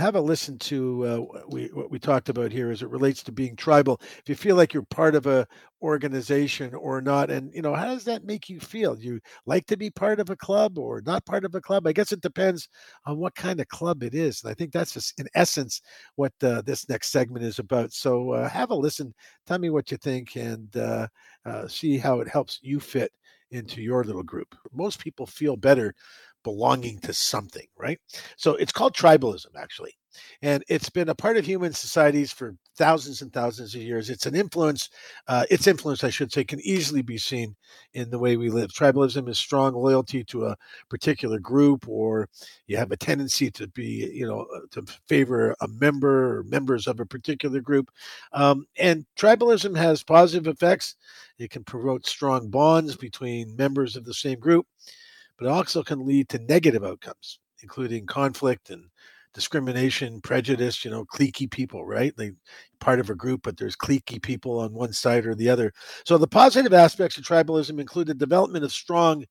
Have 0.09 0.15
a 0.15 0.21
listen 0.21 0.57
to 0.57 1.05
uh, 1.05 1.39
we, 1.49 1.67
what 1.67 1.91
we 1.91 1.99
talked 1.99 2.29
about 2.29 2.51
here 2.51 2.71
as 2.71 2.81
it 2.81 2.89
relates 2.89 3.21
to 3.21 3.31
being 3.31 3.55
tribal. 3.55 4.01
If 4.01 4.23
you 4.25 4.33
feel 4.33 4.55
like 4.55 4.73
you're 4.73 4.81
part 4.81 5.13
of 5.13 5.27
a 5.27 5.45
organization 5.83 6.73
or 6.73 6.99
not, 6.99 7.29
and 7.29 7.53
you 7.53 7.61
know, 7.61 7.75
how 7.75 7.85
does 7.85 8.03
that 8.05 8.23
make 8.25 8.49
you 8.49 8.59
feel? 8.59 8.95
Do 8.95 9.03
you 9.03 9.19
like 9.45 9.67
to 9.67 9.77
be 9.77 9.91
part 9.91 10.19
of 10.19 10.31
a 10.31 10.35
club 10.35 10.79
or 10.79 11.03
not 11.05 11.27
part 11.27 11.45
of 11.45 11.53
a 11.53 11.61
club? 11.61 11.85
I 11.85 11.93
guess 11.93 12.11
it 12.11 12.21
depends 12.21 12.67
on 13.05 13.19
what 13.19 13.35
kind 13.35 13.59
of 13.59 13.67
club 13.67 14.01
it 14.01 14.15
is, 14.15 14.41
and 14.41 14.49
I 14.49 14.55
think 14.55 14.71
that's 14.71 14.93
just 14.93 15.19
in 15.19 15.27
essence 15.35 15.79
what 16.15 16.33
uh, 16.41 16.63
this 16.65 16.89
next 16.89 17.09
segment 17.11 17.45
is 17.45 17.59
about. 17.59 17.93
So 17.93 18.31
uh, 18.31 18.49
have 18.49 18.71
a 18.71 18.75
listen, 18.75 19.13
tell 19.45 19.59
me 19.59 19.69
what 19.69 19.91
you 19.91 19.97
think, 19.97 20.35
and 20.35 20.75
uh, 20.75 21.07
uh, 21.45 21.67
see 21.67 21.99
how 21.99 22.19
it 22.19 22.27
helps 22.27 22.57
you 22.63 22.79
fit 22.79 23.11
into 23.51 23.79
your 23.79 24.03
little 24.03 24.23
group. 24.23 24.55
Most 24.73 24.99
people 24.99 25.27
feel 25.27 25.55
better 25.55 25.93
belonging 26.43 26.99
to 26.99 27.13
something, 27.13 27.67
right? 27.77 27.99
So 28.37 28.55
it's 28.55 28.71
called 28.71 28.95
tribalism, 28.95 29.55
actually. 29.55 29.98
And 30.41 30.63
it's 30.67 30.89
been 30.89 31.09
a 31.09 31.15
part 31.15 31.37
of 31.37 31.45
human 31.45 31.73
societies 31.73 32.31
for 32.31 32.55
thousands 32.77 33.21
and 33.21 33.31
thousands 33.31 33.75
of 33.75 33.81
years. 33.81 34.09
It's 34.09 34.25
an 34.25 34.35
influence, 34.35 34.89
uh, 35.27 35.45
its 35.49 35.67
influence, 35.67 36.03
I 36.03 36.09
should 36.09 36.31
say, 36.31 36.43
can 36.43 36.59
easily 36.61 37.01
be 37.01 37.17
seen 37.17 37.55
in 37.93 38.09
the 38.09 38.19
way 38.19 38.37
we 38.37 38.49
live. 38.49 38.71
Tribalism 38.71 39.27
is 39.29 39.37
strong 39.37 39.73
loyalty 39.73 40.23
to 40.25 40.45
a 40.45 40.57
particular 40.89 41.39
group, 41.39 41.87
or 41.87 42.29
you 42.67 42.77
have 42.77 42.91
a 42.91 42.97
tendency 42.97 43.51
to 43.51 43.67
be, 43.67 44.09
you 44.13 44.25
know, 44.25 44.47
uh, 44.55 44.59
to 44.71 44.85
favor 45.07 45.55
a 45.61 45.67
member 45.67 46.37
or 46.37 46.43
members 46.43 46.87
of 46.87 46.99
a 46.99 47.05
particular 47.05 47.61
group. 47.61 47.89
Um, 48.31 48.65
and 48.77 49.05
tribalism 49.17 49.75
has 49.75 50.03
positive 50.03 50.47
effects. 50.47 50.95
It 51.37 51.51
can 51.51 51.63
promote 51.63 52.07
strong 52.07 52.49
bonds 52.49 52.95
between 52.95 53.55
members 53.55 53.95
of 53.95 54.05
the 54.05 54.13
same 54.13 54.39
group 54.39 54.65
but 55.39 55.47
it 55.47 55.51
also 55.51 55.81
can 55.81 56.05
lead 56.05 56.27
to 56.29 56.39
negative 56.39 56.83
outcomes, 56.83 57.39
including 57.63 58.05
conflict 58.05 58.69
and 58.69 58.83
discrimination, 59.39 60.19
prejudice, 60.19 60.83
you 60.83 60.91
know, 60.91 61.05
cliquey 61.05 61.49
people, 61.49 61.85
right? 61.85 62.13
They 62.17 62.33
part 62.81 62.99
of 62.99 63.09
a 63.09 63.15
group, 63.15 63.39
but 63.41 63.55
there's 63.55 63.75
cliquey 63.75 64.21
people 64.21 64.59
on 64.59 64.73
one 64.73 64.91
side 64.91 65.25
or 65.25 65.33
the 65.33 65.49
other. 65.49 65.71
So 66.03 66.17
the 66.17 66.27
positive 66.27 66.73
aspects 66.73 67.17
of 67.17 67.23
tribalism 67.23 67.79
include 67.79 68.07
the 68.07 68.13
development 68.13 68.65
of 68.65 68.73
strong 68.73 69.23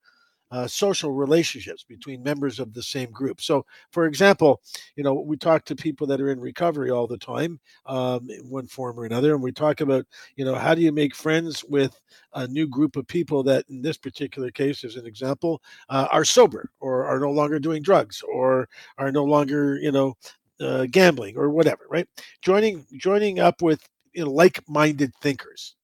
uh, 0.50 0.66
social 0.66 1.12
relationships 1.12 1.84
between 1.84 2.22
members 2.22 2.58
of 2.58 2.72
the 2.72 2.82
same 2.82 3.10
group. 3.10 3.40
So, 3.40 3.64
for 3.90 4.06
example, 4.06 4.60
you 4.96 5.04
know, 5.04 5.14
we 5.14 5.36
talk 5.36 5.64
to 5.66 5.76
people 5.76 6.06
that 6.06 6.20
are 6.20 6.30
in 6.30 6.40
recovery 6.40 6.90
all 6.90 7.06
the 7.06 7.18
time, 7.18 7.60
um, 7.86 8.28
in 8.30 8.48
one 8.48 8.66
form 8.66 8.98
or 8.98 9.04
another, 9.04 9.34
and 9.34 9.42
we 9.42 9.52
talk 9.52 9.80
about, 9.80 10.06
you 10.36 10.44
know, 10.44 10.54
how 10.54 10.74
do 10.74 10.80
you 10.80 10.92
make 10.92 11.14
friends 11.14 11.64
with 11.64 12.00
a 12.34 12.46
new 12.48 12.66
group 12.66 12.96
of 12.96 13.06
people 13.06 13.42
that, 13.44 13.64
in 13.68 13.82
this 13.82 13.96
particular 13.96 14.50
case, 14.50 14.84
as 14.84 14.96
an 14.96 15.06
example, 15.06 15.62
uh, 15.88 16.08
are 16.10 16.24
sober 16.24 16.70
or 16.80 17.04
are 17.04 17.20
no 17.20 17.30
longer 17.30 17.58
doing 17.58 17.82
drugs 17.82 18.22
or 18.22 18.68
are 18.98 19.12
no 19.12 19.24
longer, 19.24 19.76
you 19.78 19.92
know, 19.92 20.14
uh, 20.60 20.86
gambling 20.90 21.36
or 21.36 21.50
whatever, 21.50 21.86
right? 21.88 22.08
Joining 22.42 22.84
joining 22.96 23.38
up 23.38 23.62
with 23.62 23.80
you 24.12 24.24
know, 24.24 24.30
like-minded 24.30 25.14
thinkers 25.22 25.76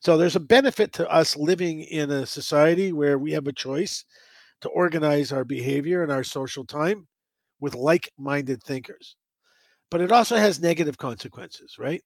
so 0.00 0.16
there's 0.16 0.36
a 0.36 0.40
benefit 0.40 0.92
to 0.94 1.08
us 1.10 1.36
living 1.36 1.82
in 1.82 2.10
a 2.10 2.26
society 2.26 2.92
where 2.92 3.18
we 3.18 3.32
have 3.32 3.46
a 3.46 3.52
choice 3.52 4.04
to 4.60 4.68
organize 4.70 5.32
our 5.32 5.44
behavior 5.44 6.02
and 6.02 6.12
our 6.12 6.24
social 6.24 6.64
time 6.64 7.06
with 7.60 7.74
like 7.74 8.10
minded 8.18 8.62
thinkers. 8.62 9.16
But 9.90 10.00
it 10.00 10.12
also 10.12 10.36
has 10.36 10.60
negative 10.60 10.98
consequences, 10.98 11.76
right? 11.78 12.02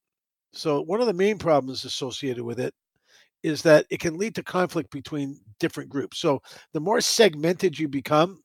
So, 0.53 0.83
one 0.83 1.01
of 1.01 1.07
the 1.07 1.15
main 1.15 1.39
problems 1.39 1.85
associated 1.85 2.45
with 2.45 2.61
it 2.61 2.75
is 3.43 3.63
that 3.63 3.87
it 3.91 4.01
can 4.01 4.19
lead 4.19 4.35
to 4.37 4.43
conflict 4.43 4.91
between 4.91 5.41
different 5.61 5.91
groups. 5.91 6.19
So, 6.19 6.43
the 6.73 6.81
more 6.81 7.01
segmented 7.01 7.79
you 7.79 7.89
become, 7.89 8.41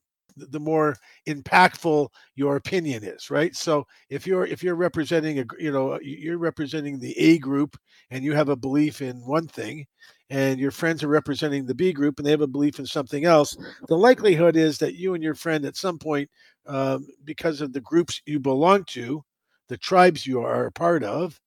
the 0.50 0.60
more 0.60 0.96
impactful 1.26 2.08
your 2.34 2.56
opinion 2.56 3.04
is 3.04 3.30
right? 3.30 3.54
So 3.54 3.86
if 4.10 4.26
you're 4.26 4.46
if 4.46 4.62
you're 4.62 4.74
representing 4.74 5.40
a 5.40 5.44
you 5.58 5.72
know 5.72 5.98
you're 6.02 6.38
representing 6.38 6.98
the 6.98 7.18
a 7.18 7.38
group 7.38 7.76
and 8.10 8.24
you 8.24 8.32
have 8.34 8.48
a 8.48 8.56
belief 8.56 9.02
in 9.02 9.16
one 9.26 9.46
thing 9.46 9.86
and 10.30 10.60
your 10.60 10.70
friends 10.70 11.02
are 11.02 11.08
representing 11.08 11.64
the 11.64 11.74
b 11.74 11.92
group 11.92 12.18
and 12.18 12.26
they 12.26 12.30
have 12.30 12.40
a 12.40 12.46
belief 12.46 12.78
in 12.78 12.86
something 12.86 13.24
else 13.24 13.56
the 13.88 13.96
likelihood 13.96 14.56
is 14.56 14.78
that 14.78 14.94
you 14.94 15.14
and 15.14 15.22
your 15.22 15.34
friend 15.34 15.64
at 15.64 15.76
some 15.76 15.98
point 15.98 16.28
um, 16.66 17.06
because 17.24 17.60
of 17.60 17.72
the 17.72 17.80
groups 17.80 18.20
you 18.26 18.38
belong 18.38 18.84
to 18.84 19.22
the 19.68 19.76
tribes 19.76 20.26
you 20.26 20.40
are 20.40 20.66
a 20.66 20.72
part 20.72 21.02
of 21.02 21.40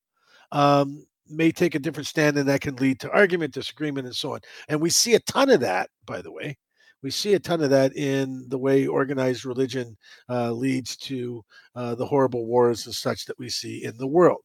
um, 0.51 1.05
may 1.31 1.51
take 1.51 1.75
a 1.75 1.79
different 1.79 2.07
stand 2.07 2.37
and 2.37 2.47
that 2.47 2.61
can 2.61 2.75
lead 2.75 2.99
to 2.99 3.11
argument 3.11 3.53
disagreement 3.53 4.05
and 4.05 4.15
so 4.15 4.33
on. 4.33 4.39
And 4.67 4.81
we 4.81 4.89
see 4.89 5.15
a 5.15 5.19
ton 5.19 5.49
of 5.49 5.61
that 5.61 5.89
by 6.05 6.21
the 6.21 6.31
way 6.31 6.57
we 7.03 7.11
see 7.11 7.33
a 7.33 7.39
ton 7.39 7.61
of 7.61 7.69
that 7.69 7.95
in 7.95 8.45
the 8.49 8.57
way 8.57 8.87
organized 8.87 9.45
religion 9.45 9.97
uh, 10.29 10.51
leads 10.51 10.95
to 10.97 11.43
uh, 11.75 11.95
the 11.95 12.05
horrible 12.05 12.45
wars 12.45 12.86
and 12.86 12.95
such 12.95 13.25
that 13.25 13.39
we 13.39 13.49
see 13.49 13.83
in 13.83 13.97
the 13.97 14.07
world. 14.07 14.41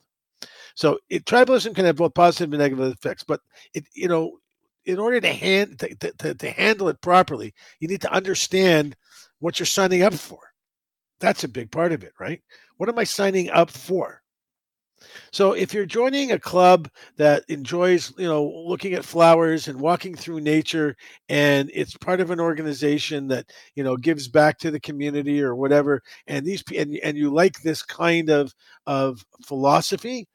So 0.74 0.98
it, 1.08 1.24
tribalism 1.24 1.74
can 1.74 1.84
have 1.84 1.96
both 1.96 2.14
positive 2.14 2.52
and 2.52 2.60
negative 2.60 2.92
effects, 2.92 3.24
but 3.24 3.40
it 3.74 3.84
you 3.94 4.08
know 4.08 4.38
in 4.86 4.98
order 4.98 5.20
to, 5.20 5.32
hand, 5.32 5.78
to, 5.80 6.12
to, 6.18 6.34
to 6.34 6.50
handle 6.50 6.88
it 6.88 7.00
properly, 7.00 7.52
you 7.80 7.88
need 7.88 8.00
to 8.00 8.12
understand 8.12 8.96
what 9.40 9.58
you're 9.58 9.66
signing 9.66 10.02
up 10.02 10.14
for. 10.14 10.38
That's 11.18 11.44
a 11.44 11.48
big 11.48 11.70
part 11.70 11.92
of 11.92 12.04
it, 12.04 12.12
right? 12.20 12.40
What 12.76 12.88
am 12.88 12.98
I 12.98 13.04
signing 13.04 13.50
up 13.50 13.70
for? 13.70 14.22
So 15.32 15.52
if 15.52 15.74
you're 15.74 15.86
joining 15.86 16.32
a 16.32 16.39
club 16.39 16.89
that 17.16 17.44
enjoys, 17.48 18.12
you 18.18 18.27
know, 18.27 18.44
looking 18.44 18.94
at 18.94 19.05
flowers 19.05 19.68
and 19.68 19.81
walking 19.81 20.14
through 20.14 20.40
nature 20.40 20.97
and 21.28 21.70
it's 21.74 21.97
part 21.97 22.20
of 22.20 22.31
an 22.31 22.40
organization 22.40 23.28
that, 23.28 23.47
you 23.74 23.85
know, 23.85 23.97
gives 23.97 24.28
back 24.28 24.59
to 24.59 24.70
the 24.70 24.81
community 24.81 25.43
or 25.43 25.55
whatever 25.55 26.02
and 26.27 26.44
these 26.47 26.62
and, 26.77 26.97
and 27.02 27.16
you 27.16 27.31
like 27.32 27.60
this 27.62 27.82
kind 27.82 28.31
of 28.31 28.55
of 28.86 29.24
philosophy, 29.44 30.27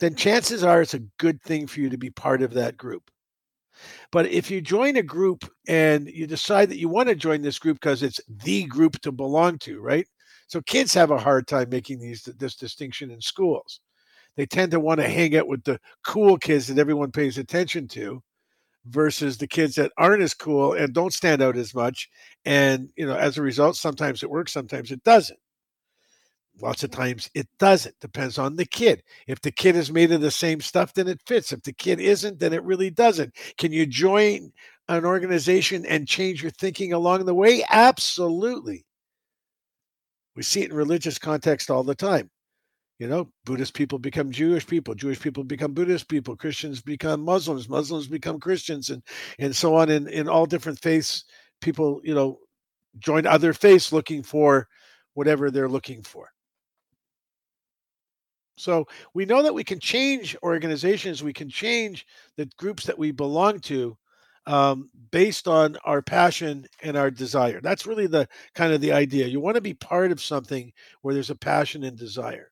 then 0.00 0.14
chances 0.14 0.64
are 0.64 0.82
it's 0.82 0.94
a 0.94 1.04
good 1.18 1.42
thing 1.42 1.66
for 1.66 1.80
you 1.80 1.90
to 1.90 1.98
be 1.98 2.10
part 2.10 2.42
of 2.42 2.54
that 2.54 2.76
group. 2.76 3.10
But 4.12 4.26
if 4.26 4.50
you 4.50 4.60
join 4.60 4.96
a 4.96 5.02
group 5.02 5.50
and 5.66 6.08
you 6.08 6.26
decide 6.26 6.68
that 6.70 6.78
you 6.78 6.88
want 6.88 7.08
to 7.08 7.14
join 7.14 7.42
this 7.42 7.58
group 7.58 7.80
because 7.80 8.02
it's 8.02 8.20
the 8.28 8.64
group 8.64 9.00
to 9.02 9.12
belong 9.12 9.58
to, 9.60 9.80
right? 9.80 10.06
So 10.48 10.60
kids 10.62 10.94
have 10.94 11.10
a 11.10 11.18
hard 11.18 11.46
time 11.46 11.68
making 11.70 12.00
these 12.00 12.22
this 12.24 12.56
distinction 12.56 13.10
in 13.10 13.20
schools. 13.20 13.80
They 14.36 14.46
tend 14.46 14.72
to 14.72 14.80
want 14.80 15.00
to 15.00 15.08
hang 15.08 15.36
out 15.36 15.48
with 15.48 15.64
the 15.64 15.80
cool 16.04 16.38
kids 16.38 16.68
that 16.68 16.78
everyone 16.78 17.12
pays 17.12 17.38
attention 17.38 17.88
to 17.90 18.22
versus 18.86 19.38
the 19.38 19.48
kids 19.48 19.74
that 19.76 19.92
aren't 19.98 20.22
as 20.22 20.34
cool 20.34 20.74
and 20.74 20.94
don't 20.94 21.12
stand 21.14 21.42
out 21.42 21.56
as 21.56 21.74
much 21.74 22.08
and 22.46 22.90
you 22.96 23.06
know 23.06 23.16
as 23.16 23.38
a 23.38 23.42
result 23.42 23.76
sometimes 23.76 24.22
it 24.22 24.30
works 24.30 24.52
sometimes 24.52 24.90
it 24.92 25.04
doesn't. 25.04 25.38
Lots 26.60 26.82
of 26.82 26.90
times 26.90 27.30
it 27.34 27.46
doesn't 27.58 27.98
depends 28.00 28.36
on 28.38 28.56
the 28.56 28.64
kid. 28.66 29.02
If 29.28 29.40
the 29.40 29.52
kid 29.52 29.76
is 29.76 29.92
made 29.92 30.10
of 30.12 30.20
the 30.20 30.30
same 30.30 30.60
stuff 30.60 30.92
then 30.92 31.06
it 31.08 31.20
fits. 31.26 31.52
If 31.52 31.62
the 31.62 31.72
kid 31.72 32.00
isn't 32.00 32.40
then 32.40 32.52
it 32.52 32.64
really 32.64 32.90
doesn't. 32.90 33.34
Can 33.58 33.72
you 33.72 33.86
join 33.86 34.52
an 34.88 35.04
organization 35.04 35.86
and 35.86 36.08
change 36.08 36.42
your 36.42 36.50
thinking 36.50 36.92
along 36.92 37.26
the 37.26 37.34
way? 37.34 37.64
Absolutely 37.70 38.84
we 40.38 40.42
see 40.44 40.62
it 40.62 40.70
in 40.70 40.76
religious 40.76 41.18
context 41.18 41.70
all 41.70 41.82
the 41.82 41.94
time. 41.94 42.30
You 42.98 43.08
know 43.08 43.28
buddhist 43.44 43.74
people 43.74 44.00
become 44.00 44.32
jewish 44.32 44.66
people 44.66 44.92
jewish 44.92 45.20
people 45.20 45.44
become 45.44 45.72
buddhist 45.72 46.08
people 46.08 46.34
christians 46.34 46.82
become 46.82 47.20
muslims 47.20 47.68
muslims 47.68 48.08
become 48.08 48.40
christians 48.40 48.90
and 48.90 49.04
and 49.38 49.54
so 49.54 49.76
on 49.76 49.88
in 49.88 50.08
in 50.08 50.28
all 50.28 50.46
different 50.46 50.80
faiths 50.80 51.22
people 51.60 52.00
you 52.02 52.12
know 52.12 52.40
join 52.98 53.26
other 53.26 53.52
faiths 53.52 53.92
looking 53.92 54.22
for 54.22 54.68
whatever 55.14 55.50
they're 55.50 55.68
looking 55.68 56.02
for. 56.02 56.30
So 58.56 58.86
we 59.14 59.24
know 59.24 59.42
that 59.42 59.54
we 59.54 59.64
can 59.64 59.78
change 59.78 60.36
organizations, 60.42 61.22
we 61.22 61.32
can 61.32 61.48
change 61.48 62.06
the 62.36 62.46
groups 62.58 62.84
that 62.86 62.98
we 62.98 63.12
belong 63.12 63.60
to 63.60 63.96
um, 64.48 64.90
based 65.12 65.48
on 65.48 65.76
our 65.84 66.02
passion 66.02 66.66
and 66.82 66.96
our 66.96 67.12
desire. 67.12 67.60
That's 67.62 67.86
really 67.86 68.08
the 68.08 68.28
kind 68.56 68.72
of 68.74 68.80
the 68.82 68.92
idea. 68.92 69.28
You 69.28 69.40
want 69.40 69.56
to 69.56 69.62
be 69.62 69.74
part 69.74 70.12
of 70.12 70.22
something 70.22 70.72
where 71.02 71.14
there's 71.14 71.30
a 71.30 71.36
passion 71.36 71.84
and 71.84 71.98
desire. 71.98 72.50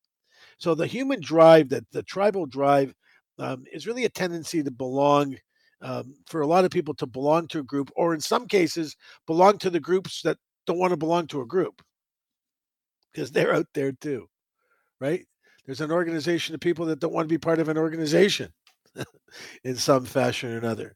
So 0.58 0.74
the 0.74 0.86
human 0.86 1.20
drive, 1.20 1.70
that 1.70 1.90
the 1.92 2.02
tribal 2.02 2.46
drive, 2.46 2.94
um, 3.38 3.64
is 3.72 3.86
really 3.86 4.04
a 4.04 4.10
tendency 4.10 4.62
to 4.62 4.70
belong. 4.70 5.36
Um, 5.82 6.14
for 6.26 6.40
a 6.42 6.46
lot 6.46 6.64
of 6.64 6.70
people 6.70 6.94
to 6.94 7.06
belong 7.06 7.48
to 7.48 7.60
a 7.60 7.64
group, 7.64 7.90
or 7.96 8.14
in 8.14 8.20
some 8.20 8.46
cases, 8.48 8.96
belong 9.26 9.58
to 9.58 9.70
the 9.70 9.80
groups 9.80 10.22
that 10.22 10.38
don't 10.66 10.78
want 10.78 10.92
to 10.92 10.96
belong 10.96 11.26
to 11.28 11.42
a 11.42 11.46
group 11.46 11.82
because 13.12 13.30
they're 13.32 13.54
out 13.54 13.66
there 13.74 13.92
too, 13.92 14.26
right? 15.00 15.24
There's 15.66 15.80
an 15.82 15.92
organization 15.92 16.54
of 16.54 16.60
people 16.60 16.86
that 16.86 17.00
don't 17.00 17.12
want 17.14 17.28
to 17.28 17.32
be 17.34 17.38
part 17.38 17.60
of 17.60 17.68
an 17.68 17.78
organization 17.78 18.52
in 19.64 19.76
some 19.76 20.04
fashion 20.06 20.52
or 20.52 20.58
another. 20.58 20.94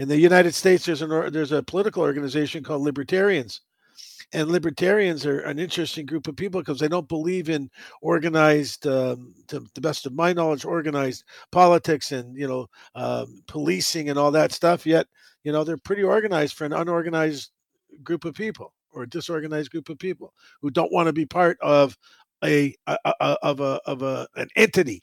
In 0.00 0.08
the 0.08 0.18
United 0.18 0.54
States, 0.54 0.86
there's 0.86 1.02
an 1.02 1.30
there's 1.30 1.52
a 1.52 1.62
political 1.62 2.02
organization 2.02 2.64
called 2.64 2.80
Libertarians, 2.80 3.60
and 4.32 4.48
libertarians 4.48 5.26
are 5.26 5.40
an 5.40 5.58
interesting 5.58 6.06
group 6.06 6.26
of 6.26 6.36
people 6.36 6.62
because 6.62 6.78
they 6.78 6.88
don't 6.88 7.06
believe 7.06 7.50
in 7.50 7.68
organized, 8.00 8.86
um, 8.86 9.34
to 9.48 9.62
the 9.74 9.80
best 9.82 10.06
of 10.06 10.14
my 10.14 10.32
knowledge, 10.32 10.64
organized 10.64 11.24
politics 11.52 12.12
and 12.12 12.34
you 12.34 12.48
know 12.48 12.66
um, 12.94 13.42
policing 13.46 14.08
and 14.08 14.18
all 14.18 14.30
that 14.30 14.52
stuff. 14.52 14.86
Yet, 14.86 15.06
you 15.44 15.52
know, 15.52 15.64
they're 15.64 15.76
pretty 15.76 16.02
organized 16.02 16.56
for 16.56 16.64
an 16.64 16.72
unorganized 16.72 17.50
group 18.02 18.24
of 18.24 18.34
people 18.34 18.72
or 18.92 19.02
a 19.02 19.08
disorganized 19.10 19.70
group 19.70 19.90
of 19.90 19.98
people 19.98 20.32
who 20.62 20.70
don't 20.70 20.92
want 20.94 21.08
to 21.08 21.12
be 21.12 21.26
part 21.26 21.58
of 21.60 21.94
a, 22.42 22.74
a, 22.86 22.96
a 23.04 23.36
of 23.42 23.60
a 23.60 23.78
of 23.84 24.00
a 24.00 24.26
an 24.36 24.48
entity. 24.56 25.02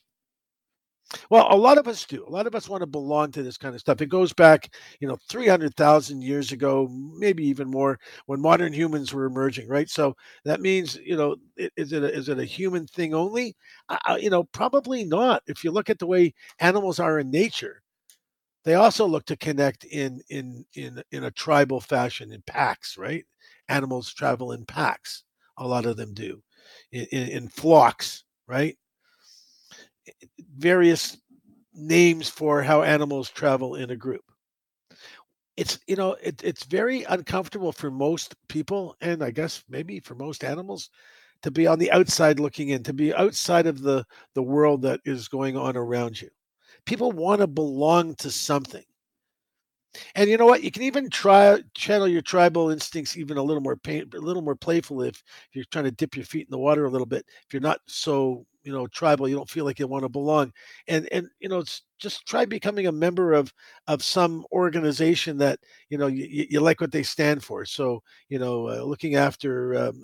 Well, 1.29 1.47
a 1.49 1.55
lot 1.55 1.77
of 1.77 1.87
us 1.87 2.05
do. 2.05 2.25
A 2.27 2.29
lot 2.29 2.47
of 2.47 2.55
us 2.55 2.67
want 2.67 2.81
to 2.81 2.87
belong 2.87 3.31
to 3.31 3.43
this 3.43 3.57
kind 3.57 3.73
of 3.73 3.79
stuff. 3.81 4.01
It 4.01 4.07
goes 4.07 4.33
back, 4.33 4.75
you 4.99 5.07
know, 5.07 5.17
300,000 5.29 6.21
years 6.21 6.51
ago, 6.51 6.87
maybe 6.91 7.45
even 7.47 7.69
more, 7.71 7.97
when 8.25 8.41
modern 8.41 8.73
humans 8.73 9.13
were 9.13 9.25
emerging, 9.25 9.67
right? 9.69 9.89
So 9.89 10.15
that 10.43 10.59
means, 10.61 10.97
you 10.97 11.15
know, 11.15 11.37
is 11.77 11.93
it 11.93 12.03
a, 12.03 12.13
is 12.13 12.27
it 12.29 12.39
a 12.39 12.45
human 12.45 12.87
thing 12.87 13.13
only? 13.13 13.55
Uh, 13.87 14.17
you 14.19 14.29
know, 14.29 14.43
probably 14.45 15.03
not. 15.05 15.43
If 15.47 15.63
you 15.63 15.71
look 15.71 15.89
at 15.89 15.99
the 15.99 16.07
way 16.07 16.33
animals 16.59 16.99
are 16.99 17.19
in 17.19 17.31
nature, 17.31 17.81
they 18.65 18.75
also 18.75 19.05
look 19.07 19.25
to 19.27 19.37
connect 19.37 19.85
in 19.85 20.21
in 20.29 20.65
in 20.75 21.03
in 21.11 21.23
a 21.25 21.31
tribal 21.31 21.81
fashion 21.81 22.31
in 22.33 22.41
packs, 22.43 22.97
right? 22.97 23.25
Animals 23.69 24.13
travel 24.13 24.51
in 24.51 24.65
packs. 24.65 25.23
A 25.57 25.67
lot 25.67 25.85
of 25.85 25.97
them 25.97 26.13
do 26.13 26.43
in, 26.91 27.05
in 27.11 27.49
flocks, 27.49 28.23
right? 28.47 28.77
Various 30.57 31.17
names 31.73 32.29
for 32.29 32.63
how 32.63 32.81
animals 32.81 33.29
travel 33.29 33.75
in 33.75 33.91
a 33.91 33.95
group. 33.95 34.23
It's 35.55 35.79
you 35.87 35.95
know 35.95 36.15
it, 36.21 36.41
it's 36.43 36.65
very 36.65 37.03
uncomfortable 37.03 37.71
for 37.71 37.89
most 37.89 38.35
people, 38.47 38.95
and 39.01 39.23
I 39.23 39.31
guess 39.31 39.63
maybe 39.69 39.99
for 39.99 40.15
most 40.15 40.43
animals, 40.43 40.89
to 41.41 41.51
be 41.51 41.67
on 41.67 41.79
the 41.79 41.91
outside 41.91 42.39
looking 42.39 42.69
in, 42.69 42.83
to 42.83 42.93
be 42.93 43.13
outside 43.13 43.67
of 43.67 43.81
the 43.81 44.05
the 44.35 44.43
world 44.43 44.83
that 44.83 44.99
is 45.05 45.27
going 45.27 45.57
on 45.57 45.75
around 45.75 46.21
you. 46.21 46.29
People 46.85 47.11
want 47.11 47.41
to 47.41 47.47
belong 47.47 48.15
to 48.15 48.29
something. 48.31 48.83
And 50.15 50.29
you 50.29 50.37
know 50.37 50.45
what? 50.45 50.63
You 50.63 50.71
can 50.71 50.83
even 50.83 51.09
try 51.09 51.59
channel 51.73 52.07
your 52.07 52.21
tribal 52.21 52.69
instincts 52.69 53.17
even 53.17 53.37
a 53.37 53.43
little 53.43 53.61
more 53.61 53.75
pain, 53.75 54.05
a 54.13 54.19
little 54.19 54.41
more 54.41 54.55
playful 54.55 55.01
if, 55.01 55.15
if 55.15 55.55
you're 55.55 55.65
trying 55.71 55.85
to 55.85 55.91
dip 55.91 56.15
your 56.15 56.25
feet 56.25 56.47
in 56.47 56.51
the 56.51 56.57
water 56.57 56.85
a 56.85 56.89
little 56.89 57.07
bit. 57.07 57.25
If 57.45 57.53
you're 57.53 57.61
not 57.61 57.79
so 57.87 58.45
you 58.67 58.73
know 58.73 58.87
tribal, 58.87 59.27
you 59.29 59.35
don't 59.35 59.49
feel 59.49 59.65
like 59.65 59.79
you 59.79 59.87
want 59.87 60.03
to 60.03 60.09
belong. 60.09 60.51
And 60.87 61.07
and 61.11 61.27
you 61.39 61.49
know 61.49 61.59
it's 61.59 61.83
just 61.99 62.25
try 62.27 62.45
becoming 62.45 62.87
a 62.87 62.91
member 62.91 63.33
of 63.33 63.53
of 63.87 64.03
some 64.03 64.45
organization 64.51 65.37
that 65.39 65.59
you 65.89 65.97
know 65.97 66.07
you, 66.07 66.45
you 66.49 66.59
like 66.59 66.81
what 66.81 66.91
they 66.91 67.03
stand 67.03 67.43
for 67.43 67.65
so 67.65 68.03
you 68.29 68.39
know 68.39 68.69
uh, 68.69 68.83
looking 68.83 69.15
after 69.15 69.75
um, 69.77 70.03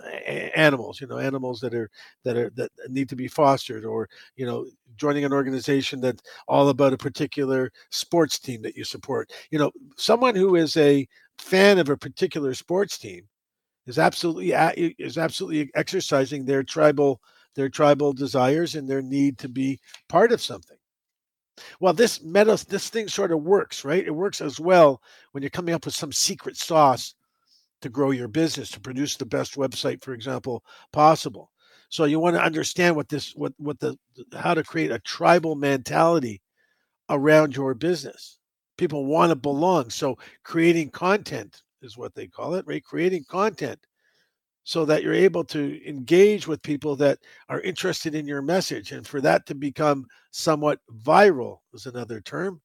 animals 0.56 0.99
you 1.02 1.07
know 1.07 1.18
animals 1.18 1.60
that 1.60 1.73
are 1.73 1.90
that 2.23 2.38
are 2.38 2.49
that 2.56 2.72
need 2.90 3.10
to 3.10 3.15
be 3.15 3.27
fostered 3.27 3.85
or 3.85 4.10
you 4.35 4.45
know 4.45 4.65
joining 4.95 5.26
an 5.26 5.34
organization 5.34 5.99
that's 6.02 6.22
all 6.48 6.69
about 6.69 6.94
a 6.94 6.98
particular 6.98 7.72
sports 7.91 8.40
team 8.40 8.61
that 8.61 8.76
you 8.76 8.84
support 8.84 9.31
you 9.52 9.60
know 9.60 9.72
someone 9.98 10.35
who 10.35 10.56
is 10.56 10.76
a 10.77 11.07
fan 11.38 11.80
of 11.80 11.90
a 11.90 11.98
particular 11.98 12.53
sports 12.53 12.98
team 12.98 13.27
is 13.88 13.99
absolutely 13.99 14.52
is 14.99 15.18
absolutely 15.18 15.69
exercising 15.76 16.45
their 16.45 16.64
tribal 16.64 17.22
their 17.55 17.69
tribal 17.69 18.13
desires 18.13 18.75
and 18.75 18.88
their 18.88 19.01
need 19.01 19.38
to 19.38 19.49
be 19.49 19.80
part 20.09 20.31
of 20.31 20.41
something 20.41 20.77
well, 21.80 21.93
this 21.93 22.23
meta, 22.23 22.63
this 22.67 22.89
thing 22.89 23.07
sort 23.07 23.31
of 23.31 23.43
works, 23.43 23.85
right? 23.85 24.05
It 24.05 24.15
works 24.15 24.41
as 24.41 24.59
well 24.59 25.01
when 25.31 25.43
you're 25.43 25.49
coming 25.49 25.73
up 25.73 25.85
with 25.85 25.93
some 25.93 26.11
secret 26.11 26.57
sauce 26.57 27.15
to 27.81 27.89
grow 27.89 28.11
your 28.11 28.27
business, 28.27 28.69
to 28.71 28.80
produce 28.80 29.17
the 29.17 29.25
best 29.25 29.55
website, 29.55 30.03
for 30.03 30.13
example, 30.13 30.63
possible. 30.91 31.51
So 31.89 32.05
you 32.05 32.19
want 32.19 32.35
to 32.35 32.43
understand 32.43 32.95
what 32.95 33.09
this, 33.09 33.34
what, 33.35 33.53
what 33.57 33.80
the, 33.80 33.97
how 34.35 34.53
to 34.53 34.63
create 34.63 34.91
a 34.91 34.99
tribal 34.99 35.55
mentality 35.55 36.41
around 37.09 37.55
your 37.55 37.73
business. 37.73 38.39
People 38.77 39.05
want 39.05 39.30
to 39.30 39.35
belong. 39.35 39.89
So 39.89 40.17
creating 40.43 40.89
content 40.89 41.61
is 41.81 41.97
what 41.97 42.15
they 42.15 42.27
call 42.27 42.55
it, 42.55 42.65
right? 42.65 42.84
Creating 42.84 43.25
content 43.30 43.80
so 44.64 44.85
that 44.85 45.03
you're 45.03 45.14
able 45.14 45.44
to 45.44 45.85
engage 45.88 46.48
with 46.48 46.61
people 46.61 46.95
that 46.95 47.19
are 47.49 47.61
interested 47.61 48.15
in 48.15 48.27
your 48.27 48.41
message. 48.41 48.91
And 48.91 49.06
for 49.06 49.19
that 49.22 49.45
to 49.48 49.56
become 49.56 50.06
somewhat 50.31 50.80
viral 51.03 51.57
is 51.73 51.85
another 51.85 52.22
term, 52.22 52.61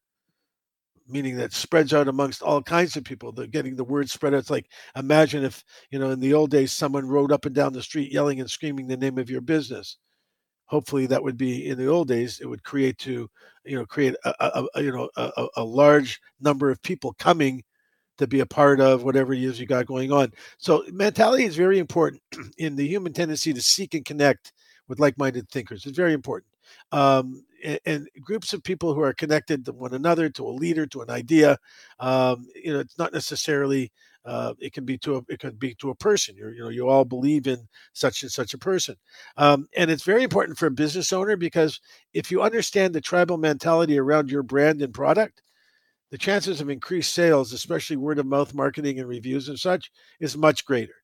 meaning 1.09 1.37
that 1.37 1.53
spreads 1.53 1.93
out 1.93 2.07
amongst 2.07 2.43
all 2.43 2.63
kinds 2.63 2.97
of 2.97 3.05
people. 3.05 3.33
They're 3.33 3.47
getting 3.47 3.75
the 3.75 3.85
word 3.85 4.09
spread 4.09 4.33
out. 4.35 4.39
It's 4.39 4.51
like 4.51 4.71
imagine 4.97 5.45
if, 5.45 5.65
you 5.91 5.99
know, 5.99 6.11
in 6.11 6.21
the 6.21 6.35
old 6.35 6.51
days, 6.51 6.73
someone 6.73 7.07
rode 7.09 7.33
up 7.33 7.47
and 7.47 7.55
down 7.55 7.73
the 7.73 7.83
street 7.83 8.13
yelling 8.13 8.41
and 8.41 8.51
screaming 8.51 8.87
the 8.87 8.97
name 8.97 9.19
of 9.19 9.31
your 9.31 9.41
business. 9.41 9.97
Hopefully, 10.67 11.07
that 11.07 11.23
would 11.23 11.39
be 11.39 11.67
in 11.67 11.79
the 11.79 11.89
old 11.89 12.09
days. 12.09 12.41
It 12.41 12.47
would 12.47 12.63
create 12.63 12.99
to, 12.99 13.29
you 13.65 13.77
know, 13.77 13.87
create 13.87 14.15
a, 14.25 14.35
a, 14.39 14.65
a 14.75 14.83
you 14.83 14.93
know 14.93 15.09
a, 15.17 15.49
a 15.57 15.65
large 15.65 16.21
number 16.41 16.71
of 16.71 16.81
people 16.83 17.15
coming 17.19 17.65
to 18.19 18.27
be 18.27 18.41
a 18.41 18.47
part 18.47 18.81
of 18.81 19.05
whatever 19.05 19.33
it 19.33 19.43
is 19.43 19.59
you 19.59 19.67
got 19.67 19.87
going 19.87 20.13
on. 20.13 20.33
So 20.59 20.85
mentality 20.93 21.45
is 21.45 21.57
very 21.57 21.79
important 21.79 22.23
in 22.59 22.77
the 22.77 22.87
human 22.87 23.13
tendency 23.13 23.53
to 23.53 23.63
seek 23.63 23.95
and 23.95 24.05
connect 24.05 24.53
with 24.89 25.01
like-minded 25.01 25.49
thinkers. 25.49 25.87
It's 25.87 25.97
very 25.97 26.13
important. 26.13 26.53
Um, 26.93 27.45
and, 27.87 28.09
groups 28.21 28.53
of 28.53 28.63
people 28.63 28.95
who 28.95 29.01
are 29.01 29.13
connected 29.13 29.65
to 29.65 29.73
one 29.73 29.95
another, 29.95 30.29
to 30.31 30.47
a 30.47 30.51
leader, 30.51 30.87
to 30.87 31.03
an 31.03 31.11
idea. 31.11 31.59
Um, 31.99 32.47
you 32.55 32.73
know, 32.73 32.81
it's 32.81 32.99
not 32.99 33.13
necessarily. 33.13 33.93
Uh, 34.25 34.53
it 34.59 34.75
can 34.75 34.85
be 34.85 34.99
to 34.99 35.17
a 35.17 35.23
it 35.29 35.39
can 35.39 35.55
be 35.55 35.75
to 35.77 35.89
a 35.89 35.95
person. 35.95 36.37
you 36.37 36.51
you 36.51 36.61
know 36.61 36.69
you 36.69 36.87
all 36.87 37.05
believe 37.05 37.47
in 37.47 37.67
such 37.95 38.23
and 38.23 38.31
such 38.31 38.53
a 38.53 38.59
person, 38.59 38.95
um, 39.39 39.67
and 39.77 39.91
it's 39.91 40.03
very 40.03 40.23
important 40.23 40.59
for 40.59 40.67
a 40.67 40.71
business 40.71 41.13
owner 41.13 41.37
because 41.37 41.81
if 42.13 42.31
you 42.31 42.43
understand 42.43 42.95
the 42.95 43.01
tribal 43.01 43.39
mentality 43.39 43.99
around 43.99 44.31
your 44.31 44.43
brand 44.43 44.83
and 44.83 44.93
product, 44.93 45.41
the 46.11 46.19
chances 46.19 46.61
of 46.61 46.71
increased 46.71 47.15
sales, 47.15 47.53
especially 47.53 47.97
word 47.97 48.19
of 48.19 48.27
mouth 48.27 48.55
marketing 48.55 48.99
and 48.99 49.09
reviews 49.09 49.49
and 49.49 49.59
such, 49.59 49.91
is 50.21 50.37
much 50.37 50.65
greater. 50.65 50.95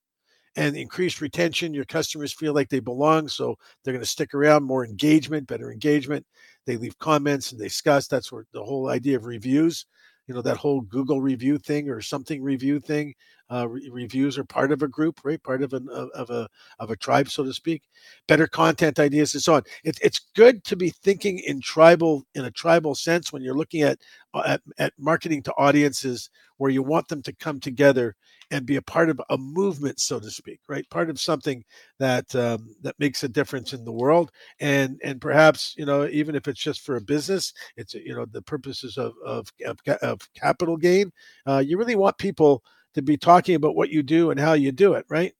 and 0.57 0.77
increased 0.77 1.21
retention. 1.21 1.75
Your 1.75 1.85
customers 1.85 2.33
feel 2.33 2.55
like 2.55 2.69
they 2.69 2.81
belong, 2.81 3.29
so 3.29 3.57
they're 3.85 3.93
going 3.95 4.03
to 4.05 4.07
stick 4.11 4.35
around. 4.35 4.65
More 4.65 4.85
engagement, 4.87 5.49
better 5.49 5.73
engagement. 5.73 6.25
They 6.67 6.77
leave 6.77 6.99
comments 6.99 7.53
and 7.53 7.61
they 7.61 7.67
discuss. 7.67 8.07
That's 8.07 8.31
where 8.33 8.45
the 8.53 8.63
whole 8.65 8.89
idea 8.89 9.17
of 9.17 9.25
reviews 9.27 9.87
you 10.27 10.35
know 10.35 10.43
that 10.43 10.57
whole 10.57 10.81
google 10.81 11.21
review 11.21 11.59
thing 11.59 11.91
or 11.91 12.01
something 12.01 12.43
review 12.43 12.81
thing 12.81 13.15
uh, 13.55 13.69
re- 13.69 13.89
reviews 13.93 14.39
are 14.39 14.45
part 14.45 14.73
of 14.73 14.83
a 14.83 14.89
group 14.89 15.21
right 15.25 15.43
part 15.43 15.63
of 15.63 15.73
an 15.73 15.89
of 16.15 16.31
a 16.31 16.49
of 16.81 16.91
a 16.91 16.97
tribe 16.97 17.29
so 17.29 17.45
to 17.45 17.53
speak 17.53 17.83
better 18.27 18.47
content 18.47 18.99
ideas 18.99 19.35
and 19.35 19.43
so 19.43 19.55
on 19.55 19.63
it, 19.85 19.99
it's 20.03 20.21
good 20.35 20.65
to 20.65 20.77
be 20.77 20.91
thinking 20.91 21.39
in 21.39 21.61
tribal 21.61 22.25
in 22.35 22.45
a 22.47 22.51
tribal 22.51 22.95
sense 22.95 23.33
when 23.33 23.43
you're 23.43 23.57
looking 23.57 23.83
at, 23.83 23.99
uh, 24.35 24.43
at 24.47 24.61
at 24.79 24.93
marketing 24.99 25.43
to 25.43 25.53
audiences 25.53 26.31
where 26.59 26.71
you 26.71 26.83
want 26.83 27.09
them 27.09 27.23
to 27.23 27.33
come 27.35 27.61
together 27.61 28.15
and 28.51 28.67
be 28.67 28.77
a 28.77 28.83
part 28.83 29.11
of 29.11 29.21
a 29.31 29.39
movement, 29.39 29.99
so 30.01 30.21
to 30.21 30.31
speak, 30.31 30.61
right? 30.69 30.89
Part 30.91 31.11
of 31.11 31.21
something 31.21 31.65
that 31.99 32.35
um, 32.35 32.75
that 32.83 32.95
makes 32.99 33.25
a 33.25 33.29
difference 33.29 33.73
in 33.73 33.85
the 33.85 33.93
world, 33.93 34.31
and 34.61 35.01
and 35.03 35.21
perhaps 35.21 35.75
you 35.77 35.87
know 35.87 36.07
even 36.07 36.35
if 36.35 36.47
it's 36.49 36.61
just 36.61 36.83
for 36.83 36.97
a 36.97 37.01
business, 37.01 37.53
it's 37.77 37.95
you 37.95 38.15
know 38.15 38.27
the 38.27 38.43
purposes 38.43 38.97
of 38.97 39.15
of, 39.25 39.49
of, 39.67 39.79
of 40.03 40.21
capital 40.35 40.77
gain. 40.77 41.11
Uh, 41.47 41.63
you 41.65 41.79
really 41.79 41.97
want 41.97 42.19
people 42.19 42.63
to 42.95 43.03
be 43.03 43.17
talking 43.17 43.55
about 43.55 43.77
what 43.77 43.91
you 43.91 44.03
do 44.03 44.31
and 44.31 44.41
how 44.41 44.55
you 44.55 44.73
do 44.73 44.95
it, 44.95 45.05
right? 45.09 45.35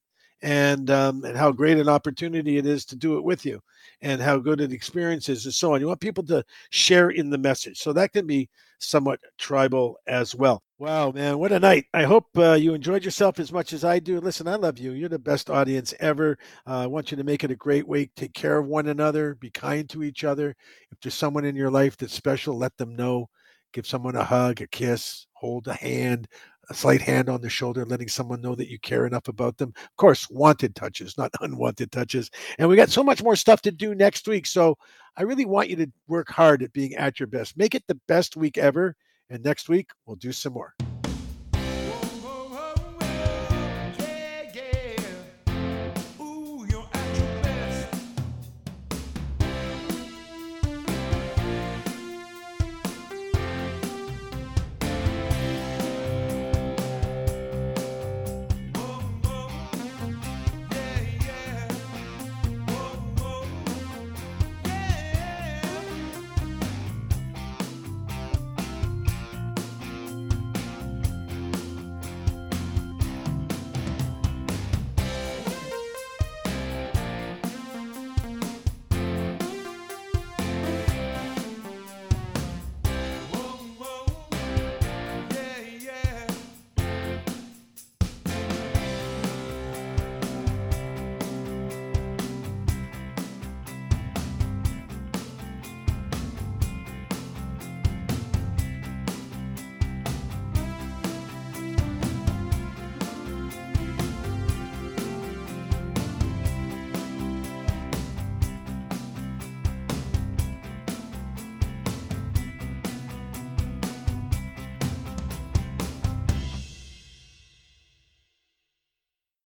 and 0.45 0.91
um, 0.91 1.25
and 1.25 1.37
how 1.37 1.51
great 1.51 1.79
an 1.79 1.89
opportunity 1.89 2.59
it 2.59 2.67
is 2.67 2.85
to 2.85 2.97
do 2.97 3.17
it 3.17 3.25
with 3.25 3.47
you, 3.47 3.61
and 4.03 4.21
how 4.21 4.37
good 4.37 4.61
an 4.61 4.73
experience 4.73 5.31
is, 5.31 5.47
and 5.47 5.55
so 5.55 5.73
on. 5.73 5.81
You 5.81 5.89
want 5.89 6.01
people 6.01 6.25
to 6.25 6.45
share 6.71 7.11
in 7.11 7.31
the 7.31 7.39
message, 7.39 7.79
so 7.79 7.95
that 7.95 8.13
can 8.13 8.27
be 8.27 8.51
somewhat 8.79 9.21
tribal 9.39 9.97
as 10.07 10.35
well. 10.35 10.63
Wow, 10.79 11.13
man, 11.13 11.39
what 11.39 11.53
a 11.53 11.59
night! 11.59 11.87
I 11.95 12.03
hope 12.03 12.27
uh, 12.37 12.53
you 12.53 12.75
enjoyed 12.75 13.05
yourself 13.07 13.41
as 13.41 13.53
much 13.53 13.73
as 13.73 13.85
I 13.85 13.99
do. 13.99 14.21
Listen, 14.21 14.47
I 14.47 14.57
love 14.57 14.79
you. 14.79 14.93
You're 14.93 15.09
the 15.09 15.19
best 15.19 15.49
audience 15.49 15.95
ever. 15.99 16.37
Uh, 16.67 16.81
I 16.81 16.87
want 16.87 17.11
you 17.11 17.17
to 17.17 17.25
make 17.25 17.43
it 17.43 17.51
a 17.51 17.57
great 17.57 17.89
week. 17.89 18.11
Take 18.15 18.35
care 18.35 18.59
of 18.59 18.67
one 18.67 18.89
another. 18.89 19.37
Be 19.37 19.51
kind 19.51 19.89
to 19.89 20.03
each 20.03 20.25
other. 20.25 20.55
If 20.93 21.01
there's 21.01 21.15
someone 21.15 21.47
in 21.47 21.57
your 21.57 21.71
life 21.71 21.97
that's 21.97 22.13
special, 22.13 22.59
let 22.59 22.77
them 22.77 22.95
know. 22.95 23.31
Give 23.73 23.87
someone 23.87 24.15
a 24.15 24.23
hug, 24.23 24.61
a 24.61 24.67
kiss, 24.67 25.27
hold 25.33 25.67
a 25.67 25.75
hand, 25.75 26.29
a 26.71 26.75
slight 26.75 27.01
hand 27.01 27.29
on 27.29 27.41
the 27.41 27.49
shoulder, 27.49 27.85
letting 27.85 28.09
someone 28.09 28.41
know 28.41 28.55
that 28.55 28.71
you 28.71 28.79
care 28.79 29.07
enough 29.07 29.29
about 29.29 29.57
them. 29.59 29.73
Of 29.77 29.97
course, 29.97 30.29
wanted 30.31 30.75
touches, 30.75 31.17
not 31.19 31.31
unwanted 31.41 31.93
touches. 31.93 32.31
And 32.59 32.69
we 32.69 32.77
got 32.77 32.91
so 32.91 33.03
much 33.03 33.23
more 33.23 33.37
stuff 33.37 33.63
to 33.63 33.73
do 33.73 33.95
next 33.95 34.27
week. 34.29 34.47
So 34.47 34.77
I 35.17 35.23
really 35.23 35.47
want 35.47 35.71
you 35.71 35.77
to 35.77 35.91
work 36.09 36.29
hard 36.29 36.63
at 36.63 36.73
being 36.73 36.95
at 36.95 37.21
your 37.21 37.27
best. 37.27 37.57
Make 37.57 37.75
it 37.75 37.85
the 37.87 38.01
best 38.09 38.37
week 38.37 38.59
ever. 38.59 38.97
And 39.31 39.43
next 39.43 39.69
week, 39.69 39.89
we'll 40.07 40.17
do 40.17 40.33
some 40.33 40.53
more. 40.53 40.75